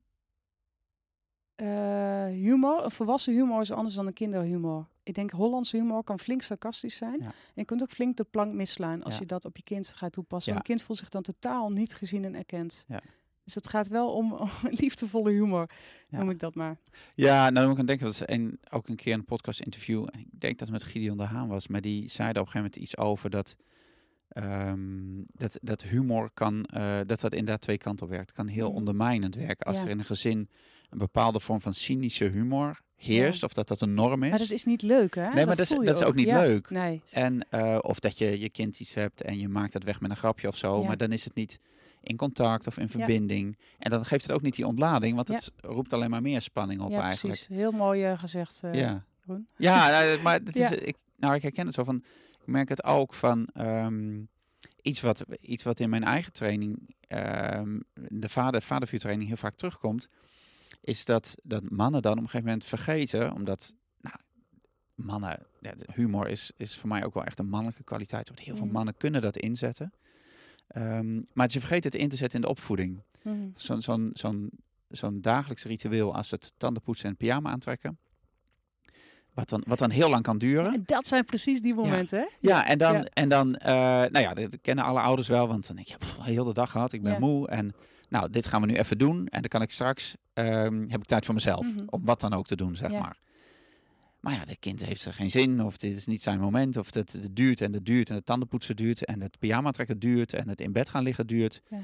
uh, 1.62 2.25
humor, 2.25 2.84
een 2.84 2.91
volwassen 2.91 3.34
humor 3.34 3.62
is 3.62 3.71
anders 3.71 3.95
dan 3.95 4.08
een 4.08 4.13
kinderhumor. 4.13 4.88
Ik 5.04 5.13
denk 5.13 5.32
Hollandse 5.32 5.78
humor 5.78 6.04
kan 6.04 6.19
flink 6.19 6.41
sarcastisch 6.41 6.95
zijn. 6.95 7.21
En 7.21 7.34
je 7.54 7.65
kunt 7.65 7.82
ook 7.82 7.91
flink 7.91 8.17
de 8.17 8.23
plank 8.23 8.54
misslaan 8.54 9.04
als 9.04 9.17
je 9.17 9.25
dat 9.25 9.45
op 9.45 9.58
je 9.58 9.63
kind 9.63 9.88
gaat 9.88 10.12
toepassen. 10.12 10.56
Een 10.56 10.62
kind 10.62 10.82
voelt 10.82 10.99
zich 10.99 11.10
dan 11.10 11.21
totaal 11.21 11.69
niet 11.69 11.93
gezien 11.95 12.25
en 12.25 12.36
erkend. 12.36 12.86
Ja. 13.45 13.53
Dus 13.53 13.55
het 13.55 13.69
gaat 13.69 13.88
wel 13.88 14.13
om, 14.13 14.34
om 14.34 14.49
liefdevolle 14.81 15.31
humor, 15.31 15.69
noem 16.10 16.29
ik 16.29 16.39
dat 16.39 16.55
maar. 16.55 16.77
Ja, 17.15 17.41
nou 17.41 17.53
dan 17.53 17.63
moet 17.63 17.73
ik 17.73 17.79
aan 17.79 17.86
denken, 17.86 18.05
dat 18.05 18.13
is 18.13 18.36
een, 18.36 18.60
ook 18.69 18.88
een 18.88 18.95
keer 18.95 19.13
een 19.13 19.25
podcast 19.25 19.60
interview. 19.60 20.08
En 20.12 20.19
ik 20.19 20.27
denk 20.39 20.58
dat 20.58 20.67
het 20.67 20.77
met 20.77 20.84
Gideon 20.84 21.17
de 21.17 21.23
Haan 21.23 21.47
was, 21.47 21.67
maar 21.67 21.81
die 21.81 22.10
zei 22.10 22.29
er 22.31 22.39
op 22.39 22.45
een 22.45 22.51
gegeven 22.51 22.71
moment 22.71 22.75
iets 22.75 22.97
over 22.97 23.29
dat, 23.29 23.55
ehm, 24.27 25.23
dat, 25.27 25.58
dat 25.62 25.81
humor 25.84 26.29
kan, 26.34 26.69
uh, 26.77 26.97
dat 27.05 27.21
dat 27.21 27.34
inderdaad 27.34 27.62
twee 27.62 27.77
kanten 27.77 28.05
op 28.05 28.12
werkt. 28.12 28.27
Het 28.27 28.38
kan 28.38 28.47
heel 28.47 28.69
mm. 28.69 28.75
ondermijnend 28.75 29.36
werken 29.36 29.65
als 29.65 29.84
er 29.84 29.89
in 29.89 29.99
een 29.99 30.05
gezin 30.05 30.49
een 30.89 30.97
bepaalde 30.97 31.39
vorm 31.39 31.62
van 31.62 31.73
cynische 31.73 32.25
humor 32.25 32.81
heerst, 32.95 33.43
of 33.43 33.53
dat 33.53 33.67
dat 33.67 33.81
een 33.81 33.93
norm 33.93 34.23
is. 34.23 34.29
Maar 34.29 34.39
dat 34.39 34.51
is 34.51 34.65
niet 34.65 34.81
leuk, 34.81 35.15
hè? 35.15 35.34
Nee, 35.34 35.45
maar 35.45 35.55
dat, 35.55 35.71
is, 35.71 35.77
dat 35.86 35.99
is 35.99 36.03
ook 36.03 36.15
niet 36.15 36.31
leuk. 36.31 36.69
Nee. 36.69 37.01
En, 37.12 37.47
uh, 37.51 37.77
of 37.81 37.99
dat 37.99 38.17
je 38.17 38.39
je 38.39 38.49
kind 38.49 38.79
iets 38.79 38.93
hebt 38.93 39.21
en 39.21 39.38
je 39.38 39.47
maakt 39.47 39.73
het 39.73 39.84
weg 39.84 39.99
met 40.01 40.10
een 40.10 40.17
grapje 40.17 40.47
of 40.47 40.58
zo, 40.58 40.84
maar 40.84 40.97
dan 40.97 41.12
is 41.12 41.23
het 41.23 41.36
niet 41.36 41.60
in 42.06 42.18
contact 42.18 42.68
of 42.68 42.78
in 42.78 42.89
verbinding. 42.89 43.58
En 43.78 43.89
dan 43.89 44.06
geeft 44.06 44.28
het 44.28 44.32
ook 44.32 44.41
niet 44.41 44.56
die 44.56 44.68
ontlading, 44.68 45.15
want 45.15 45.28
het 45.28 45.52
roept 45.62 45.94
alleen 45.94 46.10
maar 46.10 46.22
meer 46.22 46.41
spanning 46.41 46.82
op 46.82 46.91
ja, 46.91 47.02
eigenlijk. 47.02 47.38
Precies. 47.38 47.58
Heel 47.58 47.72
mooi 47.72 48.12
uh, 48.12 48.20
gezegd, 48.20 48.62
uh, 48.65 48.74
ja. 48.74 49.06
Ja, 49.58 49.89
nou, 49.89 50.22
maar 50.22 50.44
dat 50.44 50.56
is, 50.63 50.72
ik, 50.72 50.96
nou, 51.15 51.36
ik 51.36 51.41
herken 51.41 51.65
het 51.65 51.76
zo 51.76 51.84
van, 51.84 52.04
ik 52.41 52.48
merk 52.48 52.70
het 52.70 52.84
ook 52.84 53.13
van 53.13 53.50
um, 53.58 54.30
iets, 54.82 55.02
wat, 55.02 55.26
iets 55.39 55.63
wat 55.63 55.80
in 55.80 55.89
mijn 55.89 56.04
eigen 56.04 56.34
training, 56.34 56.96
um, 57.08 57.84
de 57.94 58.30
vader, 58.30 58.62
vadervuurtraining 58.62 59.28
heel 59.28 59.38
vaak 59.38 59.56
terugkomt, 59.56 60.10
is 60.82 61.06
dat, 61.06 61.36
dat 61.44 61.70
mannen 61.70 62.02
dan 62.02 62.12
op 62.12 62.18
een 62.18 62.24
gegeven 62.24 62.46
moment 62.46 62.65
vergeten, 62.65 63.34
omdat 63.34 63.74
nou, 64.02 64.15
mannen, 64.96 65.46
ja, 65.60 65.74
humor 65.94 66.28
is, 66.28 66.52
is 66.58 66.78
voor 66.78 66.89
mij 66.89 67.06
ook 67.06 67.13
wel 67.13 67.24
echt 67.24 67.39
een 67.39 67.50
mannelijke 67.50 67.84
kwaliteit. 67.84 68.28
Want 68.28 68.39
heel 68.39 68.56
veel 68.56 68.65
mm. 68.65 68.72
mannen 68.72 68.98
kunnen 68.98 69.22
dat 69.22 69.38
inzetten. 69.38 69.94
Um, 70.75 71.28
maar 71.34 71.47
je 71.51 71.60
vergeet 71.60 71.84
het 71.84 71.95
in 71.95 72.10
te 72.10 72.15
zetten 72.15 72.39
in 72.39 72.45
de 72.45 72.51
opvoeding. 72.51 73.01
Mm. 73.21 73.51
Zo'n 73.56 74.51
zo'n 74.89 75.21
dagelijks 75.21 75.63
ritueel 75.63 76.15
als 76.15 76.32
het 76.32 76.54
tandenpoetsen 76.58 77.10
en 77.10 77.15
pyjama 77.15 77.49
aantrekken. 77.49 77.97
Wat 79.34 79.49
dan, 79.49 79.63
wat 79.67 79.80
dan 79.80 79.89
heel 79.89 80.10
lang 80.10 80.23
kan 80.23 80.38
duren. 80.38 80.73
En 80.73 80.84
dat 80.86 81.08
zijn 81.08 81.25
precies 81.25 81.62
die 81.62 81.73
momenten, 81.73 82.19
ja. 82.19 82.25
hè? 82.25 82.47
Ja, 82.47 82.67
en 82.67 82.78
dan, 82.78 82.93
ja. 82.93 83.04
En 83.13 83.30
dan 83.30 83.47
uh, 83.47 83.65
nou 83.65 84.19
ja, 84.19 84.34
dat 84.34 84.58
kennen 84.62 84.86
alle 84.86 84.99
ouders 84.99 85.28
wel. 85.28 85.47
Want 85.47 85.67
dan 85.67 85.75
denk 85.75 85.88
je, 85.88 85.97
pff, 85.97 86.17
heel 86.21 86.43
de 86.43 86.54
dag 86.54 86.71
gehad, 86.71 86.93
ik 86.93 87.01
ben 87.01 87.12
ja. 87.12 87.19
moe. 87.19 87.47
En 87.47 87.73
nou, 88.10 88.30
dit 88.30 88.47
gaan 88.47 88.62
we 88.62 88.67
nu 88.67 88.75
even 88.75 88.97
doen. 88.97 89.17
En 89.28 89.39
dan 89.41 89.49
kan 89.49 89.62
ik 89.62 89.71
straks, 89.71 90.15
um, 90.34 90.89
heb 90.89 90.99
ik 90.99 91.06
tijd 91.06 91.25
voor 91.25 91.34
mezelf. 91.34 91.65
Mm 91.65 91.78
-hmm. 91.78 91.88
Om 91.89 92.06
wat 92.06 92.19
dan 92.19 92.34
ook 92.34 92.45
te 92.45 92.56
doen, 92.56 92.75
zeg 92.75 92.91
maar. 92.91 93.19
Maar 94.25 94.33
ja, 94.33 94.45
de 94.45 94.55
kind 94.55 94.85
heeft 94.85 95.05
er 95.05 95.13
geen 95.13 95.29
zin, 95.29 95.61
of 95.61 95.77
dit 95.77 95.97
is 95.97 96.05
niet 96.05 96.21
zijn 96.21 96.39
moment, 96.39 96.77
of 96.77 96.93
het, 96.93 97.11
het 97.11 97.35
duurt 97.35 97.61
en 97.61 97.73
het 97.73 97.85
duurt 97.85 98.09
en 98.09 98.15
het 98.15 98.25
tandenpoetsen 98.25 98.75
duurt 98.75 99.05
en 99.05 99.21
het 99.21 99.39
pyjama 99.39 99.71
trekken 99.71 99.99
duurt 99.99 100.33
en 100.33 100.49
het 100.49 100.61
in 100.61 100.71
bed 100.71 100.89
gaan 100.89 101.03
liggen 101.03 101.27
duurt. 101.27 101.61
Ja. 101.69 101.81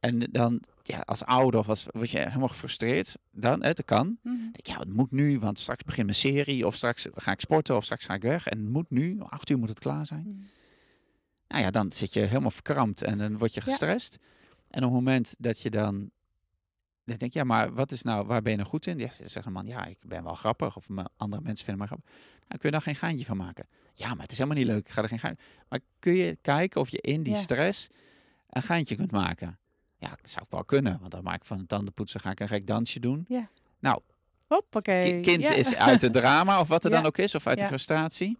En 0.00 0.18
dan, 0.18 0.62
ja, 0.82 0.98
als 0.98 1.24
ouder 1.24 1.60
of 1.60 1.68
als, 1.68 1.86
word 1.90 2.10
je 2.10 2.18
helemaal 2.18 2.48
gefrustreerd, 2.48 3.16
dan, 3.30 3.62
het 3.62 3.84
kan. 3.84 4.06
Mm 4.06 4.18
-hmm. 4.22 4.50
ja, 4.52 4.78
het 4.78 4.92
moet 4.92 5.10
nu, 5.10 5.38
want 5.38 5.58
straks 5.58 5.84
begint 5.84 6.06
mijn 6.06 6.18
serie, 6.18 6.66
of 6.66 6.74
straks 6.74 7.06
ga 7.14 7.32
ik 7.32 7.40
sporten, 7.40 7.76
of 7.76 7.84
straks 7.84 8.04
ga 8.04 8.14
ik 8.14 8.22
weg. 8.22 8.46
En 8.46 8.58
het 8.58 8.68
moet 8.68 8.90
nu, 8.90 9.12
om 9.12 9.26
acht 9.26 9.50
uur 9.50 9.58
moet 9.58 9.68
het 9.68 9.78
klaar 9.78 10.06
zijn. 10.06 10.24
Mm 10.26 10.32
-hmm. 10.32 10.48
Nou 11.48 11.62
ja, 11.62 11.70
dan 11.70 11.92
zit 11.92 12.12
je 12.12 12.20
helemaal 12.20 12.50
verkrampt 12.50 13.02
en 13.02 13.18
dan 13.18 13.38
word 13.38 13.54
je 13.54 13.60
gestrest. 13.60 14.18
Ja. 14.20 14.26
En 14.70 14.84
op 14.84 14.90
het 14.90 14.98
moment 14.98 15.34
dat 15.38 15.60
je 15.60 15.70
dan 15.70 16.10
dan 17.10 17.18
denk 17.18 17.32
ik, 17.32 17.38
ja, 17.38 17.44
maar 17.44 17.74
wat 17.74 17.92
is 17.92 18.02
nou, 18.02 18.26
waar 18.26 18.42
ben 18.42 18.50
je 18.50 18.58
nou 18.58 18.68
goed 18.68 18.86
in? 18.86 18.98
Ja, 18.98 19.08
zegt 19.24 19.46
een 19.46 19.52
man, 19.52 19.66
ja, 19.66 19.86
ik 19.86 19.98
ben 20.02 20.24
wel 20.24 20.34
grappig. 20.34 20.76
Of 20.76 20.86
andere 21.16 21.42
mensen 21.42 21.64
vinden 21.64 21.82
me 21.82 21.86
grappig. 21.86 22.10
Nou, 22.48 22.60
kun 22.60 22.60
je 22.62 22.70
daar 22.70 22.80
geen 22.80 22.96
geintje 22.96 23.24
van 23.24 23.36
maken? 23.36 23.66
Ja, 23.94 24.08
maar 24.08 24.22
het 24.22 24.30
is 24.30 24.38
helemaal 24.38 24.58
niet 24.58 24.66
leuk. 24.66 24.86
Ik 24.86 24.92
ga 24.92 25.02
er 25.02 25.08
geen 25.08 25.18
geintje. 25.18 25.44
Maar 25.68 25.80
kun 25.98 26.12
je 26.12 26.38
kijken 26.42 26.80
of 26.80 26.88
je 26.88 27.00
in 27.00 27.22
die 27.22 27.32
ja. 27.32 27.38
stress 27.38 27.88
een 28.48 28.62
geintje 28.62 28.96
kunt 28.96 29.10
maken? 29.10 29.58
Ja, 29.98 30.08
dat 30.08 30.30
zou 30.30 30.44
ik 30.44 30.50
wel 30.50 30.64
kunnen. 30.64 30.98
Want 31.00 31.12
dan 31.12 31.22
maak 31.22 31.34
ik 31.34 31.44
van 31.44 31.58
een 31.58 31.66
tandenpoetsen, 31.66 32.20
ga 32.20 32.30
ik 32.30 32.40
een 32.40 32.48
gek 32.48 32.66
dansje 32.66 33.00
doen. 33.00 33.24
Ja. 33.28 33.48
Nou, 33.78 34.00
Hoppakee. 34.46 35.20
kind 35.20 35.42
ja. 35.42 35.52
is 35.52 35.74
uit 35.74 36.02
het 36.02 36.12
drama 36.22 36.60
of 36.60 36.68
wat 36.68 36.84
er 36.84 36.90
dan 36.90 37.06
ook 37.06 37.18
is. 37.18 37.34
Of 37.34 37.46
uit 37.46 37.58
de 37.58 37.66
frustratie. 37.66 38.38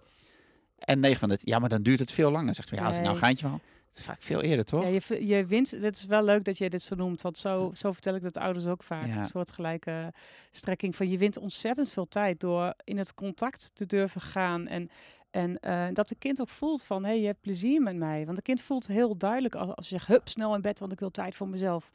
En 0.79 1.01
negen 1.01 1.19
van 1.19 1.31
het, 1.31 1.41
ja, 1.45 1.59
maar 1.59 1.69
dan 1.69 1.83
duurt 1.83 1.99
het 1.99 2.13
veel 2.13 2.31
langer. 2.31 2.55
Zegt 2.55 2.71
hij, 2.71 2.79
ja, 2.79 2.85
als 2.85 2.97
ik 2.97 3.03
nou 3.03 3.15
een 3.15 3.21
geintje 3.21 3.49
van... 3.49 3.61
Is 3.95 4.03
vaak 4.03 4.23
veel 4.23 4.43
eerder, 4.43 4.65
toch? 4.65 4.83
Ja, 4.83 4.89
je, 4.89 5.27
je 5.27 5.47
wint. 5.47 5.71
Het 5.71 5.97
is 5.97 6.07
wel 6.07 6.23
leuk 6.23 6.45
dat 6.45 6.59
je 6.59 6.71
dit 6.71 6.83
zo 6.83 6.95
noemt. 6.95 7.23
Want 7.23 7.39
zo, 7.39 7.71
zo 7.73 7.93
vertel 7.93 8.15
ik 8.15 8.23
dat 8.23 8.37
ouders 8.37 8.67
ook 8.67 8.83
vaak. 8.83 9.07
Ja. 9.07 9.17
Een 9.17 9.27
soort 9.27 9.53
gelijke 9.53 10.13
strekking 10.51 10.97
van 10.97 11.09
je 11.09 11.19
wint 11.19 11.39
ontzettend 11.39 11.91
veel 11.91 12.09
tijd 12.09 12.41
door 12.41 12.75
in 12.85 12.99
het 12.99 13.15
contact 13.15 13.71
te 13.75 13.87
durven 13.87 14.21
gaan. 14.21 14.67
En, 14.67 14.91
en 15.31 15.59
uh, 15.61 15.87
dat 15.93 16.09
de 16.09 16.15
kind 16.15 16.41
ook 16.41 16.49
voelt 16.49 16.83
van, 16.83 17.03
hé, 17.03 17.11
hey, 17.11 17.21
je 17.21 17.27
hebt 17.27 17.41
plezier 17.41 17.83
met 17.83 17.97
mij. 17.97 18.25
Want 18.25 18.37
de 18.37 18.43
kind 18.43 18.63
voelt 18.63 18.87
heel 18.87 19.17
duidelijk 19.17 19.55
als, 19.55 19.75
als 19.75 19.89
je 19.89 19.95
zegt, 19.95 20.07
hup, 20.07 20.29
snel 20.29 20.55
in 20.55 20.61
bed, 20.61 20.79
want 20.79 20.93
ik 20.93 21.01
wil 21.01 21.11
tijd 21.11 21.35
voor 21.35 21.49
mezelf. 21.49 21.91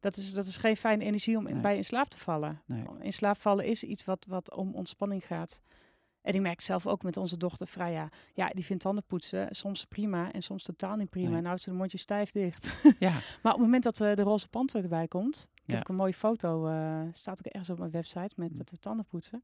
Dat 0.00 0.16
is, 0.16 0.32
dat 0.32 0.46
is 0.46 0.56
geen 0.56 0.76
fijne 0.76 1.04
energie 1.04 1.36
om 1.36 1.46
in, 1.46 1.52
nee. 1.52 1.62
bij 1.62 1.76
in 1.76 1.84
slaap 1.84 2.08
te 2.08 2.18
vallen. 2.18 2.62
Nee. 2.64 2.84
In 3.00 3.12
slaap 3.12 3.40
vallen 3.40 3.64
is 3.64 3.84
iets 3.84 4.04
wat, 4.04 4.26
wat 4.28 4.54
om 4.54 4.74
ontspanning 4.74 5.26
gaat. 5.26 5.60
En 6.22 6.34
ik 6.34 6.40
merk 6.40 6.60
zelf 6.60 6.86
ook 6.86 7.02
met 7.02 7.16
onze 7.16 7.36
dochter 7.36 7.66
Freya. 7.66 8.08
Ja, 8.34 8.48
die 8.48 8.64
vindt 8.64 8.82
tandenpoetsen 8.82 9.48
soms 9.50 9.84
prima 9.84 10.32
en 10.32 10.42
soms 10.42 10.64
totaal 10.64 10.96
niet 10.96 11.10
prima. 11.10 11.28
Nee. 11.28 11.38
En 11.38 11.44
houdt 11.44 11.60
ze 11.62 11.70
de 11.70 11.76
mondje 11.76 11.98
stijf 11.98 12.30
dicht. 12.30 12.82
Ja. 12.98 13.10
maar 13.42 13.52
op 13.52 13.58
het 13.58 13.66
moment 13.66 13.82
dat 13.82 14.00
uh, 14.00 14.14
de 14.14 14.22
roze 14.22 14.48
panter 14.48 14.82
erbij 14.82 15.08
komt... 15.08 15.48
Ja. 15.54 15.76
heb 15.76 15.80
ik 15.80 15.88
een 15.88 15.94
mooie 15.94 16.14
foto, 16.14 16.68
uh, 16.68 17.02
staat 17.12 17.38
ook 17.38 17.52
ergens 17.52 17.70
op 17.70 17.78
mijn 17.78 17.90
website 17.90 18.32
met 18.36 18.56
dat 18.56 18.70
we 18.70 18.76
tanden 18.76 19.04
poetsen. 19.04 19.42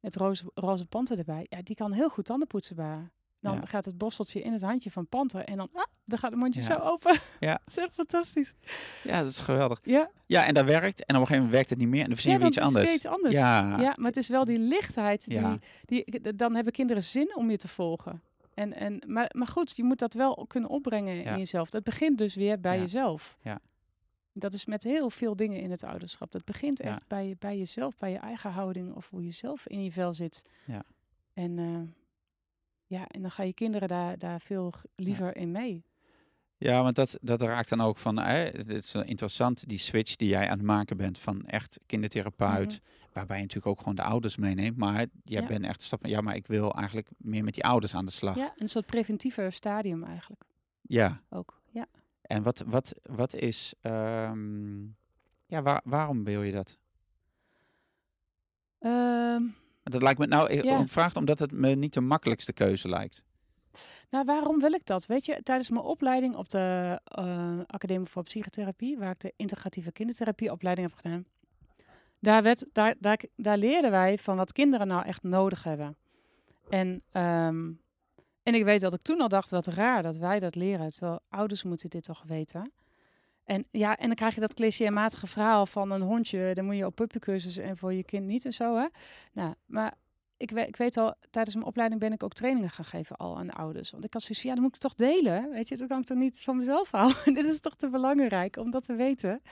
Het 0.00 0.16
roze, 0.16 0.50
roze 0.54 0.86
panter 0.86 1.18
erbij. 1.18 1.46
Ja, 1.48 1.62
die 1.62 1.76
kan 1.76 1.92
heel 1.92 2.08
goed 2.08 2.24
tanden 2.24 2.48
poetsen 2.48 2.76
bij 2.76 3.10
Dan 3.44 3.54
ja. 3.54 3.66
gaat 3.66 3.84
het 3.84 3.98
borsteltje 3.98 4.42
in 4.42 4.52
het 4.52 4.62
handje 4.62 4.90
van 4.90 5.06
panter 5.06 5.44
en 5.44 5.56
dan, 5.56 5.68
ah, 5.72 5.84
dan 6.04 6.18
gaat 6.18 6.30
het 6.30 6.40
mondje 6.40 6.60
Ja. 6.60 6.66
zo 6.66 6.74
open. 6.78 7.18
Ja. 7.40 7.50
dat 7.52 7.60
is 7.66 7.76
echt 7.76 7.94
fantastisch. 7.94 8.54
Ja, 9.02 9.18
dat 9.20 9.30
is 9.30 9.38
geweldig. 9.38 9.80
Ja, 9.82 10.10
Ja, 10.26 10.46
en 10.46 10.54
dat 10.54 10.64
werkt. 10.64 11.04
En 11.04 11.14
op 11.14 11.20
een 11.20 11.26
gegeven 11.26 11.34
moment 11.34 11.52
werkt 11.52 11.70
het 11.70 11.78
niet 11.78 11.88
meer. 11.88 12.02
En 12.04 12.08
dan 12.10 12.18
ja 12.20 12.30
dan 12.30 12.38
weer 12.38 12.48
iets 12.48 12.58
anders. 12.58 12.94
iets 12.94 13.06
anders. 13.06 13.34
Ja. 13.34 13.80
Ja, 13.80 13.92
maar 13.96 14.06
het 14.06 14.16
is 14.16 14.28
wel 14.28 14.44
die 14.44 14.58
lichtheid. 14.58 15.26
Die, 15.26 15.38
Ja. 15.40 15.58
die, 15.84 16.34
dan 16.34 16.54
hebben 16.54 16.72
kinderen 16.72 17.02
zin 17.02 17.36
om 17.36 17.50
je 17.50 17.56
te 17.56 17.68
volgen. 17.68 18.22
En, 18.54 18.72
en, 18.72 19.02
maar, 19.06 19.30
maar 19.36 19.46
goed, 19.46 19.76
je 19.76 19.84
moet 19.84 19.98
dat 19.98 20.14
wel 20.14 20.44
kunnen 20.48 20.70
opbrengen 20.70 21.14
Ja. 21.14 21.32
in 21.32 21.38
jezelf. 21.38 21.70
Dat 21.70 21.82
begint 21.84 22.18
dus 22.18 22.34
weer 22.34 22.60
bij 22.60 22.74
Ja. 22.74 22.80
jezelf. 22.80 23.36
Ja. 23.42 23.58
Dat 24.32 24.54
is 24.54 24.64
met 24.64 24.82
heel 24.84 25.10
veel 25.10 25.36
dingen 25.36 25.60
in 25.60 25.70
het 25.70 25.82
ouderschap. 25.82 26.32
Dat 26.32 26.44
begint 26.44 26.78
Ja. 26.78 26.84
echt 26.84 27.06
bij, 27.08 27.28
je- 27.28 27.36
bij 27.38 27.58
jezelf, 27.58 27.96
bij 27.96 28.10
je 28.10 28.18
eigen 28.18 28.50
houding 28.50 28.94
of 28.94 29.08
hoe 29.10 29.24
je 29.24 29.30
zelf 29.30 29.66
in 29.66 29.84
je 29.84 29.92
vel 29.92 30.14
zit. 30.14 30.42
Ja. 30.66 30.82
En, 31.34 31.58
eh, 31.58 31.64
ja, 32.86 33.06
en 33.08 33.22
dan 33.22 33.30
gaan 33.30 33.46
je 33.46 33.52
kinderen 33.54 33.88
daar, 33.88 34.18
daar 34.18 34.40
veel 34.40 34.72
liever 34.96 35.36
in 35.36 35.50
mee. 35.50 35.84
Ja, 36.56 36.82
want 36.82 36.94
dat, 36.96 37.18
dat 37.20 37.42
raakt 37.42 37.68
dan 37.68 37.80
ook 37.80 37.98
van, 37.98 38.18
hè, 38.18 38.36
het 38.44 38.68
is 38.72 38.92
wel 38.92 39.04
interessant, 39.04 39.68
die 39.68 39.78
switch 39.78 40.16
die 40.16 40.28
jij 40.28 40.44
aan 40.48 40.58
het 40.58 40.66
maken 40.66 40.96
bent 40.96 41.18
van 41.18 41.46
echt 41.46 41.78
kindertherapeut, 41.86 42.80
waarbij 43.12 43.36
je 43.36 43.42
natuurlijk 43.42 43.70
ook 43.72 43.78
gewoon 43.78 43.94
de 43.94 44.02
ouders 44.02 44.36
meeneemt, 44.36 44.76
maar 44.76 44.96
jij 44.96 45.06
Mhm. 45.24 45.42
Ja. 45.42 45.46
bent 45.46 45.64
echt 45.64 45.80
een 45.80 45.86
stap, 45.86 46.06
ja, 46.06 46.20
maar 46.20 46.34
ik 46.34 46.46
wil 46.46 46.72
eigenlijk 46.74 47.08
meer 47.16 47.44
met 47.44 47.54
die 47.54 47.64
ouders 47.64 47.94
aan 47.94 48.04
de 48.04 48.10
slag. 48.10 48.36
Ja, 48.36 48.52
een 48.56 48.68
soort 48.68 48.86
preventiever 48.86 49.52
stadium 49.52 50.04
eigenlijk 50.04 50.44
Ja. 50.82 51.22
ook. 51.30 51.60
Ja. 51.70 51.86
En 52.22 52.42
wat, 52.42 52.64
wat, 52.66 52.94
wat 53.02 53.34
is, 53.34 53.74
ehm, 53.80 54.82
ja, 55.46 55.62
waar, 55.62 55.80
waarom 55.84 56.24
wil 56.24 56.42
je 56.42 56.52
dat? 56.52 56.78
Want 58.78 59.54
dat 59.84 60.02
lijkt 60.02 60.18
me, 60.18 60.26
nou, 60.26 60.62
Ja. 60.64 61.10
omdat 61.14 61.38
het 61.38 61.52
me 61.52 61.74
niet 61.74 61.92
de 61.94 62.00
makkelijkste 62.00 62.52
keuze 62.52 62.88
lijkt. 62.88 63.22
Nou, 64.10 64.24
waarom 64.24 64.60
wil 64.60 64.72
ik 64.72 64.86
dat? 64.86 65.06
Weet 65.06 65.24
je, 65.24 65.40
tijdens 65.42 65.70
mijn 65.70 65.84
opleiding 65.84 66.36
op 66.36 66.48
de 66.48 67.00
eh, 67.04 67.58
Academie 67.66 68.08
voor 68.08 68.22
Psychotherapie, 68.22 68.98
waar 68.98 69.10
ik 69.10 69.20
de 69.20 69.32
integratieve 69.36 69.92
kindertherapieopleiding 69.92 70.88
heb 70.88 70.96
gedaan, 70.96 71.24
daar, 72.18 72.42
werd, 72.42 72.66
daar, 72.72 72.94
daar, 72.98 73.20
daar 73.36 73.58
leerden 73.58 73.90
wij 73.90 74.18
van 74.18 74.36
wat 74.36 74.52
kinderen 74.52 74.86
nou 74.86 75.04
echt 75.04 75.22
nodig 75.22 75.62
hebben. 75.62 75.96
En, 76.68 77.02
ehm, 77.12 77.70
en 78.42 78.54
ik 78.54 78.64
weet 78.64 78.80
dat 78.80 78.92
ik 78.92 79.02
toen 79.02 79.20
al 79.20 79.28
dacht, 79.28 79.50
wat 79.50 79.66
raar 79.66 80.02
dat 80.02 80.16
wij 80.16 80.38
dat 80.40 80.54
leren, 80.54 80.88
terwijl 80.88 81.20
ouders 81.28 81.62
moeten 81.62 81.90
dit 81.90 82.04
toch 82.04 82.22
weten. 82.26 82.72
En 83.44 83.66
ja, 83.70 83.96
en 83.96 84.06
dan 84.06 84.16
krijg 84.16 84.34
je 84.34 84.40
dat 84.40 84.54
clichématige 84.54 85.26
verhaal 85.26 85.66
van 85.66 85.90
een 85.90 86.00
hondje, 86.00 86.54
dan 86.54 86.64
moet 86.64 86.76
je 86.76 86.86
op 86.86 86.94
puppycursus 86.94 87.56
en 87.56 87.76
voor 87.76 87.92
je 87.92 88.04
kind 88.04 88.26
niet 88.26 88.44
en 88.44 88.52
zo, 88.52 88.76
hè. 88.76 88.86
Nou, 89.32 89.54
maar 89.66 89.94
ik 90.36 90.50
weet, 90.50 90.68
ik 90.68 90.76
weet 90.76 90.96
al, 90.96 91.14
tijdens 91.30 91.54
mijn 91.54 91.68
opleiding 91.68 92.00
ben 92.00 92.12
ik 92.12 92.22
ook 92.22 92.32
trainingen 92.32 92.70
gaan 92.70 92.84
geven 92.84 93.16
al 93.16 93.38
aan 93.38 93.50
ouders. 93.50 93.90
Want 93.90 94.04
ik 94.04 94.12
had 94.12 94.22
zoiets 94.22 94.42
ja, 94.42 94.52
dan 94.52 94.62
moet 94.62 94.76
ik 94.76 94.82
het 94.82 94.92
toch 94.92 95.08
delen. 95.08 95.50
Weet 95.50 95.68
je, 95.68 95.76
dat 95.76 95.88
kan 95.88 95.98
ik 95.98 96.04
toch 96.04 96.18
niet 96.18 96.40
van 96.40 96.56
mezelf 96.56 96.90
houden. 96.90 97.34
Dit 97.34 97.44
is 97.44 97.60
toch 97.60 97.76
te 97.76 97.88
belangrijk 97.88 98.56
om 98.56 98.70
dat 98.70 98.84
te 98.84 98.94
weten. 98.94 99.42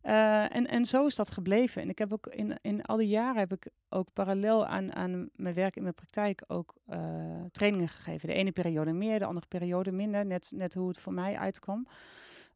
Eh, 0.00 0.54
en, 0.54 0.66
en 0.66 0.84
zo 0.84 1.06
is 1.06 1.14
dat 1.14 1.30
gebleven. 1.30 1.82
En 1.82 1.88
ik 1.88 1.98
heb 1.98 2.12
ook 2.12 2.26
in, 2.26 2.58
in 2.60 2.82
al 2.82 2.96
die 2.96 3.08
jaren 3.08 3.38
heb 3.38 3.52
ik 3.52 3.68
ook 3.88 4.12
parallel 4.12 4.66
aan, 4.66 4.94
aan 4.94 5.28
mijn 5.34 5.54
werk 5.54 5.76
in 5.76 5.82
mijn 5.82 5.94
praktijk 5.94 6.42
ook 6.46 6.74
eh, 6.86 7.00
trainingen 7.52 7.88
gegeven. 7.88 8.28
De 8.28 8.34
ene 8.34 8.52
periode 8.52 8.92
meer, 8.92 9.18
de 9.18 9.24
andere 9.24 9.46
periode 9.46 9.92
minder. 9.92 10.26
Net, 10.26 10.52
net 10.54 10.74
hoe 10.74 10.88
het 10.88 10.98
voor 10.98 11.12
mij 11.12 11.36
uitkwam. 11.36 11.86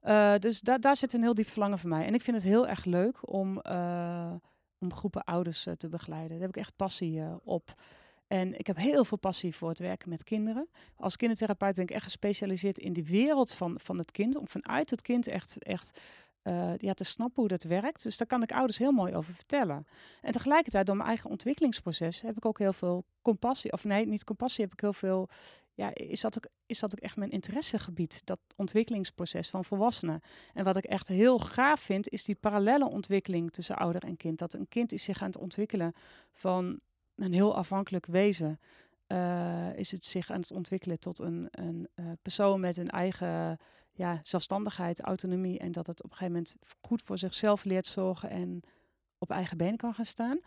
Eh, 0.01 0.35
dus 0.39 0.61
da 0.61 0.79
daar 0.79 0.97
zit 0.97 1.13
een 1.13 1.23
heel 1.23 1.35
diep 1.35 1.49
verlangen 1.49 1.79
van 1.79 1.89
mij. 1.89 2.07
En 2.07 2.15
ik 2.15 2.23
vind 2.23 2.37
het 2.37 2.47
heel 2.47 2.69
erg 2.69 2.85
leuk 2.85 3.33
om, 3.33 3.61
eh, 3.61 4.33
om 4.79 4.95
groepen 4.95 5.25
ouders 5.25 5.67
eh, 5.67 5.75
te 5.75 5.89
begeleiden. 5.89 6.31
Daar 6.31 6.41
heb 6.41 6.57
ik 6.57 6.63
echt 6.63 6.77
passie 6.77 7.23
op. 7.45 7.75
En 8.27 8.59
ik 8.59 8.67
heb 8.67 8.77
heel 8.77 9.05
veel 9.05 9.19
passie 9.19 9.55
voor 9.55 9.69
het 9.69 9.79
werken 9.79 10.09
met 10.09 10.25
kinderen. 10.25 10.69
Als 10.97 11.17
kindertherapeut 11.17 11.75
ben 11.75 11.85
ik 11.85 11.91
echt 11.91 12.05
gespecialiseerd 12.05 12.79
in 12.79 12.93
de 12.93 13.05
wereld 13.05 13.53
van, 13.53 13.81
van 13.83 13.99
het 13.99 14.11
kind. 14.11 14.37
Om 14.37 14.49
vanuit 14.49 14.91
het 14.91 15.03
kind 15.03 15.27
echt, 15.27 15.63
echt 15.63 16.01
ja, 16.77 16.93
te 16.95 17.05
snappen 17.05 17.41
hoe 17.41 17.49
dat 17.49 17.63
werkt. 17.63 18.03
Dus 18.03 18.17
daar 18.17 18.27
kan 18.27 18.43
ik 18.43 18.53
ouders 18.53 18.79
heel 18.79 18.93
mooi 18.93 19.15
over 19.15 19.35
vertellen. 19.35 19.87
En 20.21 20.33
tegelijkertijd, 20.33 20.87
door 20.87 20.97
mijn 20.97 21.09
eigen 21.09 21.31
ontwikkelingsproces, 21.31 22.21
heb 22.21 22.37
ik 22.37 22.45
ook 22.45 22.59
heel 22.59 22.73
veel 22.73 23.05
compassie. 23.23 23.73
Of 23.73 23.85
nee, 23.85 24.07
niet 24.07 24.25
compassie, 24.25 24.65
heb 24.65 24.73
ik 24.73 24.81
heel 24.81 24.93
veel. 24.93 25.29
Ja, 25.81 25.95
is 25.95 26.21
dat 26.21 26.37
ook, 26.37 26.47
is 26.67 26.79
dat 26.79 26.93
ook 26.93 27.01
echt 27.01 27.17
mijn 27.17 27.31
interessegebied, 27.31 28.27
dat 28.27 28.39
ontwikkelingsproces 28.57 29.51
van 29.51 29.65
volwassenen. 29.65 30.21
En 30.55 30.65
wat 30.65 30.77
ik 30.77 30.85
echt 30.85 31.09
heel 31.09 31.39
gaaf 31.39 31.81
vind, 31.81 32.09
is 32.09 32.25
die 32.25 32.35
parallele 32.35 32.89
ontwikkeling 32.89 33.53
tussen 33.53 33.77
ouder 33.77 34.05
en 34.05 34.17
kind. 34.17 34.39
Dat 34.39 34.55
een 34.55 34.69
kind 34.69 34.93
is 34.93 35.03
zich 35.03 35.23
aan 35.23 35.27
het 35.27 35.39
ontwikkelen 35.39 35.93
van 36.33 36.81
een 37.15 37.33
heel 37.33 37.57
afhankelijk 37.57 38.07
wezen. 38.07 38.61
Uh, 39.09 39.77
is 39.77 39.91
het 39.91 40.05
zich 40.05 40.31
aan 40.31 40.41
het 40.41 40.53
ontwikkelen 40.53 41.01
tot 41.01 41.19
een, 41.19 41.49
een 41.51 41.89
uh, 41.95 42.07
persoon 42.23 42.61
met 42.61 42.77
een 42.77 42.91
eigen 42.91 43.59
ja, 43.93 44.21
zelfstandigheid, 44.23 45.01
autonomie. 45.01 45.59
En 45.59 45.73
dat 45.73 45.87
het 45.87 46.03
op 46.03 46.11
een 46.11 46.17
gegeven 46.17 46.33
moment 46.33 46.57
goed 46.81 47.03
voor 47.03 47.19
zichzelf 47.19 47.65
leert 47.65 47.87
zorgen 47.87 48.31
en 48.31 48.63
op 49.19 49.31
eigen 49.31 49.57
benen 49.57 49.77
kan 49.77 49.95
gaan 49.95 50.05
staan. 50.05 50.41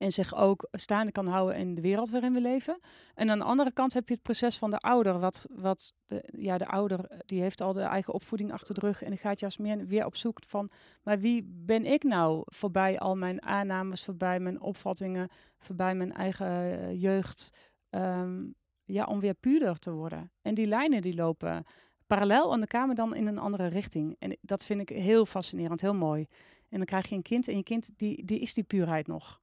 En 0.00 0.12
zich 0.12 0.34
ook 0.34 0.68
staande 0.72 1.12
kan 1.12 1.26
houden 1.26 1.56
in 1.56 1.74
de 1.74 1.80
wereld 1.80 2.10
waarin 2.10 2.32
we 2.32 2.40
leven. 2.40 2.80
En 3.14 3.30
aan 3.30 3.38
de 3.38 3.44
andere 3.44 3.72
kant 3.72 3.92
heb 3.92 4.08
je 4.08 4.14
het 4.14 4.22
proces 4.22 4.58
van 4.58 4.70
de 4.70 4.78
ouder. 4.78 5.18
Wat, 5.18 5.46
wat 5.50 5.92
de, 6.04 6.28
ja, 6.36 6.58
de 6.58 6.66
ouder 6.66 7.22
die 7.26 7.40
heeft 7.40 7.60
al 7.60 7.72
de 7.72 7.80
eigen 7.80 8.14
opvoeding 8.14 8.52
achter 8.52 8.74
de 8.74 8.80
rug. 8.80 9.02
En 9.02 9.10
die 9.10 9.18
gaat 9.18 9.40
juist 9.40 9.58
meer 9.58 9.86
weer 9.86 10.04
op 10.04 10.16
zoek 10.16 10.38
van. 10.46 10.70
Maar 11.02 11.18
wie 11.18 11.44
ben 11.48 11.86
ik 11.86 12.02
nou 12.02 12.42
voorbij 12.44 12.98
al 12.98 13.16
mijn 13.16 13.42
aannames, 13.42 14.04
voorbij 14.04 14.40
mijn 14.40 14.60
opvattingen, 14.60 15.28
voorbij 15.58 15.94
mijn 15.94 16.12
eigen 16.12 16.50
uh, 16.50 17.00
jeugd. 17.02 17.50
Um, 17.90 18.54
ja, 18.84 19.04
om 19.04 19.20
weer 19.20 19.34
puurder 19.34 19.78
te 19.78 19.92
worden. 19.92 20.32
En 20.42 20.54
die 20.54 20.66
lijnen 20.66 21.02
die 21.02 21.14
lopen 21.14 21.64
parallel 22.06 22.52
aan 22.52 22.60
de 22.60 22.66
kamer 22.66 22.94
dan 22.94 23.14
in 23.14 23.26
een 23.26 23.38
andere 23.38 23.66
richting. 23.66 24.16
En 24.18 24.36
dat 24.40 24.64
vind 24.64 24.80
ik 24.80 24.88
heel 24.88 25.26
fascinerend, 25.26 25.80
heel 25.80 25.94
mooi. 25.94 26.26
En 26.68 26.76
dan 26.76 26.86
krijg 26.86 27.08
je 27.08 27.14
een 27.14 27.22
kind 27.22 27.48
en 27.48 27.56
je 27.56 27.62
kind 27.62 27.90
die, 27.96 28.24
die 28.24 28.38
is 28.38 28.54
die 28.54 28.64
puurheid 28.64 29.06
nog. 29.06 29.40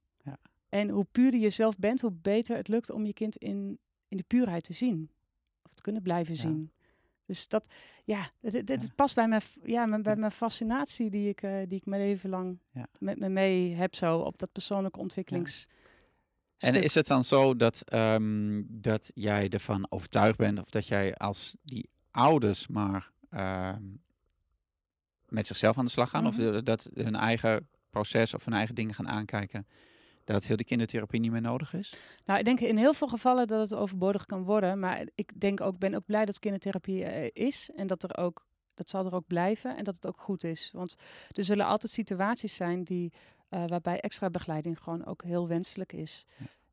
En 0.68 0.88
hoe 0.88 1.06
puurder 1.12 1.40
je 1.40 1.50
zelf 1.50 1.78
bent, 1.78 2.00
hoe 2.00 2.12
beter 2.12 2.56
het 2.56 2.68
lukt 2.68 2.90
om 2.90 3.04
je 3.04 3.12
kind 3.12 3.36
in, 3.36 3.78
in 4.08 4.16
de 4.16 4.24
puurheid 4.26 4.64
te 4.64 4.72
zien. 4.72 5.10
Of 5.62 5.74
te 5.74 5.82
kunnen 5.82 6.02
blijven 6.02 6.36
zien. 6.36 6.72
Dus 7.26 7.48
dat, 7.48 7.68
ja, 8.04 8.30
dit, 8.40 8.94
past 8.94 9.14
bij 9.14 9.28
mijn, 9.28 9.42
ja, 9.64 10.00
bij 10.00 10.16
mijn 10.16 10.32
fascinatie 10.32 11.10
die 11.10 11.28
ik, 11.28 11.42
uh, 11.42 11.58
die 11.66 11.78
ik 11.78 11.86
mijn 11.86 12.02
leven 12.02 12.30
lang 12.30 12.58
met 12.98 13.18
me 13.18 13.28
mee 13.28 13.74
heb 13.74 13.94
zo 13.94 14.18
op 14.18 14.38
dat 14.38 14.52
persoonlijke 14.52 14.98
ontwikkelings... 14.98 15.66
En 16.58 16.74
is 16.74 16.94
het 16.94 17.06
dan 17.06 17.24
zo 17.24 17.56
dat, 17.56 17.92
um, 17.92 18.66
dat 18.68 19.10
jij 19.14 19.48
ervan 19.48 19.86
overtuigd 19.88 20.36
bent 20.36 20.58
of 20.58 20.70
dat 20.70 20.86
jij 20.86 21.14
als 21.14 21.56
die 21.62 21.88
ouders 22.10 22.66
maar 22.66 23.10
ehm, 23.30 23.82
met 25.28 25.46
zichzelf 25.46 25.78
aan 25.78 25.84
de 25.84 25.90
slag 25.90 26.10
gaan. 26.10 26.26
Of 26.26 26.36
mhm. 26.36 26.64
dat 26.64 26.90
hun 26.94 27.14
eigen 27.14 27.68
proces 27.90 28.34
of 28.34 28.44
hun 28.44 28.54
eigen 28.54 28.74
dingen 28.74 28.94
gaan 28.94 29.08
aankijken. 29.08 29.66
Dat 30.34 30.46
heel 30.46 30.56
die 30.56 30.66
kindertherapie 30.66 31.20
niet 31.20 31.30
meer 31.30 31.40
nodig 31.40 31.74
is? 31.74 31.94
Nou, 32.24 32.38
ik 32.38 32.44
denk 32.44 32.60
in 32.60 32.76
heel 32.76 32.94
veel 32.94 33.08
gevallen 33.08 33.46
dat 33.46 33.70
het 33.70 33.78
overbodig 33.78 34.26
kan 34.26 34.42
worden. 34.42 34.78
Maar 34.78 35.06
ik 35.14 35.40
denk 35.40 35.60
ook, 35.60 35.78
ben 35.78 35.94
ook 35.94 36.04
blij 36.06 36.24
dat 36.24 36.38
kindertherapie 36.38 37.04
uh, 37.04 37.28
is. 37.32 37.70
En 37.76 37.86
dat 37.86 38.02
er 38.02 38.16
ook, 38.16 38.46
dat 38.74 38.88
zal 38.88 39.04
er 39.04 39.14
ook 39.14 39.26
blijven. 39.26 39.76
En 39.76 39.84
dat 39.84 39.94
het 39.94 40.06
ook 40.06 40.20
goed 40.20 40.44
is. 40.44 40.70
Want 40.72 40.96
er 41.32 41.44
zullen 41.44 41.66
altijd 41.66 41.92
situaties 41.92 42.54
zijn 42.54 42.84
die, 42.84 43.12
uh, 43.50 43.64
waarbij 43.66 44.00
extra 44.00 44.30
begeleiding 44.30 44.78
gewoon 44.78 45.06
ook 45.06 45.22
heel 45.22 45.48
wenselijk 45.48 45.92
is. 45.92 46.26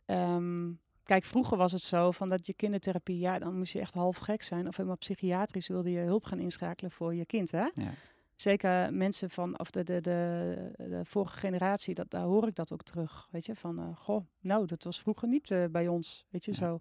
Ehm, 0.06 0.72
Kijk, 1.04 1.24
vroeger 1.24 1.58
was 1.58 1.72
het 1.72 1.82
zo 1.82 2.12
van 2.12 2.30
dat 2.30 2.46
je 2.46 2.54
kindertherapie, 2.54 3.20
ja, 3.20 3.40
dan 3.40 3.58
moest 3.58 3.74
je 3.74 3.80
echt 3.80 3.94
half 3.94 4.18
gek 4.18 4.42
zijn. 4.42 4.68
Of 4.68 4.76
helemaal 4.76 4.98
psychiatrisch 4.98 5.68
wilde 5.68 5.92
je 5.92 6.00
hulp 6.00 6.24
gaan 6.24 6.40
inschakelen 6.40 6.92
voor 6.92 7.16
je 7.16 7.26
kind, 7.26 7.52
hè? 7.52 7.68
Ja. 7.74 7.94
Zeker 8.36 8.94
mensen 8.94 9.30
van, 9.30 9.60
of 9.60 9.72
de, 9.72 9.84
de, 9.84 10.02
de, 10.02 10.72
de, 10.78 11.02
vorige 11.04 11.38
generatie, 11.38 11.94
dat, 11.94 12.10
daar 12.10 12.24
hoor 12.24 12.48
ik 12.48 12.56
dat 12.56 12.74
ook 12.74 12.84
terug. 12.84 13.28
Weet 13.32 13.46
je, 13.46 13.56
van, 13.56 13.80
uh, 13.80 13.96
goh, 13.96 14.26
nou, 14.40 14.66
dat 14.66 14.84
was 14.84 15.00
vroeger 15.00 15.28
niet 15.28 15.50
uh, 15.50 15.66
bij 15.72 15.88
ons, 15.88 16.26
weet 16.30 16.46
je, 16.46 16.54
zo. 16.54 16.80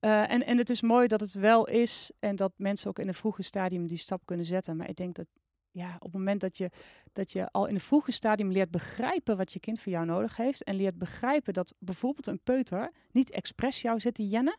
Uh, 0.00 0.30
en, 0.30 0.46
en 0.46 0.58
het 0.58 0.70
is 0.70 0.82
mooi 0.82 1.06
dat 1.06 1.20
het 1.20 1.32
wel 1.32 1.68
is 1.68 2.10
en 2.18 2.36
dat 2.36 2.52
mensen 2.56 2.88
ook 2.88 2.98
in 2.98 3.08
een 3.08 3.14
vroege 3.14 3.42
stadium 3.42 3.86
die 3.86 3.98
stap 3.98 4.20
kunnen 4.24 4.46
zetten. 4.46 4.76
Maar 4.76 4.88
ik 4.88 4.96
denk 4.96 5.14
dat 5.14 5.26
ja, 5.70 5.94
op 5.94 6.02
het 6.02 6.12
moment 6.12 6.40
dat 6.40 6.58
je, 6.58 6.70
dat 7.12 7.32
je 7.32 7.50
al 7.50 7.66
in 7.66 7.74
een 7.74 7.80
vroege 7.80 8.10
stadium 8.10 8.52
leert 8.52 8.70
begrijpen 8.70 9.36
wat 9.36 9.52
je 9.52 9.60
kind 9.60 9.80
voor 9.80 9.92
jou 9.92 10.06
nodig 10.06 10.36
heeft. 10.36 10.64
En 10.64 10.74
leert 10.74 10.98
begrijpen 10.98 11.52
dat 11.52 11.74
bijvoorbeeld 11.78 12.26
een 12.26 12.40
peuter 12.42 12.92
niet 13.10 13.30
expres 13.30 13.82
jou 13.82 14.00
zit 14.00 14.14
te 14.14 14.28
jennen. 14.28 14.58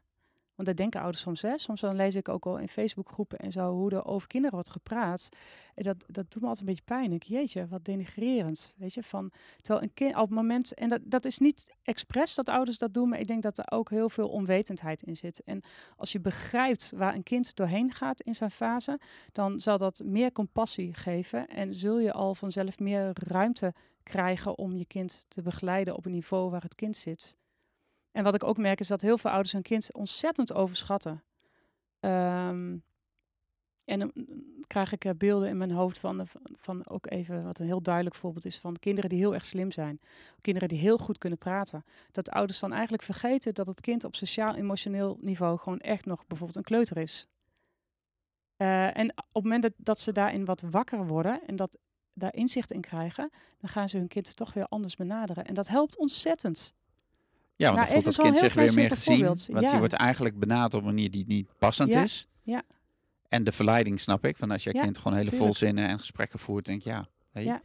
Want 0.60 0.72
dat 0.72 0.80
denken 0.80 1.02
ouders 1.02 1.24
soms. 1.24 1.42
Hè? 1.42 1.58
Soms 1.58 1.82
dan 1.82 1.96
lees 1.96 2.16
ik 2.16 2.30
ook 2.30 2.46
al 2.46 2.58
in 2.58 2.68
Facebookgroepen 2.68 3.40
en 3.40 3.52
zo 3.52 3.72
hoe 3.72 3.92
er 3.92 4.06
over 4.06 4.28
kinderen 4.28 4.56
wordt 4.56 4.72
gepraat. 4.72 5.30
En 5.76 5.84
dat, 5.84 5.96
dat 6.08 6.32
doet 6.32 6.42
me 6.42 6.48
altijd 6.48 6.60
een 6.60 6.66
beetje 6.66 6.84
pijn. 6.86 7.12
Ik, 7.12 7.24
jeetje, 7.24 7.68
wat 7.68 7.86
denigrerend. 7.86 8.74
Weet 8.78 8.94
je, 8.94 9.04
van 9.04 9.32
terwijl 9.62 9.86
een 9.86 9.94
kind 9.94 10.16
op 10.16 10.22
het 10.22 10.30
moment. 10.30 10.74
En 10.74 10.90
dat, 10.90 11.02
dat 11.04 11.26
is 11.26 11.38
niet 11.38 11.76
expres 11.84 12.36
dat 12.36 12.50
ouders 12.50 12.78
dat 12.78 12.94
doen, 12.94 13.10
maar 13.10 13.20
ik 13.20 13.28
denk 13.28 13.44
dat 13.44 13.58
er 13.58 13.72
ook 13.72 13.90
heel 13.90 14.10
veel 14.10 14.30
onwetendheid 14.30 15.02
in 15.04 15.16
zit. 15.16 15.44
En 15.44 15.62
als 15.98 16.12
je 16.12 16.20
begrijpt 16.20 16.92
waar 16.96 17.16
een 17.16 17.24
kind 17.24 17.56
doorheen 17.56 17.92
gaat 17.92 18.22
in 18.22 18.36
zijn 18.36 18.52
fase, 18.52 19.00
dan 19.32 19.60
zal 19.60 19.78
dat 19.78 20.02
meer 20.06 20.32
compassie 20.32 20.94
geven. 20.94 21.48
En 21.48 21.74
zul 21.74 22.00
je 22.00 22.14
al 22.14 22.36
vanzelf 22.36 22.80
meer 22.80 23.12
ruimte 23.14 23.74
krijgen 24.04 24.58
om 24.58 24.76
je 24.76 24.86
kind 24.86 25.26
te 25.28 25.42
begeleiden 25.42 25.96
op 25.96 26.06
een 26.06 26.12
niveau 26.12 26.50
waar 26.50 26.64
het 26.64 26.76
kind 26.76 26.96
zit. 26.96 27.38
En 28.12 28.24
wat 28.24 28.34
ik 28.34 28.44
ook 28.44 28.58
merk 28.58 28.80
is 28.80 28.88
dat 28.88 29.02
heel 29.02 29.18
veel 29.18 29.30
ouders 29.30 29.52
hun 29.54 29.62
kind 29.62 29.94
ontzettend 29.94 30.54
overschatten. 30.54 31.24
Ehm, 32.00 32.78
en 33.86 34.00
dan 34.00 34.12
krijg 34.68 34.92
ik 34.92 35.06
eh, 35.06 35.12
beelden 35.18 35.50
in 35.50 35.58
mijn 35.58 35.72
hoofd 35.72 36.00
van, 36.00 36.28
van 36.58 36.90
ook 36.90 37.12
even 37.12 37.44
wat 37.44 37.60
een 37.60 37.66
heel 37.66 37.82
duidelijk 37.82 38.16
voorbeeld 38.16 38.46
is 38.46 38.60
van 38.60 38.76
kinderen 38.80 39.10
die 39.10 39.20
heel 39.20 39.34
erg 39.34 39.46
slim 39.46 39.72
zijn. 39.72 40.00
Kinderen 40.42 40.70
die 40.70 40.78
heel 40.78 40.98
goed 40.98 41.18
kunnen 41.18 41.40
praten. 41.40 41.86
Dat 42.12 42.30
ouders 42.30 42.60
dan 42.60 42.72
eigenlijk 42.72 43.04
vergeten 43.04 43.54
dat 43.54 43.68
het 43.68 43.82
kind 43.82 44.04
op 44.04 44.16
sociaal-emotioneel 44.16 45.18
niveau 45.22 45.58
gewoon 45.58 45.80
echt 45.80 46.06
nog 46.06 46.28
bijvoorbeeld 46.28 46.58
een 46.58 46.64
kleuter 46.64 46.98
is. 46.98 47.28
Uh, 48.58 48.98
en 48.98 49.10
op 49.10 49.34
het 49.34 49.44
moment 49.44 49.62
dat, 49.62 49.74
dat 49.78 50.00
ze 50.00 50.12
daarin 50.12 50.46
wat 50.46 50.62
wakker 50.70 51.08
worden 51.08 51.42
en 51.48 51.56
dat 51.56 51.78
daar 52.14 52.34
inzicht 52.34 52.72
in 52.72 52.82
krijgen, 52.82 53.30
dan 53.60 53.70
gaan 53.70 53.90
ze 53.90 53.98
hun 53.98 54.08
kind 54.08 54.36
toch 54.36 54.54
weer 54.54 54.66
anders 54.66 54.96
benaderen. 54.96 55.46
En 55.46 55.54
dat 55.54 55.68
helpt 55.68 55.98
ontzettend. 55.98 56.74
Ja, 57.60 57.66
want 57.66 57.76
nou, 57.76 57.94
dan 57.94 58.02
voelt 58.02 58.16
het 58.16 58.26
kind 58.26 58.38
zich 58.38 58.54
weer 58.54 58.74
meer 58.74 58.90
gezien. 58.90 59.26
Want 59.26 59.48
ja. 59.48 59.60
die 59.60 59.78
wordt 59.78 59.94
eigenlijk 59.94 60.40
benaderd 60.40 60.74
op 60.74 60.80
een 60.80 60.86
manier 60.86 61.12
die 61.12 61.26
niet 61.28 61.50
passend 61.58 61.94
is. 61.94 62.28
Ja. 62.44 62.64
En 63.28 63.44
de 63.44 63.52
verleiding 63.52 64.00
snap 64.00 64.26
ik. 64.26 64.38
Van 64.38 64.52
als 64.52 64.64
je 64.64 64.72
kind 64.72 64.98
gewoon 64.98 65.18
hele 65.18 65.36
volzinnen 65.36 65.88
en 65.88 66.00
gesprekken 66.00 66.40
voert, 66.40 66.66
denk 66.66 66.82
je 66.82 66.90
ja. 66.90 67.08
Hey. 67.32 67.62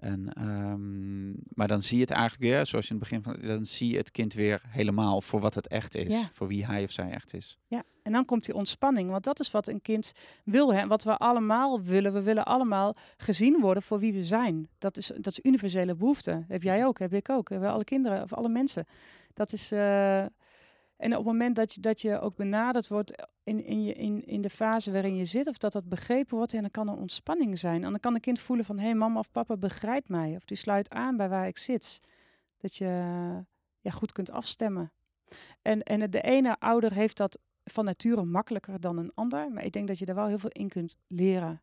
En, 0.00 0.48
um, 0.48 1.34
maar 1.54 1.68
dan 1.68 1.82
zie 1.82 1.96
je 1.96 2.02
het 2.02 2.12
eigenlijk 2.12 2.42
weer, 2.42 2.66
zoals 2.66 2.88
je 2.88 2.94
in 2.94 3.00
het 3.00 3.08
begin 3.08 3.22
van, 3.22 3.48
dan 3.48 3.66
zie 3.66 3.90
je 3.90 3.96
het 3.96 4.10
kind 4.10 4.32
weer 4.32 4.62
helemaal 4.68 5.20
voor 5.20 5.40
wat 5.40 5.54
het 5.54 5.68
echt 5.68 5.94
is, 5.94 6.28
voor 6.32 6.48
wie 6.48 6.66
hij 6.66 6.84
of 6.84 6.90
zij 6.90 7.10
echt 7.10 7.34
is. 7.34 7.58
Ja, 7.66 7.82
en 8.02 8.12
dan 8.12 8.24
komt 8.24 8.44
die 8.44 8.54
ontspanning, 8.54 9.10
want 9.10 9.24
dat 9.24 9.40
is 9.40 9.50
wat 9.50 9.68
een 9.68 9.82
kind 9.82 10.12
wil, 10.44 10.74
hè, 10.74 10.86
wat 10.86 11.04
we 11.04 11.16
allemaal 11.16 11.82
willen. 11.82 12.12
We 12.12 12.22
willen 12.22 12.44
allemaal 12.44 12.94
gezien 13.16 13.60
worden 13.60 13.82
voor 13.82 13.98
wie 13.98 14.12
we 14.12 14.24
zijn. 14.24 14.68
Dat 14.78 14.96
is, 14.96 15.06
dat 15.06 15.26
is 15.26 15.40
universele 15.42 15.94
behoefte. 15.94 16.44
Heb 16.48 16.62
jij 16.62 16.86
ook, 16.86 16.98
heb 16.98 17.12
ik 17.12 17.30
ook, 17.30 17.48
hebben 17.48 17.70
alle 17.70 17.84
kinderen 17.84 18.22
of 18.22 18.32
alle 18.32 18.48
mensen. 18.48 18.86
Dat 19.34 19.52
is. 19.52 19.72
Uh, 19.72 20.24
en 20.96 21.10
op 21.10 21.16
het 21.16 21.26
moment 21.26 21.56
dat 21.56 21.74
je, 21.74 21.80
dat 21.80 22.00
je 22.00 22.20
ook 22.20 22.36
benaderd 22.36 22.88
wordt 22.88 23.26
in, 23.44 23.64
in, 23.64 23.82
je, 23.82 23.92
in, 23.92 24.24
in 24.24 24.40
de 24.40 24.50
fase 24.50 24.92
waarin 24.92 25.16
je 25.16 25.24
zit, 25.24 25.46
of 25.46 25.58
dat 25.58 25.72
dat 25.72 25.88
begrepen 25.88 26.36
wordt, 26.36 26.52
en 26.52 26.60
dan 26.60 26.70
kan 26.70 26.88
er 26.88 26.96
ontspanning 26.96 27.58
zijn. 27.58 27.84
En 27.84 27.90
dan 27.90 28.00
kan 28.00 28.14
een 28.14 28.20
kind 28.20 28.38
voelen 28.38 28.64
van, 28.64 28.78
hé, 28.78 28.84
hey, 28.84 28.94
mama 28.94 29.18
of 29.18 29.30
papa 29.30 29.56
begrijpt 29.56 30.08
mij. 30.08 30.36
Of 30.36 30.44
die 30.44 30.56
sluit 30.56 30.90
aan 30.90 31.16
bij 31.16 31.28
waar 31.28 31.46
ik 31.46 31.58
zit. 31.58 32.00
Dat 32.58 32.76
je 32.76 32.86
ja, 33.80 33.90
goed 33.90 34.12
kunt 34.12 34.30
afstemmen. 34.30 34.92
En, 35.62 35.82
en 35.82 36.10
de 36.10 36.20
ene 36.20 36.58
ouder 36.58 36.92
heeft 36.92 37.16
dat 37.16 37.38
van 37.64 37.84
nature 37.84 38.24
makkelijker 38.24 38.80
dan 38.80 38.98
een 38.98 39.12
ander. 39.14 39.50
Maar 39.52 39.64
ik 39.64 39.72
denk 39.72 39.88
dat 39.88 39.98
je 39.98 40.04
daar 40.04 40.14
wel 40.14 40.26
heel 40.26 40.38
veel 40.38 40.50
in 40.50 40.68
kunt 40.68 40.96
leren. 41.06 41.60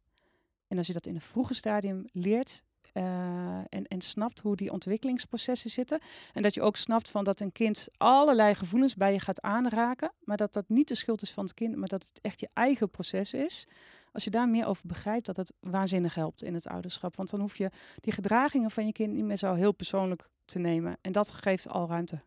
En 0.67 0.77
als 0.77 0.87
je 0.87 0.93
dat 0.93 1.05
in 1.05 1.15
een 1.15 1.21
vroege 1.21 1.53
stadium 1.53 2.05
leert, 2.11 2.63
uh, 2.93 3.57
en, 3.57 3.87
en 3.87 4.01
snapt 4.01 4.39
hoe 4.39 4.55
die 4.55 4.71
ontwikkelingsprocessen 4.71 5.69
zitten. 5.69 5.99
En 6.33 6.41
dat 6.41 6.53
je 6.53 6.61
ook 6.61 6.75
snapt 6.75 7.09
van 7.09 7.23
dat 7.23 7.39
een 7.39 7.51
kind 7.51 7.87
allerlei 7.97 8.55
gevoelens 8.55 8.95
bij 8.95 9.13
je 9.13 9.19
gaat 9.19 9.41
aanraken. 9.41 10.11
Maar 10.23 10.37
dat 10.37 10.53
dat 10.53 10.69
niet 10.69 10.87
de 10.87 10.95
schuld 10.95 11.21
is 11.21 11.31
van 11.31 11.43
het 11.43 11.53
kind, 11.53 11.75
maar 11.75 11.87
dat 11.87 12.03
het 12.03 12.21
echt 12.21 12.39
je 12.39 12.49
eigen 12.53 12.89
proces 12.89 13.33
is. 13.33 13.67
Als 14.11 14.23
je 14.23 14.29
daar 14.29 14.49
meer 14.49 14.65
over 14.65 14.87
begrijpt, 14.87 15.25
dat 15.25 15.37
het 15.37 15.53
waanzinnig 15.59 16.15
helpt 16.15 16.43
in 16.43 16.53
het 16.53 16.67
ouderschap. 16.67 17.15
Want 17.15 17.29
dan 17.29 17.39
hoef 17.39 17.57
je 17.57 17.69
die 17.99 18.13
gedragingen 18.13 18.71
van 18.71 18.85
je 18.85 18.91
kind 18.91 19.13
niet 19.13 19.25
meer 19.25 19.37
zo 19.37 19.53
heel 19.53 19.71
persoonlijk 19.71 20.29
te 20.45 20.59
nemen. 20.59 20.97
En 21.01 21.11
dat 21.11 21.31
geeft 21.31 21.67
al 21.67 21.87
ruimte. 21.87 22.21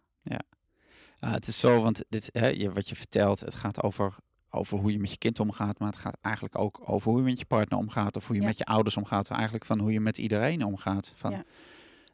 Ja, 1.20 1.30
het 1.30 1.48
is 1.48 1.58
zo, 1.58 1.82
want 1.82 2.04
dit, 2.08 2.28
hè, 2.32 2.72
wat 2.72 2.88
je 2.88 2.96
vertelt, 2.96 3.40
het 3.40 3.54
gaat 3.54 3.82
over 3.82 4.16
over 4.56 4.78
hoe 4.78 4.92
je 4.92 4.98
met 4.98 5.10
je 5.10 5.18
kind 5.18 5.40
omgaat, 5.40 5.78
maar 5.78 5.88
het 5.88 5.98
gaat 5.98 6.18
eigenlijk 6.20 6.58
ook 6.58 6.80
over 6.84 7.10
hoe 7.10 7.18
je 7.18 7.24
met 7.24 7.38
je 7.38 7.44
partner 7.44 7.78
omgaat 7.78 8.16
of 8.16 8.26
hoe 8.26 8.36
je 8.36 8.42
met 8.42 8.58
je 8.58 8.64
ouders 8.64 8.96
omgaat. 8.96 9.30
Eigenlijk 9.30 9.64
van 9.64 9.78
hoe 9.78 9.92
je 9.92 10.00
met 10.00 10.18
iedereen 10.18 10.64
omgaat. 10.64 11.12
Van, 11.14 11.44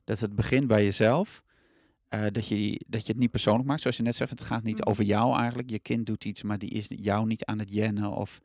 Dat 0.05 0.21
het 0.21 0.35
begint 0.35 0.67
bij 0.67 0.85
jezelf. 0.85 1.43
Uh, 2.15 2.27
dat, 2.33 2.47
je, 2.47 2.81
dat 2.87 3.07
je 3.07 3.13
het 3.13 3.21
niet 3.21 3.31
persoonlijk 3.31 3.69
maakt, 3.69 3.81
zoals 3.81 3.97
je 3.97 4.03
net 4.03 4.17
zei. 4.17 4.29
Het 4.31 4.43
gaat 4.43 4.63
niet 4.63 4.79
mm. 4.79 4.85
over 4.85 5.05
jou 5.05 5.39
eigenlijk. 5.39 5.71
Je 5.71 5.79
kind 5.79 6.07
doet 6.07 6.25
iets, 6.25 6.43
maar 6.43 6.59
die 6.59 6.71
is 6.71 6.87
jou 6.89 7.27
niet 7.27 7.45
aan 7.45 7.59
het 7.59 7.73
jennen. 7.73 8.11
Of, 8.11 8.41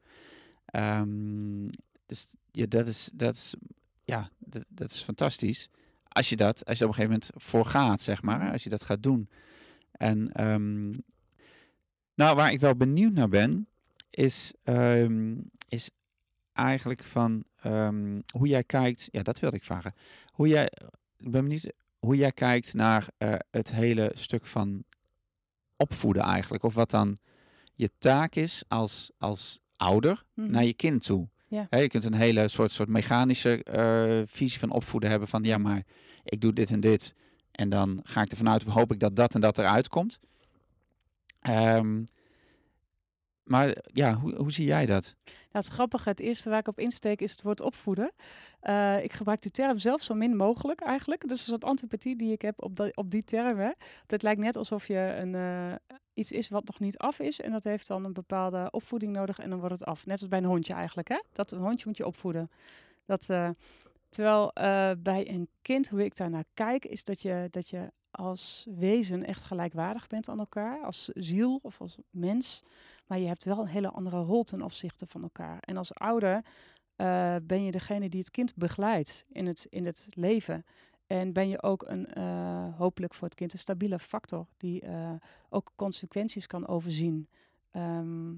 um, 0.76 1.70
dus 2.06 2.36
ja, 2.52 2.66
dat 2.66 2.88
is, 2.88 3.10
dat 3.14 3.34
is, 3.36 3.56
ja, 4.04 4.30
dat, 4.38 4.66
dat 4.68 4.90
is 4.90 5.02
fantastisch. 5.02 5.70
Als 6.08 6.30
je 6.30 6.36
dat, 6.36 6.66
als 6.66 6.78
je 6.78 6.84
op 6.84 6.90
een 6.90 6.96
gegeven 6.96 7.20
moment 7.20 7.44
voor 7.44 7.66
gaat, 7.66 8.02
zeg 8.02 8.22
maar, 8.22 8.52
als 8.52 8.64
je 8.64 8.70
dat 8.70 8.84
gaat 8.84 9.04
doen. 9.04 9.30
En 9.92 10.32
ehm, 10.32 10.90
nou, 12.14 12.36
waar 12.36 12.52
ik 12.52 12.60
wel 12.60 12.76
benieuwd 12.76 13.14
naar 13.14 13.30
ben, 13.30 13.68
is, 14.18 14.54
ehm, 14.64 15.36
is 15.70 15.90
eigenlijk 16.54 17.04
van 17.04 17.44
ehm, 17.62 18.22
hoe 18.38 18.48
jij 18.48 18.64
kijkt. 18.64 19.08
Ja, 19.12 19.22
dat 19.22 19.40
wilde 19.40 19.56
ik 19.56 19.64
vragen. 19.64 19.94
Hoe 20.32 20.48
jij, 20.48 20.64
ik 21.18 21.32
ben 21.32 21.44
benieuwd 21.44 21.72
hoe 22.00 22.16
jij 22.16 22.32
kijkt 22.32 22.74
naar 22.74 23.08
eh, 23.18 23.34
het 23.52 23.72
hele 23.72 24.12
stuk 24.14 24.46
van 24.46 24.84
opvoeden 25.76 26.24
eigenlijk. 26.24 26.64
Of 26.64 26.74
wat 26.74 26.90
dan 26.90 27.18
je 27.74 27.90
taak 28.00 28.36
is 28.36 28.64
als, 28.68 29.12
als 29.18 29.60
ouder 29.76 30.26
Mhm. 30.34 30.52
naar 30.52 30.64
je 30.64 30.74
kind 30.74 31.04
toe. 31.04 31.30
Ja. 31.48 31.68
Je 31.70 31.88
kunt 31.88 32.04
een 32.04 32.14
hele 32.14 32.48
soort, 32.48 32.72
soort 32.72 32.90
mechanische 32.90 33.64
eh, 33.64 34.22
visie 34.26 34.60
van 34.60 34.72
opvoeden 34.72 35.10
hebben 35.10 35.28
van 35.28 35.44
ja, 35.44 35.58
maar 35.58 35.84
ik 36.24 36.42
doe 36.42 36.54
dit 36.54 36.72
en 36.72 36.80
dit. 36.80 37.14
En 37.52 37.70
dan 37.70 38.00
ga 38.04 38.22
ik 38.22 38.32
ervan 38.32 38.50
uit, 38.50 38.66
of 38.66 38.74
hoop 38.74 38.92
ik 38.92 39.00
dat 39.00 39.16
dat 39.16 39.36
en 39.36 39.42
dat 39.42 39.58
eruit 39.58 39.88
komt. 39.88 40.20
Ehm, 41.40 42.04
maar 43.48 43.78
ja, 43.94 44.14
hoe, 44.14 44.36
hoe 44.36 44.52
zie 44.52 44.66
jij 44.66 44.86
dat? 44.86 45.16
Nou, 45.26 45.66
het 45.66 45.68
grappige, 45.68 46.10
het 46.10 46.20
eerste 46.20 46.50
waar 46.50 46.60
ik 46.60 46.68
op 46.68 46.80
insteek 46.80 47.22
is 47.22 47.32
het 47.32 47.42
woord 47.42 47.62
opvoeden. 47.62 48.12
Eh, 48.60 49.04
ik 49.04 49.14
gebruik 49.14 49.42
die 49.42 49.52
term 49.52 49.78
zelf 49.78 50.02
zo 50.02 50.14
min 50.14 50.36
mogelijk 50.36 50.82
eigenlijk. 50.82 51.22
Dat 51.22 51.32
is 51.32 51.40
een 51.40 51.46
soort 51.46 51.64
antipathie 51.64 52.16
die 52.16 52.32
ik 52.32 52.42
heb 52.42 52.64
op, 52.64 52.76
dat 52.76 52.96
op 52.96 53.12
die 53.12 53.24
term. 53.24 53.74
Het 54.08 54.22
lijkt 54.22 54.42
net 54.42 54.56
alsof 54.56 54.88
je 54.88 55.16
een, 55.18 55.36
eh, 55.36 55.98
iets 56.14 56.32
is 56.32 56.50
wat 56.50 56.66
nog 56.66 56.80
niet 56.80 56.98
af 56.98 57.20
is. 57.20 57.42
En 57.42 57.52
dat 57.52 57.64
heeft 57.64 57.88
dan 57.88 58.06
een 58.06 58.14
bepaalde 58.14 58.68
opvoeding 58.72 59.12
nodig 59.14 59.40
en 59.40 59.50
dan 59.50 59.60
wordt 59.60 59.74
het 59.74 59.86
af. 59.86 60.06
Net 60.06 60.20
als 60.20 60.30
bij 60.30 60.40
een 60.40 60.46
hondje 60.46 60.74
eigenlijk. 60.74 61.08
Hè? 61.08 61.22
Dat 61.32 61.52
een 61.52 61.60
hondje 61.60 61.88
moet 61.88 61.98
je 61.98 62.06
opvoeden. 62.06 62.52
Dat, 63.06 63.30
eh, 63.30 63.50
terwijl 64.10 64.54
eh, 64.54 64.92
bij 64.98 65.30
een 65.30 65.50
kind, 65.62 65.90
hoe 65.90 66.06
ik 66.06 66.16
daar 66.16 66.30
naar 66.30 66.46
kijk, 66.54 66.86
is 66.86 67.04
dat 67.04 67.22
je, 67.22 67.48
dat 67.50 67.70
je 67.70 67.92
als 68.12 68.68
wezen 68.76 69.26
echt 69.26 69.44
gelijkwaardig 69.44 70.08
bent 70.08 70.30
aan 70.30 70.40
elkaar. 70.40 70.84
Als 70.84 71.06
ziel 71.14 71.60
of 71.62 71.82
als 71.82 71.98
mens. 72.10 72.64
Maar 73.06 73.20
je 73.20 73.28
hebt 73.28 73.44
wel 73.44 73.60
een 73.60 73.68
hele 73.68 73.90
andere 73.90 74.22
rol 74.22 74.44
ten 74.44 74.62
opzichte 74.62 75.08
van 75.08 75.24
elkaar. 75.24 75.60
En 75.60 75.78
als 75.78 75.94
ouder 75.94 76.46
eh, 76.96 77.36
ben 77.44 77.64
je 77.64 77.72
degene 77.72 78.10
die 78.10 78.20
het 78.20 78.32
kind 78.32 78.56
begeleidt 78.56 79.26
in 79.30 79.46
het, 79.46 79.68
in 79.70 79.86
het 79.86 80.08
leven. 80.14 80.66
En 81.08 81.34
ben 81.34 81.50
je 81.50 81.64
ook 81.64 81.88
een, 81.88 82.14
eh, 82.14 82.78
hopelijk 82.78 83.14
voor 83.14 83.28
het 83.28 83.38
kind 83.38 83.54
een 83.54 83.60
stabiele 83.60 84.00
factor 84.00 84.48
die 84.58 84.84
ook 85.50 85.72
consequenties 85.76 86.48
kan 86.48 86.68
overzien. 86.68 87.28
Ehm, 87.72 88.34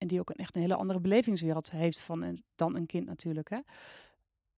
en 0.00 0.06
die 0.06 0.20
ook 0.20 0.30
echt 0.30 0.54
een 0.54 0.60
hele 0.60 0.76
andere 0.76 1.00
belevingswereld 1.00 1.70
heeft 1.70 2.00
van 2.00 2.42
dan 2.56 2.76
een 2.76 2.86
kind 2.86 3.06
natuurlijk. 3.06 3.50
Hè? 3.50 3.58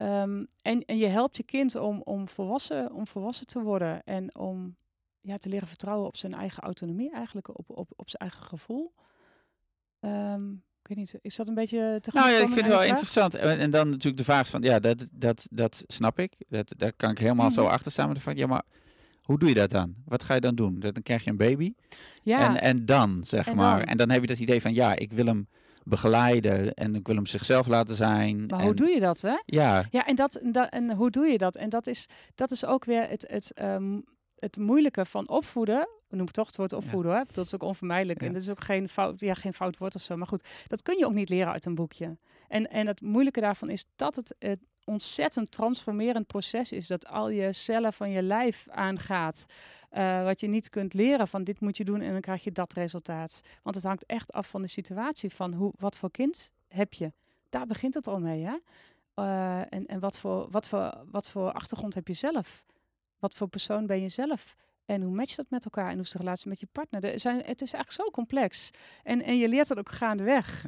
Ehm, 0.03 0.45
en, 0.63 0.85
en 0.85 0.97
je 0.97 1.07
helpt 1.07 1.37
je 1.37 1.43
kind 1.43 1.75
om, 1.77 2.01
om, 2.05 2.29
volwassen, 2.29 2.93
om 2.93 3.07
volwassen 3.07 3.47
te 3.47 3.63
worden 3.63 4.03
en 4.05 4.37
om 4.37 4.77
ja, 5.21 5.37
te 5.37 5.49
leren 5.49 5.69
vertrouwen 5.69 6.07
op 6.07 6.17
zijn 6.17 6.35
eigen 6.35 6.63
autonomie, 6.63 7.13
eigenlijk 7.13 7.49
op, 7.59 7.71
op, 7.71 7.91
op 7.97 8.09
zijn 8.11 8.23
eigen 8.23 8.43
gevoel. 8.43 8.93
Ehm, 10.01 10.51
ik 10.53 10.89
weet 10.89 10.97
niet, 10.97 11.19
is 11.23 11.37
dat 11.37 11.49
een 11.49 11.55
beetje 11.55 11.99
te 12.01 12.11
Nou 12.15 12.31
ja, 12.31 12.37
ik 12.37 12.47
vind 12.47 12.55
het 12.55 12.67
wel 12.67 12.77
vraag? 12.77 12.89
interessant. 12.89 13.35
En, 13.35 13.59
en 13.59 13.71
dan 13.71 13.89
natuurlijk 13.89 14.17
de 14.17 14.25
vraag 14.25 14.49
van, 14.49 14.63
ja, 14.63 14.79
dat, 14.79 15.09
dat, 15.13 15.47
dat 15.51 15.85
snap 15.87 16.19
ik. 16.19 16.33
Dat, 16.49 16.75
daar 16.77 16.93
kan 16.93 17.11
ik 17.11 17.19
helemaal 17.19 17.51
zo 17.51 17.63
Mhm. 17.63 17.73
achter 17.73 17.93
staan. 17.93 18.07
Maar 18.07 18.17
van, 18.17 18.37
ja, 18.37 18.47
maar 18.47 18.63
hoe 19.23 19.39
doe 19.39 19.49
je 19.49 19.55
dat 19.55 19.71
dan? 19.71 19.95
Wat 20.05 20.23
ga 20.23 20.35
je 20.35 20.41
dan 20.41 20.55
doen? 20.55 20.81
Dan 20.81 21.03
krijg 21.03 21.25
je 21.25 21.31
een 21.31 21.37
baby. 21.37 21.75
Ja, 22.23 22.49
En, 22.49 22.61
en 22.61 22.87
dan, 22.87 23.25
zeg 23.25 23.47
En 23.47 23.57
maar. 23.57 23.79
dan? 23.79 23.87
En 23.87 23.97
dan 23.97 24.11
heb 24.11 24.21
je 24.21 24.27
dat 24.27 24.39
idee 24.39 24.61
van, 24.61 24.75
ja, 24.75 24.95
ik 24.97 25.13
wil 25.13 25.27
hem 25.27 25.49
begeleiden. 25.85 26.75
En 26.75 26.95
ik 26.95 27.07
wil 27.07 27.17
hem 27.17 27.27
zichzelf 27.27 27.67
laten 27.67 27.95
zijn. 27.95 28.47
maar 28.47 28.59
en, 28.59 28.65
hoe 28.65 28.75
doe 28.75 28.89
je 28.89 29.01
dat, 29.01 29.21
hè? 29.21 29.37
Ja, 29.45 29.87
Ja, 29.91 30.07
en, 30.07 30.15
dat, 30.15 30.35
en, 30.35 30.53
dat, 30.53 30.69
en 30.69 30.93
hoe 30.95 31.11
doe 31.11 31.27
je 31.27 31.39
dat? 31.39 31.57
En 31.57 31.69
dat 31.69 31.87
is, 31.87 32.09
dat 32.35 32.51
is 32.51 32.65
ook 32.65 32.85
weer 32.85 33.09
het, 33.09 33.25
het, 33.29 33.53
ehm, 33.53 34.01
het 34.39 34.57
moeilijke 34.57 35.05
van 35.05 35.29
opvoeden. 35.29 35.89
We 36.09 36.17
noemen 36.17 36.33
toch 36.33 36.47
het 36.47 36.57
woord 36.57 36.73
opvoeden, 36.73 37.13
hoor. 37.13 37.25
Dat 37.33 37.45
is 37.45 37.55
ook 37.55 37.63
onvermijdelijk. 37.63 38.21
Ja. 38.21 38.27
En 38.27 38.33
dat 38.33 38.43
is 38.43 38.51
ook 38.51 38.65
geen 38.65 38.89
fout, 38.89 39.21
ja, 39.21 39.35
geen 39.35 39.55
fout 39.55 39.79
woord 39.79 39.95
of 39.95 40.03
zo. 40.03 40.17
Maar 40.17 40.27
goed, 40.27 40.49
dat 40.67 40.83
kun 40.83 40.99
je 40.99 41.07
ook 41.07 41.13
niet 41.13 41.29
leren 41.29 41.53
uit 41.53 41.65
een 41.65 41.75
boekje. 41.75 42.17
En, 42.49 42.71
en 42.71 42.87
het 42.87 43.01
moeilijke 43.01 43.41
daarvan 43.41 43.71
is 43.71 43.85
dat 43.97 44.17
het 44.17 44.35
een 44.39 44.61
ontzettend 44.85 45.51
transformerend 45.51 46.27
proces 46.27 46.73
is. 46.73 46.87
Dat 46.87 47.07
al 47.07 47.29
je 47.29 47.53
cellen 47.53 47.93
van 47.93 48.11
je 48.11 48.23
lijf 48.23 48.67
aangaat. 48.71 49.47
Eh, 49.93 50.25
wat 50.25 50.41
je 50.41 50.47
niet 50.47 50.69
kunt 50.69 50.95
leren 50.95 51.29
van 51.29 51.45
dit 51.45 51.61
moet 51.61 51.77
je 51.77 51.85
doen 51.85 52.01
en 52.01 52.13
dan 52.13 52.21
krijg 52.21 52.45
je 52.45 52.53
dat 52.53 52.73
resultaat. 52.73 53.41
Want 53.63 53.77
het 53.77 53.85
hangt 53.85 54.07
echt 54.07 54.33
af 54.33 54.49
van 54.49 54.63
de 54.63 54.69
situatie 54.69 55.31
van 55.31 55.53
hoe, 55.53 55.73
wat 55.79 55.97
voor 55.97 56.11
kind 56.11 56.53
heb 56.69 56.93
je. 56.93 57.13
Daar 57.51 57.67
begint 57.67 57.95
het 57.95 58.07
al 58.07 58.21
mee, 58.21 58.45
hè? 58.45 58.57
Eh, 59.15 59.59
en 59.59 59.87
en 59.87 60.01
wat, 60.01 60.19
voor, 60.19 60.51
wat, 60.51 60.69
voor, 60.69 61.05
wat 61.11 61.31
voor 61.31 61.53
achtergrond 61.53 61.95
heb 61.95 62.09
je 62.09 62.13
zelf? 62.13 62.65
Wat 63.19 63.35
voor 63.35 63.49
persoon 63.49 63.87
ben 63.87 64.01
je 64.01 64.09
zelf? 64.09 64.57
En 64.85 65.03
hoe 65.03 65.15
matcht 65.15 65.37
dat 65.37 65.51
met 65.51 65.65
elkaar? 65.65 65.89
En 65.89 65.95
hoe 65.95 66.03
is 66.03 66.11
de 66.11 66.19
relatie 66.19 66.49
met 66.49 66.61
je 66.61 66.69
partner? 66.73 67.05
Er 67.05 67.21
zijn, 67.21 67.37
het 67.37 67.63
is 67.63 67.73
eigenlijk 67.73 67.91
zo 67.91 68.11
complex. 68.11 68.71
En, 69.03 69.23
en 69.23 69.37
je 69.37 69.49
leert 69.49 69.69
het 69.69 69.79
ook 69.79 69.91
gaandeweg. 69.91 70.65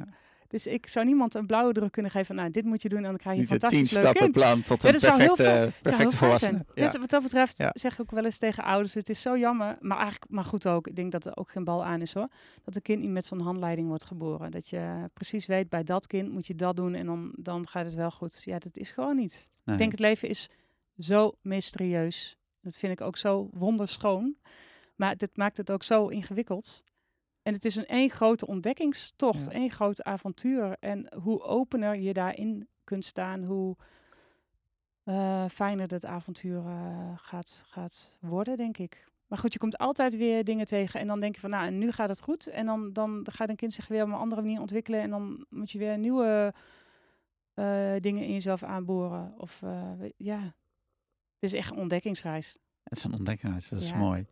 Dus 0.55 0.67
ik 0.67 0.87
zou 0.87 1.05
niemand 1.05 1.33
een 1.33 1.45
blauwe 1.45 1.73
druk 1.73 1.91
kunnen 1.91 2.11
geven 2.11 2.25
van, 2.27 2.35
nou, 2.35 2.49
dit 2.51 2.65
moet 2.65 2.81
je 2.81 2.89
doen 2.89 2.97
en 2.97 3.03
dan 3.05 3.17
krijg 3.17 3.35
je 3.35 3.41
niet 3.41 3.51
een 3.51 3.59
fantastisch 3.59 3.91
leuk 3.91 4.13
kind. 4.13 4.31
plan 4.31 4.61
tot 4.61 4.83
een 4.83 4.91
perfecte, 4.91 5.43
veel- 5.43 5.69
perfecte 5.81 6.15
volwassene. 6.17 6.51
zijn. 6.51 6.65
Ja. 6.73 6.83
Dus 6.83 6.97
wat 6.99 7.09
dat 7.09 7.21
betreft 7.23 7.57
Ja. 7.57 7.69
zeg 7.73 7.93
ik 7.93 7.99
ook 7.99 8.11
wel 8.11 8.25
eens 8.25 8.37
tegen 8.37 8.63
ouders, 8.63 8.93
het 8.93 9.09
is 9.09 9.21
zo 9.21 9.37
jammer, 9.37 9.77
maar 9.79 9.97
eigenlijk, 9.97 10.31
maar 10.31 10.43
goed 10.43 10.67
ook, 10.67 10.87
ik 10.87 10.95
denk 10.95 11.11
dat 11.11 11.25
er 11.25 11.35
ook 11.37 11.49
geen 11.51 11.63
bal 11.63 11.85
aan 11.85 12.01
is 12.01 12.13
hoor, 12.13 12.27
dat 12.63 12.75
een 12.75 12.81
kind 12.81 13.01
niet 13.01 13.09
met 13.09 13.25
zo'n 13.25 13.39
handleiding 13.39 13.87
wordt 13.87 14.03
geboren. 14.05 14.51
Dat 14.51 14.69
je 14.69 15.09
precies 15.13 15.45
weet, 15.45 15.69
bij 15.69 15.83
dat 15.83 16.07
kind 16.07 16.31
moet 16.31 16.47
je 16.47 16.55
dat 16.55 16.75
doen 16.75 16.93
en 16.93 17.05
dan, 17.05 17.33
dan 17.37 17.67
gaat 17.67 17.85
het 17.85 17.93
wel 17.93 18.11
goed. 18.11 18.41
Ja, 18.43 18.59
dat 18.59 18.77
is 18.77 18.91
gewoon 18.91 19.15
niet. 19.15 19.49
Nee. 19.63 19.75
Ik 19.75 19.79
denk 19.81 19.91
het 19.91 19.99
leven 19.99 20.29
is 20.29 20.49
zo 20.97 21.31
mysterieus. 21.41 22.37
Dat 22.61 22.77
vind 22.77 22.91
ik 22.91 23.01
ook 23.01 23.17
zo 23.17 23.49
wonderschoon. 23.53 24.35
Maar 24.95 25.17
dit 25.17 25.37
maakt 25.37 25.57
het 25.57 25.71
ook 25.71 25.83
zo 25.83 26.07
ingewikkeld. 26.07 26.83
En 27.45 27.53
het 27.53 27.65
is 27.65 27.75
een 27.75 27.85
één 27.85 28.09
grote 28.09 28.47
ontdekkingstocht, 28.47 29.45
Ja. 29.45 29.51
één 29.51 29.69
groot 29.69 30.03
avontuur. 30.03 30.75
En 30.79 31.13
hoe 31.21 31.41
opener 31.41 31.95
je 31.95 32.13
daarin 32.13 32.67
kunt 32.83 33.05
staan, 33.05 33.43
hoe 33.43 33.75
eh, 35.03 35.45
fijner 35.49 35.91
het 35.91 36.05
avontuur 36.05 36.57
eh, 36.65 37.11
gaat, 37.15 37.63
gaat 37.67 38.17
worden, 38.21 38.57
denk 38.57 38.77
ik. 38.77 39.07
Maar 39.27 39.37
goed, 39.37 39.53
je 39.53 39.59
komt 39.59 39.77
altijd 39.77 40.17
weer 40.17 40.43
dingen 40.43 40.65
tegen. 40.65 40.99
En 40.99 41.07
dan 41.07 41.19
denk 41.19 41.35
je 41.35 41.41
van, 41.41 41.49
nou, 41.49 41.65
en 41.65 41.77
nu 41.77 41.91
gaat 41.91 42.09
het 42.09 42.21
goed. 42.21 42.47
En 42.47 42.65
dan, 42.65 42.93
dan 42.93 43.27
gaat 43.31 43.49
een 43.49 43.55
kind 43.55 43.73
zich 43.73 43.87
weer 43.87 44.01
op 44.03 44.07
een 44.07 44.13
andere 44.15 44.41
manier 44.41 44.59
ontwikkelen. 44.61 45.01
En 45.01 45.09
dan 45.09 45.45
moet 45.49 45.71
je 45.71 45.77
weer 45.79 45.97
nieuwe 45.97 46.53
eh, 47.53 47.93
dingen 47.99 48.23
in 48.23 48.31
jezelf 48.31 48.63
aanboren. 48.63 49.33
Of 49.39 49.61
ja, 50.17 50.39
het 50.39 50.53
is 51.39 51.53
echt 51.53 51.71
een 51.71 51.77
ontdekkingsreis. 51.77 52.57
Het 52.83 52.97
is 52.97 53.03
een 53.03 53.13
ontdekking, 53.17 53.53
dat 53.53 53.79
is 53.79 53.89
Ja. 53.89 53.97
mooi. 53.97 54.25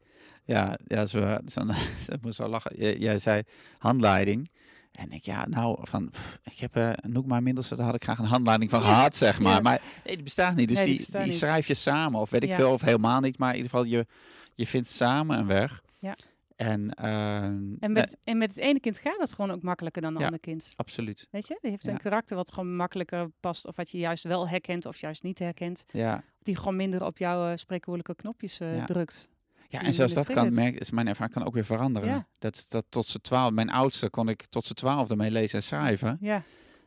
Ja, 0.45 0.78
ja 0.86 1.05
zo, 1.05 1.38
zo, 1.45 1.61
dat 2.07 2.21
moest 2.21 2.38
wel 2.38 2.47
lachen. 2.49 2.71
Jij, 2.78 2.97
jij 2.97 3.19
zei 3.19 3.41
handleiding. 3.78 4.49
En 4.91 5.11
ik, 5.11 5.24
ja, 5.24 5.47
nou, 5.47 5.78
van, 5.82 6.09
pff, 6.09 6.39
ik 6.43 6.59
heb 6.59 6.76
eh 6.76 6.91
Noek 7.01 7.26
maar 7.26 7.43
middels, 7.43 7.69
daar 7.69 7.80
had 7.80 7.95
ik 7.95 8.03
graag 8.03 8.19
een 8.19 8.26
handleiding 8.26 8.69
van 8.69 8.82
gehad, 8.82 9.15
zeg 9.15 9.39
maar. 9.39 9.53
Ja. 9.53 9.59
Maar 9.61 9.82
nee, 10.05 10.15
die 10.15 10.24
bestaat 10.24 10.55
niet. 10.55 10.67
Dus 10.69 10.78
Nee, 10.78 10.86
die 10.88 10.95
die, 10.95 11.03
bestaat 11.05 11.21
die 11.21 11.32
niet. 11.32 11.39
schrijf 11.39 11.67
je 11.67 11.74
samen, 11.74 12.19
of 12.19 12.30
weet 12.30 12.43
ik 12.43 12.49
Ja. 12.49 12.55
veel, 12.55 12.74
of 12.74 12.82
helemaal 12.82 13.19
niet. 13.19 13.38
Maar 13.38 13.49
in 13.49 13.55
ieder 13.55 13.69
geval, 13.71 13.86
je, 13.86 14.05
je 14.53 14.67
vindt 14.67 14.89
samen 14.89 15.38
een 15.38 15.47
weg. 15.47 15.82
Ja. 15.99 16.15
En, 16.55 16.89
ehm, 16.93 17.74
En 17.80 17.91
met, 17.91 18.17
en 18.24 18.38
met 18.38 18.49
het 18.49 18.59
ene 18.59 18.80
kind 18.80 18.97
gaat 18.97 19.17
het 19.19 19.34
gewoon 19.34 19.51
ook 19.51 19.61
makkelijker 19.61 20.01
dan 20.01 20.13
een 20.13 20.19
Ja. 20.19 20.26
ander 20.26 20.39
kind. 20.39 20.74
absoluut. 20.76 21.28
Weet 21.32 21.47
je, 21.47 21.57
die 21.61 21.71
heeft 21.71 21.86
Ja. 21.86 21.91
een 21.91 21.97
karakter 21.97 22.36
wat 22.36 22.53
gewoon 22.53 22.76
makkelijker 22.76 23.30
past. 23.39 23.67
Of 23.67 23.76
wat 23.76 23.89
je 23.91 23.97
juist 23.97 24.24
wel 24.24 24.47
herkent 24.49 24.86
of 24.86 24.97
juist 24.97 25.24
niet 25.24 25.39
herkent. 25.39 25.86
Ja. 25.91 26.24
Die 26.41 26.55
gewoon 26.57 26.76
minder 26.76 27.05
op 27.05 27.17
jouw 27.17 27.49
uh, 27.49 27.55
spreekwoordelijke 27.55 28.21
knopjes 28.21 28.59
eh, 28.59 28.76
Ja. 28.76 28.86
drukt. 28.86 29.30
Ja, 29.74 29.82
en 29.82 29.93
zelfs 29.93 30.13
dat 30.13 30.30
kan, 30.30 30.53
merk, 30.53 30.76
is 30.80 30.91
mijn 30.91 31.07
ervaring 31.07 31.34
kan 31.36 31.45
ook 31.45 31.53
weer 31.53 31.65
veranderen. 31.65 32.09
Ja. 32.09 32.28
Dat, 32.39 32.65
dat 32.69 32.86
tot 32.89 33.05
z'n 33.05 33.19
twaalf, 33.19 33.51
mijn 33.51 33.69
oudste 33.69 34.09
kon 34.09 34.30
ik 34.30 34.45
tot 34.45 34.65
z'n 34.65 34.74
twaalfde 34.74 35.15
mee 35.15 35.32
lezen 35.32 35.57
en 35.57 35.63
schrijven. 35.63 36.17
Ja. 36.21 36.43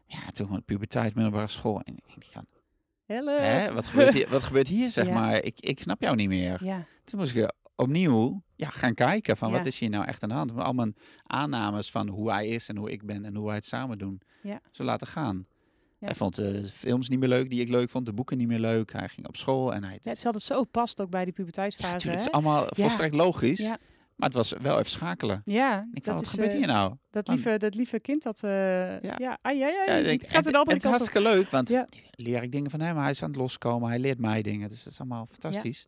Ja, 0.07 0.31
toen 0.33 0.47
gewoon 0.47 0.65
puberteit, 0.65 1.15
middelbare 1.15 1.49
school. 1.49 1.81
En 1.85 1.97
ik 1.97 2.33
denk, 2.33 2.45
Hello. 3.07 3.39
hè, 3.39 3.73
wat, 3.73 3.87
gebeurt 3.87 4.13
hier, 4.13 4.29
wat 4.29 4.43
gebeurt 4.43 4.69
hier, 4.69 4.91
zeg 4.91 5.07
Ja. 5.11 5.13
maar? 5.15 5.43
Ik, 5.43 5.61
ik 5.61 5.81
snap 5.81 6.01
jou 6.01 6.17
niet 6.17 6.29
meer. 6.29 6.65
Ja. 6.65 6.87
Toen 7.05 7.19
moest 7.19 7.31
ik 7.31 7.37
weer 7.37 7.53
opnieuw 7.77 8.43
ja, 8.57 8.69
gaan 8.69 8.95
kijken 8.95 9.37
van 9.37 9.51
Ja. 9.51 9.57
wat 9.57 9.67
is 9.67 9.79
hier 9.79 9.91
nou 9.91 10.05
echt 10.05 10.23
aan 10.23 10.29
de 10.29 10.35
hand. 10.35 10.57
Al 10.57 10.73
mijn 10.73 10.97
aannames 11.23 11.91
van 11.91 12.09
hoe 12.09 12.31
hij 12.31 12.47
is 12.49 12.69
en 12.69 12.77
hoe 12.77 12.91
ik 12.91 13.07
ben 13.07 13.25
en 13.25 13.35
hoe 13.35 13.47
wij 13.47 13.55
het 13.55 13.67
samen 13.67 13.99
doen. 13.99 14.21
Ja. 14.43 14.61
Zo 14.71 14.85
laten 14.85 15.07
gaan. 15.07 15.47
Hij 16.07 16.15
vond 16.15 16.35
de 16.35 16.65
films 16.65 17.09
niet 17.09 17.19
meer 17.19 17.29
leuk 17.29 17.51
die 17.51 17.61
ik 17.61 17.69
leuk 17.69 17.91
vond, 17.91 18.07
de 18.07 18.13
boeken 18.13 18.39
niet 18.39 18.49
meer 18.49 18.59
leuk. 18.59 18.93
Hij 18.93 19.09
ging 19.09 19.27
op 19.29 19.37
school 19.37 19.75
en 19.75 19.85
hij... 19.85 19.99
het 20.03 20.17
is 20.17 20.25
altijd 20.27 20.43
zo 20.45 20.65
past 20.65 21.01
ook 21.01 21.11
bij 21.11 21.25
die 21.25 21.33
puberteitsfase. 21.33 22.11
het 22.11 22.21
is 22.21 22.31
allemaal 22.31 22.67
volstrekt 22.69 23.15
logisch. 23.15 23.59
Ja. 23.61 23.79
Maar 24.17 24.29
het 24.29 24.37
was 24.37 24.53
wel 24.53 24.79
even 24.79 24.91
schakelen. 24.91 25.43
Ja, 25.45 25.89
Ik 25.93 26.05
van, 26.05 26.15
wat 26.15 26.29
gebeurt 26.29 26.51
eh, 26.51 26.57
hier 26.57 26.67
nou? 26.67 26.95
dat, 27.11 27.29
lieve, 27.29 27.57
dat 27.59 27.75
lieve 27.75 28.01
kind 28.01 28.23
dat... 28.23 28.43
eh 28.43 28.51
Ja. 28.51 28.99
ja, 29.03 29.15
ja, 29.19 29.39
ai, 29.43 29.63
ai, 29.63 29.75
ai, 29.77 29.99
Ja, 29.99 30.03
denk, 30.05 30.21
gaat 30.27 30.45
het 30.45 30.55
is 30.55 30.85
op. 30.85 30.91
hartstikke 30.91 31.21
leuk, 31.21 31.51
want 31.51 31.69
Ja. 31.69 31.87
leer 32.11 32.43
ik 32.43 32.53
dingen 32.53 32.71
van 32.71 32.81
hem. 32.81 32.97
Hij 32.97 33.11
is 33.11 33.23
aan 33.23 33.29
het 33.29 33.39
loskomen, 33.39 33.89
hij 33.89 33.99
leert 33.99 34.19
mij 34.19 34.43
dingen. 34.43 34.69
Dus 34.69 34.83
dat 34.83 34.93
is 34.93 34.99
allemaal 35.01 35.27
fantastisch. 35.31 35.87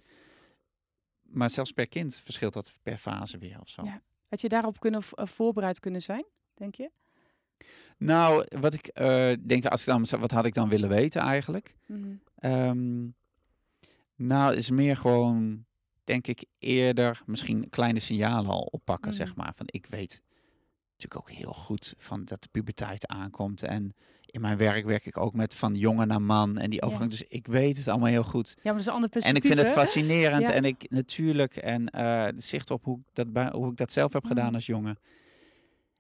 Maar 1.22 1.50
zelfs 1.50 1.72
per 1.72 1.88
kind 1.88 2.20
verschilt 2.24 2.52
dat 2.52 2.72
per 2.82 2.98
fase 2.98 3.38
weer 3.38 3.56
of 3.60 3.68
zo. 3.68 3.84
Ja. 3.84 4.02
Had 4.28 4.40
je 4.40 4.48
daarop 4.48 4.80
kunnen 4.80 5.02
eh, 5.14 5.26
voorbereid 5.26 5.80
kunnen 5.80 6.00
zijn, 6.02 6.24
denk 6.54 6.74
je? 6.74 6.90
Nou, 7.98 8.46
wat 8.61 8.74
ik 8.74 8.90
uh, 9.00 9.32
denk, 9.40 9.66
als 9.66 9.80
ik 9.80 9.86
dan, 9.86 10.20
wat 10.20 10.30
had 10.30 10.46
ik 10.46 10.54
dan 10.54 10.68
willen 10.68 10.88
weten 10.88 11.20
eigenlijk? 11.20 11.74
Mm 11.86 12.22
-hmm. 12.40 13.14
nou, 14.16 14.54
is 14.54 14.70
meer 14.70 14.96
gewoon, 14.96 15.64
denk 16.04 16.26
ik, 16.26 16.44
eerder 16.59 17.22
misschien 17.26 17.70
kleine 17.70 18.00
signalen 18.00 18.50
al 18.50 18.68
oppakken, 18.70 19.12
zeg 19.12 19.28
mhm. 19.28 19.38
maar. 19.40 19.52
Van 19.56 19.66
ik 19.70 19.86
weet 19.86 20.22
natuurlijk 20.98 21.20
ook 21.20 21.36
heel 21.36 21.52
goed 21.52 21.94
van 21.98 22.24
dat 22.24 22.42
de 22.42 22.48
puberteit 22.50 23.06
aankomt. 23.06 23.62
En 23.62 23.94
in 24.30 24.40
mijn 24.40 24.56
werk 24.56 24.84
werk 24.84 25.06
ik 25.06 25.16
ook 25.16 25.34
met 25.34 25.54
van 25.54 25.74
jongen 25.74 26.09
naar 26.09 26.22
man 26.22 26.59
en 26.59 26.70
die 26.70 26.82
overgang. 26.82 27.11
Dus 27.11 27.22
ik 27.22 27.46
weet 27.46 27.76
het 27.76 27.88
allemaal 27.88 28.09
heel 28.09 28.24
goed. 28.24 28.48
Ja, 28.48 28.61
maar 28.62 28.72
dat 28.72 28.80
is 28.80 28.86
een 28.86 28.92
ander 28.92 29.09
perspectief. 29.09 29.42
En 29.44 29.50
ik 29.50 29.56
vind 29.56 29.68
het 29.68 29.78
fascinerend. 29.78 30.48
En 30.48 30.64
ik 30.64 30.90
natuurlijk, 30.90 31.56
en 31.56 31.92
uh, 31.96 32.28
zicht 32.36 32.70
op 32.70 32.84
hoe 32.84 32.98
ik, 32.98 33.26
dat 33.32 33.52
hoe 33.52 33.70
ik 33.70 33.76
dat 33.76 33.92
zelf 33.92 34.12
heb 34.12 34.24
gedaan 34.24 34.46
mhm. 34.46 34.54
als 34.54 34.66
jongen. 34.66 34.98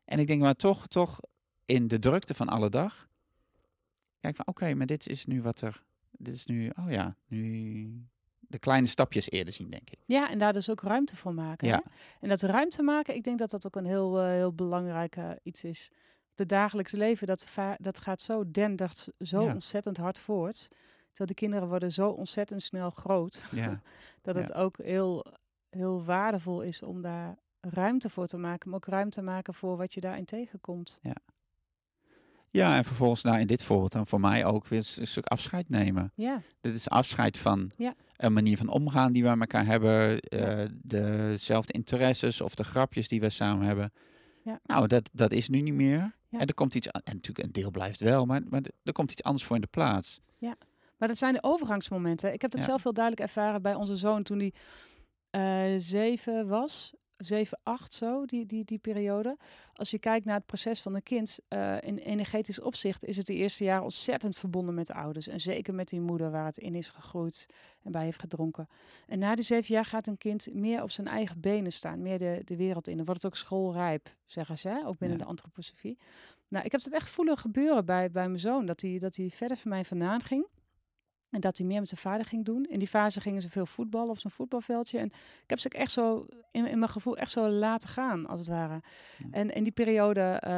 En 0.04 0.18
ik 0.18 0.26
denk 0.26 0.40
maar 0.40 0.54
toch, 0.54 0.86
toch 0.86 1.20
in 1.68 1.88
de 1.88 1.98
drukte 1.98 2.34
van 2.34 2.48
alle 2.48 2.68
dag. 2.68 3.08
Kijk 4.20 4.36
van 4.36 4.46
oké, 4.46 4.74
maar 4.74 4.86
dit 4.86 5.08
is 5.08 5.26
nu 5.26 5.42
wat 5.42 5.60
er. 5.60 5.82
Dit 6.10 6.34
is 6.34 6.46
nu, 6.46 6.70
oh 6.76 6.90
ja, 6.90 7.16
nu 7.26 8.08
de 8.38 8.58
kleine 8.58 8.86
stapjes 8.86 9.30
eerder 9.30 9.54
zien, 9.54 9.70
denk 9.70 9.90
ik. 9.90 9.98
Ja, 10.06 10.30
en 10.30 10.38
daar 10.38 10.52
dus 10.52 10.70
ook 10.70 10.80
ruimte 10.80 11.16
voor 11.16 11.34
maken. 11.34 11.68
Ja. 11.68 11.82
Hè? 11.84 11.90
En 12.20 12.28
dat 12.28 12.40
ruimte 12.40 12.82
maken, 12.82 13.14
ik 13.14 13.24
denk 13.24 13.38
dat 13.38 13.50
dat 13.50 13.66
ook 13.66 13.76
een 13.76 13.84
heel, 13.84 14.20
uh, 14.24 14.28
heel 14.28 14.52
belangrijk 14.52 15.16
uh, 15.16 15.30
iets 15.42 15.64
is. 15.64 15.90
De 16.34 16.46
dagelijkse 16.46 16.96
leven, 16.96 17.26
dat, 17.26 17.48
dat 17.78 18.00
gaat 18.00 18.22
zo 18.22 18.50
dendert 18.50 19.08
zo 19.18 19.42
ontzettend 19.42 19.96
hard 19.96 20.18
voort. 20.18 20.68
Terwijl 21.08 21.28
de 21.28 21.34
kinderen 21.34 21.68
worden 21.68 21.92
zo 21.92 22.08
ontzettend 22.08 22.62
snel 22.62 22.90
groot. 22.90 23.46
Ja. 23.50 23.82
dat 24.22 24.34
het 24.34 24.52
ook 24.52 24.78
heel, 24.82 25.26
heel 25.70 26.04
waardevol 26.04 26.62
is 26.62 26.82
om 26.82 27.02
daar 27.02 27.38
ruimte 27.60 28.08
voor 28.08 28.26
te 28.26 28.36
maken. 28.36 28.70
Maar 28.70 28.78
ook 28.78 28.86
ruimte 28.86 29.22
maken 29.22 29.54
voor 29.54 29.76
wat 29.76 29.94
je 29.94 30.00
daarin 30.00 30.24
tegenkomt. 30.24 30.98
Ja. 31.02 31.16
Ja, 32.50 32.76
en 32.76 32.84
vervolgens 32.84 33.22
nou 33.22 33.40
in 33.40 33.46
dit 33.46 33.64
voorbeeld 33.64 33.92
dan 33.92 34.06
voor 34.06 34.20
mij 34.20 34.44
ook 34.44 34.66
weer 34.66 34.94
een 34.98 35.06
stuk 35.06 35.26
afscheid 35.26 35.68
nemen. 35.68 36.12
Ja. 36.14 36.42
Dit 36.60 36.74
is 36.74 36.88
afscheid 36.88 37.38
van 37.38 37.70
ja. 37.76 37.94
een 38.16 38.32
manier 38.32 38.56
van 38.56 38.68
omgaan 38.68 39.12
die 39.12 39.22
we 39.22 39.28
met 39.28 39.52
elkaar 39.52 39.66
hebben, 39.66 40.18
uh, 40.34 40.64
dezelfde 40.82 41.72
interesses 41.72 42.40
of 42.40 42.54
de 42.54 42.64
grapjes 42.64 43.08
die 43.08 43.20
we 43.20 43.30
samen 43.30 43.66
hebben. 43.66 43.92
Ja. 44.44 44.60
Nou, 44.64 44.86
dat, 44.86 45.10
dat 45.12 45.32
is 45.32 45.48
nu 45.48 45.60
niet 45.60 45.74
meer. 45.74 46.16
En 46.30 46.46
er 46.46 46.54
komt 46.54 46.74
iets, 46.74 46.86
en 46.86 47.02
natuurlijk 47.04 47.46
een 47.46 47.52
deel 47.52 47.70
blijft 47.70 48.00
wel, 48.00 48.26
maar, 48.26 48.42
maar 48.48 48.60
er 48.84 48.92
komt 48.92 49.12
iets 49.12 49.22
anders 49.22 49.44
voor 49.44 49.56
in 49.56 49.62
de 49.62 49.68
plaats. 49.70 50.20
Ja, 50.38 50.56
maar 50.96 51.08
dat 51.08 51.18
zijn 51.18 51.32
de 51.32 51.42
overgangsmomenten. 51.42 52.32
Ik 52.32 52.42
heb 52.42 52.50
dat 52.50 52.60
zelf 52.60 52.82
heel 52.82 52.92
duidelijk 52.92 53.26
ervaren 53.26 53.62
bij 53.62 53.74
onze 53.74 53.96
zoon 53.96 54.22
toen 54.22 54.38
hij 54.38 54.52
uh, 55.30 55.80
zeven 55.80 56.48
was. 56.48 56.92
7, 57.18 57.58
8 57.62 57.94
zo, 57.94 58.24
die, 58.24 58.46
die, 58.46 58.64
die 58.64 58.78
periode. 58.78 59.36
Als 59.74 59.90
je 59.90 59.98
kijkt 59.98 60.24
naar 60.24 60.36
het 60.36 60.46
proces 60.46 60.80
van 60.80 60.94
een 60.94 61.02
kind, 61.02 61.38
uh, 61.48 61.80
in 61.80 61.98
energetisch 61.98 62.60
opzicht 62.60 63.04
is 63.04 63.16
het 63.16 63.26
de 63.26 63.34
eerste 63.34 63.64
jaar 63.64 63.82
ontzettend 63.82 64.36
verbonden 64.36 64.74
met 64.74 64.86
de 64.86 64.94
ouders. 64.94 65.28
En 65.28 65.40
zeker 65.40 65.74
met 65.74 65.88
die 65.88 66.00
moeder 66.00 66.30
waar 66.30 66.44
het 66.44 66.58
in 66.58 66.74
is 66.74 66.90
gegroeid 66.90 67.46
en 67.82 67.92
bij 67.92 68.04
heeft 68.04 68.20
gedronken. 68.20 68.68
En 69.06 69.18
na 69.18 69.34
die 69.34 69.44
zeven 69.44 69.74
jaar 69.74 69.84
gaat 69.84 70.06
een 70.06 70.18
kind 70.18 70.48
meer 70.54 70.82
op 70.82 70.90
zijn 70.90 71.06
eigen 71.06 71.40
benen 71.40 71.72
staan, 71.72 72.02
meer 72.02 72.18
de, 72.18 72.42
de 72.44 72.56
wereld 72.56 72.88
in. 72.88 72.96
Dan 72.96 73.04
wordt 73.04 73.22
het 73.22 73.32
ook 73.32 73.38
schoolrijp, 73.38 74.14
zeggen 74.26 74.58
ze, 74.58 74.82
ook 74.84 74.98
binnen 74.98 75.18
de 75.18 75.24
antroposofie. 75.24 75.98
Nou, 76.48 76.64
ik 76.64 76.72
heb 76.72 76.82
het 76.82 76.92
echt 76.92 77.10
voelen 77.10 77.36
gebeuren 77.36 77.84
bij, 77.84 78.10
bij 78.10 78.28
mijn 78.28 78.40
zoon, 78.40 78.66
dat 78.66 78.80
hij, 78.80 78.98
dat 78.98 79.16
hij 79.16 79.30
verder 79.30 79.56
van 79.56 79.70
mij 79.70 79.84
vandaan 79.84 80.22
ging. 80.22 80.46
En 81.30 81.40
dat 81.40 81.58
hij 81.58 81.66
meer 81.66 81.78
met 81.78 81.88
zijn 81.88 82.00
vader 82.00 82.26
ging 82.26 82.44
doen. 82.44 82.64
In 82.64 82.78
die 82.78 82.88
fase 82.88 83.20
gingen 83.20 83.42
ze 83.42 83.48
veel 83.48 83.66
voetballen 83.66 84.10
op 84.10 84.18
zo'n 84.18 84.30
voetbalveldje. 84.30 84.98
En 84.98 85.06
ik 85.42 85.50
heb 85.50 85.58
ze 85.58 85.68
echt 85.68 85.92
zo, 85.92 86.26
in, 86.50 86.66
in 86.66 86.78
mijn 86.78 86.90
gevoel, 86.90 87.16
echt 87.16 87.30
zo 87.30 87.48
laten 87.48 87.88
gaan, 87.88 88.26
als 88.26 88.38
het 88.38 88.48
ware. 88.48 88.80
En 89.30 89.50
in 89.50 89.62
die 89.62 89.72
periode 89.72 90.42
uh, 90.44 90.50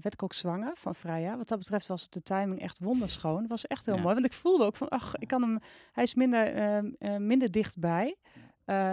werd 0.00 0.12
ik 0.12 0.22
ook 0.22 0.32
zwanger 0.32 0.76
van 0.76 0.94
Freya. 0.94 1.36
Wat 1.36 1.48
dat 1.48 1.58
betreft 1.58 1.86
was 1.86 2.08
de 2.08 2.22
timing 2.22 2.60
echt 2.60 2.78
wonderschoon. 2.78 3.40
Het 3.40 3.48
was 3.48 3.66
echt 3.66 3.86
heel 3.86 3.98
mooi. 3.98 4.14
Want 4.14 4.26
ik 4.26 4.32
voelde 4.32 4.64
ook 4.64 4.76
van, 4.76 4.88
ach, 4.88 5.16
ik 5.16 5.28
kan 5.28 5.42
hem, 5.42 5.58
hij 5.92 6.02
is 6.02 6.14
minder, 6.14 6.82
uh, 6.98 7.16
minder 7.16 7.50
dichtbij. 7.50 8.16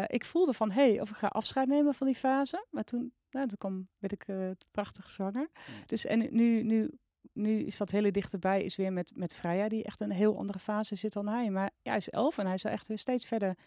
ik 0.07 0.25
voelde 0.25 0.53
van, 0.53 0.71
hé, 0.71 0.89
hey, 0.89 1.01
of 1.01 1.09
ik 1.09 1.15
ga 1.15 1.27
afscheid 1.27 1.67
nemen 1.67 1.93
van 1.93 2.07
die 2.07 2.15
fase. 2.15 2.65
Maar 2.69 2.83
toen, 2.83 3.13
nou, 3.29 3.47
toen 3.47 3.57
kwam, 3.57 3.87
werd 3.97 4.13
ik 4.13 4.25
prachtig 4.71 5.09
zwanger. 5.09 5.49
Dus 5.85 6.05
en 6.05 6.27
nu, 6.31 6.63
nu 6.63 6.91
nu 7.33 7.59
is 7.59 7.77
dat 7.77 7.91
hele 7.91 8.11
dichterbij, 8.11 8.63
is 8.63 8.75
weer 8.75 8.93
met, 8.93 9.11
met 9.15 9.35
Freya, 9.35 9.67
die 9.67 9.83
echt 9.83 10.01
een 10.01 10.11
heel 10.11 10.37
andere 10.37 10.59
fase 10.59 10.95
zit 10.95 11.13
dan 11.13 11.27
hij. 11.27 11.49
Maar 11.49 11.71
ja, 11.81 11.89
hij 11.89 11.97
is 11.97 12.09
elf 12.09 12.37
en 12.37 12.45
hij 12.45 12.53
is 12.53 12.63
echt 12.63 12.87
weer 12.87 12.97
steeds 12.97 13.25
verder, 13.25 13.57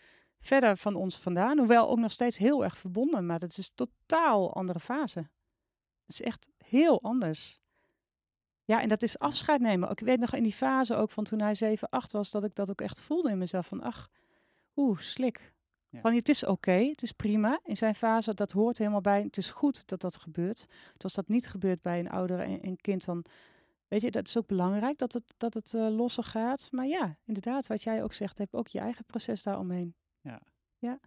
verder 0.41 0.77
van 0.77 0.95
ons 0.95 1.19
vandaan. 1.19 1.59
Hoewel 1.59 1.89
ook 1.89 1.99
nog 1.99 2.12
steeds 2.12 2.39
heel 2.39 2.64
erg 2.64 2.79
verbonden, 2.79 3.27
maar 3.27 3.39
dat 3.39 3.57
is 3.57 3.69
een 3.69 3.75
totaal 3.75 4.55
andere 4.55 4.81
fase. 4.81 5.19
Het 5.19 6.21
is 6.21 6.23
echt 6.23 6.49
heel 6.57 7.03
anders. 7.03 7.61
Ja, 8.64 8.81
en 8.81 8.89
dat 8.89 9.03
is 9.03 9.19
afscheid 9.19 9.61
nemen. 9.61 9.91
Ik 9.91 10.01
weet 10.01 10.21
nog 10.21 10.35
in 10.35 10.43
die 10.43 10.53
fase 10.53 10.95
ook 10.95 11.11
van 11.11 11.25
toen 11.25 11.41
hij 11.41 11.55
7, 11.55 11.89
8 11.89 12.12
was, 12.12 12.31
dat 12.31 12.45
ik 12.45 12.55
dat 12.55 12.71
ook 12.71 12.81
echt 12.81 13.01
voelde 13.01 13.31
in 13.31 13.39
mezelf. 13.39 13.67
Van 13.67 13.83
ach, 13.83 14.11
oeh, 14.77 14.99
slik. 14.99 15.55
Van 16.01 16.14
het 16.14 16.29
is 16.29 16.45
oké, 16.45 16.73
het 16.73 17.03
is 17.03 17.12
prima. 17.12 17.61
In 17.64 17.77
zijn 17.77 17.95
fase, 17.95 18.35
dat 18.35 18.53
hoort 18.53 18.79
helemaal 18.79 19.01
bij. 19.01 19.23
Het 19.23 19.37
is 19.37 19.51
goed 19.51 19.89
dat 19.89 20.01
dat 20.01 20.17
gebeurt. 20.17 20.67
als 20.97 21.14
dat 21.14 21.29
niet 21.29 21.49
gebeurt 21.49 21.83
bij 21.83 21.99
een 21.99 22.11
ouder 22.11 22.41
en 22.41 22.67
een 22.67 22.77
kind, 22.77 23.05
dan 23.05 23.25
Weet 23.89 24.01
je, 24.01 24.11
dat 24.11 24.28
is 24.28 24.37
ook 24.37 24.47
belangrijk 24.47 24.99
dat 24.99 25.12
het, 25.12 25.34
dat 25.37 25.55
het 25.55 25.72
uh, 25.72 25.89
losser 25.89 26.24
gaat. 26.24 26.68
Maar 26.70 26.87
ja, 26.87 27.16
inderdaad, 27.24 27.66
wat 27.66 27.82
jij 27.82 28.03
ook 28.03 28.12
zegt, 28.12 28.39
heb 28.39 28.55
ook 28.55 28.68
je 28.68 28.78
eigen 28.78 29.05
proces 29.05 29.43
daaromheen. 29.43 29.95
Ja. 30.20 30.41
ja. 30.78 31.01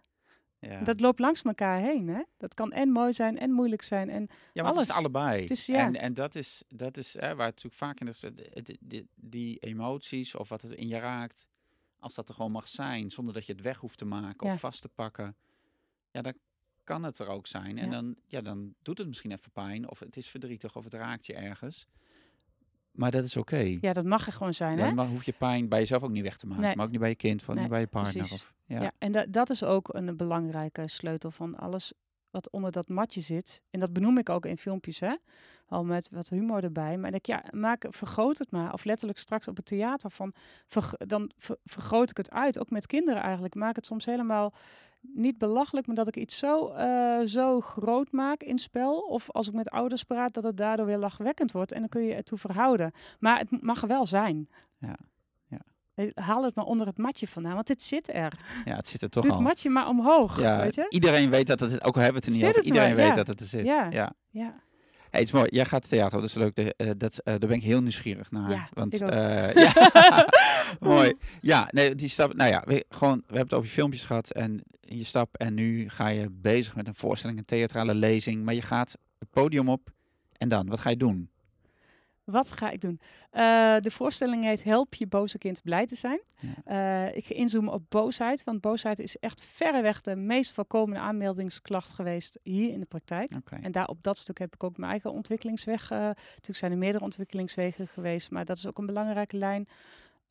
Ja. 0.60 0.80
Dat 0.82 1.00
loopt 1.00 1.18
langs 1.18 1.42
elkaar 1.42 1.80
heen, 1.80 2.08
hè? 2.08 2.22
Dat 2.36 2.54
kan 2.54 2.72
en 2.72 2.88
mooi 2.88 3.12
zijn 3.12 3.38
en 3.38 3.50
moeilijk 3.50 3.82
zijn 3.82 4.10
en 4.10 4.28
Ja, 4.52 4.62
maar 4.62 4.72
alles. 4.72 4.80
het 4.80 4.90
is 4.90 4.96
allebei. 4.96 5.40
Het 5.40 5.50
is, 5.50 5.66
ja. 5.66 5.86
en, 5.86 5.96
en 5.96 6.14
dat 6.14 6.34
is, 6.34 6.62
dat 6.68 6.96
is 6.96 7.12
hè, 7.12 7.20
waar 7.20 7.46
het 7.46 7.64
natuurlijk 7.64 7.74
vaak 7.74 8.00
in 8.00 8.08
is, 8.08 8.20
die, 8.64 8.78
die, 8.80 9.08
die, 9.14 9.58
emoties 9.58 10.34
of 10.34 10.48
wat 10.48 10.62
het 10.62 10.72
in 10.72 10.88
je 10.88 10.98
raakt, 10.98 11.46
als 11.98 12.14
dat 12.14 12.28
er 12.28 12.34
gewoon 12.34 12.52
mag 12.52 12.68
zijn, 12.68 13.10
zonder 13.10 13.34
dat 13.34 13.46
je 13.46 13.52
het 13.52 13.62
weg 13.62 13.78
hoeft 13.78 13.98
te 13.98 14.04
maken 14.04 14.52
of 14.52 14.60
vast 14.60 14.82
te 14.82 14.88
pakken, 14.88 15.36
ja, 16.10 16.22
dan 16.22 16.34
kan 16.84 17.02
het 17.02 17.18
er 17.18 17.28
ook 17.28 17.46
zijn. 17.46 17.78
En 17.78 17.90
dan, 17.90 18.16
ja, 18.26 18.40
dan 18.40 18.74
doet 18.82 18.98
het 18.98 19.06
misschien 19.06 19.32
even 19.32 19.50
pijn, 19.50 19.90
of 19.90 19.98
het 19.98 20.16
is 20.16 20.28
verdrietig, 20.28 20.76
of 20.76 20.84
het 20.84 20.94
raakt 20.94 21.26
je 21.26 21.34
ergens. 21.34 21.86
Maar 22.92 23.10
dat 23.10 23.24
is 23.24 23.36
oké. 23.36 23.78
Ja, 23.80 23.92
dat 23.92 24.04
mag 24.04 24.26
er 24.26 24.32
gewoon 24.32 24.54
zijn. 24.54 24.76
Dan 24.76 24.98
hè? 24.98 25.06
hoef 25.06 25.24
je 25.24 25.32
pijn 25.32 25.68
bij 25.68 25.78
jezelf 25.78 26.02
ook 26.02 26.10
niet 26.10 26.22
weg 26.22 26.36
te 26.36 26.46
maken. 26.46 26.76
Maar 26.76 26.86
ook 26.86 26.90
niet 26.90 27.00
bij 27.00 27.08
je 27.08 27.14
kind, 27.14 27.42
van 27.42 27.58
niet 27.58 27.68
bij 27.68 27.80
je 27.80 27.86
partner. 27.86 28.28
Of, 28.32 28.54
ja. 28.64 28.82
ja. 28.82 28.92
en 28.98 29.12
dat, 29.12 29.32
dat 29.32 29.50
is 29.50 29.64
ook 29.64 29.94
een 29.94 30.16
belangrijke 30.16 30.88
sleutel 30.88 31.30
van 31.30 31.56
alles 31.56 31.92
wat 32.30 32.50
onder 32.50 32.72
dat 32.72 32.88
matje 32.88 33.20
zit. 33.20 33.62
En 33.70 33.80
dat 33.80 33.92
benoem 33.92 34.18
ik 34.18 34.28
ook 34.28 34.46
in 34.46 34.58
filmpjes, 34.58 35.00
hè? 35.00 35.14
Al 35.66 35.84
met 35.84 36.10
wat 36.12 36.28
humor 36.28 36.64
erbij. 36.64 36.96
Maar 36.98 37.14
ik 37.14 37.26
ja, 37.26 37.44
maak, 37.50 37.86
vergroot 37.88 38.38
het 38.38 38.50
maar. 38.50 38.72
Of 38.72 38.84
letterlijk 38.84 39.18
straks 39.18 39.48
op 39.48 39.56
het 39.56 39.66
theater 39.66 40.10
van, 40.10 40.34
dan 40.98 41.30
vergroot 41.64 42.10
ik 42.10 42.16
het 42.16 42.30
uit. 42.30 42.58
Ook 42.58 42.70
met 42.70 42.86
kinderen 42.86 43.22
eigenlijk. 43.22 43.54
Maak 43.54 43.76
het 43.76 43.86
soms 43.86 44.04
helemaal 44.04 44.52
niet 45.00 45.38
belachelijk, 45.38 45.86
maar 45.86 45.96
dat 45.96 46.08
ik 46.08 46.16
iets 46.16 46.38
zo, 46.38 46.72
uh, 46.76 47.20
zo 47.26 47.60
groot 47.60 48.12
maak 48.12 48.42
in 48.42 48.58
spel. 48.58 48.98
Of 48.98 49.30
als 49.30 49.48
ik 49.48 49.54
met 49.54 49.70
ouders 49.70 50.02
praat, 50.02 50.34
dat 50.34 50.42
het 50.44 50.56
daardoor 50.56 50.86
weer 50.86 50.98
lachwekkend 50.98 51.52
wordt. 51.52 51.72
En 51.72 51.80
dan 51.80 51.88
kun 51.88 52.02
je 52.02 52.14
het 52.14 52.26
toe 52.26 52.38
verhouden. 52.38 52.92
Maar 53.18 53.38
het 53.38 53.62
mag 53.62 53.80
wel 53.80 54.06
zijn. 54.06 54.48
Ja. 54.78 54.96
ja. 55.46 55.58
Haal 56.14 56.44
het 56.44 56.54
maar 56.54 56.64
onder 56.64 56.86
het 56.86 56.98
matje 56.98 57.26
vandaan, 57.26 57.54
want 57.54 57.66
dit 57.66 57.82
zit 57.82 58.14
er. 58.14 58.38
Ja, 58.64 58.76
het 58.76 58.88
zit 58.88 59.02
er 59.02 59.10
toch 59.10 59.22
Doe 59.22 59.32
al. 59.32 59.38
het 59.38 59.46
matje 59.46 59.70
maar 59.70 59.88
omhoog, 59.88 60.40
ja, 60.40 60.60
weet 60.60 60.74
je? 60.74 60.86
Iedereen 60.88 61.30
weet 61.30 61.46
dat 61.46 61.60
het, 61.60 61.84
ook 61.84 61.94
al 61.96 62.02
hebben 62.02 62.22
we 62.22 62.26
het 62.26 62.36
er 62.36 62.42
niet 62.42 62.56
over, 62.56 62.64
iedereen 62.64 62.94
weet 62.94 63.14
dat 63.14 63.26
het 63.26 63.40
er 63.40 63.46
zit. 63.46 63.64
Ja, 63.64 63.88
ja. 63.90 64.12
ja. 64.30 64.54
Hey, 65.10 65.20
het 65.20 65.28
is 65.28 65.32
mooi. 65.32 65.48
Jij 65.50 65.64
gaat 65.64 65.88
theater, 65.88 66.20
dat 66.20 66.28
is 66.28 66.34
leuk. 66.34 66.54
De, 66.54 66.74
uh, 66.76 66.90
dat, 66.96 67.12
uh, 67.24 67.24
daar 67.24 67.38
ben 67.38 67.56
ik 67.56 67.62
heel 67.62 67.80
nieuwsgierig 67.80 68.30
naar. 68.30 68.50
Ja, 68.50 68.68
want, 68.72 68.98
ja. 68.98 69.52
mooi. 70.80 71.14
Ja, 71.40 71.68
nee, 71.70 71.94
die 71.94 72.08
stap. 72.08 72.34
Nou 72.34 72.50
ja, 72.50 72.62
we, 72.66 72.84
gewoon, 72.88 73.16
we 73.16 73.24
hebben 73.24 73.44
het 73.44 73.54
over 73.54 73.66
je 73.66 73.74
filmpjes 73.74 74.04
gehad 74.04 74.30
en 74.30 74.62
je 74.80 75.04
stap. 75.04 75.36
En 75.36 75.54
nu 75.54 75.88
ga 75.88 76.08
je 76.08 76.30
bezig 76.30 76.76
met 76.76 76.88
een 76.88 76.94
voorstelling, 76.94 77.38
een 77.38 77.44
theatrale 77.44 77.94
lezing. 77.94 78.44
Maar 78.44 78.54
je 78.54 78.62
gaat 78.62 78.96
het 79.18 79.30
podium 79.30 79.68
op 79.68 79.90
en 80.36 80.48
dan, 80.48 80.68
wat 80.68 80.78
ga 80.78 80.90
je 80.90 80.96
doen? 80.96 81.30
Wat 82.24 82.50
ga 82.50 82.70
ik 82.70 82.80
doen? 82.80 83.00
Uh, 83.32 83.76
de 83.80 83.90
voorstelling 83.90 84.44
heet 84.44 84.64
Help 84.64 84.94
je 84.94 85.06
boze 85.06 85.38
kind 85.38 85.62
blij 85.62 85.86
te 85.86 85.94
zijn. 85.94 86.20
Uh, 86.66 87.16
ik 87.16 87.24
ga 87.26 87.34
inzoomen 87.34 87.72
op 87.72 87.82
boosheid, 87.88 88.44
want 88.44 88.60
boosheid 88.60 88.98
is 88.98 89.16
echt 89.16 89.42
verreweg 89.42 90.00
de 90.00 90.16
meest 90.16 90.52
voorkomende 90.52 91.00
aanmeldingsklacht 91.00 91.92
geweest 91.92 92.38
hier 92.42 92.72
in 92.72 92.80
de 92.80 92.86
praktijk. 92.86 93.32
Okay. 93.36 93.60
En 93.62 93.72
daar 93.72 93.86
op 93.86 94.02
dat 94.02 94.18
stuk 94.18 94.38
heb 94.38 94.54
ik 94.54 94.64
ook 94.64 94.76
mijn 94.76 94.90
eigen 94.90 95.12
ontwikkelingsweg. 95.12 95.90
Uh, 95.90 95.98
natuurlijk 95.98 96.58
zijn 96.58 96.72
er 96.72 96.78
meerdere 96.78 97.04
ontwikkelingswegen 97.04 97.88
geweest, 97.88 98.30
maar 98.30 98.44
dat 98.44 98.56
is 98.56 98.66
ook 98.66 98.78
een 98.78 98.86
belangrijke 98.86 99.36
lijn. 99.36 99.68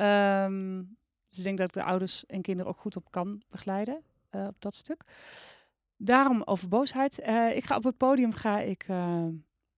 Um, 0.01 0.97
dus 1.29 1.37
ik 1.37 1.43
denk 1.43 1.57
dat 1.57 1.67
ik 1.67 1.73
de 1.73 1.83
ouders 1.83 2.25
en 2.25 2.41
kinderen 2.41 2.71
ook 2.71 2.79
goed 2.79 2.95
op 2.95 3.11
kan 3.11 3.41
begeleiden 3.49 4.03
op 4.31 4.55
dat 4.59 4.73
stuk. 4.73 5.03
Daarom 5.97 6.41
over 6.45 6.67
boosheid. 6.67 7.17
ik 7.53 7.65
ga 7.65 7.75
op 7.75 7.83
het 7.83 7.97
podium 7.97 8.33
ga 8.33 8.59
ik 8.59 8.85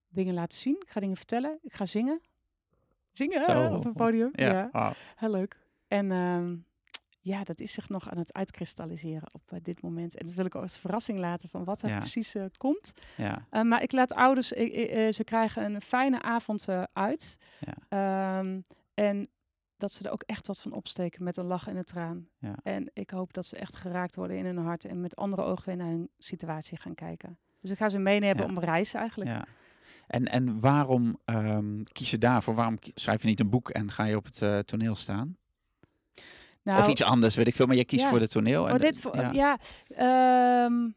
dingen 0.08 0.34
laten 0.34 0.58
zien. 0.58 0.76
Ik 0.80 0.90
ga 0.90 1.00
dingen 1.00 1.16
vertellen. 1.16 1.58
Ik 1.62 1.72
ga 1.72 1.86
zingen. 1.86 2.20
Zingen 3.12 3.40
Zo. 3.40 3.74
op 3.74 3.84
het 3.84 3.92
podium. 3.92 4.30
Ja, 4.32 4.68
ja. 4.72 4.94
heel 5.16 5.30
leuk. 5.30 5.56
En 5.88 6.10
uh, 6.10 6.58
ja, 7.20 7.44
dat 7.44 7.60
is 7.60 7.72
zich 7.72 7.88
nog 7.88 8.10
aan 8.10 8.18
het 8.18 8.32
uitkristalliseren 8.32 9.28
op 9.32 9.58
dit 9.62 9.82
moment. 9.82 10.16
En 10.16 10.26
dat 10.26 10.34
wil 10.34 10.44
ik 10.44 10.54
als 10.54 10.78
verrassing 10.78 11.18
laten 11.18 11.48
van 11.48 11.64
wat 11.64 11.82
er 11.82 11.96
precies 11.96 12.36
komt. 12.56 12.92
Ja. 13.16 13.62
maar 13.62 13.82
ik 13.82 13.92
laat 13.92 14.14
ouders, 14.14 14.48
ze 14.48 15.22
krijgen 15.24 15.74
een 15.74 15.80
fijne 15.80 16.22
avond 16.22 16.68
uit. 16.92 17.36
Ja. 17.60 17.74
Ehm, 18.38 18.60
en 18.94 19.28
dat 19.82 19.92
ze 19.92 20.04
er 20.04 20.12
ook 20.12 20.22
echt 20.26 20.46
wat 20.46 20.60
van 20.60 20.72
opsteken 20.72 21.24
met 21.24 21.36
een 21.36 21.44
lach 21.44 21.68
en 21.68 21.76
een 21.76 21.84
traan. 21.84 22.28
Ja. 22.38 22.54
En 22.62 22.90
ik 22.92 23.10
hoop 23.10 23.32
dat 23.32 23.46
ze 23.46 23.56
echt 23.56 23.76
geraakt 23.76 24.16
worden 24.16 24.36
in 24.36 24.44
hun 24.44 24.58
hart 24.58 24.84
en 24.84 25.00
met 25.00 25.16
andere 25.16 25.42
ogen 25.42 25.64
weer 25.64 25.76
naar 25.76 25.86
hun 25.86 26.10
situatie 26.18 26.78
gaan 26.78 26.94
kijken. 26.94 27.38
Dus 27.60 27.70
ik 27.70 27.76
ga 27.76 27.88
ze 27.88 27.98
meenemen 27.98 28.42
ja. 28.42 28.48
om 28.48 28.58
reis 28.58 28.94
eigenlijk. 28.94 29.30
Ja. 29.30 29.44
En, 30.06 30.24
en 30.24 30.60
waarom 30.60 31.18
um, 31.24 31.82
kies 31.92 32.10
je 32.10 32.18
daarvoor? 32.18 32.54
Waarom 32.54 32.78
schrijf 32.94 33.22
je 33.22 33.28
niet 33.28 33.40
een 33.40 33.50
boek 33.50 33.70
en 33.70 33.90
ga 33.90 34.04
je 34.04 34.16
op 34.16 34.24
het 34.24 34.40
uh, 34.40 34.58
toneel 34.58 34.94
staan? 34.94 35.36
Nou, 36.62 36.80
of 36.80 36.88
iets 36.88 37.02
anders, 37.02 37.34
weet 37.34 37.46
ik 37.46 37.54
veel. 37.54 37.66
Maar 37.66 37.76
je 37.76 37.84
kiest 37.84 38.04
voor 38.04 38.20
het 38.20 38.30
toneel. 38.30 38.68
En, 38.68 38.78
dit, 38.78 39.00
voor, 39.00 39.16
ja, 39.16 39.58
ja 39.88 40.64
um, 40.64 40.94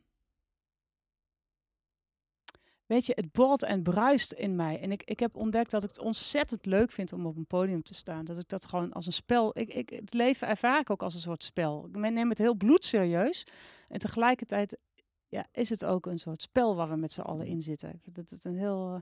Weet 2.85 3.05
je, 3.05 3.13
het 3.15 3.31
borrelt 3.31 3.63
en 3.63 3.83
bruist 3.83 4.31
in 4.31 4.55
mij. 4.55 4.79
En 4.79 4.91
ik, 4.91 5.03
ik 5.03 5.19
heb 5.19 5.35
ontdekt 5.35 5.71
dat 5.71 5.83
ik 5.83 5.89
het 5.89 5.99
ontzettend 5.99 6.65
leuk 6.65 6.91
vind 6.91 7.13
om 7.13 7.25
op 7.25 7.37
een 7.37 7.47
podium 7.47 7.83
te 7.83 7.93
staan. 7.93 8.25
Dat 8.25 8.37
ik 8.37 8.47
dat 8.47 8.67
gewoon 8.67 8.93
als 8.93 9.05
een 9.05 9.13
spel. 9.13 9.59
Ik, 9.59 9.73
ik, 9.73 9.89
het 9.89 10.13
leven 10.13 10.47
ervaar 10.47 10.79
ik 10.79 10.89
ook 10.89 11.03
als 11.03 11.13
een 11.13 11.19
soort 11.19 11.43
spel. 11.43 11.87
Ik 11.87 11.95
neem 11.97 12.29
het 12.29 12.37
heel 12.37 12.55
bloedserieus. 12.55 13.47
En 13.87 13.99
tegelijkertijd 13.99 14.77
ja, 15.27 15.45
is 15.51 15.69
het 15.69 15.85
ook 15.85 16.05
een 16.05 16.19
soort 16.19 16.41
spel 16.41 16.75
waar 16.75 16.89
we 16.89 16.95
met 16.95 17.11
z'n 17.11 17.21
allen 17.21 17.47
in 17.47 17.61
zitten. 17.61 18.01
Dat 18.03 18.31
is 18.31 18.43
een 18.43 18.57
heel 18.57 19.01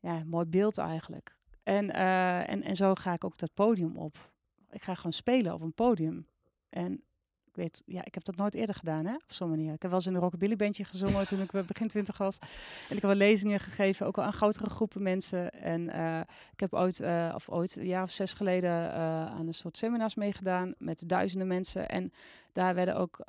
ja, 0.00 0.22
mooi 0.24 0.46
beeld 0.46 0.78
eigenlijk. 0.78 1.36
En, 1.62 1.84
uh, 1.84 2.50
en, 2.50 2.62
en 2.62 2.76
zo 2.76 2.94
ga 2.94 3.12
ik 3.12 3.24
ook 3.24 3.38
dat 3.38 3.54
podium 3.54 3.96
op. 3.96 4.32
Ik 4.70 4.82
ga 4.82 4.94
gewoon 4.94 5.12
spelen 5.12 5.54
op 5.54 5.60
een 5.60 5.74
podium. 5.74 6.26
En 6.68 7.04
ik 7.52 7.58
weet, 7.58 7.82
ja, 7.86 8.04
ik 8.04 8.14
heb 8.14 8.24
dat 8.24 8.36
nooit 8.36 8.54
eerder 8.54 8.74
gedaan, 8.74 9.06
hè, 9.06 9.14
op 9.14 9.32
zo'n 9.32 9.48
manier. 9.48 9.72
Ik 9.72 9.82
heb 9.82 9.90
wel 9.90 9.98
eens 9.98 10.06
in 10.06 10.14
een 10.14 10.20
rockabilly 10.20 10.56
bandje 10.56 10.84
gezongen 10.84 11.26
toen 11.26 11.40
ik 11.40 11.66
begin 11.66 11.88
twintig 11.88 12.18
was. 12.18 12.38
En 12.38 12.96
ik 12.96 13.02
heb 13.02 13.02
wel 13.02 13.14
lezingen 13.14 13.60
gegeven, 13.60 14.06
ook 14.06 14.18
al 14.18 14.24
aan 14.24 14.32
grotere 14.32 14.70
groepen 14.70 15.02
mensen. 15.02 15.52
En 15.52 15.80
uh, 15.80 16.20
ik 16.52 16.60
heb 16.60 16.74
ooit, 16.74 17.00
uh, 17.00 17.32
of 17.34 17.48
ooit, 17.48 17.76
een 17.76 17.86
jaar 17.86 18.02
of 18.02 18.10
zes 18.10 18.34
geleden, 18.34 18.70
uh, 18.70 18.94
aan 19.26 19.46
een 19.46 19.54
soort 19.54 19.76
seminars 19.76 20.14
meegedaan 20.14 20.74
met 20.78 21.08
duizenden 21.08 21.48
mensen. 21.48 21.88
En 21.88 22.12
daar 22.52 22.74
werden 22.74 22.96
ook 22.96 23.20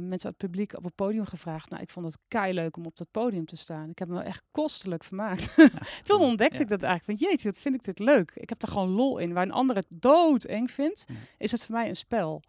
mensen 0.00 0.10
uit 0.10 0.22
het 0.22 0.36
publiek 0.36 0.76
op 0.76 0.84
het 0.84 0.94
podium 0.94 1.24
gevraagd. 1.24 1.70
Nou, 1.70 1.82
ik 1.82 1.90
vond 1.90 2.06
het 2.06 2.18
kei 2.28 2.52
leuk 2.52 2.76
om 2.76 2.86
op 2.86 2.96
dat 2.96 3.10
podium 3.10 3.44
te 3.44 3.56
staan. 3.56 3.90
Ik 3.90 3.98
heb 3.98 4.08
me 4.08 4.22
echt 4.22 4.42
kostelijk 4.50 5.04
vermaakt. 5.04 5.54
Toen 6.02 6.20
ontdekte 6.20 6.62
ik 6.62 6.68
dat 6.68 6.82
eigenlijk. 6.82 7.18
Van 7.18 7.28
jeetje, 7.28 7.48
wat 7.48 7.60
vind 7.60 7.74
ik 7.74 7.84
dit 7.84 7.98
leuk. 7.98 8.30
Ik 8.34 8.48
heb 8.48 8.62
er 8.62 8.68
gewoon 8.68 8.88
lol 8.88 9.18
in. 9.18 9.32
Waar 9.32 9.42
een 9.42 9.52
ander 9.52 9.76
het 9.76 9.86
doodeng 9.88 10.70
vindt, 10.70 11.06
is 11.38 11.52
het 11.52 11.64
voor 11.64 11.74
mij 11.74 11.88
een 11.88 11.96
spel. 11.96 12.42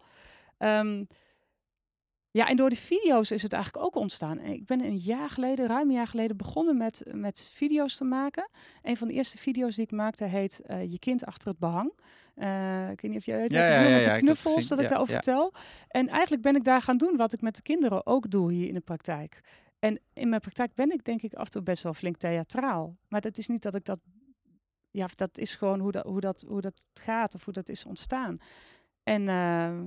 Um, 0.64 1.06
ja, 2.30 2.48
en 2.48 2.56
door 2.56 2.68
die 2.68 2.78
video's 2.78 3.30
is 3.30 3.42
het 3.42 3.52
eigenlijk 3.52 3.84
ook 3.84 3.94
ontstaan. 3.94 4.40
Ik 4.40 4.66
ben 4.66 4.84
een 4.84 4.96
jaar 4.96 5.30
geleden, 5.30 5.66
ruim 5.66 5.88
een 5.88 5.94
jaar 5.94 6.06
geleden, 6.06 6.36
begonnen 6.36 6.76
met, 6.76 7.02
met 7.10 7.50
video's 7.52 7.96
te 7.96 8.04
maken. 8.04 8.48
Een 8.82 8.96
van 8.96 9.08
de 9.08 9.14
eerste 9.14 9.38
video's 9.38 9.74
die 9.74 9.84
ik 9.84 9.90
maakte 9.90 10.24
heet 10.24 10.62
uh, 10.66 10.90
Je 10.90 10.98
kind 10.98 11.24
achter 11.24 11.48
het 11.48 11.58
behang. 11.58 11.92
Uh, 12.36 12.90
ik 12.90 13.00
weet 13.00 13.10
niet 13.10 13.20
of 13.20 13.26
je 13.26 13.36
weet, 13.36 13.50
ja, 13.50 13.68
ja, 13.68 13.80
ja, 13.80 13.96
ja, 13.96 14.14
de 14.14 14.20
knuffels, 14.20 14.68
dat 14.68 14.78
ik 14.78 14.88
daarover 14.88 15.14
vertel. 15.14 15.52
En 15.88 16.08
eigenlijk 16.08 16.42
ben 16.42 16.56
ik 16.56 16.64
daar 16.64 16.82
gaan 16.82 16.96
doen 16.96 17.16
wat 17.16 17.32
ik 17.32 17.40
met 17.40 17.56
de 17.56 17.62
kinderen 17.62 18.06
ook 18.06 18.30
doe 18.30 18.52
hier 18.52 18.68
in 18.68 18.74
de 18.74 18.80
praktijk. 18.80 19.40
En 19.78 20.00
in 20.12 20.28
mijn 20.28 20.40
praktijk 20.40 20.74
ben 20.74 20.90
ik 20.90 21.04
denk 21.04 21.22
ik 21.22 21.34
af 21.34 21.44
en 21.44 21.50
toe 21.50 21.62
best 21.62 21.82
wel 21.82 21.94
flink 21.94 22.16
theatraal. 22.16 22.96
Maar 23.08 23.20
dat 23.20 23.38
is 23.38 23.48
niet 23.48 23.62
dat 23.62 23.74
ik 23.74 23.84
dat... 23.84 23.98
Ja, 24.90 25.08
dat 25.14 25.38
is 25.38 25.54
gewoon 25.54 25.80
hoe 25.80 25.92
dat, 25.92 26.04
hoe 26.04 26.20
dat, 26.20 26.44
hoe 26.48 26.60
dat 26.60 26.84
gaat 26.94 27.34
of 27.34 27.44
hoe 27.44 27.54
dat 27.54 27.68
is 27.68 27.84
ontstaan. 27.84 28.38
En... 29.02 29.22
Uh, 29.22 29.80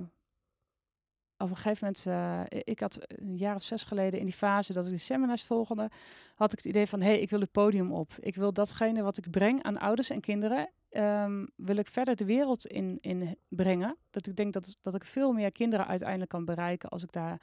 op 1.38 1.49
een 1.49 1.55
gegeven 1.55 1.88
moment, 1.88 2.05
uh, 2.49 2.59
ik 2.63 2.79
had 2.79 2.97
een 3.07 3.38
jaar 3.38 3.55
of 3.55 3.63
zes 3.63 3.83
geleden 3.83 4.19
in 4.19 4.25
die 4.25 4.36
fase 4.36 4.73
dat 4.73 4.86
ik 4.86 4.91
de 4.91 4.97
seminars 4.97 5.43
volgde, 5.43 5.89
had 6.36 6.51
ik 6.51 6.57
het 6.57 6.67
idee 6.67 6.88
van, 6.88 7.01
hé, 7.01 7.07
hey, 7.07 7.19
ik 7.19 7.29
wil 7.29 7.39
het 7.39 7.51
podium 7.51 7.91
op. 7.91 8.13
Ik 8.19 8.36
wil 8.36 8.53
datgene 8.53 9.01
wat 9.01 9.17
ik 9.17 9.29
breng 9.29 9.63
aan 9.63 9.77
ouders 9.77 10.09
en 10.09 10.19
kinderen, 10.19 10.69
um, 10.89 11.49
wil 11.55 11.75
ik 11.75 11.88
verder 11.88 12.15
de 12.15 12.25
wereld 12.25 12.65
in, 12.65 12.97
in 13.01 13.38
brengen. 13.47 13.97
Dat 14.09 14.27
ik 14.27 14.36
denk 14.36 14.53
dat, 14.53 14.77
dat 14.81 14.95
ik 14.95 15.03
veel 15.03 15.31
meer 15.31 15.51
kinderen 15.51 15.88
uiteindelijk 15.88 16.29
kan 16.29 16.45
bereiken 16.45 16.89
als 16.89 17.03
ik 17.03 17.11
daar 17.11 17.41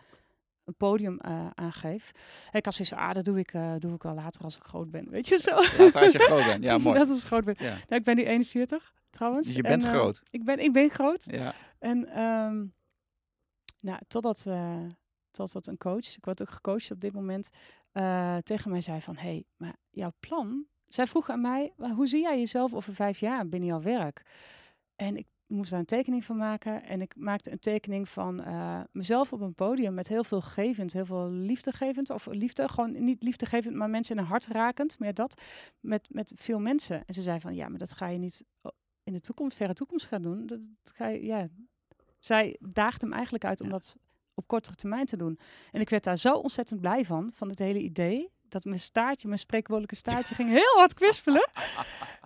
een 0.64 0.74
podium 0.74 1.18
uh, 1.26 1.46
aan 1.54 1.72
geef. 1.72 2.10
Ik 2.50 2.62
kan 2.62 2.72
zeggen, 2.72 2.96
ah, 2.96 3.14
dat 3.14 3.24
doe 3.24 3.38
ik, 3.38 3.52
uh, 3.52 3.72
doe 3.78 3.94
ik 3.94 4.02
wel 4.02 4.14
later 4.14 4.42
als 4.42 4.56
ik 4.56 4.62
groot 4.62 4.90
ben, 4.90 5.10
weet 5.10 5.28
je 5.28 5.38
zo. 5.38 5.54
Later 5.54 6.00
als 6.00 6.12
je 6.12 6.18
groot 6.18 6.44
bent, 6.44 6.64
ja, 6.64 6.78
mooi. 6.82 6.98
Dat 6.98 7.10
als 7.10 7.20
ik 7.20 7.26
groot 7.26 7.44
ben. 7.44 7.54
Ja. 7.58 7.70
Nou, 7.70 8.00
ik 8.00 8.04
ben 8.04 8.16
nu 8.16 8.24
41, 8.24 8.94
trouwens. 9.10 9.46
Dus 9.46 9.56
je 9.56 9.62
bent 9.62 9.84
en, 9.84 9.88
groot. 9.88 10.22
Ik 10.30 10.44
ben, 10.44 10.58
ik 10.58 10.72
ben 10.72 10.90
groot. 10.90 11.26
Ja. 11.30 11.54
En... 11.78 12.20
Um, 12.22 12.72
nou, 13.82 13.98
totdat, 14.08 14.44
uh, 14.48 14.86
totdat 15.30 15.66
een 15.66 15.78
coach, 15.78 16.16
ik 16.16 16.24
word 16.24 16.42
ook 16.42 16.50
gecoacht 16.50 16.90
op 16.90 17.00
dit 17.00 17.12
moment, 17.12 17.50
uh, 17.92 18.36
tegen 18.36 18.70
mij 18.70 18.80
zei 18.80 19.00
van, 19.00 19.16
hé, 19.16 19.22
hey, 19.22 19.44
maar 19.56 19.76
jouw 19.90 20.12
plan... 20.20 20.66
Zij 20.88 21.06
vroeg 21.06 21.30
aan 21.30 21.40
mij, 21.40 21.72
hoe 21.94 22.06
zie 22.06 22.22
jij 22.22 22.38
jezelf 22.38 22.74
over 22.74 22.94
vijf 22.94 23.18
jaar 23.18 23.48
binnen 23.48 23.68
jouw 23.68 23.80
werk? 23.80 24.22
En 24.96 25.16
ik 25.16 25.26
moest 25.52 25.70
daar 25.70 25.80
een 25.80 25.86
tekening 25.86 26.24
van 26.24 26.36
maken. 26.36 26.82
En 26.84 27.00
ik 27.00 27.16
maakte 27.16 27.50
een 27.50 27.58
tekening 27.58 28.08
van 28.08 28.40
uh, 28.46 28.80
mezelf 28.92 29.32
op 29.32 29.40
een 29.40 29.54
podium 29.54 29.94
met 29.94 30.08
heel 30.08 30.24
veel 30.24 30.40
gevend, 30.40 30.92
heel 30.92 31.04
veel 31.04 31.30
liefdegevend. 31.30 32.10
Of 32.10 32.26
liefde, 32.26 32.68
gewoon 32.68 33.04
niet 33.04 33.22
liefdegevend, 33.22 33.74
maar 33.74 33.90
mensen 33.90 34.16
in 34.16 34.22
een 34.22 34.28
hart 34.28 34.46
rakend. 34.46 34.98
Meer 34.98 35.14
dat, 35.14 35.42
met, 35.80 36.06
met 36.10 36.32
veel 36.36 36.58
mensen. 36.58 37.06
En 37.06 37.14
ze 37.14 37.22
zei 37.22 37.40
van, 37.40 37.54
ja, 37.54 37.68
maar 37.68 37.78
dat 37.78 37.92
ga 37.92 38.06
je 38.06 38.18
niet 38.18 38.44
in 39.02 39.12
de 39.12 39.20
toekomst, 39.20 39.56
verre 39.56 39.74
toekomst 39.74 40.06
gaan 40.06 40.22
doen. 40.22 40.46
Dat 40.46 40.68
ga 40.94 41.06
je, 41.06 41.24
ja, 41.24 41.48
zij 42.24 42.56
daagde 42.60 43.06
hem 43.06 43.14
eigenlijk 43.14 43.44
uit 43.44 43.60
om 43.60 43.68
dat 43.68 43.96
op 44.34 44.46
kortere 44.46 44.74
termijn 44.74 45.06
te 45.06 45.16
doen. 45.16 45.38
En 45.70 45.80
ik 45.80 45.90
werd 45.90 46.04
daar 46.04 46.16
zo 46.16 46.34
ontzettend 46.34 46.80
blij 46.80 47.04
van, 47.04 47.30
van 47.32 47.48
het 47.48 47.58
hele 47.58 47.80
idee. 47.80 48.30
Dat 48.48 48.64
mijn 48.64 48.80
staartje, 48.80 49.28
mijn 49.28 49.40
spreekwoordelijke 49.40 49.96
staartje, 49.96 50.34
ging 50.34 50.48
heel 50.48 50.76
hard 50.76 50.94
kwispelen. 50.94 51.50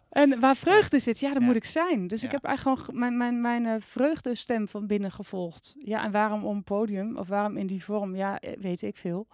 En 0.08 0.40
waar 0.40 0.56
vreugde 0.56 0.98
zit, 0.98 1.20
ja, 1.20 1.32
daar 1.32 1.42
moet 1.42 1.56
ik 1.56 1.64
zijn. 1.64 2.06
Dus 2.06 2.24
ik 2.24 2.30
heb 2.30 2.44
eigenlijk 2.44 2.80
gewoon 2.80 3.00
mijn, 3.00 3.16
mijn, 3.16 3.40
mijn 3.40 3.64
uh, 3.64 3.74
vreugdestem 3.78 4.68
van 4.68 4.86
binnen 4.86 5.12
gevolgd. 5.12 5.74
Ja, 5.78 6.04
en 6.04 6.10
waarom 6.10 6.44
om 6.44 6.64
podium 6.64 7.16
of 7.16 7.28
waarom 7.28 7.56
in 7.56 7.66
die 7.66 7.84
vorm? 7.84 8.16
Ja, 8.16 8.40
eh, 8.40 8.60
weet 8.60 8.82
ik 8.82 8.96
veel. 8.96 9.26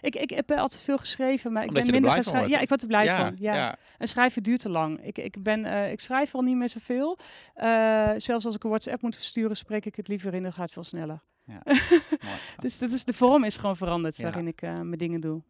Ik, 0.00 0.16
ik 0.16 0.30
heb 0.30 0.50
altijd 0.50 0.82
veel 0.82 0.98
geschreven, 0.98 1.52
maar 1.52 1.64
ik 1.64 1.72
ben 1.72 1.90
minder 1.90 2.10
gaan 2.10 2.24
schrijven. 2.24 2.50
Ja, 2.50 2.58
ik 2.58 2.68
word 2.68 2.82
er 2.82 2.86
blij 2.86 3.06
van. 3.06 3.36
Ja. 3.38 3.54
ja. 3.54 3.76
En 3.98 4.08
schrijven 4.08 4.42
duurt 4.42 4.60
te 4.60 4.68
lang. 4.68 5.04
Ik, 5.04 5.18
ik, 5.18 5.42
ben, 5.42 5.64
uh, 5.64 5.90
ik 5.90 6.00
schrijf 6.00 6.34
al 6.34 6.42
niet 6.42 6.56
meer 6.56 6.68
zoveel. 6.68 7.18
Uh, 7.56 8.10
zelfs 8.16 8.44
als 8.44 8.54
ik 8.54 8.64
een 8.64 8.70
WhatsApp 8.70 9.02
moet 9.02 9.14
versturen, 9.14 9.56
spreek 9.56 9.84
ik 9.84 9.96
het 9.96 10.08
liever 10.08 10.34
in. 10.34 10.42
Dan 10.42 10.52
gaat 10.52 10.72
veel 10.72 10.84
sneller. 10.84 11.22
Ja. 11.44 11.62
dus 12.64 12.78
dat 12.78 12.90
is, 12.90 13.04
de 13.04 13.12
vorm 13.12 13.44
is 13.44 13.56
gewoon 13.56 13.76
veranderd 13.76 14.18
waarin 14.18 14.46
ik 14.46 14.62
uh, 14.62 14.74
mijn 14.74 14.98
dingen 14.98 15.20
doe. 15.20 15.42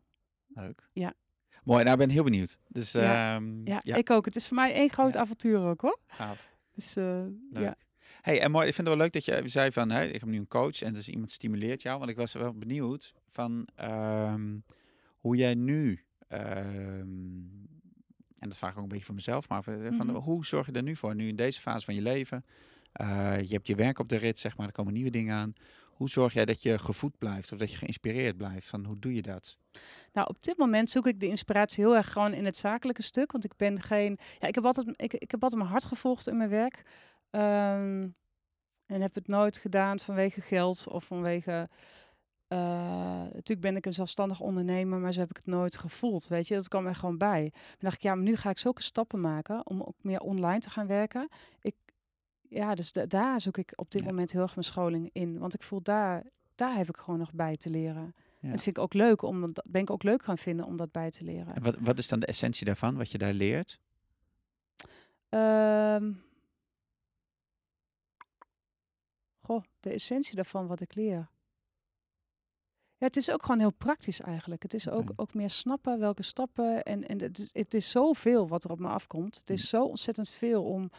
Leuk. 0.48 0.88
Ja. 0.92 1.12
Mooi, 1.64 1.84
nou 1.84 1.96
ben 1.96 2.06
ik 2.06 2.12
heel 2.12 2.24
benieuwd. 2.24 2.58
Dus, 2.68 2.92
ja. 2.92 3.36
Um, 3.36 3.60
ja, 3.64 3.80
ik 3.82 4.10
ook. 4.10 4.24
Het 4.24 4.36
is 4.36 4.46
voor 4.46 4.56
mij 4.56 4.74
één 4.74 4.90
groot 4.90 5.16
avontuur 5.16 5.60
ook 5.60 5.80
hoor. 5.80 5.98
Gaaf. 6.06 6.48
Dus, 6.74 6.94
ja. 7.52 7.76
Hey, 8.22 8.40
en 8.40 8.50
mooi, 8.50 8.66
ik 8.66 8.74
vind 8.74 8.86
het 8.86 8.96
wel 8.96 9.04
leuk 9.04 9.12
dat 9.12 9.24
je 9.24 9.48
zei 9.48 9.72
van, 9.72 9.90
hey, 9.90 10.08
ik 10.08 10.20
heb 10.20 10.28
nu 10.28 10.38
een 10.38 10.48
coach 10.48 10.82
en 10.82 10.94
dus 10.94 11.08
iemand 11.08 11.30
stimuleert 11.30 11.82
jou. 11.82 11.98
Want 11.98 12.10
ik 12.10 12.16
was 12.16 12.32
wel 12.32 12.52
benieuwd 12.52 13.14
van 13.30 13.68
um, 13.82 14.64
hoe 15.18 15.36
jij 15.36 15.54
nu, 15.54 16.04
um, 16.28 17.68
en 18.38 18.48
dat 18.48 18.58
vraag 18.58 18.70
ik 18.70 18.76
ook 18.76 18.82
een 18.82 18.88
beetje 18.88 19.04
voor 19.04 19.14
mezelf, 19.14 19.48
maar 19.48 19.62
van, 19.62 19.74
mm 19.74 19.98
-hmm. 19.98 20.14
hoe 20.14 20.46
zorg 20.46 20.66
je 20.66 20.72
er 20.72 20.82
nu 20.82 20.96
voor, 20.96 21.14
nu 21.14 21.28
in 21.28 21.36
deze 21.36 21.60
fase 21.60 21.84
van 21.84 21.94
je 21.94 22.02
leven? 22.02 22.44
Uh, 23.00 23.40
je 23.40 23.54
hebt 23.54 23.66
je 23.66 23.74
werk 23.74 23.98
op 23.98 24.08
de 24.08 24.16
rit, 24.16 24.38
zeg 24.38 24.56
maar, 24.56 24.66
er 24.66 24.72
komen 24.72 24.92
nieuwe 24.92 25.10
dingen 25.10 25.34
aan. 25.34 25.54
Hoe 26.00 26.10
zorg 26.10 26.32
jij 26.32 26.44
dat 26.44 26.62
je 26.62 26.78
gevoed 26.78 27.18
blijft 27.18 27.52
of 27.52 27.58
dat 27.58 27.70
je 27.70 27.76
geïnspireerd 27.76 28.36
blijft? 28.36 28.68
Van 28.68 28.84
hoe 28.84 28.98
doe 28.98 29.14
je 29.14 29.22
dat? 29.22 29.56
Nou, 30.12 30.28
op 30.28 30.42
dit 30.42 30.56
moment 30.56 30.90
zoek 30.90 31.06
ik 31.06 31.20
de 31.20 31.26
inspiratie 31.26 31.84
heel 31.84 31.96
erg 31.96 32.12
gewoon 32.12 32.32
in 32.32 32.44
het 32.44 32.56
zakelijke 32.56 33.02
stuk. 33.02 33.32
Want 33.32 33.44
ik 33.44 33.56
ben 33.56 33.82
geen. 33.82 34.18
Ja, 34.38 34.48
ik 34.48 34.54
heb 34.54 34.64
altijd, 34.64 34.88
ik, 34.96 35.14
ik 35.14 35.30
heb 35.30 35.42
altijd 35.42 35.60
mijn 35.60 35.72
hart 35.72 35.84
gevolgd 35.84 36.26
in 36.26 36.36
mijn 36.36 36.50
werk. 36.50 36.82
Um, 37.30 38.14
en 38.86 39.00
heb 39.00 39.14
het 39.14 39.26
nooit 39.26 39.58
gedaan 39.58 39.98
vanwege 39.98 40.40
geld 40.40 40.88
of 40.88 41.04
vanwege. 41.04 41.68
Uh, 42.48 42.58
natuurlijk 43.22 43.60
ben 43.60 43.76
ik 43.76 43.86
een 43.86 43.92
zelfstandig 43.92 44.40
ondernemer, 44.40 44.98
maar 44.98 45.12
zo 45.12 45.20
heb 45.20 45.30
ik 45.30 45.36
het 45.36 45.46
nooit 45.46 45.76
gevoeld. 45.76 46.26
Weet 46.28 46.48
je, 46.48 46.54
dat 46.54 46.68
kwam 46.68 46.86
er 46.86 46.94
gewoon 46.94 47.18
bij. 47.18 47.42
Dan 47.52 47.78
dacht 47.78 47.94
ik, 47.94 48.02
ja, 48.02 48.14
maar 48.14 48.24
nu 48.24 48.36
ga 48.36 48.50
ik 48.50 48.58
zulke 48.58 48.82
stappen 48.82 49.20
maken 49.20 49.66
om 49.66 49.82
ook 49.82 49.96
meer 50.00 50.20
online 50.20 50.58
te 50.58 50.70
gaan 50.70 50.86
werken. 50.86 51.28
Ik, 51.60 51.74
ja, 52.48 52.74
dus 52.74 52.92
daar 52.92 53.40
zoek 53.40 53.56
ik 53.56 53.72
op 53.76 53.90
dit 53.90 54.04
moment 54.04 54.32
heel 54.32 54.42
erg 54.42 54.54
mijn 54.54 54.66
scholing 54.66 55.10
in. 55.12 55.38
Want 55.38 55.54
ik 55.54 55.62
voel 55.62 55.82
daar, 55.82 56.24
daar 56.54 56.76
heb 56.76 56.88
ik 56.88 56.96
gewoon 56.96 57.18
nog 57.18 57.32
bij 57.32 57.56
te 57.56 57.70
leren. 57.70 58.14
Ja. 58.38 58.48
Het 58.48 58.62
vind 58.62 58.76
ik 58.76 58.82
ook 58.82 58.94
leuk 58.94 59.22
om 59.22 59.52
dat 59.52 59.64
ben 59.66 59.80
ik 59.80 59.90
ook 59.90 60.02
leuk 60.02 60.22
gaan 60.22 60.38
vinden 60.38 60.66
om 60.66 60.76
dat 60.76 60.92
bij 60.92 61.10
te 61.10 61.24
leren. 61.24 61.54
En 61.54 61.62
wat, 61.62 61.76
wat 61.78 61.98
is 61.98 62.08
dan 62.08 62.20
de 62.20 62.26
essentie 62.26 62.66
daarvan, 62.66 62.96
wat 62.96 63.10
je 63.10 63.18
daar 63.18 63.32
leert? 63.32 63.80
Um, 65.30 66.22
de 69.80 69.90
essentie 69.90 70.34
daarvan 70.34 70.66
wat 70.66 70.80
ik 70.80 70.94
leer. 70.94 71.28
Ja, 72.96 73.06
het 73.06 73.16
is 73.16 73.30
ook 73.30 73.42
gewoon 73.42 73.60
heel 73.60 73.72
praktisch 73.72 74.20
eigenlijk. 74.20 74.62
Het 74.62 74.74
is 74.74 74.88
ook, 74.88 75.12
ook 75.16 75.34
meer 75.34 75.50
snappen 75.50 75.98
welke 75.98 76.22
stappen. 76.22 76.82
En, 76.82 77.06
en 77.06 77.20
het, 77.20 77.38
is, 77.38 77.50
het 77.52 77.74
is 77.74 77.90
zoveel 77.90 78.48
wat 78.48 78.64
er 78.64 78.70
op 78.70 78.78
me 78.78 78.88
afkomt. 78.88 79.38
Het 79.38 79.50
is 79.50 79.68
zo 79.68 79.84
ontzettend 79.84 80.28
veel 80.28 80.64
om, 80.64 80.90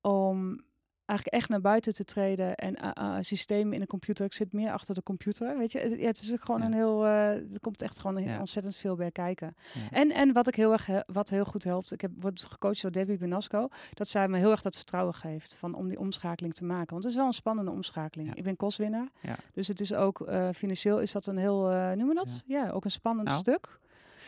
om 0.00 0.64
eigenlijk 1.06 1.38
echt 1.38 1.48
naar 1.48 1.60
buiten 1.60 1.94
te 1.94 2.04
treden 2.04 2.54
en 2.54 2.76
uh, 2.98 3.16
systemen 3.20 3.72
in 3.72 3.80
de 3.80 3.86
computer. 3.86 4.24
Ik 4.24 4.32
zit 4.32 4.52
meer 4.52 4.72
achter 4.72 4.94
de 4.94 5.02
computer, 5.02 5.58
weet 5.58 5.72
je. 5.72 5.96
Ja, 5.98 6.06
het 6.06 6.20
is 6.20 6.34
gewoon 6.40 6.62
een 6.62 6.72
heel, 6.72 7.04
uh, 7.04 7.30
er 7.30 7.60
komt 7.60 7.82
echt 7.82 8.00
gewoon 8.00 8.22
ja. 8.22 8.38
ontzettend 8.38 8.76
veel 8.76 8.96
bij 8.96 9.10
kijken. 9.10 9.56
En, 9.90 10.10
en 10.10 10.32
wat 10.32 10.48
ik 10.48 10.54
heel 10.54 10.72
erg, 10.72 10.88
wat 11.06 11.28
heel 11.28 11.44
goed 11.44 11.64
helpt, 11.64 11.92
ik 11.92 12.00
heb 12.00 12.10
word 12.18 12.44
gecoacht 12.44 12.82
door 12.82 12.92
Debbie 12.92 13.18
Benasco, 13.18 13.68
dat 13.94 14.08
zij 14.08 14.28
me 14.28 14.38
heel 14.38 14.50
erg 14.50 14.62
dat 14.62 14.76
vertrouwen 14.76 15.14
geeft 15.14 15.54
van 15.54 15.74
om 15.74 15.88
die 15.88 15.98
omschakeling 15.98 16.54
te 16.54 16.64
maken. 16.64 16.90
Want 16.90 17.02
het 17.02 17.12
is 17.12 17.18
wel 17.18 17.26
een 17.26 17.32
spannende 17.32 17.70
omschakeling. 17.70 18.34
Ik 18.34 18.42
ben 18.42 18.56
kostwinnaar, 18.56 19.08
dus 19.52 19.68
het 19.68 19.80
is 19.80 19.94
ook 19.94 20.28
financieel 20.54 21.00
is 21.00 21.12
dat 21.12 21.26
een 21.26 21.38
heel, 21.38 21.62
noem 21.94 22.08
je 22.08 22.14
dat? 22.14 22.44
Ja, 22.46 22.70
ook 22.70 22.84
een 22.84 22.90
spannend 22.90 23.28
nou, 23.28 23.40
stuk. 23.40 23.78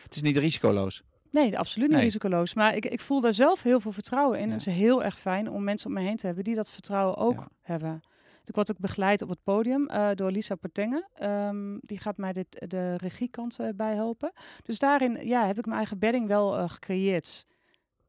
Het 0.03 0.15
is 0.15 0.21
niet 0.21 0.37
risicoloos. 0.37 1.03
Nee, 1.31 1.57
absoluut 1.57 1.89
niet 1.89 1.99
risicoloos. 1.99 2.53
Maar 2.53 2.75
ik, 2.75 2.85
ik 2.85 2.99
voel 2.99 3.21
daar 3.21 3.33
zelf 3.33 3.63
heel 3.63 3.79
veel 3.79 3.91
vertrouwen 3.91 4.39
in. 4.39 4.45
En 4.45 4.51
het 4.51 4.67
is 4.67 4.73
heel 4.73 5.03
erg 5.03 5.19
fijn 5.19 5.49
om 5.49 5.63
mensen 5.63 5.87
om 5.87 5.93
me 5.93 6.01
heen 6.01 6.15
te 6.15 6.25
hebben 6.25 6.43
die 6.43 6.55
dat 6.55 6.71
vertrouwen 6.71 7.17
ook 7.17 7.47
hebben. 7.61 8.01
Ik 8.45 8.55
word 8.55 8.71
ook 8.71 8.79
begeleid 8.79 9.21
op 9.21 9.29
het 9.29 9.43
podium 9.43 9.89
uh, 9.91 10.09
door 10.13 10.31
Lisa 10.31 10.55
Pertenge. 10.55 11.07
Um, 11.21 11.79
die 11.81 11.99
gaat 11.99 12.17
mij 12.17 12.33
dit, 12.33 12.65
de 12.67 12.95
regiekant 12.95 13.59
uh, 13.59 13.67
bij 13.75 13.95
helpen. 13.95 14.31
Dus 14.63 14.79
daarin 14.79 15.27
ja, 15.27 15.45
heb 15.45 15.57
ik 15.57 15.65
mijn 15.65 15.77
eigen 15.77 15.99
bedding 15.99 16.27
wel 16.27 16.57
uh, 16.57 16.69
gecreëerd. 16.69 17.45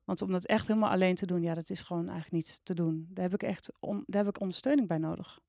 Want 0.05 0.23
om 0.23 0.33
dat 0.33 0.47
echt 0.47 0.67
helemaal 0.67 0.91
alleen 0.91 1.15
te 1.15 1.27
doen, 1.27 1.43
ja, 1.43 1.55
dat 1.55 1.71
is 1.71 1.83
gewoon 1.83 2.09
eigenlijk 2.09 2.33
niet 2.33 2.61
te 2.63 2.75
doen. 2.75 3.07
Daar 3.11 3.25
heb 3.25 3.35
ik 3.35 3.43
echt 3.43 3.73
on, 3.81 4.05
daar 4.07 4.25
heb 4.25 4.35
ik 4.35 4.41
ondersteuning 4.41 4.89
bij 4.89 4.99
nodig. 4.99 5.41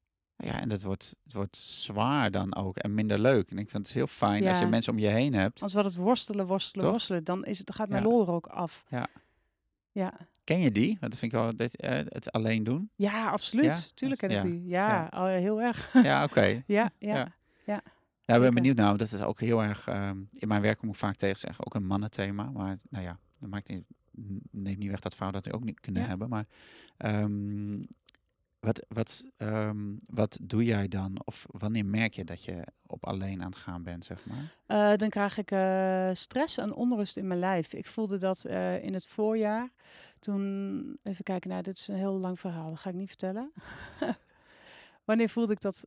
Ja, 0.44 0.60
en 0.60 0.70
dat 0.70 0.82
wordt, 0.82 1.16
het 1.24 1.34
wordt 1.34 1.58
zwaar 1.58 2.32
dan 2.32 2.56
ook 2.56 2.78
en 2.78 2.94
minder 2.94 3.20
leuk. 3.20 3.52
En 3.52 3.58
ik 3.58 3.70
vind 3.70 3.86
het 3.86 3.96
heel 3.96 4.08
fijn 4.08 4.48
als 4.48 4.60
je 4.60 4.66
mensen 4.66 4.94
om 4.94 5.00
je 5.00 5.08
heen 5.08 5.34
hebt. 5.34 5.62
Als 5.62 5.74
we 5.74 5.82
het 5.82 5.96
worstelen, 5.96 6.46
worstelen, 6.48 6.90
worstelen, 6.90 7.24
dan, 7.24 7.46
is 7.46 7.58
het, 7.58 7.68
dan 7.68 7.76
gaat 7.76 7.90
mijn 7.90 8.04
lol 8.04 8.22
er 8.22 8.32
ook 8.32 8.48
af. 8.48 8.84
Ja. 8.88 9.08
ja. 9.92 10.14
Ken 10.44 10.60
je 10.60 10.72
die? 10.72 10.98
Want 11.00 11.12
dat 11.12 11.20
vind 11.20 11.34
ik 11.34 11.40
wel 11.40 11.56
dit, 11.56 11.84
uh, 11.84 11.90
het 11.90 12.32
alleen 12.32 12.64
doen. 12.64 12.92
Ja, 12.96 13.30
absoluut. 13.30 13.96
Tuurlijk 13.96 14.22
ken 14.22 14.30
ik 14.30 14.42
die. 14.42 14.66
Ja, 14.66 15.06
al 15.06 15.26
heel 15.26 15.62
erg. 15.62 15.94
Ja, 16.04 16.24
oké. 16.24 16.64
ja, 16.66 16.92
ja, 16.98 17.34
ja. 17.66 17.82
Ja, 18.26 18.36
ik 18.36 18.42
ben 18.42 18.54
benieuwd 18.54 18.76
nou. 18.76 18.98
Dat 18.98 19.12
is 19.12 19.22
ook 19.22 19.40
heel 19.40 19.64
erg. 19.64 19.88
Uh, 19.90 20.10
in 20.34 20.48
mijn 20.48 20.62
werk 20.62 20.78
kom 20.78 20.90
ik 20.90 20.96
vaak 20.96 21.16
tegen 21.16 21.38
zeggen, 21.38 21.66
ook 21.66 21.76
een 21.76 21.86
mannenthema. 21.86 22.50
Maar 22.50 22.80
nou 22.90 23.04
ja, 23.04 23.20
dat 23.40 23.50
maakt 23.50 23.70
niet, 23.70 23.84
neemt 24.52 24.78
niet 24.78 24.90
weg 24.90 25.00
dat 25.00 25.16
vrouwen 25.16 25.42
dat 25.44 25.54
ook 25.54 25.64
niet 25.64 25.80
kunnen 25.80 26.08
hebben. 26.08 26.30
Maar 26.30 26.46
um, 26.98 27.88
wat, 28.60 28.86
wat, 28.88 29.26
um, 29.38 30.00
wat 30.06 30.38
doe 30.42 30.64
jij 30.64 30.88
dan? 30.88 31.22
Of 31.24 31.46
wanneer 31.48 31.86
merk 31.86 32.14
je 32.14 32.24
dat 32.24 32.44
je 32.44 32.64
op 32.86 33.06
alleen 33.06 33.42
aan 33.42 33.50
het 33.50 33.56
gaan 33.56 33.84
bent, 33.84 34.06
zeg 34.06 34.26
maar? 34.26 34.56
Uh, 34.92 34.98
dan 34.98 35.10
krijg 35.10 35.38
ik 35.38 35.52
uh, 35.52 36.10
stress 36.14 36.58
en 36.58 36.74
onrust 36.74 37.18
in 37.18 37.28
mijn 37.28 37.40
lijf. 37.40 37.74
Ik 37.74 37.86
voelde 37.86 38.18
dat 38.18 38.46
uh, 38.48 38.84
in 38.84 38.94
het 38.94 39.08
voorjaar. 39.08 39.70
Toen, 40.20 41.00
even 41.04 41.24
kijken, 41.24 41.50
nou, 41.50 41.62
dit 41.62 41.78
is 41.78 41.88
een 41.88 41.96
heel 41.96 42.20
lang 42.20 42.40
verhaal. 42.40 42.70
Dat 42.70 42.80
ga 42.80 42.90
ik 42.90 42.96
niet 42.96 43.08
vertellen. 43.08 43.52
wanneer 45.06 45.30
voelde 45.30 45.54
ik 45.54 45.62
dat 45.62 45.86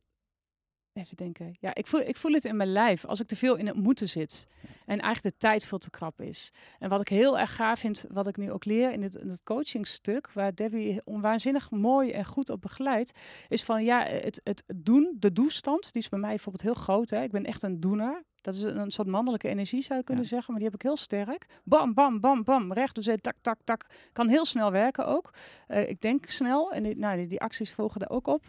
Even 0.93 1.17
denken. 1.17 1.55
Ja, 1.59 1.75
ik 1.75 1.87
voel, 1.87 1.99
ik 1.99 2.15
voel 2.15 2.31
het 2.31 2.45
in 2.45 2.55
mijn 2.55 2.71
lijf 2.71 3.05
als 3.05 3.19
ik 3.19 3.27
te 3.27 3.35
veel 3.35 3.55
in 3.55 3.67
het 3.67 3.75
moeten 3.75 4.09
zit. 4.09 4.47
En 4.85 4.99
eigenlijk 4.99 5.35
de 5.35 5.37
tijd 5.37 5.65
veel 5.65 5.77
te 5.77 5.89
krap 5.89 6.21
is. 6.21 6.51
En 6.79 6.89
wat 6.89 6.99
ik 6.99 7.07
heel 7.07 7.39
erg 7.39 7.55
gaaf 7.55 7.79
vind, 7.79 8.05
wat 8.09 8.27
ik 8.27 8.37
nu 8.37 8.51
ook 8.51 8.65
leer 8.65 8.91
in 8.91 9.01
het, 9.01 9.15
in 9.15 9.27
het 9.27 9.43
coachingstuk, 9.43 10.31
waar 10.31 10.55
Debbie 10.55 11.01
waanzinnig 11.05 11.71
mooi 11.71 12.11
en 12.11 12.25
goed 12.25 12.49
op 12.49 12.61
begeleidt, 12.61 13.19
is 13.47 13.63
van 13.63 13.83
ja, 13.83 14.05
het, 14.05 14.41
het 14.43 14.63
doen, 14.75 15.15
de 15.19 15.31
doestand, 15.31 15.93
die 15.93 16.01
is 16.01 16.09
bij 16.09 16.19
mij 16.19 16.29
bijvoorbeeld 16.29 16.63
heel 16.63 16.83
groot. 16.83 17.09
Hè. 17.09 17.23
Ik 17.23 17.31
ben 17.31 17.45
echt 17.45 17.63
een 17.63 17.79
doener. 17.79 18.23
Dat 18.41 18.55
is 18.55 18.61
een, 18.61 18.91
soort 18.91 19.07
mannelijke 19.07 19.49
energie, 19.49 19.81
zou 19.81 19.99
je 19.99 20.05
kunnen 20.05 20.25
zeggen, 20.25 20.51
maar 20.51 20.61
die 20.61 20.69
heb 20.71 20.79
ik 20.79 20.85
heel 20.85 20.97
sterk. 20.97 21.45
Bam, 21.63 21.93
bam, 21.93 22.19
bam, 22.19 22.43
bam, 22.43 22.73
recht, 22.73 22.95
dus 22.95 23.09
tak, 23.21 23.35
tak, 23.41 23.59
tak. 23.63 23.85
Kan 24.11 24.27
heel 24.27 24.45
snel 24.45 24.71
werken 24.71 25.05
ook. 25.05 25.33
Uh, 25.67 25.89
ik 25.89 26.01
denk 26.01 26.25
snel 26.25 26.71
en 26.71 26.83
die, 26.83 26.97
nou, 26.97 27.17
die, 27.17 27.27
die 27.27 27.41
acties 27.41 27.73
volgen 27.73 27.99
daar 27.99 28.09
ook 28.09 28.27
op. 28.27 28.43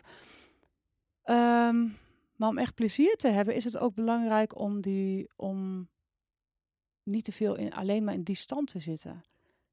Um, 1.25 1.97
maar 2.37 2.49
om 2.49 2.59
echt 2.59 2.75
plezier 2.75 3.17
te 3.17 3.29
hebben, 3.29 3.55
is 3.55 3.65
het 3.65 3.79
ook 3.79 3.95
belangrijk 3.95 4.59
om, 4.59 4.81
die, 4.81 5.29
om 5.37 5.89
niet 7.03 7.25
te 7.25 7.33
veel 7.33 7.57
in, 7.57 7.75
alleen 7.75 8.05
maar 8.05 8.15
in 8.15 8.23
die 8.23 8.37
stand 8.37 8.69
te 8.69 8.79
zitten. 8.79 9.25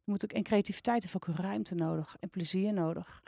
Je 0.03 0.11
moet 0.11 0.23
ook, 0.23 0.31
en 0.31 0.43
creativiteit 0.43 1.01
heeft 1.01 1.15
ook 1.15 1.35
ruimte 1.35 1.75
nodig 1.75 2.15
en 2.19 2.29
plezier 2.29 2.73
nodig. 2.73 3.23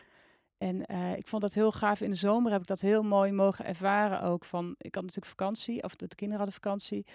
En 0.58 0.92
uh, 0.92 1.18
ik 1.18 1.28
vond 1.28 1.42
dat 1.42 1.54
heel 1.54 1.72
gaaf. 1.72 2.02
In 2.02 2.10
de 2.10 2.16
zomer 2.16 2.52
heb 2.52 2.62
ik 2.62 2.68
dat 2.68 2.82
heel 2.82 3.04
mooi 3.04 3.32
mogen 3.32 3.66
ervaren 3.66 4.22
ook. 4.22 4.46
Van, 4.46 4.76
ik 4.78 4.96
had 4.96 5.04
natuurlijk 5.04 5.32
vakantie, 5.32 5.84
of 5.84 5.96
de, 5.96 6.08
de 6.08 6.16
kinderen 6.16 6.44
hadden 6.44 6.62
vakantie. 6.62 7.06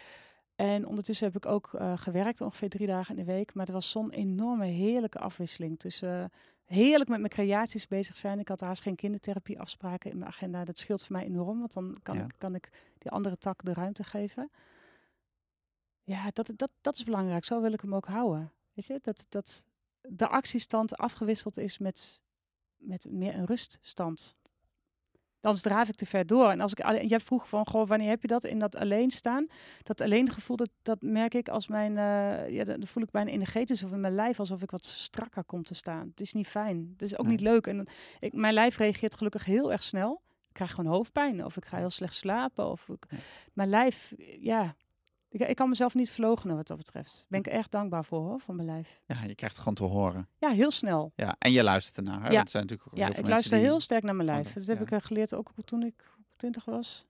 En 0.55 0.87
ondertussen 0.87 1.27
heb 1.27 1.37
ik 1.37 1.47
ook 1.47 1.73
uh, 1.75 1.99
gewerkt, 1.99 2.41
ongeveer 2.41 2.69
drie 2.69 2.87
dagen 2.87 3.17
in 3.17 3.25
de 3.25 3.33
week. 3.33 3.55
Maar 3.55 3.67
er 3.67 3.73
was 3.73 3.91
zo'n 3.91 4.11
enorme 4.11 4.67
heerlijke 4.67 5.19
afwisseling 5.19 5.79
tussen 5.79 6.31
heerlijk 6.69 7.11
met 7.11 7.19
mijn 7.19 7.33
creaties 7.33 7.87
bezig 7.87 8.17
zijn. 8.17 8.39
Ik 8.39 8.49
had 8.49 8.61
haast 8.61 8.83
geen 8.83 8.95
kindertherapieafspraken 8.95 10.11
in 10.11 10.19
mijn 10.19 10.31
agenda. 10.31 10.65
Dat 10.65 10.79
scheelt 10.79 11.05
voor 11.05 11.17
mij 11.17 11.25
enorm, 11.25 11.59
want 11.59 11.73
dan 11.73 11.99
kan, 12.03 12.17
ik, 12.17 12.35
kan 12.39 12.55
ik 12.55 12.71
die 12.99 13.11
andere 13.11 13.39
tak 13.39 13.65
de 13.65 13.73
ruimte 13.73 14.05
geven. 14.05 14.51
Ja, 16.03 16.31
dat, 16.33 16.53
dat, 16.57 16.73
dat 16.81 16.97
is 16.97 17.05
belangrijk. 17.05 17.45
Zo 17.45 17.61
wil 17.61 17.73
ik 17.73 17.81
hem 17.81 17.95
ook 17.95 18.07
houden. 18.07 18.53
Weet 18.73 18.87
je, 18.87 18.99
dat, 19.03 19.27
dat 19.29 19.67
de 20.01 20.29
actiestand 20.29 20.97
afgewisseld 20.97 21.57
is 21.57 21.79
met, 21.79 22.23
met 22.77 23.07
meer 23.11 23.35
een 23.35 23.47
ruststand 23.47 24.37
dan 25.41 25.55
draaf 25.55 25.89
ik 25.89 25.95
te 25.95 26.07
ver 26.07 26.27
door. 26.27 26.51
En 26.51 26.61
als 26.61 26.73
ik 26.73 26.81
alleen, 26.81 27.07
jij 27.07 27.21
vroeg 27.21 27.49
van, 27.49 27.67
goh, 27.67 27.89
wanneer 27.89 28.09
heb 28.09 28.23
je 28.23 28.29
dat 28.29 28.45
in 28.45 28.59
dat 28.59 28.77
alleen 28.77 29.11
staan? 29.11 29.47
Dat 29.83 30.01
alleen 30.01 30.31
gevoel, 30.31 30.57
dat, 30.57 30.71
dat 30.83 31.03
merk 31.03 31.35
ik 31.35 31.49
als 31.49 31.69
mijn, 31.69 31.93
uh, 31.93 32.51
ja, 32.51 32.65
dan 32.65 32.87
voel 32.87 33.03
ik 33.03 33.11
bijna 33.11 33.31
energetisch 33.31 33.83
of 33.83 33.93
in 33.93 34.01
mijn 34.01 34.15
lijf 34.15 34.39
alsof 34.39 34.63
ik 34.63 34.71
wat 34.71 34.85
strakker 34.85 35.45
kom 35.45 35.63
te 35.63 35.75
staan. 35.75 36.09
Het 36.11 36.21
is 36.21 36.33
niet 36.33 36.49
fijn. 36.49 36.91
Het 36.93 37.03
is 37.03 37.19
ook 37.19 37.27
niet 37.27 37.41
leuk. 37.41 37.67
En 37.67 37.87
ik, 38.19 38.33
mijn 38.33 38.55
lijf 38.55 38.77
reageert 38.77 39.17
gelukkig 39.17 39.45
heel 39.45 39.73
erg 39.73 39.83
snel. 39.83 40.23
Ik 40.49 40.55
krijg 40.55 40.71
gewoon 40.71 40.93
hoofdpijn 40.93 41.45
of 41.45 41.57
ik 41.57 41.65
ga 41.65 41.77
heel 41.77 41.91
slecht 41.91 42.15
slapen. 42.15 42.71
Of 42.71 42.89
ik, 42.89 43.07
mijn 43.53 43.69
lijf, 43.69 44.15
ja, 44.41 44.75
ik, 45.41 45.49
ik 45.49 45.57
kan 45.57 45.69
mezelf 45.69 45.95
niet 45.95 46.11
verloochenen 46.11 46.57
wat 46.57 46.67
dat 46.67 46.77
betreft. 46.77 47.27
Ben 47.29 47.39
ik 47.41 47.47
echt 47.47 47.71
dankbaar 47.71 48.05
voor 48.05 48.21
hoor, 48.21 48.41
van 48.41 48.57
mijn 48.57 48.69
lijf. 48.69 49.01
Ja, 49.07 49.15
je 49.15 49.35
krijgt 49.35 49.57
het 49.57 49.59
gewoon 49.59 49.75
te 49.75 49.85
horen. 49.85 50.29
Ja, 50.39 50.51
heel 50.51 50.71
snel. 50.71 51.13
Ja, 51.15 51.37
en 51.39 51.53
je 51.53 51.63
luistert 51.63 51.97
ernaar. 51.97 52.23
Hè? 52.23 52.31
Ja, 52.31 52.47
zijn 52.47 52.63
natuurlijk 52.63 52.89
ook 52.93 52.99
ja 52.99 53.15
ik 53.15 53.27
luister 53.27 53.59
heel 53.59 53.81
sterk 53.81 54.03
naar 54.03 54.17
mijn 54.17 54.29
lijf. 54.29 54.53
Dat 54.53 54.67
heb 54.67 54.93
ik 54.93 55.05
geleerd 55.05 55.35
ook 55.35 55.53
toen 55.65 55.83
ik 55.83 56.15
twintig 56.37 56.65
was. 56.65 57.07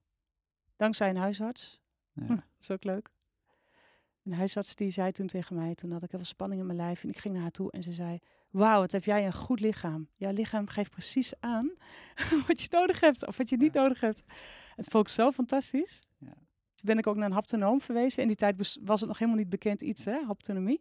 Dankzij 0.76 1.08
een 1.08 1.16
huisarts. 1.16 1.80
Ja. 2.12 2.26
dat 2.26 2.44
is 2.60 2.70
ook 2.70 2.84
leuk. 2.84 3.10
Een 4.24 4.34
huisarts 4.34 4.74
die 4.74 4.90
zei 4.90 5.12
toen 5.12 5.26
tegen 5.26 5.56
mij, 5.56 5.74
toen 5.74 5.92
had 5.92 6.02
ik 6.02 6.10
heel 6.10 6.20
veel 6.20 6.28
spanning 6.28 6.60
in 6.60 6.66
mijn 6.66 6.78
lijf. 6.78 7.02
En 7.02 7.08
ik 7.08 7.18
ging 7.18 7.34
naar 7.34 7.42
haar 7.42 7.50
toe 7.50 7.70
en 7.72 7.82
ze 7.82 7.92
zei, 7.92 8.18
wauw, 8.50 8.80
wat 8.80 8.92
heb 8.92 9.04
jij 9.04 9.26
een 9.26 9.32
goed 9.32 9.60
lichaam. 9.60 10.08
Jouw 10.16 10.32
lichaam 10.32 10.68
geeft 10.68 10.90
precies 10.90 11.32
aan 11.40 11.70
wat 12.46 12.60
je 12.60 12.66
nodig 12.70 13.00
hebt 13.00 13.26
of 13.26 13.36
wat 13.36 13.48
je 13.48 13.56
niet 13.56 13.72
nodig 13.72 14.00
hebt. 14.00 14.24
Het 14.74 14.86
vond 14.86 15.08
ik 15.08 15.14
zo 15.14 15.30
fantastisch. 15.30 16.00
Toen 16.78 16.88
ben 16.88 16.98
ik 16.98 17.06
ook 17.06 17.16
naar 17.16 17.26
een 17.26 17.32
haptonoom 17.32 17.80
verwezen. 17.80 18.22
In 18.22 18.28
die 18.28 18.36
tijd 18.36 18.78
was 18.82 19.00
het 19.00 19.08
nog 19.08 19.18
helemaal 19.18 19.40
niet 19.40 19.50
bekend 19.50 19.82
iets, 19.82 20.04
hè, 20.04 20.22
haptonomie. 20.26 20.80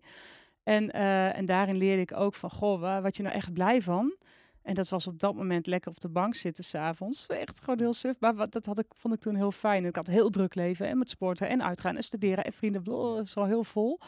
En, 0.64 0.96
uh, 0.96 1.38
en 1.38 1.46
daarin 1.46 1.78
leerde 1.78 2.02
ik 2.02 2.14
ook 2.14 2.36
van, 2.36 2.50
goh, 2.50 3.02
wat 3.02 3.18
je 3.18 3.24
nou 3.24 3.36
echt 3.36 3.54
blij 3.54 3.82
van. 3.82 4.16
En 4.62 4.74
dat 4.74 4.90
was 4.90 5.08
op 5.08 5.20
dat 5.20 5.36
moment 5.36 5.68
lekker 5.68 5.92
op 5.92 6.00
de 6.00 6.10
bank 6.10 6.36
zitten 6.36 6.64
s'avonds. 6.64 7.26
Echt 7.26 7.60
gewoon 7.60 7.80
heel 7.80 7.94
suf. 7.94 8.20
Maar 8.20 8.50
dat 8.50 8.66
had 8.66 8.80
ik, 8.80 8.86
vond 8.90 9.14
ik 9.14 9.20
toen 9.20 9.36
heel 9.36 9.52
fijn. 9.52 9.86
Ik 9.86 9.96
had 9.96 10.08
een 10.08 10.14
heel 10.14 10.30
druk 10.30 10.56
leven 10.56 10.88
en 10.88 10.98
met 10.98 11.10
sporten 11.10 11.50
en 11.50 11.64
uitgaan 11.64 11.96
en 11.96 12.04
studeren 12.04 12.44
en 12.44 12.52
vrienden. 12.52 13.28
Zo 13.28 13.44
heel 13.44 13.64
vol. 13.64 14.00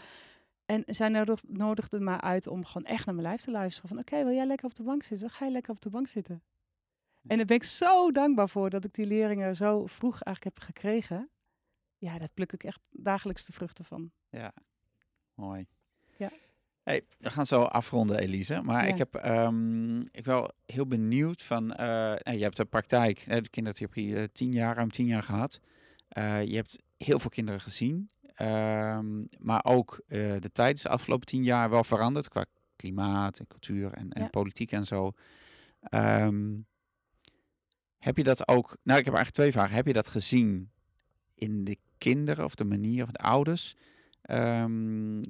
En 0.66 0.84
zij 0.86 1.10
nodig, 1.10 1.42
nodigde 1.48 2.00
me 2.00 2.22
uit 2.22 2.48
om 2.48 2.66
gewoon 2.66 2.88
echt 2.88 3.06
naar 3.06 3.16
mijn 3.16 3.28
lijf 3.28 3.42
te 3.42 3.52
luisteren. 3.52 3.90
Van 3.90 4.00
oké, 4.00 4.24
wil 4.24 4.34
jij 4.34 4.46
lekker 4.46 4.66
op 4.66 4.76
de 4.76 4.84
bank 4.84 5.04
zitten? 5.04 5.30
Ga 5.30 5.46
je 5.46 5.52
lekker 5.52 5.72
op 5.72 5.82
de 5.82 5.90
bank 5.90 6.08
zitten. 6.08 6.44
En 7.28 7.38
daar 7.38 7.46
ben 7.46 7.56
ik 7.56 7.64
zo 7.64 8.12
dankbaar 8.12 8.50
voor 8.50 8.70
dat 8.70 8.84
ik 8.84 8.94
die 8.94 9.06
leerlingen 9.06 9.56
zo 9.56 9.86
vroeg 9.86 10.22
eigenlijk 10.22 10.44
heb 10.44 10.66
gekregen 10.66 11.30
ja, 12.00 12.18
daar 12.18 12.30
pluk 12.34 12.54
ik 12.54 12.64
echt 12.64 12.82
dagelijks 12.92 13.46
de 13.46 13.54
vruchten 13.54 13.86
van. 13.86 14.12
Ja, 14.30 14.54
mooi. 15.34 15.68
Ja. 16.18 16.32
Hey, 16.84 17.06
we 17.18 17.32
gaan 17.32 17.46
zo 17.46 17.62
afronden, 17.62 18.20
Elise. 18.20 18.62
Maar 18.62 18.88
ik 18.88 18.98
heb, 18.98 19.26
um, 19.26 20.02
ik 20.12 20.26
wel 20.26 20.52
heel 20.66 20.88
benieuwd 20.88 21.42
van, 21.42 21.64
uh, 21.64 22.16
je 22.16 22.42
hebt 22.42 22.58
de 22.58 22.66
praktijk, 22.66 23.26
de 23.26 23.50
kindertherapie, 23.50 24.08
uh, 24.08 24.24
tien 24.32 24.52
jaar, 24.52 24.76
ruim 24.76 24.92
tien 24.92 25.06
jaar 25.06 25.24
gehad. 25.24 25.60
Uh, 26.18 26.44
je 26.44 26.56
hebt 26.56 26.82
heel 26.98 27.20
veel 27.20 27.30
kinderen 27.30 27.62
gezien. 27.62 28.10
Um, 28.42 29.28
maar 29.40 29.66
ook 29.66 30.04
de 30.08 30.50
tijd 30.52 30.76
is 30.76 30.82
de 30.82 30.90
afgelopen 30.90 31.26
tien 31.26 31.44
jaar 31.44 31.70
wel 31.70 31.84
veranderd 31.84 32.30
qua 32.30 32.46
klimaat 32.76 33.40
en 33.40 33.48
cultuur 33.48 33.94
en, 33.94 34.12
en 34.12 34.30
politiek 34.30 34.72
en 34.72 34.86
zo. 34.86 35.12
Um, 35.92 36.68
heb 37.98 38.18
je 38.18 38.24
dat 38.24 38.48
ook, 38.48 38.78
nou 38.84 39.00
ik 39.00 39.06
heb 39.06 39.14
eigenlijk 39.14 39.32
twee 39.32 39.52
vragen. 39.52 39.76
Heb 39.76 39.88
je 39.88 39.94
dat 39.94 40.10
gezien 40.10 40.72
in 41.40 41.64
de 41.64 41.78
kinderen 41.98 42.46
of 42.46 42.56
de 42.56 42.66
manier 42.66 43.04
van 43.06 43.14
de 43.14 43.20
ouders 43.20 43.76
um, 44.30 45.22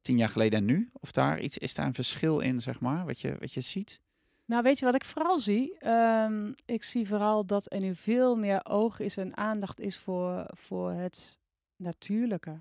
tien 0.00 0.16
jaar 0.16 0.28
geleden 0.28 0.58
en 0.58 0.64
nu? 0.64 0.90
Of 1.00 1.12
daar 1.12 1.40
iets, 1.40 1.58
is 1.58 1.74
daar 1.74 1.86
een 1.86 1.94
verschil 1.94 2.40
in, 2.40 2.60
zeg 2.60 2.80
maar, 2.80 3.06
wat 3.06 3.20
je, 3.20 3.36
wat 3.38 3.52
je 3.52 3.60
ziet? 3.60 4.00
Nou, 4.46 4.62
weet 4.62 4.78
je 4.78 4.84
wat 4.84 4.94
ik 4.94 5.04
vooral 5.04 5.38
zie? 5.38 5.88
Um, 5.88 6.54
ik 6.64 6.82
zie 6.82 7.06
vooral 7.06 7.46
dat 7.46 7.72
er 7.72 7.80
nu 7.80 7.94
veel 7.94 8.36
meer 8.36 8.60
oog 8.64 9.00
is 9.00 9.16
en 9.16 9.36
aandacht 9.36 9.80
is 9.80 9.98
voor, 9.98 10.46
voor 10.52 10.90
het 10.90 11.38
natuurlijke. 11.76 12.60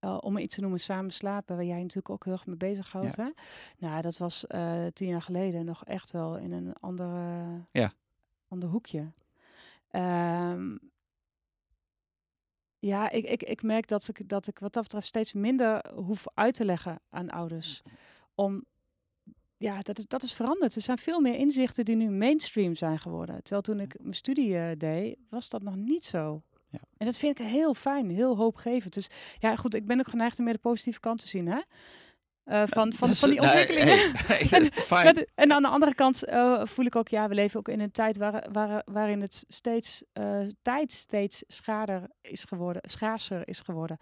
uh, 0.00 0.18
om 0.20 0.38
iets 0.38 0.54
te 0.54 0.60
noemen, 0.60 0.80
samen 0.80 1.10
slapen, 1.10 1.56
waar 1.56 1.64
jij 1.64 1.80
natuurlijk 1.80 2.10
ook 2.10 2.24
heel 2.24 2.32
erg 2.32 2.46
mee 2.46 2.56
bezighoudt. 2.56 3.16
Ja. 3.16 3.24
Hè? 3.24 3.30
Nou, 3.78 4.02
dat 4.02 4.18
was 4.18 4.44
uh, 4.48 4.86
tien 4.86 5.08
jaar 5.08 5.22
geleden 5.22 5.64
nog 5.64 5.84
echt 5.84 6.10
wel 6.10 6.36
in 6.36 6.52
een 6.52 6.72
andere, 6.80 7.52
ja. 7.72 7.92
ander 8.48 8.68
hoekje. 8.68 9.12
Um, 9.92 10.78
ja, 12.78 13.10
ik, 13.10 13.24
ik, 13.24 13.42
ik 13.42 13.62
merk 13.62 13.88
dat 13.88 14.08
ik, 14.08 14.28
dat 14.28 14.46
ik 14.46 14.58
wat 14.58 14.72
dat 14.72 14.82
betreft 14.82 15.06
steeds 15.06 15.32
minder 15.32 15.92
hoef 15.94 16.26
uit 16.34 16.54
te 16.54 16.64
leggen 16.64 17.00
aan 17.10 17.30
ouders. 17.30 17.82
Om, 18.34 18.64
ja, 19.56 19.80
dat 19.80 19.98
is, 19.98 20.06
dat 20.06 20.22
is 20.22 20.32
veranderd. 20.32 20.74
Er 20.74 20.82
zijn 20.82 20.98
veel 20.98 21.20
meer 21.20 21.34
inzichten 21.34 21.84
die 21.84 21.96
nu 21.96 22.10
mainstream 22.10 22.74
zijn 22.74 22.98
geworden. 22.98 23.42
Terwijl 23.42 23.62
toen 23.62 23.80
ik 23.80 23.96
mijn 24.00 24.14
studie 24.14 24.48
uh, 24.48 24.70
deed, 24.78 25.18
was 25.30 25.48
dat 25.48 25.62
nog 25.62 25.76
niet 25.76 26.04
zo. 26.04 26.42
Ja. 26.70 26.80
En 26.96 27.06
dat 27.06 27.18
vind 27.18 27.38
ik 27.38 27.46
heel 27.46 27.74
fijn, 27.74 28.10
heel 28.10 28.36
hoopgevend. 28.36 28.94
Dus 28.94 29.08
ja, 29.38 29.56
goed, 29.56 29.74
ik 29.74 29.86
ben 29.86 29.98
ook 29.98 30.08
geneigd 30.08 30.38
om 30.38 30.44
meer 30.44 30.54
de 30.54 30.60
positieve 30.60 31.00
kant 31.00 31.20
te 31.20 31.28
zien. 31.28 31.46
Hè? 31.46 31.60
Uh, 32.48 32.62
van, 32.66 32.92
van, 32.92 33.08
van 33.14 33.30
die 33.30 33.40
ontwikkelingen. 33.40 33.98
en, 35.14 35.26
en, 35.34 35.52
aan 35.52 35.62
de 35.62 35.68
andere 35.68 35.94
kant 35.94 36.28
uh, 36.28 36.64
voel 36.64 36.84
ik 36.84 36.96
ook, 36.96 37.08
ja, 37.08 37.28
we 37.28 37.34
leven 37.34 37.58
ook 37.58 37.68
in 37.68 37.80
een 37.80 37.90
tijd 37.90 38.16
waar, 38.16 38.46
waar, 38.52 38.82
waarin 38.84 39.20
het 39.20 39.44
steeds 39.48 40.04
uh, 40.12 40.40
tijd 40.62 40.92
steeds 40.92 41.44
schaarder 41.46 42.10
is 42.20 42.44
geworden, 42.44 42.82
schaarser 42.90 43.48
is 43.48 43.60
geworden. 43.60 43.98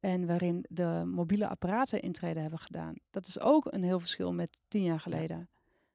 En 0.00 0.26
waarin 0.26 0.64
de 0.68 1.02
mobiele 1.06 1.48
apparaten 1.48 2.02
intreden 2.02 2.42
hebben 2.42 2.60
gedaan. 2.60 2.94
Dat 3.10 3.26
is 3.26 3.40
ook 3.40 3.72
een 3.72 3.82
heel 3.82 4.00
verschil 4.00 4.32
met 4.32 4.56
tien 4.68 4.82
jaar 4.82 5.00
geleden. 5.00 5.48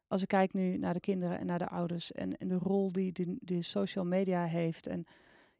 Als 0.07 0.21
ik 0.21 0.27
kijk 0.27 0.53
nu 0.53 0.77
naar 0.77 0.93
de 0.93 0.99
kinderen 0.99 1.39
en 1.39 1.45
naar 1.45 1.59
de 1.59 1.69
ouders 1.69 2.11
en, 2.11 2.37
en 2.37 2.47
de 2.47 2.57
rol 2.57 2.91
die 2.91 3.37
de 3.39 3.61
social 3.61 4.05
media 4.05 4.43
heeft. 4.43 4.87
En 4.87 5.05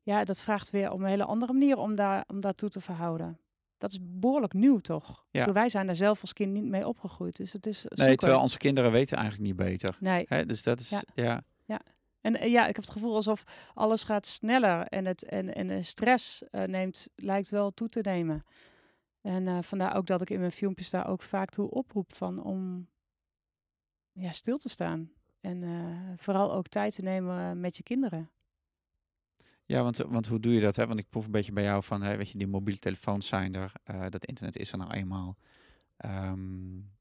ja, 0.01 0.23
dat 0.23 0.41
vraagt 0.41 0.69
weer 0.69 0.91
om 0.91 1.01
een 1.01 1.09
hele 1.09 1.25
andere 1.25 1.53
manier 1.53 1.77
om, 1.77 1.95
daar, 1.95 2.23
om 2.27 2.41
daartoe 2.41 2.69
te 2.69 2.81
verhouden. 2.81 3.39
Dat 3.77 3.91
is 3.91 3.99
behoorlijk 4.01 4.53
nieuw, 4.53 4.79
toch? 4.79 5.25
Ja. 5.31 5.51
Wij 5.51 5.69
zijn 5.69 5.85
daar 5.85 5.95
zelf 5.95 6.21
als 6.21 6.33
kind 6.33 6.51
niet 6.51 6.65
mee 6.65 6.87
opgegroeid. 6.87 7.35
Dus 7.35 7.53
het 7.53 7.65
is 7.65 7.79
zoeken. 7.79 8.05
nee, 8.05 8.15
terwijl 8.15 8.41
onze 8.41 8.57
kinderen 8.57 8.91
weten 8.91 9.17
eigenlijk 9.17 9.47
niet 9.47 9.55
beter. 9.55 9.97
Nee. 9.99 10.25
Hè? 10.27 10.45
Dus 10.45 10.63
dat 10.63 10.79
is, 10.79 10.89
ja. 10.89 11.01
ja. 11.13 11.41
ja. 11.65 11.81
En 12.21 12.39
eh, 12.39 12.51
ja, 12.51 12.67
ik 12.67 12.75
heb 12.75 12.83
het 12.83 12.93
gevoel 12.93 13.15
alsof 13.15 13.43
alles 13.73 14.03
gaat 14.03 14.27
sneller 14.27 14.87
en, 14.87 15.05
het, 15.05 15.23
en, 15.23 15.55
en 15.55 15.67
de 15.67 15.83
stress 15.83 16.43
uh, 16.51 16.63
neemt, 16.63 17.07
lijkt 17.15 17.49
wel 17.49 17.71
toe 17.71 17.87
te 17.87 17.99
nemen. 18.01 18.41
En 19.21 19.47
uh, 19.47 19.61
vandaar 19.61 19.95
ook 19.95 20.07
dat 20.07 20.21
ik 20.21 20.29
in 20.29 20.39
mijn 20.39 20.51
filmpjes 20.51 20.89
daar 20.89 21.07
ook 21.07 21.21
vaak 21.21 21.49
toe 21.49 21.69
oproep 21.69 22.13
van 22.13 22.43
om 22.43 22.87
ja, 24.11 24.31
stil 24.31 24.57
te 24.57 24.69
staan. 24.69 25.11
En 25.41 25.63
vooral 26.17 26.53
ook 26.53 26.67
tijd 26.67 26.95
te 26.95 27.01
nemen 27.01 27.59
met 27.59 27.77
je 27.77 27.83
kinderen. 27.83 28.29
Ja, 29.65 29.83
want, 29.83 29.97
want 29.97 30.27
hoe 30.27 30.39
doe 30.39 30.53
je 30.53 30.61
dat? 30.61 30.75
Hè? 30.75 30.87
Want 30.87 30.99
ik 30.99 31.09
proef 31.09 31.25
een 31.25 31.31
beetje 31.31 31.51
bij 31.51 31.63
jou 31.63 31.83
van, 31.83 32.01
hè, 32.01 32.17
weet 32.17 32.29
je, 32.29 32.37
die 32.37 32.47
mobiele 32.47 32.79
telefoons 32.79 33.27
zijn 33.27 33.55
er, 33.55 33.71
uh, 33.91 34.05
dat 34.09 34.25
internet 34.25 34.57
is 34.57 34.71
er 34.71 34.77
nou 34.77 34.91
eenmaal. 34.91 35.37
Um, 36.05 36.93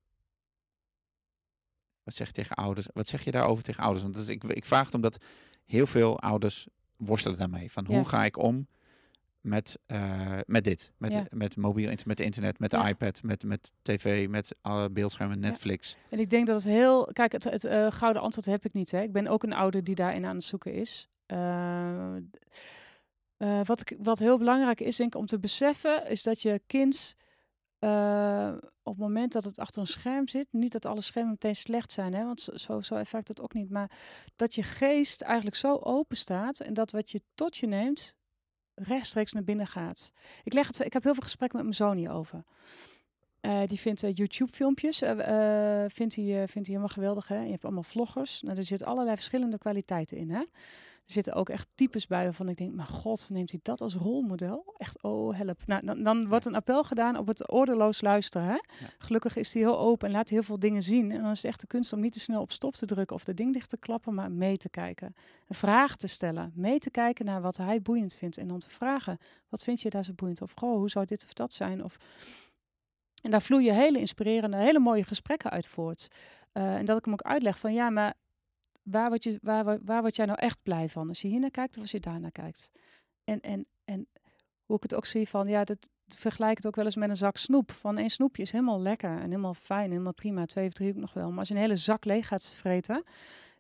wat 2.03 2.15
zeg 2.15 2.27
je 2.27 2.33
tegen 2.33 2.57
ouders? 2.57 2.87
Wat 2.93 3.09
zeg 3.09 3.25
je 3.25 3.31
daarover 3.31 3.65
tegen 3.65 3.83
ouders? 3.83 4.05
Want 4.05 4.17
is, 4.17 4.29
ik, 4.29 4.45
ik 4.45 4.65
vraag 4.65 4.85
het 4.85 4.95
omdat 4.95 5.25
heel 5.65 5.87
veel 5.87 6.21
ouders 6.21 6.67
worstelen 6.97 7.39
daarmee. 7.39 7.73
Van 7.73 7.87
hoe 7.87 8.05
ga 8.05 8.25
ik 8.25 8.37
om 8.37 8.67
met, 9.41 9.79
uh, 9.87 10.39
met 10.47 10.65
dit? 10.65 10.93
Met, 10.97 11.13
ja. 11.13 11.25
met 11.31 11.57
mobiel 11.57 11.91
internet, 11.91 12.07
met 12.07 12.21
internet, 12.21 12.59
met 12.59 12.71
de 12.71 12.89
iPad, 12.89 13.23
met, 13.23 13.45
met 13.45 13.73
tv, 13.83 14.29
met 14.29 14.57
alle 14.61 14.91
beeldschermen, 14.91 15.39
Netflix. 15.39 15.97
En 16.11 16.19
ik 16.19 16.31
denk 16.31 16.47
dat 16.47 16.57
het 16.57 16.73
heel... 16.73 17.09
Kijk, 17.13 17.33
het, 17.33 17.45
het 17.45 17.65
uh, 17.65 17.87
gouden 17.91 18.23
antwoord 18.23 18.47
heb 18.47 18.65
ik 18.65 18.73
niet. 18.73 18.91
Hè. 18.91 19.03
Ik 19.03 19.13
ben 19.13 19.27
ook 19.27 19.43
een 19.43 19.53
ouder 19.53 19.85
die 19.85 19.95
daarin 19.95 20.25
aan 20.25 20.35
het 20.35 20.45
zoeken 20.45 20.73
is. 20.73 21.09
Uh, 21.27 22.17
uh, 23.39 23.61
wat, 23.65 23.95
wat 23.99 24.19
heel 24.19 24.39
belangrijk 24.39 24.81
is, 24.81 24.97
denk 24.97 25.15
ik, 25.15 25.21
om 25.21 25.27
te 25.27 25.39
beseffen, 25.39 26.07
is 26.07 26.23
dat 26.23 26.43
je 26.43 26.63
kind 26.67 27.17
uh, 27.81 28.53
op 28.83 28.93
het 28.93 29.03
moment 29.03 29.33
dat 29.33 29.45
het 29.45 29.59
achter 29.59 29.81
een 29.81 29.87
scherm 29.87 30.29
zit, 30.29 30.47
niet 30.51 30.73
dat 30.73 30.87
alle 30.87 31.01
schermen 31.01 31.31
meteen 31.31 31.57
slecht 31.57 31.93
zijn, 31.93 32.15
hè, 32.15 32.25
want 32.25 32.49
zo, 32.55 32.81
zo 32.81 32.95
effect 32.95 33.27
dat 33.27 33.41
ook 33.41 33.55
niet, 33.55 33.71
maar 33.71 33.91
dat 34.37 34.55
je 34.55 34.63
geest 34.63 35.21
eigenlijk 35.21 35.57
zo 35.57 35.77
open 35.77 36.17
staat 36.17 36.61
en 36.61 36.75
dat 36.75 36.91
wat 36.91 37.11
je 37.11 37.21
tot 37.35 37.57
je 37.57 37.67
neemt 37.67 38.15
rechtstreeks 38.75 39.33
naar 39.33 39.45
binnen 39.45 39.67
gaat. 39.67 40.13
Ik, 40.43 40.53
leg 40.53 40.67
het, 40.67 40.81
ik 40.81 40.93
heb 40.93 41.03
heel 41.03 41.15
veel 41.15 41.23
gesprekken 41.23 41.59
met 41.59 41.67
mijn 41.67 41.89
zoon 41.89 41.97
hierover. 41.97 42.45
Uh, 43.41 43.67
die 43.67 43.81
vindt 43.81 44.01
YouTube-filmpjes 44.01 44.99
vindt 44.99 46.15
hij, 46.15 46.49
vindt 46.49 46.53
hij 46.55 46.63
helemaal 46.65 46.89
geweldig. 46.89 47.29
Hè? 47.29 47.41
Je 47.41 47.51
hebt 47.51 47.65
allemaal 47.65 47.83
vloggers. 47.83 48.43
Nou, 48.43 48.57
er 48.57 48.65
zitten 48.65 48.87
allerlei 48.87 49.17
verschillende 49.17 49.59
kwaliteiten 49.59 50.17
in. 50.17 50.31
Hè? 50.31 50.43
Er 51.05 51.13
zitten 51.13 51.33
ook 51.35 51.49
echt 51.49 51.69
types 51.75 52.07
bij 52.07 52.25
waarvan 52.25 52.49
ik 52.49 52.57
denk, 52.57 52.75
maar 52.75 52.87
god, 52.87 53.29
neemt 53.31 53.51
hij 53.51 53.61
dat 53.63 53.81
als 53.81 53.95
rolmodel? 53.95 54.75
Echt, 54.77 55.03
oh 55.03 55.37
help. 55.37 55.67
Nou, 55.67 55.87
dan, 55.87 56.03
dan 56.03 56.29
wordt 56.29 56.47
een 56.47 56.55
appel 56.55 56.85
gedaan 56.85 57.17
op 57.17 57.27
het 57.27 57.51
ordeloos 57.51 58.01
luisteren. 58.01 58.49
Hè? 58.49 58.59
Gelukkig 58.99 59.37
is 59.37 59.55
hij 59.55 59.63
heel 59.63 59.79
open 59.79 60.09
en 60.09 60.15
laat 60.15 60.29
heel 60.29 60.43
veel 60.43 60.59
dingen 60.59 60.83
zien. 60.83 61.11
En 61.13 61.23
dan 61.23 61.31
is 61.31 61.37
het 61.37 61.47
echt 61.47 61.61
de 61.61 61.67
kunst 61.67 61.93
om 61.93 62.01
niet 62.01 62.13
te 62.13 62.21
snel 62.21 62.41
op 62.41 62.53
stop 62.53 62.75
te 62.75 62.87
drukken 62.87 63.17
of 63.17 63.25
de 63.25 63.35
ding 63.35 63.53
dicht 63.53 63.69
te 63.69 63.77
klappen, 63.77 64.15
maar 64.15 64.33
mee 64.33 64.57
te 64.57 64.69
kijken. 64.69 65.15
Een 65.49 65.55
vraag 65.55 65.97
te 65.97 66.07
stellen. 66.07 66.53
Mee 66.55 66.79
te 66.79 66.91
kijken 66.91 67.25
naar 67.25 67.41
wat 67.41 67.57
hij 67.57 67.83
boeiend 67.83 68.15
vindt. 68.15 68.39
En 68.39 68.49
dan 68.49 68.59
te 68.59 68.71
vragen, 68.71 69.19
wat 69.49 69.63
vind 69.63 69.81
je 69.81 69.91
daar 69.91 70.05
zo 70.05 70.13
boeiend? 70.13 70.43
Of, 70.43 70.53
goh, 70.57 70.77
hoe 70.77 70.91
zou 70.91 71.05
dit 71.05 71.25
of 71.25 71.33
dat 71.33 71.53
zijn? 71.53 71.85
Of... 71.85 71.97
En 73.23 73.31
daar 73.31 73.43
vloeien 73.43 73.75
hele 73.75 73.99
inspirerende, 73.99 74.57
hele 74.57 74.79
mooie 74.79 75.05
gesprekken 75.05 75.51
uit 75.51 75.67
voort. 75.67 76.09
Uh, 76.53 76.75
en 76.75 76.85
dat 76.85 76.99
ik 76.99 77.05
hem 77.05 77.13
ook 77.13 77.23
uitleg 77.23 77.59
van, 77.59 77.73
ja, 77.73 77.91
maar 77.91 78.15
waar 78.85 79.09
word, 79.09 79.25
je, 79.25 79.39
waar, 79.43 79.79
waar 79.85 80.01
word 80.01 80.17
jij 80.17 80.27
nou 80.27 80.39
echt 80.39 80.63
blij 80.63 80.89
van? 80.89 81.09
Als 81.09 81.23
je 81.23 81.29
hier 81.29 81.41
naar 81.41 81.51
kijkt 81.51 81.77
of 81.77 81.83
als 81.83 81.91
je 81.91 82.01
daar 82.01 82.21
naar 82.21 82.33
kijkt? 82.33 82.71
En, 83.25 83.41
en, 83.41 83.67
en 83.85 84.07
hoe 84.65 84.77
ik 84.77 84.83
het 84.83 84.95
ook 84.95 85.07
zie 85.07 85.29
van, 85.29 85.49
ja, 85.49 85.65
dat 85.65 85.91
vergelijk 86.09 86.57
het 86.57 86.67
ook 86.67 86.77
wel 86.77 86.85
eens 86.85 86.97
met 86.97 87.09
een 87.09 87.17
zak 87.17 87.37
snoep. 87.37 87.73
Van 87.73 87.99
één 87.99 88.11
snoepje 88.11 88.43
is 88.43 88.53
helemaal 88.53 88.81
lekker 88.81 89.11
en 89.11 89.29
helemaal 89.29 89.55
fijn, 89.55 89.91
helemaal 89.91 90.15
prima. 90.15 90.47
Twee 90.47 90.67
of 90.67 90.73
drie 90.73 90.91
ook 90.91 91.01
nog 91.01 91.13
wel. 91.13 91.31
Maar 91.31 91.39
als 91.39 91.49
je 91.49 91.55
een 91.55 91.61
hele 91.61 91.77
zak 91.77 92.05
leeg 92.05 92.29
gaat 92.29 92.51
vreten, 92.51 93.05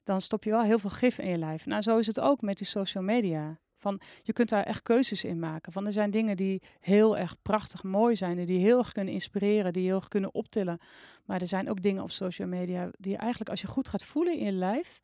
dan 0.05 0.21
stop 0.21 0.45
je 0.45 0.51
wel 0.51 0.63
heel 0.63 0.79
veel 0.79 0.91
gif 0.91 1.19
in 1.19 1.29
je 1.29 1.39
lijf. 1.39 1.67
Nou, 1.67 1.83
zo 1.83 1.99
is 1.99 2.07
het 2.07 2.21
ook 2.21 2.41
met 2.41 2.59
die 2.59 2.67
social 2.67 3.05
media. 3.05 3.59
Van, 3.85 4.01
je 4.23 4.33
kunt 4.33 4.49
daar 4.49 4.65
echt 4.65 4.83
keuzes 4.83 5.25
in 5.25 5.39
maken. 5.39 5.73
Van, 5.73 5.87
er 5.87 5.93
zijn 5.93 6.11
dingen 6.11 6.37
die 6.37 6.63
heel 6.81 7.17
erg 7.17 7.43
prachtig 7.43 7.83
mooi 7.83 8.17
zijn. 8.17 8.45
Die 8.45 8.61
heel 8.61 8.79
erg 8.79 8.93
kunnen 8.93 9.13
inspireren. 9.13 9.73
Die 9.73 9.85
heel 9.85 9.97
erg 9.97 10.09
kunnen 10.09 10.35
optillen. 10.35 10.79
Maar 11.25 11.41
er 11.41 11.47
zijn 11.47 11.71
ook 11.71 11.83
dingen 11.83 12.03
op 12.03 12.11
social 12.11 12.49
media 12.49 12.91
die 12.99 13.17
eigenlijk 13.17 13.51
als 13.51 13.61
je 13.61 13.67
goed 13.67 13.89
gaat 13.89 14.05
voelen 14.05 14.39
in 14.39 14.45
je 14.45 14.53
lijf. 14.53 15.01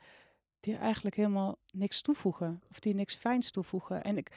Die 0.60 0.76
eigenlijk 0.76 1.16
helemaal 1.16 1.58
niks 1.72 2.00
toevoegen. 2.00 2.62
Of 2.70 2.78
die 2.78 2.94
niks 2.94 3.14
fijns 3.14 3.50
toevoegen. 3.50 4.04
En 4.04 4.16
ik, 4.16 4.30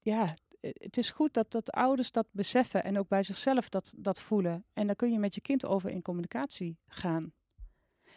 ja, 0.00 0.34
het 0.60 0.96
is 0.96 1.10
goed 1.10 1.34
dat, 1.34 1.50
dat 1.50 1.72
ouders 1.72 2.12
dat 2.12 2.26
beseffen. 2.30 2.84
En 2.84 2.98
ook 2.98 3.08
bij 3.08 3.22
zichzelf 3.22 3.68
dat, 3.68 3.94
dat 3.98 4.20
voelen. 4.20 4.64
En 4.72 4.86
dan 4.86 4.96
kun 4.96 5.12
je 5.12 5.18
met 5.18 5.34
je 5.34 5.40
kind 5.40 5.66
over 5.66 5.90
in 5.90 6.02
communicatie 6.02 6.78
gaan. 6.88 7.32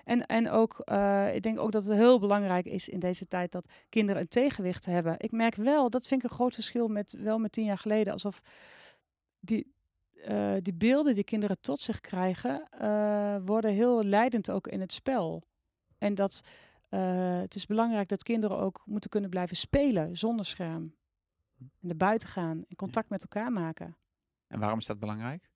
En, 0.03 0.25
en 0.25 0.49
ook, 0.49 0.81
uh, 0.85 1.35
ik 1.35 1.41
denk 1.41 1.59
ook 1.59 1.71
dat 1.71 1.85
het 1.85 1.97
heel 1.97 2.19
belangrijk 2.19 2.65
is 2.65 2.89
in 2.89 2.99
deze 2.99 3.27
tijd 3.27 3.51
dat 3.51 3.71
kinderen 3.89 4.21
een 4.21 4.27
tegenwicht 4.27 4.85
hebben. 4.85 5.15
Ik 5.17 5.31
merk 5.31 5.55
wel, 5.55 5.89
dat 5.89 6.07
vind 6.07 6.23
ik 6.23 6.29
een 6.29 6.35
groot 6.35 6.53
verschil 6.53 6.87
met 6.87 7.17
wel 7.19 7.39
met 7.39 7.51
tien 7.51 7.65
jaar 7.65 7.77
geleden, 7.77 8.13
alsof 8.13 8.41
die, 9.39 9.73
uh, 10.29 10.53
die 10.61 10.73
beelden 10.73 11.15
die 11.15 11.23
kinderen 11.23 11.61
tot 11.61 11.79
zich 11.79 11.99
krijgen, 11.99 12.67
uh, 12.81 13.35
worden 13.45 13.71
heel 13.71 14.03
leidend 14.03 14.49
ook 14.49 14.67
in 14.67 14.79
het 14.79 14.91
spel. 14.91 15.43
En 15.97 16.15
dat 16.15 16.41
het 17.43 17.55
is 17.55 17.65
belangrijk 17.65 18.09
dat 18.09 18.23
kinderen 18.23 18.57
ook 18.57 18.81
moeten 18.85 19.09
kunnen 19.09 19.29
blijven 19.29 19.57
spelen 19.57 20.17
zonder 20.17 20.45
scherm. 20.45 20.95
En 21.57 21.71
naar 21.79 21.95
buiten 21.95 22.27
gaan 22.27 22.63
en 22.67 22.75
contact 22.75 23.09
met 23.09 23.21
elkaar 23.21 23.51
maken. 23.51 23.97
En 24.47 24.59
waarom 24.59 24.79
is 24.79 24.85
dat 24.85 24.99
belangrijk? 24.99 25.49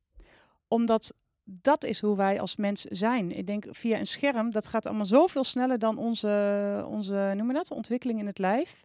Omdat 0.68 1.14
dat 1.46 1.84
is 1.84 2.02
hoe 2.02 2.16
wij 2.16 2.40
als 2.40 2.56
mens 2.56 2.82
zijn. 2.82 3.32
Ik 3.32 3.48
denk 3.48 3.66
via 3.70 4.00
een 4.00 4.08
scherm, 4.08 4.52
dat 4.52 4.68
gaat 4.68 4.86
allemaal 4.86 5.06
zoveel 5.06 5.44
sneller 5.44 5.80
dan 5.80 5.98
onze, 5.98 6.86
onze 6.88 7.34
noem 7.36 7.46
maar 7.46 7.56
dat, 7.56 7.72
ontwikkeling 7.72 8.20
in 8.20 8.26
het 8.26 8.40
lijf. 8.40 8.84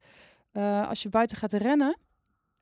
Uh, 0.53 0.89
als 0.89 1.03
je 1.03 1.09
buiten 1.09 1.37
gaat 1.37 1.53
rennen, 1.53 1.97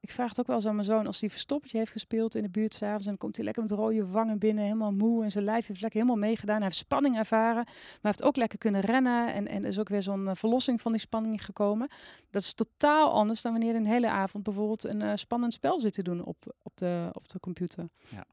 ik 0.01 0.11
vraag 0.11 0.29
het 0.29 0.41
ook 0.41 0.47
wel 0.47 0.57
eens 0.57 0.67
aan 0.67 0.75
mijn 0.75 0.87
zoon, 0.87 1.07
als 1.07 1.21
hij 1.21 1.31
verstoppertje 1.31 1.79
heeft 1.79 1.91
gespeeld 1.91 2.35
in 2.35 2.43
de 2.43 2.49
buurt 2.49 2.75
s'avonds, 2.75 3.05
en 3.05 3.11
dan 3.11 3.19
komt 3.19 3.37
hij 3.37 3.45
lekker 3.45 3.63
met 3.63 3.73
rode 3.73 4.07
wangen 4.07 4.39
binnen, 4.39 4.65
helemaal 4.65 4.93
moe 4.93 5.25
en 5.25 5.31
zijn 5.31 5.45
lijf 5.45 5.67
heeft 5.67 5.81
lekker 5.81 6.01
helemaal 6.01 6.23
meegedaan. 6.23 6.57
Hij 6.57 6.65
heeft 6.65 6.77
spanning 6.77 7.17
ervaren, 7.17 7.65
maar 7.65 7.99
heeft 8.01 8.23
ook 8.23 8.37
lekker 8.37 8.59
kunnen 8.59 8.81
rennen 8.81 9.33
en, 9.35 9.49
en 9.49 9.65
is 9.65 9.79
ook 9.79 9.89
weer 9.89 10.03
zo'n 10.03 10.25
uh, 10.25 10.31
verlossing 10.35 10.81
van 10.81 10.93
die 10.93 11.01
spanning 11.01 11.45
gekomen. 11.45 11.89
Dat 12.31 12.43
is 12.43 12.53
totaal 12.53 13.13
anders 13.13 13.43
dan 13.43 13.53
wanneer 13.53 13.75
een 13.75 13.87
hele 13.87 14.09
avond 14.09 14.45
bijvoorbeeld 14.45 14.85
een 14.85 15.01
uh, 15.01 15.13
spannend 15.15 15.53
spel 15.53 15.81
zit 15.81 15.93
te 15.93 16.03
doen 16.03 16.25
op, 16.25 16.55
op, 16.63 16.77
de, 16.77 17.09
op 17.13 17.29
de 17.29 17.41
computer. 17.41 17.89
Ja. 18.09 18.25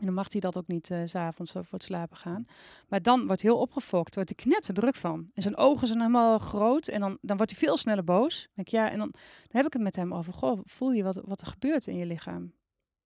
En 0.00 0.06
dan 0.06 0.14
mag 0.14 0.32
hij 0.32 0.40
dat 0.40 0.56
ook 0.56 0.66
niet 0.66 0.90
uh, 0.90 1.00
s'avonds 1.04 1.52
voor 1.52 1.64
het 1.70 1.82
slapen 1.82 2.16
gaan. 2.16 2.46
Maar 2.88 3.02
dan 3.02 3.26
wordt 3.26 3.42
hij 3.42 3.50
heel 3.50 3.60
opgefokt, 3.60 4.14
wordt 4.14 4.32
hij 4.36 4.52
knetter 4.52 4.74
druk 4.74 4.94
van. 4.94 5.30
En 5.34 5.42
zijn 5.42 5.56
ogen 5.56 5.86
zijn 5.86 5.98
helemaal 5.98 6.38
groot 6.38 6.86
en 6.86 7.00
dan, 7.00 7.18
dan 7.20 7.36
wordt 7.36 7.52
hij 7.52 7.60
veel 7.60 7.76
sneller 7.76 8.04
boos. 8.04 8.48
denk 8.54 8.68
ik, 8.68 8.74
ja, 8.74 8.90
en 8.90 8.98
dan, 8.98 9.10
dan, 9.10 9.56
heb 9.56 9.66
ik 9.66 9.72
het 9.72 9.82
met 9.82 9.96
hem 9.96 10.14
over, 10.14 10.32
goh, 10.32 10.60
voel 10.64 10.92
je 10.92 11.02
wat, 11.02 11.20
wat 11.24 11.40
er 11.40 11.46
gebeurt 11.46 11.86
in 11.86 11.96
je 11.96 12.06
lichaam? 12.06 12.52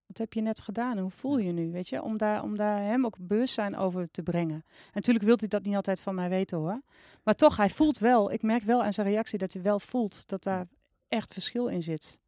Wat 0.06 0.18
heb 0.18 0.32
je 0.32 0.40
net 0.40 0.60
gedaan 0.60 0.96
en 0.96 1.02
hoe 1.02 1.10
voel 1.10 1.38
je 1.38 1.52
nu, 1.52 1.70
weet 1.70 1.88
je? 1.88 2.02
Om 2.02 2.16
daar, 2.16 2.42
om 2.42 2.56
daar 2.56 2.78
hem 2.78 3.04
ook 3.04 3.16
bewustzijn 3.20 3.76
over 3.76 4.10
te 4.10 4.22
brengen. 4.22 4.64
En 4.66 4.90
natuurlijk 4.92 5.24
wil 5.24 5.36
hij 5.38 5.48
dat 5.48 5.62
niet 5.62 5.74
altijd 5.74 6.00
van 6.00 6.14
mij 6.14 6.28
weten 6.28 6.58
hoor. 6.58 6.82
Maar 7.22 7.34
toch, 7.34 7.56
hij 7.56 7.70
voelt 7.70 7.98
wel, 7.98 8.32
ik 8.32 8.42
merk 8.42 8.62
wel 8.62 8.82
aan 8.82 8.92
zijn 8.92 9.06
reactie 9.06 9.38
dat 9.38 9.52
hij 9.52 9.62
wel 9.62 9.80
voelt 9.80 10.28
dat 10.28 10.42
daar 10.42 10.66
echt 11.08 11.32
verschil 11.32 11.66
in 11.66 11.82
zit. 11.82 12.22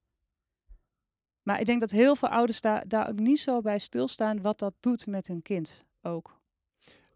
Maar 1.46 1.60
ik 1.60 1.66
denk 1.66 1.80
dat 1.80 1.90
heel 1.90 2.16
veel 2.16 2.28
ouders 2.28 2.60
daar, 2.60 2.88
daar 2.88 3.08
ook 3.08 3.18
niet 3.18 3.38
zo 3.38 3.60
bij 3.60 3.78
stilstaan 3.78 4.40
wat 4.40 4.58
dat 4.58 4.74
doet 4.80 5.06
met 5.06 5.26
hun 5.26 5.42
kind 5.42 5.86
ook. 6.02 6.40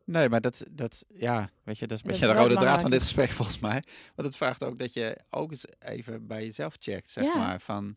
Nee, 0.05 0.29
maar 0.29 0.41
dat, 0.41 0.65
dat, 0.71 1.05
ja, 1.09 1.49
weet 1.63 1.79
je, 1.79 1.87
dat 1.87 1.97
is 1.97 2.05
een 2.05 2.11
beetje 2.11 2.27
de 2.27 2.41
rode 2.41 2.57
draad 2.57 2.81
van 2.81 2.91
dit 2.91 3.01
gesprek 3.01 3.31
volgens 3.39 3.59
mij. 3.59 3.85
Want 4.15 4.29
het 4.29 4.37
vraagt 4.37 4.65
ook 4.65 4.79
dat 4.79 4.93
je 4.93 5.19
ook 5.31 5.51
eens 5.51 5.65
even 5.79 6.27
bij 6.27 6.45
jezelf 6.45 6.77
checkt, 6.79 7.11
zeg 7.11 7.35
maar, 7.35 7.61
van 7.61 7.97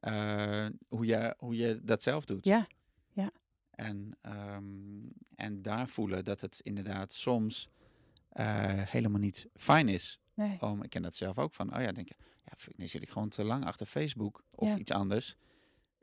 uh, 0.00 0.66
hoe, 0.88 1.06
je, 1.06 1.34
hoe 1.38 1.56
je 1.56 1.80
dat 1.82 2.02
zelf 2.02 2.24
doet. 2.24 2.44
Ja, 2.44 2.66
ja. 3.12 3.30
En, 3.70 4.16
um, 4.22 5.12
en 5.34 5.62
daar 5.62 5.88
voelen 5.88 6.24
dat 6.24 6.40
het 6.40 6.60
inderdaad 6.62 7.12
soms 7.12 7.68
uh, 8.32 8.44
helemaal 8.66 9.20
niet 9.20 9.46
fijn 9.54 9.88
is. 9.88 10.20
Nee. 10.34 10.60
Om, 10.60 10.82
ik 10.82 10.90
ken 10.90 11.02
dat 11.02 11.14
zelf 11.14 11.38
ook 11.38 11.54
van, 11.54 11.76
oh 11.76 11.82
ja, 11.82 11.92
denk 11.92 12.08
je, 12.08 12.16
ja, 12.44 12.72
nu 12.76 12.86
zit 12.86 13.02
ik 13.02 13.10
gewoon 13.10 13.28
te 13.28 13.44
lang 13.44 13.64
achter 13.64 13.86
Facebook 13.86 14.44
of 14.50 14.68
ja. 14.68 14.78
iets 14.78 14.90
anders. 14.90 15.36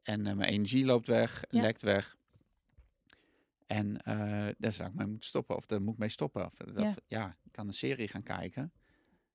En 0.04 0.20
uh, 0.20 0.34
mijn 0.34 0.50
energie 0.50 0.86
loopt 0.86 1.08
weg, 1.08 1.44
ja. 1.50 1.62
lekt 1.62 1.82
weg. 1.82 2.18
En 3.68 3.88
uh, 4.08 4.48
daar 4.58 4.72
zou 4.72 4.90
ik 4.90 4.96
mee 4.96 5.08
moeten 5.08 5.28
stoppen. 5.28 5.56
Of 5.56 5.66
daar 5.66 5.82
moet 5.82 5.94
ik 5.94 6.00
mee 6.00 6.10
stoppen. 6.10 6.46
Of, 6.46 6.54
dat, 6.54 6.76
ja. 6.76 6.94
ja. 7.08 7.38
ik 7.44 7.52
kan 7.52 7.68
een 7.68 7.74
serie 7.74 8.08
gaan 8.08 8.24
kijken. 8.24 8.72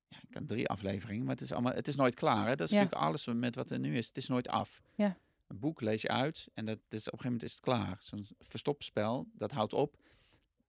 Ja, 0.07 0.17
ik 0.17 0.29
kan 0.29 0.45
drie 0.45 0.67
afleveringen, 0.67 1.25
maar 1.25 1.33
het 1.33 1.43
is, 1.43 1.51
allemaal, 1.51 1.73
het 1.73 1.87
is 1.87 1.95
nooit 1.95 2.15
klaar. 2.15 2.47
Hè? 2.47 2.55
Dat 2.55 2.67
is 2.67 2.73
ja. 2.73 2.79
natuurlijk 2.81 3.05
alles 3.05 3.25
met 3.25 3.55
wat 3.55 3.69
er 3.69 3.79
nu 3.79 3.97
is. 3.97 4.07
Het 4.07 4.17
is 4.17 4.27
nooit 4.27 4.47
af. 4.47 4.81
Ja. 4.95 5.17
Een 5.47 5.59
boek 5.59 5.81
lees 5.81 6.01
je 6.01 6.09
uit 6.09 6.47
en 6.53 6.65
dat 6.65 6.77
is, 6.77 6.83
op 6.83 6.93
een 6.93 7.01
gegeven 7.03 7.23
moment 7.23 7.43
is 7.43 7.51
het 7.51 7.61
klaar. 7.61 7.97
Zo'n 7.99 8.27
verstopspel, 8.39 9.27
dat 9.33 9.51
houdt 9.51 9.73
op. 9.73 9.97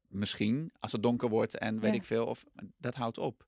Misschien, 0.09 0.72
als 0.78 0.92
het 0.92 1.03
donker 1.03 1.28
wordt 1.28 1.59
en 1.59 1.80
weet 1.80 1.94
ik 1.94 2.05
veel, 2.05 2.26
of 2.26 2.46
dat 2.76 2.94
houdt 2.94 3.18
op. 3.18 3.46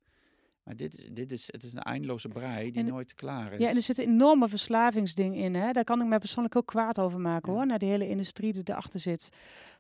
Maar 0.65 0.77
dit 0.77 0.99
is, 0.99 1.09
dit 1.13 1.33
is, 1.33 1.49
het 1.53 1.63
is 1.63 1.73
een 1.73 1.83
eindeloze 1.83 2.29
brei 2.29 2.71
die 2.71 2.83
nooit 2.83 3.15
klaar 3.15 3.53
is. 3.53 3.59
Ja, 3.59 3.69
en 3.69 3.77
er 3.77 3.83
zit 3.83 3.99
een 3.99 4.05
enorme 4.05 4.49
verslavingsding 4.49 5.37
in. 5.37 5.55
Hè? 5.55 5.73
Daar 5.73 5.85
kan 5.85 6.01
ik 6.01 6.07
mij 6.07 6.19
persoonlijk 6.19 6.57
ook 6.57 6.67
kwaad 6.67 6.99
over 6.99 7.21
maken, 7.21 7.53
ja. 7.53 7.59
hoor. 7.59 7.67
Naar 7.67 7.79
de 7.79 7.87
hele 7.87 8.09
industrie 8.09 8.53
die 8.53 8.63
erachter 8.65 9.01
zit. 9.01 9.29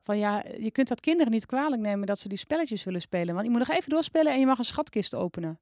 Van 0.03 0.18
ja, 0.18 0.45
je 0.59 0.70
kunt 0.70 0.89
dat 0.89 1.01
kinderen 1.01 1.33
niet 1.33 1.47
kwalijk 1.47 1.83
nemen 1.83 2.07
dat 2.07 2.18
ze 2.18 2.28
die 2.28 2.39
spelletjes 2.39 2.85
willen 2.85 3.01
spelen. 3.01 3.35
Want 3.35 3.47
je 3.47 3.51
moet 3.51 3.68
nog 3.68 3.76
even 3.76 3.91
doorspelen 3.91 4.33
en 4.33 4.39
je 4.39 4.47
mag 4.47 4.59
een 4.59 4.64
schatkist 4.64 5.14
openen. 5.14 5.59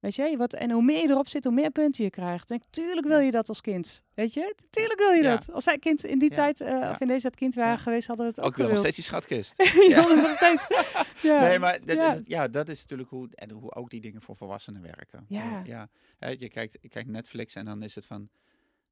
Weet 0.00 0.14
je, 0.14 0.36
wat, 0.36 0.54
en 0.54 0.70
hoe 0.70 0.82
meer 0.82 1.02
je 1.02 1.08
erop 1.08 1.28
zit, 1.28 1.44
hoe 1.44 1.52
meer 1.52 1.70
punten 1.70 2.04
je 2.04 2.10
krijgt. 2.10 2.48
Denk, 2.48 2.62
tuurlijk 2.70 3.06
wil 3.06 3.18
je 3.18 3.30
dat 3.30 3.48
als 3.48 3.60
kind. 3.60 4.02
Weet 4.14 4.34
je, 4.34 4.54
tuurlijk 4.70 4.98
wil 4.98 5.10
je 5.10 5.22
ja. 5.22 5.36
dat. 5.36 5.52
Als 5.52 5.64
wij 5.64 5.78
kind 5.78 6.04
in 6.04 6.18
die 6.18 6.28
ja. 6.28 6.34
tijd, 6.34 6.60
uh, 6.60 6.90
of 6.90 7.00
in 7.00 7.06
deze 7.06 7.20
tijd 7.20 7.36
kind 7.36 7.54
waren 7.54 7.78
geweest, 7.78 8.06
hadden 8.06 8.26
we 8.26 8.32
het 8.32 8.40
ook 8.40 8.46
Ook 8.46 8.56
wil 8.56 8.68
nog 8.68 8.78
steeds 8.78 8.96
die 8.96 9.04
schatkist. 9.04 9.62
ja, 9.88 10.06
nog 10.06 10.34
steeds. 10.34 10.66
Nee, 11.22 11.58
maar 11.58 11.78
dat, 11.84 11.96
dat, 11.96 12.20
ja, 12.24 12.48
dat 12.48 12.68
is 12.68 12.80
natuurlijk 12.80 13.10
hoe, 13.10 13.28
en 13.34 13.50
hoe 13.50 13.74
ook 13.74 13.90
die 13.90 14.00
dingen 14.00 14.22
voor 14.22 14.36
volwassenen 14.36 14.82
werken. 14.82 15.24
Ja. 15.28 15.62
ja. 15.64 15.88
je, 16.18 16.48
kijkt, 16.48 16.78
je 16.80 16.88
kijkt 16.88 17.08
Netflix 17.08 17.54
en 17.54 17.64
dan 17.64 17.82
is 17.82 17.94
het 17.94 18.06
van, 18.06 18.28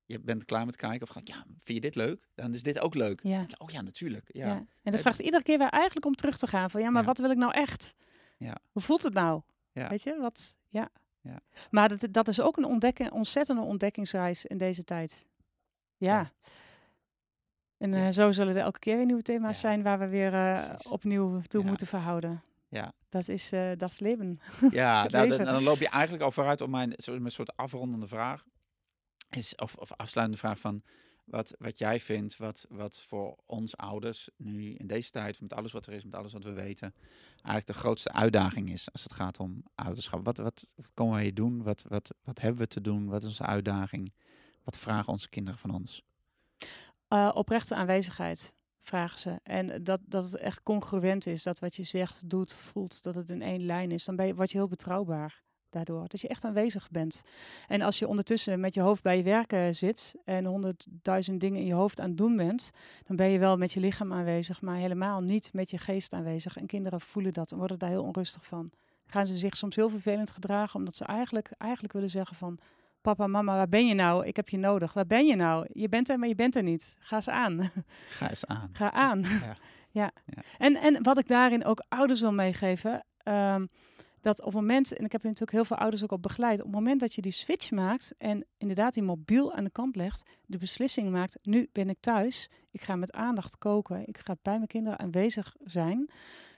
je 0.05 0.21
bent 0.21 0.45
klaar 0.45 0.67
met 0.67 0.77
kijken 0.77 1.09
of 1.09 1.15
ja, 1.25 1.35
vind 1.47 1.65
je 1.65 1.81
dit 1.81 1.95
leuk? 1.95 2.29
Dan 2.35 2.55
is 2.55 2.63
dit 2.63 2.81
ook 2.81 2.95
leuk. 2.95 3.21
Ja. 3.23 3.47
Oh 3.59 3.71
ja, 3.71 3.81
natuurlijk. 3.81 4.29
Ja. 4.33 4.47
ja. 4.47 4.67
En 4.83 4.91
dat 4.91 5.01
vraagt 5.01 5.19
iedere 5.19 5.43
keer 5.43 5.59
weer 5.59 5.69
eigenlijk 5.69 6.07
om 6.07 6.15
terug 6.15 6.39
te 6.39 6.47
gaan. 6.47 6.71
Van 6.71 6.81
ja, 6.81 6.91
maar 6.91 7.05
wat 7.05 7.19
wil 7.19 7.31
ik 7.31 7.37
nou 7.37 7.53
echt? 7.53 7.97
Ja. 8.37 8.57
Hoe 8.73 8.83
voelt 8.83 9.03
het 9.03 9.15
nou? 9.15 9.43
Ja. 9.79 9.89
Weet 9.89 10.03
je, 10.03 10.17
wat, 10.21 10.57
ja. 10.69 10.91
Ja. 11.21 11.41
Maar 11.71 11.89
dat, 11.89 12.09
dat 12.11 12.29
is 12.29 12.41
ook 12.41 12.57
een 12.57 12.65
ontdekken, 12.65 13.13
ontzettende 13.13 13.63
ontdekkingsreis 13.63 14.47
in 14.47 14.59
deze 14.59 14.85
tijd. 14.85 15.27
Ja. 15.97 16.19
ja. 16.19 16.33
En 17.79 17.93
uh, 17.93 18.09
zo 18.09 18.33
zullen 18.33 18.57
er 18.57 18.63
elke 18.63 18.79
keer 18.79 18.97
weer 18.97 19.07
nieuwe 19.07 19.23
thema's 19.23 19.61
zijn 19.61 19.83
waar 19.83 19.99
we 19.99 20.07
weer 20.07 20.33
uh, 20.33 20.69
opnieuw 20.91 21.41
toe 21.41 21.65
moeten 21.65 21.87
verhouden. 21.87 22.43
Ja. 22.69 22.93
Dat 23.09 23.29
is 23.29 23.53
uh, 23.53 23.71
dat 23.77 23.91
is 23.91 23.99
leven. 23.99 24.41
Ja, 24.71 25.07
nou, 25.09 25.29
dan, 25.29 25.45
dan, 25.45 25.63
loop 25.63 25.79
je 25.79 25.89
eigenlijk 25.89 26.23
al 26.23 26.33
vooruit 26.33 26.61
op 26.61 26.69
mijn 26.69 26.93
een 26.95 27.31
soort 27.31 27.57
afrondende 27.57 28.07
vraag. 28.07 28.45
Is, 29.31 29.55
of, 29.55 29.75
of 29.75 29.93
afsluitende 29.93 30.41
vraag 30.41 30.59
van 30.59 30.83
wat, 31.31 31.55
wat 31.59 31.79
jij 31.79 32.01
vindt, 32.01 32.37
wat, 32.37 32.67
wat 32.69 33.01
voor 33.01 33.37
ons 33.47 33.77
ouders 33.77 34.29
nu 34.37 34.75
in 34.75 34.87
deze 34.87 35.11
tijd, 35.11 35.41
met 35.41 35.53
alles 35.53 35.73
wat 35.73 35.87
er 35.87 35.93
is, 35.93 36.05
met 36.05 36.15
alles 36.15 36.33
wat 36.33 36.45
we 36.45 36.53
weten, 36.53 36.95
eigenlijk 37.35 37.67
de 37.67 37.73
grootste 37.73 38.13
uitdaging 38.13 38.71
is 38.71 38.93
als 38.93 39.03
het 39.03 39.13
gaat 39.13 39.39
om 39.39 39.63
ouderschap. 39.75 40.25
Wat, 40.25 40.37
wat, 40.37 40.65
wat 40.77 40.91
komen 40.95 41.15
wij 41.15 41.33
doen? 41.33 41.63
Wat, 41.63 41.85
wat, 41.89 42.15
wat 42.25 42.41
hebben 42.41 42.61
we 42.61 42.69
te 42.69 42.81
doen? 42.81 43.09
Wat 43.09 43.23
is 43.23 43.29
onze 43.29 43.45
uitdaging? 43.45 44.13
Wat 44.65 44.79
vragen 44.79 45.13
onze 45.13 45.29
kinderen 45.29 45.59
van 45.59 45.75
ons? 45.75 46.03
Uh, 47.09 47.31
oprechte 47.35 47.75
aanwezigheid 47.75 48.55
vragen 48.79 49.19
ze. 49.19 49.41
En 49.43 49.85
dat, 49.85 50.01
dat 50.05 50.25
het 50.25 50.37
echt 50.37 50.63
congruent 50.63 51.27
is, 51.27 51.43
dat 51.43 51.59
wat 51.59 51.77
je 51.77 51.83
zegt, 51.83 52.31
doet, 52.31 52.53
voelt, 52.53 53.03
dat 53.03 53.15
het 53.15 53.31
in 53.31 53.43
één 53.43 53.67
lijn 53.67 53.91
is. 53.91 54.05
Dan 54.05 54.17
ben 54.17 54.27
je, 54.27 54.35
word 54.35 54.51
je 54.51 54.59
heel 54.59 54.69
betrouwbaar 54.69 55.43
daardoor. 55.71 56.09
Dat 56.09 56.21
je 56.21 56.29
echt 56.29 56.45
aanwezig 56.45 56.91
bent. 56.91 57.23
En 57.67 57.81
als 57.81 57.99
je 57.99 58.09
ondertussen 58.09 58.61
met 58.61 58.75
je 58.75 58.81
hoofd 58.81 59.03
bij 59.03 59.17
je 59.17 59.23
werken 59.23 59.75
zit 59.75 60.15
en 60.25 60.47
honderdduizend 60.47 61.41
dingen 61.41 61.61
in 61.61 61.67
je 61.67 61.75
hoofd 61.75 62.01
aan 62.01 62.09
het 62.09 62.19
doen 62.19 62.37
bent, 62.37 62.71
dan 63.07 63.17
ben 63.17 63.29
je 63.29 63.39
wel 63.39 63.57
met 63.57 63.73
je 63.73 63.81
lichaam 63.81 64.13
aanwezig, 64.13 64.61
maar 64.61 64.77
helemaal 64.77 65.21
niet 65.21 65.51
met 65.53 65.71
je 65.71 65.79
geest 65.79 66.13
aanwezig. 66.13 66.57
En 66.57 66.67
kinderen 66.67 67.01
voelen 67.01 67.33
dat 67.33 67.53
en 67.53 67.59
worden 67.59 67.79
daar 67.79 67.91
heel 67.91 68.03
onrustig 68.03 68.45
van. 68.45 68.71
Gaan 69.07 69.27
ze 69.27 69.37
zich 69.37 69.57
soms 69.57 69.77
heel 69.77 69.89
vervelend 69.89 70.31
gedragen, 70.31 70.79
omdat 70.79 70.95
ze 70.95 71.05
eigenlijk, 71.05 71.51
eigenlijk 71.59 71.93
willen 71.93 72.11
zeggen 72.11 72.37
van, 72.37 72.59
papa, 73.01 73.27
mama, 73.27 73.55
waar 73.57 73.69
ben 73.69 73.87
je 73.87 73.95
nou? 73.95 74.27
Ik 74.27 74.37
heb 74.37 74.49
je 74.49 74.59
nodig. 74.59 74.93
Waar 74.93 75.07
ben 75.07 75.27
je 75.27 75.37
nou? 75.37 75.67
Je 75.73 75.89
bent 75.89 76.09
er, 76.09 76.19
maar 76.19 76.29
je 76.29 76.35
bent 76.35 76.57
er 76.57 76.63
niet. 76.63 76.97
Ga 76.99 77.17
eens 77.17 77.29
aan. 77.29 77.71
Ga 78.19 78.29
eens 78.29 78.47
aan. 78.47 78.69
Ga 78.73 78.93
aan. 78.93 79.21
Ja. 79.21 79.57
ja. 80.01 80.11
ja. 80.27 80.43
En, 80.59 80.77
en 80.77 81.03
wat 81.03 81.19
ik 81.19 81.29
daarin 81.29 81.65
ook 81.65 81.85
ouders 81.89 82.21
wil 82.21 82.33
meegeven, 82.33 83.05
um, 83.25 83.69
dat 84.21 84.39
op 84.39 84.45
het 84.45 84.55
moment, 84.55 84.97
en 84.97 85.05
ik 85.05 85.13
heb 85.13 85.23
natuurlijk 85.23 85.53
heel 85.53 85.65
veel 85.65 85.77
ouders 85.77 86.03
ook 86.03 86.13
op 86.13 86.23
begeleid, 86.23 86.59
op 86.59 86.65
het 86.65 86.75
moment 86.75 87.01
dat 87.01 87.15
je 87.15 87.23
die 87.23 87.33
switch 87.33 87.71
maakt 87.71 88.15
en 88.19 88.45
inderdaad 88.59 88.95
die 88.95 89.03
mobiel 89.03 89.55
aan 89.55 89.65
de 89.65 89.71
kant 89.71 89.97
legt, 89.97 90.23
de 90.47 90.59
beslissing 90.59 91.11
maakt, 91.11 91.39
nu 91.43 91.69
ben 91.73 91.89
ik 91.89 91.97
thuis, 92.01 92.51
ik 92.71 92.81
ga 92.81 92.97
met 92.97 93.13
aandacht 93.13 93.59
koken, 93.59 94.07
ik 94.07 94.19
ga 94.19 94.37
bij 94.43 94.57
mijn 94.57 94.67
kinderen 94.67 94.99
aanwezig 94.99 95.57
zijn, 95.65 96.11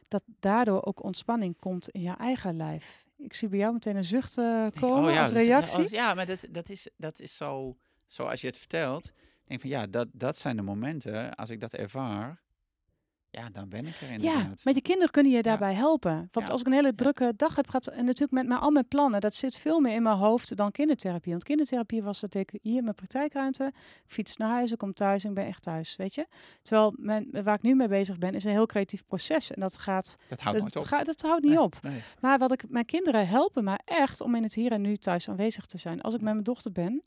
dat 0.08 0.24
daardoor 0.40 0.84
ook 0.84 1.02
ontspanning 1.02 1.58
komt 1.58 1.88
in 1.88 2.00
je 2.00 2.14
eigen 2.16 2.56
lijf. 2.56 3.06
Ik 3.16 3.34
zie 3.34 3.48
bij 3.48 3.58
jou 3.58 3.72
meteen 3.72 3.96
een 3.96 4.04
zucht 4.04 4.38
uh, 4.38 4.66
komen 4.80 5.08
oh, 5.08 5.14
ja, 5.14 5.22
als 5.22 5.30
reactie. 5.30 5.84
Is, 5.84 5.90
ja, 5.90 6.14
maar 6.14 6.26
dat, 6.26 6.46
dat, 6.50 6.68
is, 6.68 6.88
dat 6.96 7.20
is 7.20 7.36
zo, 7.36 7.76
zoals 8.06 8.40
je 8.40 8.46
het 8.46 8.58
vertelt. 8.58 9.12
denk 9.44 9.60
van 9.60 9.70
ja, 9.70 9.86
dat, 9.86 10.08
dat 10.12 10.36
zijn 10.36 10.56
de 10.56 10.62
momenten, 10.62 11.34
als 11.34 11.50
ik 11.50 11.60
dat 11.60 11.74
ervaar, 11.74 12.40
ja, 13.32 13.50
dan 13.52 13.68
ben 13.68 13.86
ik 13.86 13.94
er 14.00 14.10
inderdaad. 14.10 14.42
Ja, 14.42 14.54
met 14.64 14.74
je 14.74 14.80
kinderen 14.80 15.10
kunnen 15.10 15.32
je 15.32 15.42
daarbij 15.42 15.70
ja. 15.70 15.76
helpen. 15.76 16.28
Want 16.30 16.46
ja. 16.46 16.52
als 16.52 16.60
ik 16.60 16.66
een 16.66 16.72
hele 16.72 16.94
drukke 16.94 17.32
dag 17.36 17.56
heb 17.56 17.66
gehad, 17.66 17.86
en 17.86 18.04
natuurlijk 18.04 18.32
met, 18.32 18.46
met 18.46 18.60
al 18.60 18.70
mijn 18.70 18.88
plannen, 18.88 19.20
dat 19.20 19.34
zit 19.34 19.56
veel 19.56 19.80
meer 19.80 19.94
in 19.94 20.02
mijn 20.02 20.16
hoofd 20.16 20.56
dan 20.56 20.70
kindertherapie. 20.70 21.30
Want 21.30 21.44
kindertherapie 21.44 22.02
was 22.02 22.20
dat 22.20 22.34
ik 22.34 22.58
hier 22.62 22.82
mijn 22.82 22.94
praktijkruimte, 22.94 23.72
fiets 24.06 24.36
naar 24.36 24.50
huis, 24.50 24.72
ik 24.72 24.78
kom 24.78 24.92
thuis 24.92 25.24
en 25.24 25.28
ik 25.28 25.34
ben 25.34 25.46
echt 25.46 25.62
thuis, 25.62 25.96
weet 25.96 26.14
je. 26.14 26.26
Terwijl 26.62 26.94
mijn, 26.96 27.28
waar 27.30 27.54
ik 27.54 27.62
nu 27.62 27.74
mee 27.74 27.88
bezig 27.88 28.18
ben, 28.18 28.34
is 28.34 28.44
een 28.44 28.50
heel 28.50 28.66
creatief 28.66 29.04
proces. 29.04 29.52
En 29.52 29.60
dat 29.60 29.78
gaat... 29.78 30.16
Dat 30.28 30.40
houdt 30.40 30.72
dat. 30.72 30.88
Gaat, 30.88 31.06
dat 31.06 31.20
houdt 31.20 31.44
niet 31.44 31.52
nee, 31.52 31.62
op. 31.62 31.78
Nee. 31.82 32.00
Maar 32.20 32.38
wat 32.38 32.52
ik, 32.52 32.64
mijn 32.68 32.84
kinderen 32.84 33.28
helpen 33.28 33.64
me 33.64 33.78
echt 33.84 34.20
om 34.20 34.34
in 34.34 34.42
het 34.42 34.54
hier 34.54 34.72
en 34.72 34.80
nu 34.80 34.96
thuis 34.96 35.28
aanwezig 35.28 35.66
te 35.66 35.78
zijn. 35.78 36.00
Als 36.00 36.14
ik 36.14 36.20
met 36.20 36.32
mijn 36.32 36.44
dochter 36.44 36.72
ben, 36.72 37.02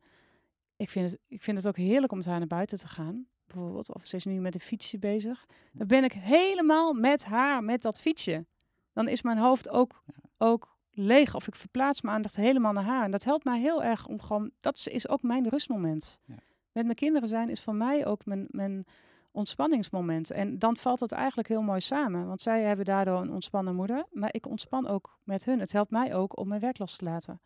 ik 0.76 0.90
vind 0.90 1.12
het, 1.12 1.20
ik 1.28 1.44
vind 1.44 1.58
het 1.58 1.68
ook 1.68 1.78
heerlijk 1.78 2.12
om 2.12 2.18
met 2.18 2.28
haar 2.28 2.40
naar 2.40 2.48
buiten 2.48 2.80
te 2.80 2.88
gaan 2.88 3.28
bijvoorbeeld, 3.54 3.94
of 3.94 4.06
ze 4.06 4.16
is 4.16 4.26
nu 4.26 4.40
met 4.40 4.54
een 4.54 4.60
fietsje 4.60 5.00
bezig, 5.00 5.46
dan 5.72 5.88
ben 5.88 6.04
ik 6.04 6.12
helemaal 6.12 6.94
met 6.94 7.26
haar, 7.26 7.64
met 7.64 7.82
dat 7.82 8.00
fietsje. 8.00 8.46
Dan 8.94 9.08
is 9.08 9.22
mijn 9.22 9.38
hoofd 9.38 9.70
ook, 9.70 10.04
ook 10.38 10.78
leeg 10.92 11.36
of 11.36 11.48
ik 11.48 11.56
verplaats 11.56 12.02
mijn 12.02 12.16
aandacht 12.16 12.36
helemaal 12.36 12.72
naar 12.72 12.84
haar. 12.84 13.04
En 13.04 13.12
dat 13.12 13.24
helpt 13.24 13.44
mij 13.44 13.60
heel 13.60 13.84
erg 13.84 14.08
om 14.08 14.22
gewoon, 14.22 14.52
dat 14.60 14.88
is 14.92 15.08
ook 15.10 15.22
mijn 15.22 15.50
rustmoment. 15.50 16.20
Ja. 16.26 16.36
Met 16.72 16.84
mijn 16.84 16.96
kinderen 16.96 17.30
zijn 17.30 17.50
is 17.50 17.62
voor 17.62 17.76
mij 17.76 18.06
ook 18.06 18.26
mijn, 18.26 18.48
mijn 18.50 18.86
ontspanningsmoment. 19.32 20.32
En 20.32 20.60
dan 20.60 20.78
valt 20.78 21.00
het 21.00 21.12
eigenlijk 21.12 21.48
heel 21.48 21.62
mooi 21.62 21.80
samen, 21.80 22.28
want 22.28 22.42
zij 22.42 22.62
hebben 22.62 22.86
daardoor 22.86 23.22
een 23.22 23.32
ontspannen 23.32 23.76
moeder, 23.76 24.06
maar 24.12 24.34
ik 24.34 24.48
ontspan 24.48 24.88
ook 24.88 25.18
met 25.24 25.46
hun. 25.46 25.60
Het 25.60 25.72
helpt 25.72 25.92
mij 25.92 26.16
ook 26.16 26.38
om 26.38 26.48
mijn 26.48 26.62
werk 26.62 26.78
los 26.78 26.96
te 26.96 27.06
laten. 27.06 27.42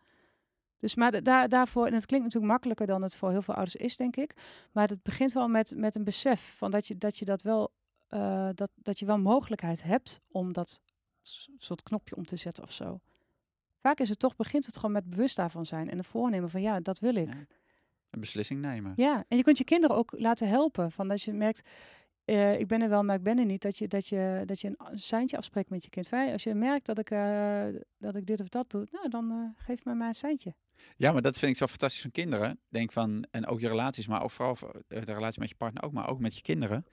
Dus 0.78 0.94
maar 0.94 1.22
daar, 1.22 1.48
daarvoor, 1.48 1.86
en 1.86 1.94
het 1.94 2.06
klinkt 2.06 2.24
natuurlijk 2.24 2.52
makkelijker 2.52 2.86
dan 2.86 3.02
het 3.02 3.14
voor 3.14 3.30
heel 3.30 3.42
veel 3.42 3.54
ouders 3.54 3.76
is, 3.76 3.96
denk 3.96 4.16
ik. 4.16 4.32
Maar 4.72 4.88
het 4.88 5.02
begint 5.02 5.32
wel 5.32 5.48
met, 5.48 5.72
met 5.76 5.94
een 5.94 6.04
besef 6.04 6.54
van 6.56 6.70
dat 6.70 6.86
je 6.86 6.96
dat, 6.96 7.18
je 7.18 7.24
dat 7.24 7.42
wel, 7.42 7.72
uh, 8.10 8.48
dat, 8.54 8.70
dat 8.74 8.98
je 8.98 9.06
wel 9.06 9.18
mogelijkheid 9.18 9.82
hebt 9.82 10.20
om 10.28 10.52
dat 10.52 10.80
soort 11.56 11.82
knopje 11.82 12.16
om 12.16 12.24
te 12.24 12.36
zetten 12.36 12.64
of 12.64 12.72
zo. 12.72 13.00
Vaak 13.80 14.00
is 14.00 14.08
het 14.08 14.18
toch, 14.18 14.36
begint 14.36 14.66
het 14.66 14.76
gewoon 14.76 14.92
met 14.92 15.10
bewust 15.10 15.36
daarvan 15.36 15.66
zijn 15.66 15.90
en 15.90 15.98
een 15.98 16.04
voornemen 16.04 16.50
van 16.50 16.60
ja, 16.60 16.80
dat 16.80 16.98
wil 16.98 17.14
ik. 17.14 17.34
Ja, 17.34 17.46
een 18.10 18.20
beslissing 18.20 18.60
nemen. 18.60 18.92
Ja, 18.96 19.24
en 19.28 19.36
je 19.36 19.42
kunt 19.42 19.58
je 19.58 19.64
kinderen 19.64 19.96
ook 19.96 20.12
laten 20.16 20.48
helpen. 20.48 20.92
Van 20.92 21.08
dat 21.08 21.22
je 21.22 21.32
merkt, 21.32 21.68
uh, 22.24 22.58
ik 22.58 22.66
ben 22.66 22.82
er 22.82 22.88
wel, 22.88 23.04
maar 23.04 23.16
ik 23.16 23.22
ben 23.22 23.38
er 23.38 23.44
niet. 23.44 23.62
Dat 23.62 23.78
je, 23.78 23.88
dat 23.88 24.06
je, 24.06 24.42
dat 24.46 24.60
je 24.60 24.74
een 24.76 24.98
seintje 24.98 25.36
afspreekt 25.36 25.70
met 25.70 25.84
je 25.84 25.90
kind. 25.90 26.12
Als 26.12 26.42
je 26.42 26.54
merkt 26.54 26.86
dat 26.86 26.98
ik, 26.98 27.10
uh, 27.10 27.66
dat 27.98 28.16
ik 28.16 28.26
dit 28.26 28.40
of 28.40 28.48
dat 28.48 28.70
doe, 28.70 28.86
nou, 28.90 29.08
dan 29.08 29.32
uh, 29.32 29.64
geef 29.64 29.84
me 29.84 29.94
maar 29.94 30.08
een 30.08 30.14
seintje. 30.14 30.54
Ja, 30.96 31.12
maar 31.12 31.22
dat 31.22 31.38
vind 31.38 31.50
ik 31.50 31.56
zo 31.56 31.66
fantastisch 31.66 32.00
van 32.00 32.10
kinderen. 32.10 32.60
Denk 32.68 32.92
van, 32.92 33.26
en 33.30 33.46
ook 33.46 33.60
je 33.60 33.68
relaties, 33.68 34.06
maar 34.06 34.22
ook 34.22 34.30
vooral 34.30 34.56
de 34.88 35.00
relatie 35.00 35.40
met 35.40 35.48
je 35.48 35.54
partner 35.54 35.82
ook, 35.82 35.92
maar 35.92 36.10
ook 36.10 36.20
met 36.20 36.36
je 36.36 36.42
kinderen. 36.42 36.86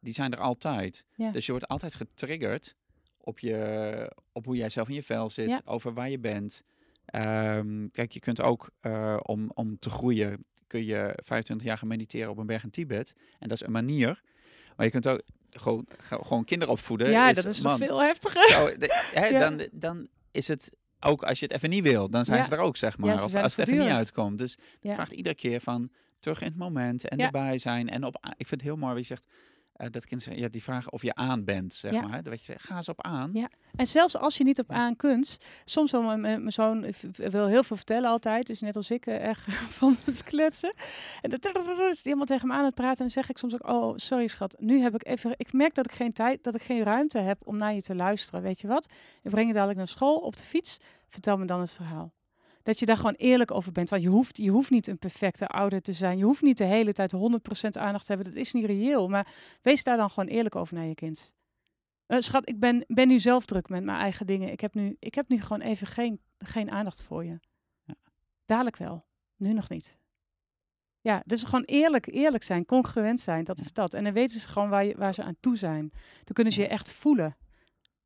Die 0.00 0.14
zijn 0.14 0.32
er 0.32 0.38
altijd. 0.38 1.04
Ja. 1.14 1.30
Dus 1.30 1.46
je 1.46 1.52
wordt 1.52 1.68
altijd 1.68 1.94
getriggerd 1.94 2.74
op, 3.20 3.38
je, 3.38 4.16
op 4.32 4.44
hoe 4.44 4.56
jij 4.56 4.68
zelf 4.68 4.88
in 4.88 4.94
je 4.94 5.02
vel 5.02 5.30
zit, 5.30 5.48
ja. 5.48 5.60
over 5.64 5.94
waar 5.94 6.10
je 6.10 6.18
bent. 6.18 6.62
Um, 7.14 7.90
kijk, 7.90 8.12
je 8.12 8.20
kunt 8.20 8.40
ook 8.40 8.70
uh, 8.82 9.16
om, 9.22 9.50
om 9.54 9.78
te 9.78 9.90
groeien, 9.90 10.44
kun 10.66 10.84
je 10.84 11.12
25 11.24 11.66
jaar 11.66 11.78
gaan 11.78 11.88
mediteren 11.88 12.30
op 12.30 12.38
een 12.38 12.46
berg 12.46 12.64
in 12.64 12.70
Tibet. 12.70 13.14
En 13.38 13.48
dat 13.48 13.60
is 13.60 13.66
een 13.66 13.72
manier. 13.72 14.22
Maar 14.76 14.86
je 14.86 14.92
kunt 14.92 15.08
ook 15.08 15.22
gewoon, 15.50 15.86
gewoon 15.98 16.44
kinderen 16.44 16.74
opvoeden. 16.74 17.10
Ja, 17.10 17.32
dat 17.32 17.44
is 17.44 17.60
man, 17.60 17.78
veel 17.78 18.02
heftiger. 18.02 18.50
Zo, 18.50 18.70
hè, 19.12 19.38
dan, 19.48 19.68
dan 19.72 20.08
is 20.30 20.48
het 20.48 20.70
ook 21.04 21.22
als 21.22 21.38
je 21.38 21.46
het 21.46 21.54
even 21.54 21.70
niet 21.70 21.82
wil, 21.82 22.10
dan 22.10 22.24
zijn 22.24 22.44
ze 22.44 22.50
er 22.50 22.58
ook, 22.58 22.76
zeg 22.76 22.98
maar. 22.98 23.24
of 23.24 23.34
als 23.34 23.56
het 23.56 23.68
even 23.68 23.78
niet 23.78 23.92
uitkomt. 23.96 24.38
Dus 24.38 24.56
ja. 24.80 24.94
vraagt 24.94 25.12
iedere 25.12 25.34
keer 25.34 25.60
van 25.60 25.90
terug 26.20 26.40
in 26.40 26.46
het 26.46 26.56
moment 26.56 27.08
en 27.08 27.18
erbij 27.18 27.58
zijn. 27.58 27.88
En 27.88 28.04
op, 28.04 28.14
ik 28.36 28.48
vind 28.48 28.60
het 28.60 28.62
heel 28.62 28.76
mooi 28.76 28.92
wie 28.92 29.00
je 29.00 29.06
zegt, 29.06 29.26
uh, 29.82 29.88
dat 29.90 30.06
kinderen 30.06 30.38
ja, 30.38 30.48
die 30.48 30.62
vragen 30.62 30.92
of 30.92 31.02
je 31.02 31.14
aan 31.14 31.44
bent, 31.44 31.74
zeg 31.74 31.92
maar. 31.92 32.22
Dat 32.22 32.38
je 32.38 32.44
zegt, 32.44 32.64
ga 32.64 32.76
eens 32.76 32.88
op 32.88 33.02
aan. 33.02 33.30
Ja. 33.32 33.48
En 33.76 33.86
zelfs 33.86 34.16
als 34.16 34.36
je 34.36 34.44
niet 34.44 34.58
op 34.58 34.70
aan 34.70 34.96
kunt, 34.96 35.38
soms 35.64 35.90
wel 35.90 36.02
mijn, 36.02 36.20
mijn 36.20 36.52
zoon 36.52 36.86
wil 37.12 37.46
heel 37.46 37.62
veel 37.62 37.76
vertellen 37.76 38.10
altijd, 38.10 38.48
is 38.48 38.60
net 38.60 38.76
als 38.76 38.90
ik 38.90 39.06
uh, 39.06 39.28
echt 39.28 39.52
van 39.78 39.96
het 40.04 40.24
kletsen. 40.24 40.74
En 41.20 41.30
dan 41.30 41.88
is 41.90 42.06
iemand 42.06 42.28
tegen 42.28 42.48
me 42.48 42.54
aan 42.54 42.64
het 42.64 42.74
praten 42.74 43.04
en 43.04 43.10
zeg 43.10 43.30
ik 43.30 43.38
soms 43.38 43.54
ook, 43.54 43.68
oh 43.68 43.96
sorry 43.96 44.26
schat, 44.26 44.56
nu 44.58 44.80
heb 44.80 44.94
ik 44.94 45.06
even, 45.06 45.34
ik 45.36 45.52
merk 45.52 45.74
dat 45.74 45.90
ik 45.90 45.92
geen 45.92 46.12
tijd, 46.12 46.44
dat 46.44 46.54
ik 46.54 46.62
geen 46.62 46.82
ruimte 46.82 47.18
heb 47.18 47.40
om 47.44 47.56
naar 47.56 47.74
je 47.74 47.82
te 47.82 47.94
luisteren. 47.94 48.42
Weet 48.42 48.60
je 48.60 48.66
wat? 48.66 48.88
Ik 49.22 49.30
breng 49.30 49.46
je 49.46 49.52
dadelijk 49.52 49.78
naar 49.78 49.88
school 49.88 50.16
op 50.16 50.36
de 50.36 50.42
fiets, 50.42 50.78
vertel 51.08 51.36
me 51.36 51.44
dan 51.44 51.60
het 51.60 51.72
verhaal 51.72 52.12
dat 52.62 52.78
je 52.78 52.86
daar 52.86 52.96
gewoon 52.96 53.14
eerlijk 53.14 53.50
over 53.50 53.72
bent. 53.72 53.90
Want 53.90 54.02
je 54.02 54.08
hoeft, 54.08 54.36
je 54.36 54.50
hoeft 54.50 54.70
niet 54.70 54.86
een 54.86 54.98
perfecte 54.98 55.46
ouder 55.46 55.82
te 55.82 55.92
zijn. 55.92 56.18
Je 56.18 56.24
hoeft 56.24 56.42
niet 56.42 56.58
de 56.58 56.64
hele 56.64 56.92
tijd 56.92 57.14
100% 57.14 57.18
aandacht 57.70 58.06
te 58.06 58.12
hebben. 58.12 58.32
Dat 58.32 58.42
is 58.42 58.52
niet 58.52 58.64
reëel. 58.64 59.08
Maar 59.08 59.26
wees 59.62 59.84
daar 59.84 59.96
dan 59.96 60.10
gewoon 60.10 60.28
eerlijk 60.28 60.56
over 60.56 60.74
naar 60.74 60.86
je 60.86 60.94
kind. 60.94 61.34
Uh, 62.06 62.20
schat, 62.20 62.48
ik 62.48 62.60
ben, 62.60 62.84
ben 62.86 63.08
nu 63.08 63.20
zelf 63.20 63.44
druk 63.44 63.68
met 63.68 63.84
mijn 63.84 63.98
eigen 63.98 64.26
dingen. 64.26 64.52
Ik 64.52 64.60
heb 64.60 64.74
nu, 64.74 64.96
ik 64.98 65.14
heb 65.14 65.28
nu 65.28 65.40
gewoon 65.40 65.60
even 65.60 65.86
geen, 65.86 66.20
geen 66.38 66.70
aandacht 66.70 67.02
voor 67.02 67.24
je. 67.24 67.40
Ja. 67.84 67.94
Dadelijk 68.44 68.76
wel. 68.76 69.04
Nu 69.36 69.52
nog 69.52 69.68
niet. 69.68 69.98
Ja, 71.00 71.22
dus 71.26 71.42
gewoon 71.42 71.64
eerlijk, 71.64 72.06
eerlijk 72.06 72.42
zijn, 72.42 72.64
congruent 72.64 73.20
zijn, 73.20 73.44
dat 73.44 73.60
is 73.60 73.72
dat. 73.72 73.94
En 73.94 74.04
dan 74.04 74.12
weten 74.12 74.40
ze 74.40 74.48
gewoon 74.48 74.68
waar, 74.68 74.84
je, 74.84 74.96
waar 74.96 75.14
ze 75.14 75.22
aan 75.22 75.36
toe 75.40 75.56
zijn. 75.56 75.90
Dan 76.24 76.34
kunnen 76.34 76.52
ze 76.52 76.60
je 76.60 76.68
echt 76.68 76.92
voelen. 76.92 77.36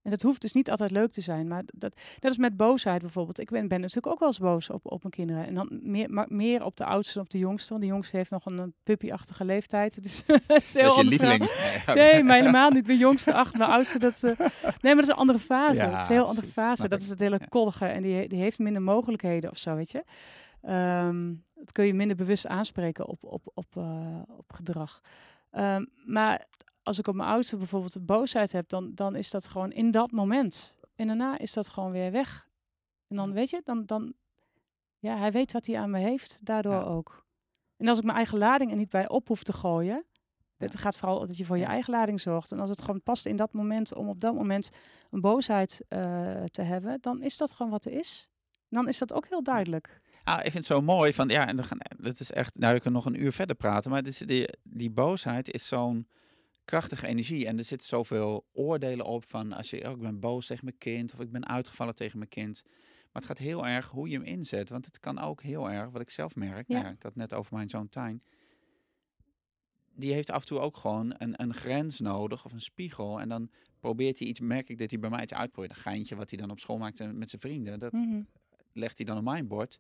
En 0.06 0.12
dat 0.12 0.22
hoeft 0.22 0.40
dus 0.40 0.52
niet 0.52 0.70
altijd 0.70 0.90
leuk 0.90 1.12
te 1.12 1.20
zijn. 1.20 1.48
Maar 1.48 1.62
dat, 1.66 2.00
dat 2.18 2.30
is 2.30 2.36
met 2.36 2.56
boosheid 2.56 3.00
bijvoorbeeld. 3.00 3.40
Ik 3.40 3.50
ben, 3.50 3.68
ben 3.68 3.80
natuurlijk 3.80 4.06
ook 4.06 4.18
wel 4.18 4.28
eens 4.28 4.38
boos 4.38 4.70
op, 4.70 4.92
op 4.92 5.02
mijn 5.02 5.14
kinderen. 5.14 5.46
En 5.46 5.54
dan 5.54 5.78
meer, 5.82 6.10
maar 6.10 6.26
meer 6.28 6.64
op 6.64 6.76
de 6.76 6.84
oudste 6.84 7.14
dan 7.14 7.22
op 7.22 7.30
de 7.30 7.38
jongste. 7.38 7.68
Want 7.68 7.80
de 7.80 7.88
jongste 7.88 8.16
heeft 8.16 8.30
nog 8.30 8.46
een, 8.46 8.74
puppyachtige 8.82 9.44
leeftijd. 9.44 10.02
Dus, 10.02 10.22
het 10.26 10.62
is, 10.62 10.72
dat 10.72 10.86
is 10.86 10.94
je 10.94 11.04
lieveling. 11.04 11.50
Nee, 11.94 12.22
maar 12.22 12.36
helemaal 12.36 12.70
niet. 12.70 12.86
Mijn 12.86 12.98
jongste 12.98 13.34
acht, 13.34 13.58
mijn 13.58 13.70
oudste. 13.70 13.98
Dat, 13.98 14.22
uh, 14.24 14.38
nee, 14.38 14.48
maar 14.80 14.94
dat 14.94 15.02
is 15.02 15.08
een 15.08 15.14
andere 15.14 15.38
fase. 15.38 15.82
Ja, 15.82 15.90
het 15.90 16.02
is 16.02 16.08
een 16.08 16.14
heel 16.14 16.26
andere 16.26 16.46
fase. 16.46 16.88
Dat 16.88 17.00
is 17.00 17.08
het 17.08 17.18
hele 17.18 17.40
koddige. 17.48 17.86
En 17.86 18.02
die, 18.02 18.28
die 18.28 18.40
heeft 18.40 18.58
minder 18.58 18.82
mogelijkheden 18.82 19.50
of 19.50 19.58
zo, 19.58 19.74
weet 19.74 19.90
je. 19.90 20.04
Um, 20.72 21.44
dat 21.54 21.72
kun 21.72 21.86
je 21.86 21.94
minder 21.94 22.16
bewust 22.16 22.46
aanspreken 22.46 23.06
op, 23.06 23.24
op, 23.24 23.50
op, 23.54 23.76
uh, 23.78 24.20
op 24.26 24.52
gedrag. 24.52 25.00
Um, 25.52 25.88
maar 26.04 26.46
als 26.86 26.98
ik 26.98 27.06
op 27.06 27.14
mijn 27.14 27.28
oudste 27.28 27.56
bijvoorbeeld 27.56 27.92
de 27.92 28.00
boosheid 28.00 28.52
heb, 28.52 28.68
dan, 28.68 28.94
dan 28.94 29.14
is 29.14 29.30
dat 29.30 29.48
gewoon 29.48 29.72
in 29.72 29.90
dat 29.90 30.10
moment. 30.10 30.78
En 30.94 31.06
daarna 31.06 31.38
is 31.38 31.52
dat 31.52 31.68
gewoon 31.68 31.92
weer 31.92 32.12
weg. 32.12 32.48
En 33.08 33.16
dan 33.16 33.32
weet 33.32 33.50
je, 33.50 33.60
dan, 33.64 33.86
dan 33.86 34.14
ja, 34.98 35.16
hij 35.16 35.32
weet 35.32 35.52
wat 35.52 35.66
hij 35.66 35.78
aan 35.78 35.90
me 35.90 35.98
heeft, 35.98 36.40
daardoor 36.42 36.84
ook. 36.84 37.26
En 37.76 37.88
als 37.88 37.98
ik 37.98 38.04
mijn 38.04 38.16
eigen 38.16 38.38
lading 38.38 38.70
er 38.70 38.76
niet 38.76 38.88
bij 38.88 39.08
op 39.08 39.28
hoef 39.28 39.42
te 39.42 39.52
gooien, 39.52 40.04
het 40.56 40.78
gaat 40.78 40.96
vooral 40.96 41.26
dat 41.26 41.36
je 41.36 41.44
voor 41.44 41.58
je 41.58 41.64
eigen 41.64 41.92
lading 41.92 42.20
zorgt. 42.20 42.52
En 42.52 42.60
als 42.60 42.70
het 42.70 42.80
gewoon 42.80 43.02
past 43.02 43.26
in 43.26 43.36
dat 43.36 43.52
moment, 43.52 43.94
om 43.94 44.08
op 44.08 44.20
dat 44.20 44.34
moment 44.34 44.70
een 45.10 45.20
boosheid 45.20 45.80
uh, 45.88 45.98
te 46.44 46.62
hebben, 46.62 46.98
dan 47.00 47.22
is 47.22 47.36
dat 47.36 47.52
gewoon 47.52 47.72
wat 47.72 47.84
er 47.84 47.92
is. 47.92 48.28
dan 48.68 48.88
is 48.88 48.98
dat 48.98 49.12
ook 49.12 49.28
heel 49.28 49.42
duidelijk. 49.42 50.00
Ah, 50.24 50.36
ik 50.36 50.42
vind 50.42 50.54
het 50.54 50.64
zo 50.64 50.80
mooi 50.80 51.12
van 51.12 51.28
ja, 51.28 51.46
en 51.46 51.56
dan 51.56 51.64
gaan, 51.64 51.78
dat 51.96 52.20
is 52.20 52.32
echt, 52.32 52.58
nou, 52.58 52.74
ik 52.74 52.82
kan 52.82 52.92
nog 52.92 53.04
een 53.06 53.22
uur 53.22 53.32
verder 53.32 53.56
praten, 53.56 53.90
maar 53.90 54.02
dit, 54.02 54.28
die, 54.28 54.48
die 54.62 54.90
boosheid 54.90 55.52
is 55.52 55.66
zo'n 55.66 56.08
krachtige 56.66 57.06
energie. 57.06 57.46
En 57.46 57.58
er 57.58 57.64
zitten 57.64 57.88
zoveel 57.88 58.46
oordelen 58.52 59.06
op 59.06 59.24
van 59.28 59.52
als 59.52 59.70
je, 59.70 59.84
oh, 59.84 59.90
ik 59.90 60.00
ben 60.00 60.20
boos 60.20 60.46
tegen 60.46 60.64
mijn 60.64 60.78
kind 60.78 61.12
of 61.12 61.20
ik 61.20 61.30
ben 61.30 61.48
uitgevallen 61.48 61.94
tegen 61.94 62.18
mijn 62.18 62.30
kind. 62.30 62.62
Maar 62.64 63.22
het 63.22 63.24
gaat 63.24 63.38
heel 63.38 63.66
erg 63.66 63.88
hoe 63.88 64.08
je 64.08 64.16
hem 64.16 64.24
inzet. 64.24 64.68
Want 64.68 64.86
het 64.86 65.00
kan 65.00 65.18
ook 65.18 65.42
heel 65.42 65.70
erg, 65.70 65.90
wat 65.90 66.00
ik 66.00 66.10
zelf 66.10 66.34
merk, 66.34 66.68
ja. 66.68 66.80
Nou 66.82 66.94
ik 66.94 67.02
had 67.02 67.14
net 67.14 67.34
over 67.34 67.54
mijn 67.54 67.68
zoon 67.68 67.88
Tijn. 67.88 68.22
Die 69.94 70.12
heeft 70.12 70.30
af 70.30 70.40
en 70.40 70.46
toe 70.46 70.58
ook 70.58 70.76
gewoon 70.76 71.14
een, 71.18 71.42
een 71.42 71.54
grens 71.54 72.00
nodig 72.00 72.44
of 72.44 72.52
een 72.52 72.60
spiegel. 72.60 73.20
En 73.20 73.28
dan 73.28 73.50
probeert 73.80 74.18
hij 74.18 74.28
iets, 74.28 74.40
merk 74.40 74.68
ik 74.68 74.78
dat 74.78 74.90
hij 74.90 74.98
bij 74.98 75.10
mij 75.10 75.22
iets 75.22 75.34
uitprobeert. 75.34 75.76
Een 75.76 75.82
geintje 75.82 76.16
wat 76.16 76.30
hij 76.30 76.38
dan 76.38 76.50
op 76.50 76.60
school 76.60 76.78
maakt 76.78 77.12
met 77.12 77.30
zijn 77.30 77.42
vrienden. 77.42 77.78
Dat 77.78 77.92
mhm. 77.92 78.22
legt 78.72 78.96
hij 78.96 79.06
dan 79.06 79.16
op 79.16 79.24
mijn 79.24 79.46
bord. 79.46 79.78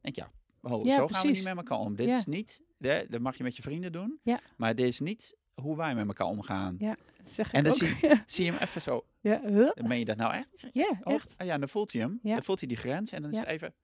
Denk 0.00 0.16
ja, 0.16 0.30
oh, 0.60 0.94
zo 0.94 1.08
gaan 1.08 1.26
we 1.26 1.32
niet 1.32 1.44
met 1.44 1.56
elkaar 1.56 1.78
om. 1.78 1.96
Dit 1.96 2.08
is 2.08 2.26
niet, 2.26 2.62
dat 3.08 3.20
mag 3.20 3.36
je 3.36 3.42
met 3.42 3.56
je 3.56 3.62
vrienden 3.62 3.92
doen. 3.92 4.20
Maar 4.56 4.74
dit 4.74 4.86
is 4.86 5.00
niet 5.00 5.36
hoe 5.60 5.76
wij 5.76 5.94
met 5.94 6.06
elkaar 6.06 6.26
omgaan. 6.26 6.76
Ja, 6.78 6.96
dat 7.16 7.32
zeg 7.32 7.46
ik 7.46 7.52
En 7.52 7.62
dan 7.62 7.72
ook. 7.72 7.78
Zie, 7.78 7.98
zie 8.26 8.44
je 8.44 8.52
hem 8.52 8.60
even 8.60 8.80
zo. 8.80 9.06
Ja. 9.20 9.40
Meen 9.74 9.98
je 9.98 10.04
dat 10.04 10.16
nou 10.16 10.32
echt? 10.34 10.66
Ja, 10.72 10.98
oh, 11.02 11.14
echt. 11.14 11.34
Oh, 11.38 11.46
ja, 11.46 11.58
dan 11.58 11.68
voelt 11.68 11.92
hij 11.92 12.00
hem. 12.00 12.18
Ja. 12.22 12.34
Dan 12.34 12.44
voelt 12.44 12.58
hij 12.58 12.68
die 12.68 12.76
grens 12.76 13.12
en 13.12 13.22
dan 13.22 13.30
is 13.30 13.38
het 13.38 13.46
even... 13.46 13.74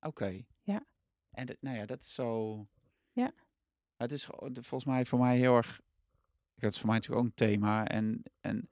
Oké. 0.00 0.44
Ja. 0.62 0.84
En 1.30 1.46
dat, 1.46 1.56
nou 1.60 1.76
ja, 1.76 1.86
dat 1.86 2.02
is 2.02 2.14
zo... 2.14 2.66
Ja. 3.12 3.32
Het 3.96 4.12
is 4.12 4.24
volgens 4.52 4.84
mij 4.84 5.06
voor 5.06 5.18
mij 5.18 5.36
heel 5.36 5.56
erg... 5.56 5.80
Dat 6.56 6.72
is 6.72 6.78
voor 6.78 6.88
mij 6.88 6.96
natuurlijk 6.96 7.22
ook 7.24 7.28
een 7.28 7.46
thema. 7.46 7.86
En, 7.86 8.22
en 8.40 8.68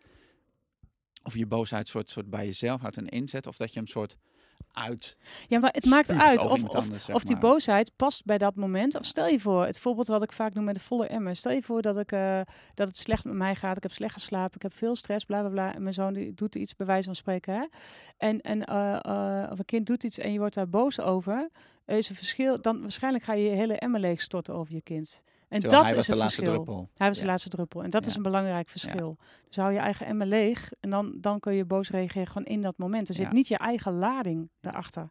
of 1.22 1.36
je 1.36 1.46
boosheid 1.46 1.88
soort, 1.88 2.10
soort 2.10 2.30
bij 2.30 2.44
jezelf 2.44 2.80
houdt 2.80 2.96
en 2.96 3.08
inzet. 3.08 3.46
Of 3.46 3.56
dat 3.56 3.72
je 3.72 3.78
hem 3.78 3.88
soort 3.88 4.16
uit. 4.78 5.16
Ja, 5.48 5.58
maar 5.58 5.72
het 5.72 5.84
maakt 5.84 6.10
uit 6.10 6.42
of, 6.42 6.62
of, 6.62 7.08
of, 7.08 7.22
die 7.22 7.38
boosheid 7.38 7.92
past 7.96 8.24
bij 8.24 8.38
dat 8.38 8.54
moment. 8.54 8.98
Of 8.98 9.04
stel 9.04 9.26
je 9.26 9.40
voor, 9.40 9.64
het 9.64 9.78
voorbeeld 9.78 10.06
wat 10.06 10.22
ik 10.22 10.32
vaak 10.32 10.54
noem 10.54 10.64
met 10.64 10.74
de 10.74 10.80
volle 10.80 11.06
emmer. 11.06 11.36
Stel 11.36 11.52
je 11.52 11.62
voor 11.62 11.82
dat, 11.82 11.98
ik, 11.98 12.12
uh, 12.12 12.40
dat 12.74 12.88
het 12.88 12.98
slecht 12.98 13.24
met 13.24 13.34
mij 13.34 13.54
gaat. 13.54 13.76
Ik 13.76 13.82
heb 13.82 13.92
slecht 13.92 14.12
geslapen. 14.12 14.56
Ik 14.56 14.62
heb 14.62 14.74
veel 14.74 14.96
stress, 14.96 15.24
bla 15.24 15.40
bla 15.40 15.48
bla. 15.48 15.74
En 15.74 15.82
mijn 15.82 15.94
zoon 15.94 16.12
die 16.12 16.34
doet 16.34 16.54
iets, 16.54 16.76
bij 16.76 16.86
wijze 16.86 17.04
van 17.04 17.14
spreken. 17.14 17.54
Hè? 17.54 17.64
En, 18.16 18.40
en 18.40 18.70
uh, 18.70 18.98
uh, 19.06 19.50
of 19.50 19.58
een 19.58 19.64
kind 19.64 19.86
doet 19.86 20.04
iets 20.04 20.18
en 20.18 20.32
je 20.32 20.38
wordt 20.38 20.54
daar 20.54 20.68
boos 20.68 21.00
over. 21.00 21.48
Is 21.86 22.08
een 22.08 22.16
verschil. 22.16 22.60
Dan 22.60 22.80
waarschijnlijk 22.80 23.24
ga 23.24 23.32
je 23.32 23.44
je 23.44 23.56
hele 23.56 23.78
emmer 23.78 24.00
leeg 24.00 24.20
storten 24.20 24.54
over 24.54 24.74
je 24.74 24.82
kind. 24.82 25.22
En 25.48 25.60
dat 25.60 25.84
is 25.84 26.06
het 26.06 26.18
verschil. 26.18 26.44
Druppel. 26.44 26.88
Hij 26.96 27.08
was 27.08 27.18
de 27.18 27.26
laatste 27.26 27.48
druppel. 27.48 27.82
En 27.82 27.90
dat 27.90 28.06
is 28.06 28.14
een 28.14 28.22
belangrijk 28.22 28.68
verschil. 28.68 29.16
Dus 29.46 29.56
hou 29.56 29.72
je 29.72 29.78
eigen 29.78 30.06
emmer 30.06 30.26
leeg 30.26 30.72
en 30.80 30.90
dan, 30.90 31.12
dan 31.20 31.40
kun 31.40 31.54
je 31.54 31.64
boos 31.64 31.90
reageren 31.90 32.26
gewoon 32.26 32.46
in 32.46 32.62
dat 32.62 32.78
moment. 32.78 33.08
Er 33.08 33.14
zit 33.14 33.32
niet 33.32 33.48
je 33.48 33.58
eigen 33.58 33.92
lading 33.92 34.50
daarachter. 34.60 35.10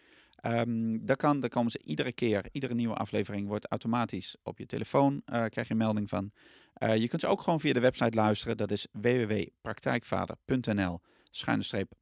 Um, 0.46 1.06
dat 1.06 1.18
kan, 1.18 1.40
daar 1.40 1.50
komen 1.50 1.72
ze 1.72 1.82
iedere 1.84 2.12
keer, 2.12 2.46
iedere 2.52 2.74
nieuwe 2.74 2.96
aflevering 2.96 3.48
wordt 3.48 3.68
automatisch 3.68 4.36
op 4.44 4.58
je 4.58 4.66
telefoon, 4.66 5.14
uh, 5.14 5.22
krijg 5.26 5.68
je 5.68 5.74
een 5.74 5.78
melding 5.78 6.10
van. 6.10 6.32
Je 6.80 7.08
kunt 7.08 7.22
ze 7.22 7.28
ook 7.28 7.42
gewoon 7.42 7.60
via 7.60 7.74
de 7.74 7.80
website 7.80 8.16
luisteren, 8.16 8.58
dat 8.58 8.72
is 8.72 8.88
www.praktijkvader.nl 8.92 11.02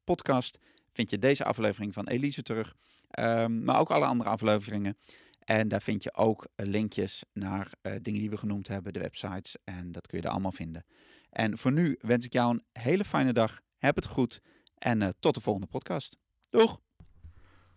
podcast. 0.04 0.58
Vind 0.94 1.10
je 1.10 1.20
deze 1.20 1.44
aflevering 1.44 1.94
van 1.94 2.08
Elise 2.08 2.42
terug, 2.42 2.76
um, 3.20 3.64
maar 3.64 3.80
ook 3.80 3.90
alle 3.90 4.06
andere 4.06 4.30
afleveringen. 4.30 4.98
En 5.46 5.68
daar 5.68 5.82
vind 5.82 6.04
je 6.04 6.16
ook 6.16 6.48
linkjes 6.56 7.24
naar 7.34 7.72
uh, 7.82 7.94
dingen 8.02 8.20
die 8.20 8.30
we 8.30 8.38
genoemd 8.38 8.68
hebben, 8.68 8.94
de 8.94 9.00
websites. 9.00 9.58
En 9.64 9.92
dat 9.92 10.08
kun 10.08 10.18
je 10.18 10.24
er 10.24 10.32
allemaal 10.32 10.52
vinden. 10.52 10.86
En 11.30 11.58
voor 11.58 11.72
nu 11.72 11.98
wens 12.02 12.26
ik 12.26 12.34
jou 12.34 12.54
een 12.54 12.82
hele 12.82 13.06
fijne 13.06 13.34
dag. 13.34 13.60
Heb 13.78 13.96
het 13.96 14.06
goed 14.06 14.42
en 14.78 15.02
uh, 15.02 15.10
tot 15.20 15.34
de 15.34 15.42
volgende 15.42 15.68
podcast. 15.68 16.18
Doeg! 16.50 16.80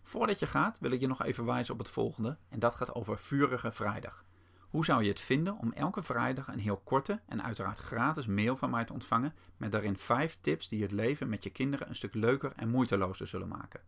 Voordat 0.01 0.39
je 0.39 0.47
gaat 0.47 0.79
wil 0.79 0.91
ik 0.91 0.99
je 0.99 1.07
nog 1.07 1.23
even 1.23 1.45
wijzen 1.45 1.73
op 1.73 1.79
het 1.79 1.89
volgende. 1.89 2.37
En 2.49 2.59
dat 2.59 2.75
gaat 2.75 2.95
over 2.95 3.19
Vurige 3.19 3.71
Vrijdag. 3.71 4.25
Hoe 4.59 4.85
zou 4.85 5.03
je 5.03 5.09
het 5.09 5.19
vinden 5.19 5.57
om 5.57 5.73
elke 5.73 6.03
vrijdag 6.03 6.47
een 6.47 6.59
heel 6.59 6.77
korte 6.77 7.21
en 7.25 7.43
uiteraard 7.43 7.79
gratis 7.79 8.25
mail 8.25 8.57
van 8.57 8.69
mij 8.69 8.85
te 8.85 8.93
ontvangen 8.93 9.33
met 9.57 9.71
daarin 9.71 9.97
5 9.97 10.37
tips 10.41 10.67
die 10.67 10.81
het 10.81 10.91
leven 10.91 11.29
met 11.29 11.43
je 11.43 11.49
kinderen 11.49 11.89
een 11.89 11.95
stuk 11.95 12.13
leuker 12.13 12.53
en 12.55 12.69
moeitelozer 12.69 13.27
zullen 13.27 13.47
maken? 13.47 13.81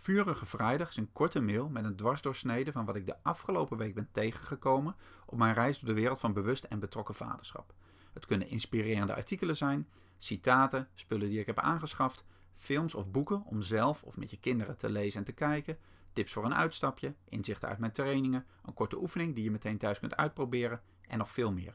Vurige 0.00 0.46
Vrijdag 0.46 0.88
is 0.88 0.96
een 0.96 1.12
korte 1.12 1.40
mail 1.40 1.68
met 1.68 1.84
een 1.84 1.96
dwarsdoorsnede 1.96 2.72
van 2.72 2.84
wat 2.84 2.96
ik 2.96 3.06
de 3.06 3.22
afgelopen 3.22 3.76
week 3.76 3.94
ben 3.94 4.08
tegengekomen 4.12 4.96
op 5.26 5.38
mijn 5.38 5.54
reis 5.54 5.78
door 5.78 5.88
de 5.88 6.00
wereld 6.00 6.18
van 6.18 6.32
bewust 6.32 6.64
en 6.64 6.78
betrokken 6.78 7.14
vaderschap. 7.14 7.74
Het 8.12 8.26
kunnen 8.26 8.48
inspirerende 8.48 9.14
artikelen 9.14 9.56
zijn, 9.56 9.88
citaten, 10.16 10.88
spullen 10.94 11.28
die 11.28 11.40
ik 11.40 11.46
heb 11.46 11.58
aangeschaft, 11.58 12.24
films 12.56 12.94
of 12.94 13.10
boeken 13.10 13.44
om 13.44 13.62
zelf 13.62 14.02
of 14.02 14.16
met 14.16 14.30
je 14.30 14.40
kinderen 14.40 14.76
te 14.76 14.90
lezen 14.90 15.18
en 15.18 15.24
te 15.24 15.32
kijken, 15.32 15.78
tips 16.12 16.32
voor 16.32 16.44
een 16.44 16.54
uitstapje, 16.54 17.14
inzichten 17.28 17.68
uit 17.68 17.78
mijn 17.78 17.92
trainingen, 17.92 18.46
een 18.64 18.74
korte 18.74 19.00
oefening 19.00 19.34
die 19.34 19.44
je 19.44 19.50
meteen 19.50 19.78
thuis 19.78 19.98
kunt 19.98 20.16
uitproberen 20.16 20.80
en 21.08 21.18
nog 21.18 21.30
veel 21.30 21.52
meer. 21.52 21.74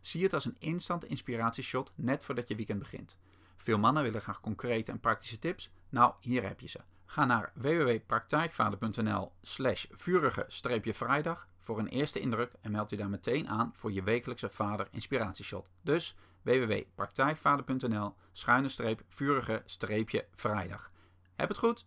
Zie 0.00 0.22
het 0.22 0.32
als 0.32 0.44
een 0.44 0.56
instant 0.58 1.04
inspiratieshot 1.04 1.92
net 1.94 2.24
voordat 2.24 2.48
je 2.48 2.56
weekend 2.56 2.78
begint. 2.78 3.18
Veel 3.56 3.78
mannen 3.78 4.02
willen 4.02 4.20
graag 4.20 4.40
concrete 4.40 4.92
en 4.92 5.00
praktische 5.00 5.38
tips. 5.38 5.70
Nou, 5.88 6.14
hier 6.20 6.42
heb 6.42 6.60
je 6.60 6.68
ze. 6.68 6.80
Ga 7.06 7.24
naar 7.24 7.52
www.praktijkvader.nl 7.54 9.32
slash 9.40 9.86
vurige-vrijdag 9.90 11.48
voor 11.58 11.78
een 11.78 11.88
eerste 11.88 12.20
indruk 12.20 12.52
en 12.60 12.70
meld 12.70 12.90
je 12.90 12.96
daar 12.96 13.08
meteen 13.08 13.48
aan 13.48 13.72
voor 13.74 13.92
je 13.92 14.02
wekelijkse 14.02 14.48
vader 14.50 14.88
inspiratieshot. 14.90 15.70
Dus 15.82 16.16
www.praktijkvader.nl 16.42 18.14
schuine 18.32 18.68
streep 18.68 19.02
vurige 19.08 19.62
streepje 19.64 20.26
vrijdag. 20.34 20.90
Heb 21.34 21.48
het 21.48 21.58
goed! 21.58 21.86